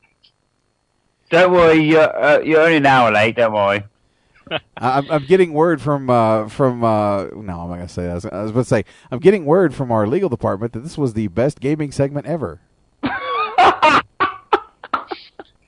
Don't 1.30 1.52
worry, 1.52 1.80
you're, 1.82 2.24
uh, 2.24 2.40
you're 2.40 2.60
only 2.60 2.76
an 2.76 2.86
hour 2.86 3.10
late. 3.12 3.36
Don't 3.36 3.52
worry. 3.52 3.84
I- 4.50 4.60
I'm, 4.98 5.10
I'm 5.10 5.26
getting 5.26 5.52
word 5.52 5.80
from 5.80 6.10
uh, 6.10 6.48
from 6.48 6.82
uh, 6.82 7.24
no, 7.24 7.60
I'm 7.60 7.68
not 7.68 7.76
gonna 7.76 7.88
say 7.88 8.02
that. 8.02 8.10
I 8.10 8.14
was, 8.14 8.24
I 8.26 8.42
was 8.42 8.50
about 8.50 8.60
to 8.62 8.68
say 8.68 8.84
I'm 9.12 9.20
getting 9.20 9.44
word 9.44 9.74
from 9.74 9.92
our 9.92 10.06
legal 10.08 10.28
department 10.28 10.72
that 10.72 10.80
this 10.80 10.98
was 10.98 11.14
the 11.14 11.28
best 11.28 11.60
gaming 11.60 11.92
segment 11.92 12.26
ever. 12.26 12.60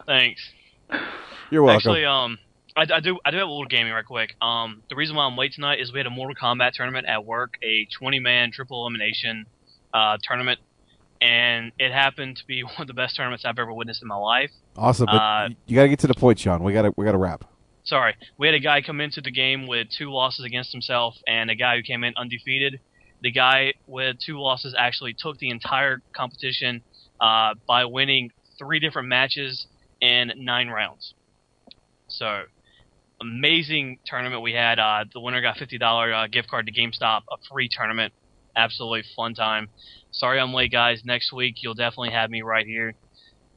Thanks. 0.06 0.50
You're 1.50 1.62
welcome. 1.62 1.76
Actually, 1.76 2.04
um, 2.06 2.38
I, 2.76 2.82
I 2.82 3.00
do 3.00 3.18
I 3.24 3.30
do 3.30 3.38
have 3.38 3.48
a 3.48 3.50
little 3.50 3.66
gaming 3.66 3.92
right 3.92 4.04
quick. 4.04 4.34
Um, 4.40 4.82
the 4.88 4.96
reason 4.96 5.16
why 5.16 5.24
I'm 5.24 5.36
late 5.36 5.52
tonight 5.52 5.80
is 5.80 5.92
we 5.92 5.98
had 5.98 6.06
a 6.06 6.10
Mortal 6.10 6.34
Kombat 6.34 6.72
tournament 6.72 7.06
at 7.06 7.24
work, 7.24 7.54
a 7.62 7.86
20 7.98 8.18
man 8.20 8.50
triple 8.52 8.82
elimination 8.86 9.46
uh, 9.92 10.16
tournament, 10.22 10.58
and 11.20 11.72
it 11.78 11.92
happened 11.92 12.36
to 12.38 12.46
be 12.46 12.62
one 12.62 12.74
of 12.80 12.86
the 12.86 12.94
best 12.94 13.16
tournaments 13.16 13.44
I've 13.44 13.58
ever 13.58 13.72
witnessed 13.72 14.02
in 14.02 14.08
my 14.08 14.16
life. 14.16 14.50
Awesome, 14.76 15.06
but 15.06 15.14
Uh, 15.14 15.48
you 15.66 15.76
got 15.76 15.82
to 15.82 15.88
get 15.88 15.98
to 16.00 16.06
the 16.06 16.14
point, 16.14 16.38
Sean. 16.38 16.62
We 16.62 16.72
got 16.72 16.82
to 16.82 16.92
we 16.96 17.04
got 17.04 17.12
to 17.12 17.18
wrap. 17.18 17.44
sorry, 17.84 18.14
we 18.38 18.46
had 18.46 18.54
a 18.54 18.60
guy 18.60 18.80
come 18.80 19.00
into 19.00 19.20
the 19.20 19.30
game 19.30 19.66
with 19.66 19.88
two 19.90 20.10
losses 20.10 20.44
against 20.44 20.72
himself, 20.72 21.16
and 21.26 21.50
a 21.50 21.54
guy 21.54 21.76
who 21.76 21.82
came 21.82 22.04
in 22.04 22.14
undefeated. 22.16 22.80
The 23.22 23.30
guy 23.30 23.74
with 23.86 24.16
two 24.18 24.40
losses 24.40 24.74
actually 24.76 25.14
took 25.16 25.38
the 25.38 25.50
entire 25.50 26.00
competition 26.12 26.82
uh, 27.20 27.54
by 27.68 27.84
winning 27.84 28.32
three 28.58 28.80
different 28.80 29.08
matches 29.08 29.66
in 30.00 30.32
nine 30.38 30.68
rounds. 30.68 31.14
So, 32.08 32.42
amazing 33.22 33.98
tournament 34.04 34.42
we 34.42 34.52
had. 34.52 34.78
Uh, 34.78 35.04
the 35.12 35.20
winner 35.20 35.40
got 35.40 35.56
fifty 35.56 35.78
dollar 35.78 36.12
uh, 36.12 36.26
gift 36.26 36.48
card 36.48 36.66
to 36.66 36.72
GameStop, 36.72 37.22
a 37.30 37.36
free 37.50 37.68
tournament. 37.70 38.12
Absolutely 38.54 39.04
fun 39.16 39.34
time. 39.34 39.68
Sorry 40.10 40.38
I'm 40.38 40.52
late, 40.52 40.70
guys. 40.70 41.02
Next 41.04 41.32
week 41.32 41.62
you'll 41.62 41.74
definitely 41.74 42.10
have 42.10 42.28
me 42.30 42.42
right 42.42 42.66
here. 42.66 42.94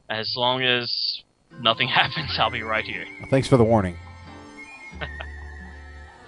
As 0.09 0.33
long 0.37 0.63
as 0.63 1.23
nothing 1.59 1.87
happens, 1.99 2.37
I'll 2.39 2.51
be 2.51 2.63
right 2.63 2.85
here. 2.85 3.05
Thanks 3.29 3.47
for 3.47 3.57
the 3.57 3.63
warning. 3.63 3.97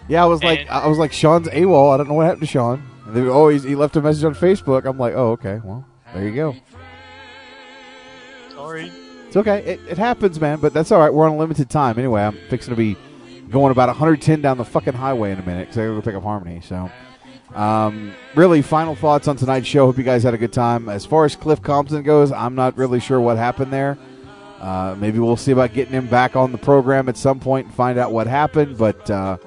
yeah, 0.10 0.24
I 0.24 0.26
was 0.26 0.44
like 0.44 0.68
I 0.68 0.88
was 0.88 0.98
like 0.98 1.14
Sean's 1.14 1.48
AWOL. 1.48 1.94
I 1.94 1.98
don't 1.98 2.10
know 2.10 2.16
what 2.16 2.26
happened 2.26 2.42
to 2.42 2.48
Sean. 2.48 2.84
And 3.06 3.16
they, 3.16 3.22
oh, 3.22 3.48
he 3.48 3.76
left 3.76 3.96
a 3.96 4.02
message 4.02 4.26
on 4.26 4.36
Facebook. 4.36 4.86
I'm 4.86 4.98
like, 4.98 5.14
oh, 5.14 5.32
okay. 5.32 5.62
Well, 5.64 5.86
there 6.14 6.28
you 6.28 6.36
go. 6.36 6.56
Sorry. 8.50 8.92
It's 9.28 9.38
okay. 9.38 9.60
It, 9.60 9.80
it 9.88 9.98
happens, 9.98 10.42
man. 10.42 10.60
But 10.60 10.74
that's 10.74 10.92
all 10.92 11.00
right. 11.00 11.14
We're 11.14 11.26
on 11.26 11.36
a 11.36 11.38
limited 11.38 11.70
time 11.70 11.98
anyway. 11.98 12.24
I'm 12.24 12.38
fixing 12.50 12.72
to 12.72 12.76
be 12.76 12.98
going 13.50 13.72
about 13.72 13.88
110 13.90 14.42
down 14.42 14.58
the 14.58 14.66
fucking 14.66 14.94
highway 14.94 15.32
in 15.32 15.40
a 15.40 15.46
minute 15.46 15.68
because 15.68 15.78
I 15.78 15.82
got 15.82 15.88
to 15.90 15.96
go 15.96 16.02
pick 16.02 16.16
up 16.16 16.24
Harmony. 16.24 16.62
So, 16.62 16.92
um, 17.56 18.14
really, 18.36 18.62
final 18.62 18.96
thoughts 18.96 19.28
on 19.28 19.38
tonight's 19.38 19.68
show. 19.68 19.86
Hope 19.86 19.98
you 19.98 20.04
guys 20.04 20.24
had 20.24 20.34
a 20.34 20.38
good 20.38 20.54
time. 20.54 20.90
As 20.90 21.06
far 21.06 21.26
as 21.26 21.36
Cliff 21.36 21.62
Compton 21.62 22.04
goes, 22.04 22.32
I'm 22.32 22.56
not 22.56 22.78
really 22.78 23.00
sure 23.00 23.22
what 23.22 23.38
happened 23.38 23.72
there. 23.72 23.98
Uh, 24.60 24.96
maybe 25.00 25.20
we'll 25.20 25.38
see 25.38 25.52
about 25.52 25.74
getting 25.74 25.94
him 25.94 26.08
back 26.08 26.36
on 26.36 26.52
the 26.52 26.58
program 26.58 27.08
at 27.10 27.18
some 27.18 27.40
point 27.40 27.68
and 27.68 27.76
find 27.76 27.98
out 28.00 28.12
what 28.12 28.28
happened. 28.28 28.78
But 28.78 29.10
uh, 29.10 29.38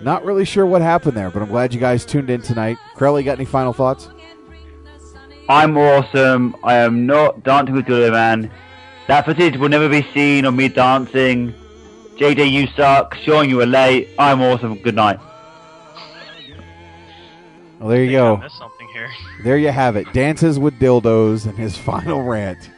not 0.00 0.24
really 0.24 0.44
sure 0.44 0.66
what 0.66 0.82
happened 0.82 1.16
there. 1.16 1.30
But 1.30 1.42
I'm 1.42 1.48
glad 1.48 1.74
you 1.74 1.80
guys 1.80 2.04
tuned 2.04 2.30
in 2.30 2.42
tonight. 2.42 2.78
Crowley, 2.94 3.22
got 3.22 3.38
any 3.38 3.44
final 3.44 3.72
thoughts? 3.72 4.08
I'm 5.48 5.76
awesome. 5.78 6.56
I 6.62 6.74
am 6.74 7.06
not 7.06 7.42
dancing 7.42 7.74
with 7.74 7.86
Gorilla 7.86 8.10
Man. 8.10 8.50
That 9.06 9.24
footage 9.24 9.56
will 9.56 9.70
never 9.70 9.88
be 9.88 10.02
seen 10.12 10.44
of 10.44 10.54
me 10.54 10.68
dancing. 10.68 11.54
JJ, 12.18 12.50
you 12.50 12.66
suck. 12.74 13.14
Sean, 13.22 13.48
you 13.48 13.58
were 13.58 13.66
late. 13.66 14.08
I'm 14.18 14.42
awesome. 14.42 14.74
Good 14.82 14.96
night. 14.96 15.20
Well, 17.78 17.90
there 17.90 18.02
you 18.02 18.10
go. 18.10 18.36
I 18.36 18.40
missed 18.40 18.58
something 18.58 18.88
here. 18.92 19.08
There 19.44 19.56
you 19.56 19.70
have 19.70 19.94
it. 19.94 20.12
Dances 20.12 20.58
with 20.58 20.74
dildos 20.80 21.46
and 21.46 21.56
his 21.56 21.78
final 21.90 22.22
rant 22.22 22.70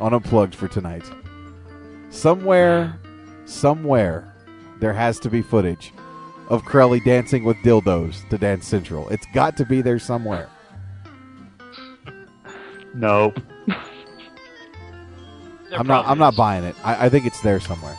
on 0.00 0.12
Unplugged 0.12 0.56
for 0.56 0.66
tonight. 0.66 1.08
Somewhere, 2.10 2.98
somewhere, 3.44 4.34
there 4.80 4.92
has 4.92 5.20
to 5.20 5.30
be 5.30 5.42
footage 5.42 5.92
of 6.48 6.64
Crowley 6.64 6.98
dancing 6.98 7.44
with 7.44 7.56
dildos 7.58 8.28
to 8.30 8.36
Dance 8.36 8.66
Central. 8.66 9.08
It's 9.10 9.26
got 9.32 9.56
to 9.58 9.64
be 9.64 9.80
there 9.80 10.00
somewhere. 10.00 10.50
No. 12.94 13.32
I'm 15.72 15.86
not. 15.86 16.04
I'm 16.06 16.18
not 16.18 16.34
buying 16.34 16.64
it. 16.64 16.74
I, 16.84 17.06
I 17.06 17.08
think 17.08 17.26
it's 17.26 17.40
there 17.42 17.60
somewhere. 17.60 17.96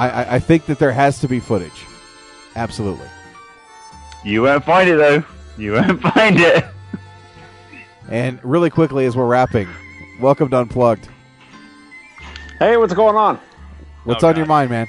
I, 0.00 0.08
I, 0.08 0.34
I 0.36 0.38
think 0.38 0.64
that 0.64 0.78
there 0.78 0.92
has 0.92 1.18
to 1.20 1.28
be 1.28 1.40
footage. 1.40 1.84
Absolutely. 2.56 3.06
You 4.24 4.42
won't 4.42 4.64
find 4.64 4.88
it 4.88 4.96
though. 4.96 5.22
You 5.58 5.72
won't 5.74 6.00
find 6.14 6.40
it. 6.40 6.64
And 8.08 8.40
really 8.42 8.70
quickly, 8.70 9.04
as 9.04 9.14
we're 9.14 9.26
wrapping, 9.26 9.68
welcome 10.18 10.48
to 10.48 10.56
Unplugged. 10.56 11.06
Hey, 12.58 12.78
what's 12.78 12.94
going 12.94 13.14
on? 13.16 13.38
What's 14.04 14.24
on 14.24 14.36
your 14.36 14.46
mind, 14.46 14.70
man? 14.70 14.86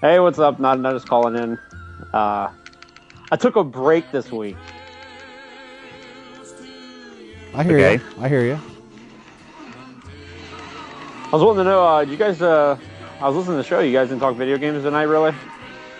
Hey, 0.00 0.18
what's 0.18 0.38
up? 0.38 0.58
Not, 0.58 0.80
not 0.80 0.94
just 0.94 1.06
calling 1.06 1.36
in. 1.36 1.58
Uh, 2.14 2.50
I 3.30 3.36
took 3.38 3.56
a 3.56 3.62
break 3.64 4.10
this 4.12 4.32
week. 4.32 4.56
I 7.54 7.64
hear 7.64 7.76
Okay. 7.78 7.94
you. 8.02 8.22
I 8.22 8.28
hear 8.30 8.44
you. 8.46 8.58
I 11.26 11.28
was 11.32 11.42
wanting 11.42 11.58
to 11.58 11.64
know, 11.64 11.86
uh, 11.86 12.00
you 12.00 12.16
guys, 12.16 12.40
uh, 12.40 12.78
I 13.20 13.28
was 13.28 13.36
listening 13.36 13.58
to 13.58 13.62
the 13.62 13.68
show. 13.68 13.80
You 13.80 13.92
guys 13.92 14.08
didn't 14.08 14.20
talk 14.20 14.34
video 14.36 14.56
games 14.56 14.82
tonight, 14.82 15.02
really? 15.02 15.32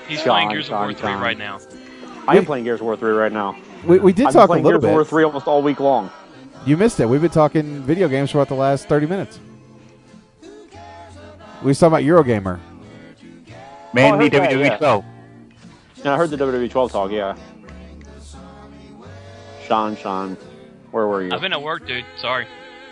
He's 0.09 0.21
Sean, 0.21 0.29
playing 0.33 0.49
Gears 0.51 0.67
of 0.71 0.73
War 0.79 0.93
3 0.93 1.01
Sean. 1.01 1.21
right 1.21 1.37
now. 1.39 1.61
I 2.27 2.37
am 2.37 2.45
playing 2.47 2.65
Gears 2.65 2.81
of 2.81 2.87
War 2.87 2.97
3 2.97 3.13
right 3.13 3.33
now. 3.33 3.57
We, 3.85 3.99
we 3.99 4.13
did 4.13 4.27
I've 4.27 4.33
talk 4.33 4.45
a 4.51 4.55
been 4.55 4.63
playing 4.63 4.65
little 4.65 4.81
Gears 4.81 4.91
of 4.91 4.95
War 4.95 5.05
3 5.05 5.25
almost 5.25 5.47
all 5.47 5.63
week 5.63 5.81
long. 5.81 6.11
You 6.65 6.77
missed 6.77 6.99
it. 7.01 7.07
We've 7.07 7.21
been 7.21 7.31
talking 7.31 7.83
video 7.83 8.09
games 8.09 8.31
for 8.31 8.39
about 8.39 8.49
the 8.49 8.55
last 8.55 8.89
30 8.89 9.07
minutes. 9.07 9.39
We 10.43 11.67
were 11.67 11.75
talking 11.75 11.89
about 11.89 12.03
Eurogamer. 12.03 12.59
Mainly 13.93 14.11
Oh, 14.11 14.15
I 14.15 14.23
heard 14.23 14.33
that, 14.33 14.51
WWE 14.51 14.65
yeah. 14.67 14.77
12. 14.79 15.05
Yeah, 15.97 16.15
I 16.15 16.17
heard 16.17 16.31
the 16.31 16.37
WWE 16.39 16.71
12 16.71 16.93
talk, 16.93 17.11
yeah. 17.11 17.37
Sean, 19.67 19.95
Sean, 19.97 20.37
where 20.91 21.07
were 21.07 21.23
you? 21.23 21.31
I've 21.33 21.41
been 21.43 21.53
at 21.53 21.63
work, 21.63 21.87
dude. 21.87 22.05
Sorry. 22.17 22.47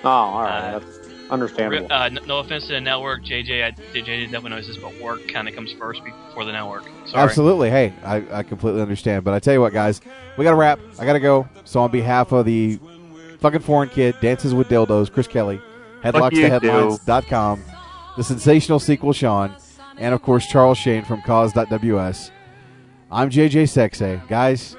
Oh, 0.05 0.09
all 0.09 0.43
right. 0.43 0.75
Uh, 0.75 0.79
That's 0.81 0.98
understandable. 1.31 1.87
Uh, 1.91 2.09
no 2.09 2.39
offense 2.39 2.67
to 2.67 2.73
the 2.73 2.81
network, 2.81 3.25
JJ. 3.25 3.65
I, 3.65 3.71
did 3.71 4.05
JJ 4.05 4.25
definitely 4.25 4.51
knows 4.51 4.67
this, 4.67 4.77
but 4.77 4.99
work 5.01 5.27
kind 5.29 5.49
of 5.49 5.55
comes 5.55 5.73
first 5.73 6.03
before 6.05 6.45
the 6.45 6.53
network. 6.53 6.85
Sorry. 7.07 7.23
Absolutely. 7.23 7.71
Hey, 7.71 7.93
I, 8.05 8.25
I 8.31 8.43
completely 8.43 8.81
understand. 8.81 9.25
But 9.25 9.35
I 9.35 9.39
tell 9.39 9.55
you 9.55 9.61
what, 9.61 9.73
guys, 9.73 10.01
we 10.37 10.45
got 10.45 10.51
to 10.51 10.57
wrap. 10.57 10.81
I 10.99 11.05
got 11.05 11.15
to 11.15 11.21
go. 11.21 11.49
So, 11.65 11.81
on 11.81 11.91
behalf 11.91 12.33
of 12.33 12.47
the 12.47 12.79
fucking 13.41 13.61
foreign 13.61 13.89
kid, 13.89 14.17
Dances 14.21 14.55
with 14.55 14.69
Dildos, 14.69 15.13
Chris 15.13 15.27
Kelly, 15.27 15.61
Fuck 16.03 16.33
you, 16.33 16.45
headlockstoheadlines.com, 16.45 17.65
the 18.17 18.25
sensational 18.25 18.79
sequel, 18.79 19.13
Sean, 19.13 19.55
and 19.97 20.15
of 20.15 20.23
course, 20.23 20.47
Charles 20.47 20.79
Shane 20.79 21.05
from 21.05 21.23
cause.ws. 21.23 22.31
I'm 23.11 23.31
JJ 23.31 23.65
Sexay. 23.65 24.27
Guys, 24.29 24.77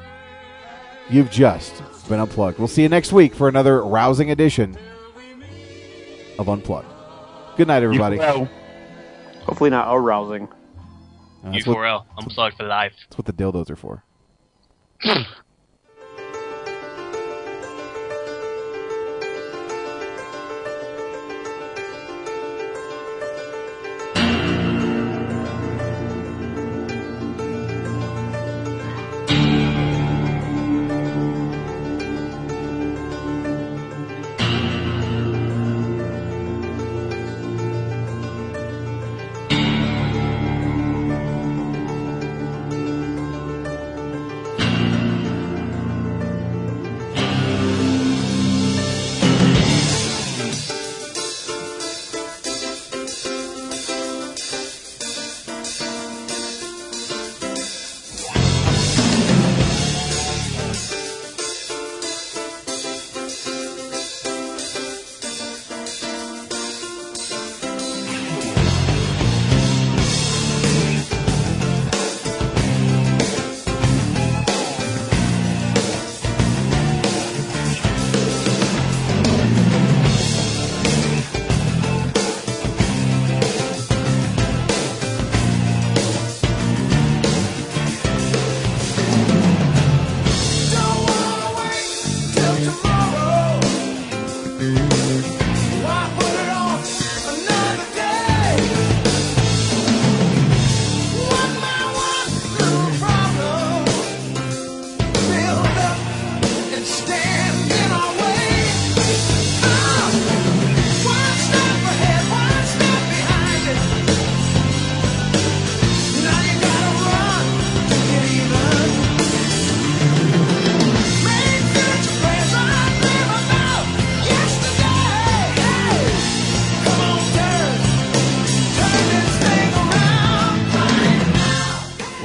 you've 1.09 1.31
just 1.31 1.81
been 2.07 2.19
unplugged. 2.19 2.59
We'll 2.59 2.67
see 2.67 2.83
you 2.83 2.89
next 2.89 3.11
week 3.11 3.33
for 3.33 3.47
another 3.47 3.83
rousing 3.83 4.31
edition 4.31 4.77
of 6.39 6.47
Unplugged. 6.47 6.87
Good 7.57 7.67
night, 7.67 7.83
everybody. 7.83 8.17
Hopefully 9.43 9.69
not 9.69 9.93
arousing. 9.93 10.47
Uh, 11.43 11.51
that's, 11.51 11.67
what, 11.67 11.77
U4L. 11.77 12.05
I'm 12.17 12.25
plugged 12.25 12.55
for 12.57 12.63
life. 12.63 12.93
that's 12.97 13.17
what 13.17 13.25
the 13.27 13.33
dildos 13.33 13.69
are 13.69 13.75
for. 13.75 14.03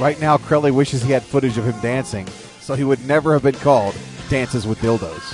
Right 0.05 0.21
now, 0.21 0.37
Crowley 0.37 0.69
wishes 0.69 1.01
he 1.01 1.11
had 1.11 1.23
footage 1.23 1.57
of 1.57 1.65
him 1.65 1.81
dancing, 1.81 2.27
so 2.59 2.75
he 2.75 2.83
would 2.83 3.03
never 3.07 3.33
have 3.33 3.41
been 3.41 3.55
called 3.55 3.95
Dances 4.29 4.67
with 4.67 4.77
Dildos. 4.77 5.33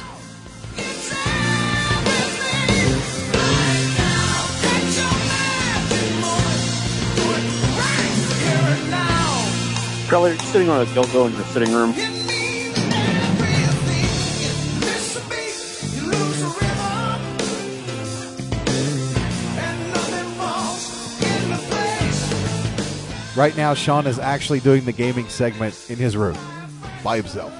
Crowley, 10.07 10.37
sitting 10.37 10.69
on 10.69 10.79
a 10.79 10.85
dildo 10.85 11.27
in 11.27 11.33
your 11.33 11.43
sitting 11.43 11.73
room. 11.73 12.20
Right 23.41 23.57
now, 23.57 23.73
Sean 23.73 24.05
is 24.05 24.19
actually 24.19 24.59
doing 24.59 24.85
the 24.85 24.91
gaming 24.91 25.27
segment 25.27 25.89
in 25.89 25.95
his 25.95 26.15
room 26.15 26.37
by 27.03 27.17
himself. 27.17 27.51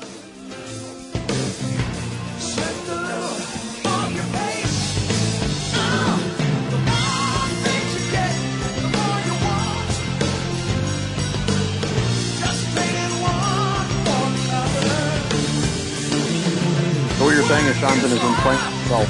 So 17.18 17.26
what 17.26 17.34
you're 17.34 17.42
saying 17.42 17.66
is 17.66 17.76
Sean's 17.78 18.04
in 18.04 18.12
his 18.12 18.22
room 18.22 18.36
playing 18.36 18.60
himself. 18.60 19.10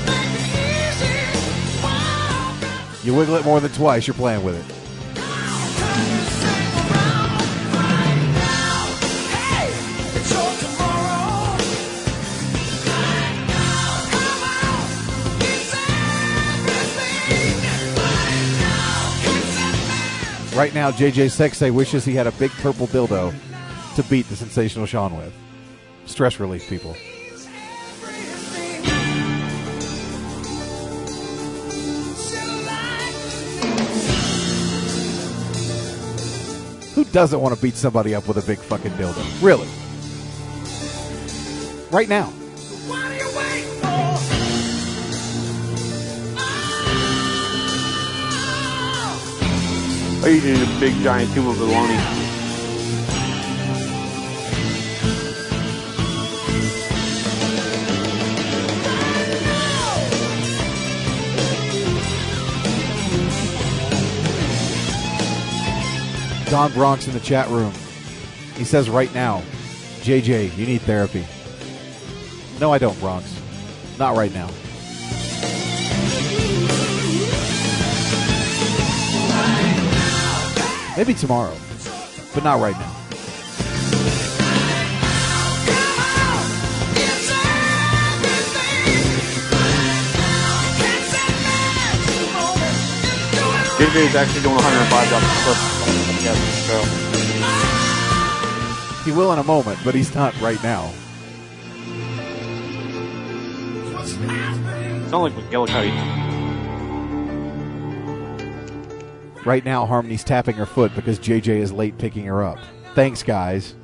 You 3.04 3.14
wiggle 3.14 3.36
it 3.36 3.44
more 3.44 3.60
than 3.60 3.74
twice, 3.74 4.08
you're 4.08 4.14
playing 4.14 4.46
with 4.46 4.56
it. 4.56 4.81
Right 20.62 20.76
now, 20.76 20.92
JJ 20.92 21.32
Sexay 21.32 21.72
wishes 21.72 22.06
he 22.06 22.14
had 22.14 22.28
a 22.28 22.32
big 22.34 22.52
purple 22.52 22.86
dildo 22.86 23.34
to 23.96 24.04
beat 24.04 24.30
the 24.30 24.36
sensational 24.36 24.86
Sean 24.86 25.18
with. 25.18 25.34
Stress 26.06 26.40
relief, 26.40 26.70
people. 26.70 26.94
Who 36.94 37.06
doesn't 37.06 37.42
want 37.42 37.56
to 37.56 37.60
beat 37.60 37.74
somebody 37.74 38.14
up 38.14 38.28
with 38.28 38.38
a 38.38 38.46
big 38.46 38.60
fucking 38.60 38.92
dildo? 38.92 39.42
Really? 39.42 39.68
Right 41.90 42.08
now. 42.08 42.32
Are 50.24 50.30
you 50.30 50.38
eating 50.38 50.62
a 50.62 50.80
big 50.80 50.94
giant 51.02 51.34
tube 51.34 51.48
of 51.48 51.58
bologna? 51.58 51.98
Don 66.52 66.72
Bronx 66.74 67.08
in 67.08 67.14
the 67.14 67.20
chat 67.20 67.50
room. 67.50 67.74
He 68.58 68.64
says 68.64 68.92
right 68.92 69.12
now, 69.16 69.42
JJ, 70.02 70.56
you 70.56 70.68
need 70.68 70.82
therapy. 70.82 71.26
No, 72.60 72.72
I 72.72 72.78
don't, 72.78 73.00
Bronx. 73.00 73.42
Not 73.98 74.16
right 74.16 74.32
now. 74.36 74.52
Maybe 80.98 81.14
tomorrow, 81.14 81.56
but 82.34 82.44
not 82.44 82.60
right 82.60 82.78
now. 82.78 83.02
JJ 93.78 93.96
is 94.06 94.16
actually 94.16 94.42
doing 94.42 94.56
105 94.56 95.10
jobs 95.10 95.26
per 95.44 95.54
so. 96.68 96.78
He 99.04 99.12
will 99.12 99.34
in 99.34 99.40
a 99.40 99.44
moment, 99.44 99.80
but 99.84 99.96
he's 99.96 100.14
not 100.14 100.40
right 100.40 100.62
now. 100.64 100.92
Sound 105.10 105.24
like 105.24 105.34
McGillicutty. 105.34 106.21
Right 109.44 109.66
now, 109.66 109.88
Harmony's 109.88 110.24
tapping 110.24 110.56
her 110.56 110.68
foot 110.68 110.94
because 110.96 111.18
JJ 111.20 111.58
is 111.58 111.72
late 111.72 111.98
picking 111.98 112.26
her 112.26 112.44
up. 112.44 112.60
Thanks, 112.94 113.24
guys. 113.24 113.76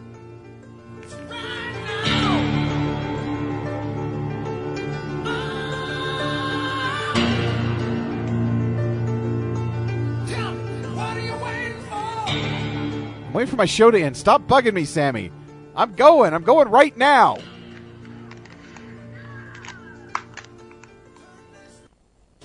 I'm 13.25 13.33
waiting 13.33 13.49
for 13.49 13.55
my 13.55 13.65
show 13.65 13.89
to 13.89 13.99
end. 13.99 14.15
Stop 14.15 14.47
bugging 14.47 14.73
me, 14.73 14.85
Sammy. 14.85 15.31
I'm 15.75 15.93
going. 15.93 16.33
I'm 16.33 16.43
going 16.43 16.69
right 16.69 16.95
now. 16.97 17.37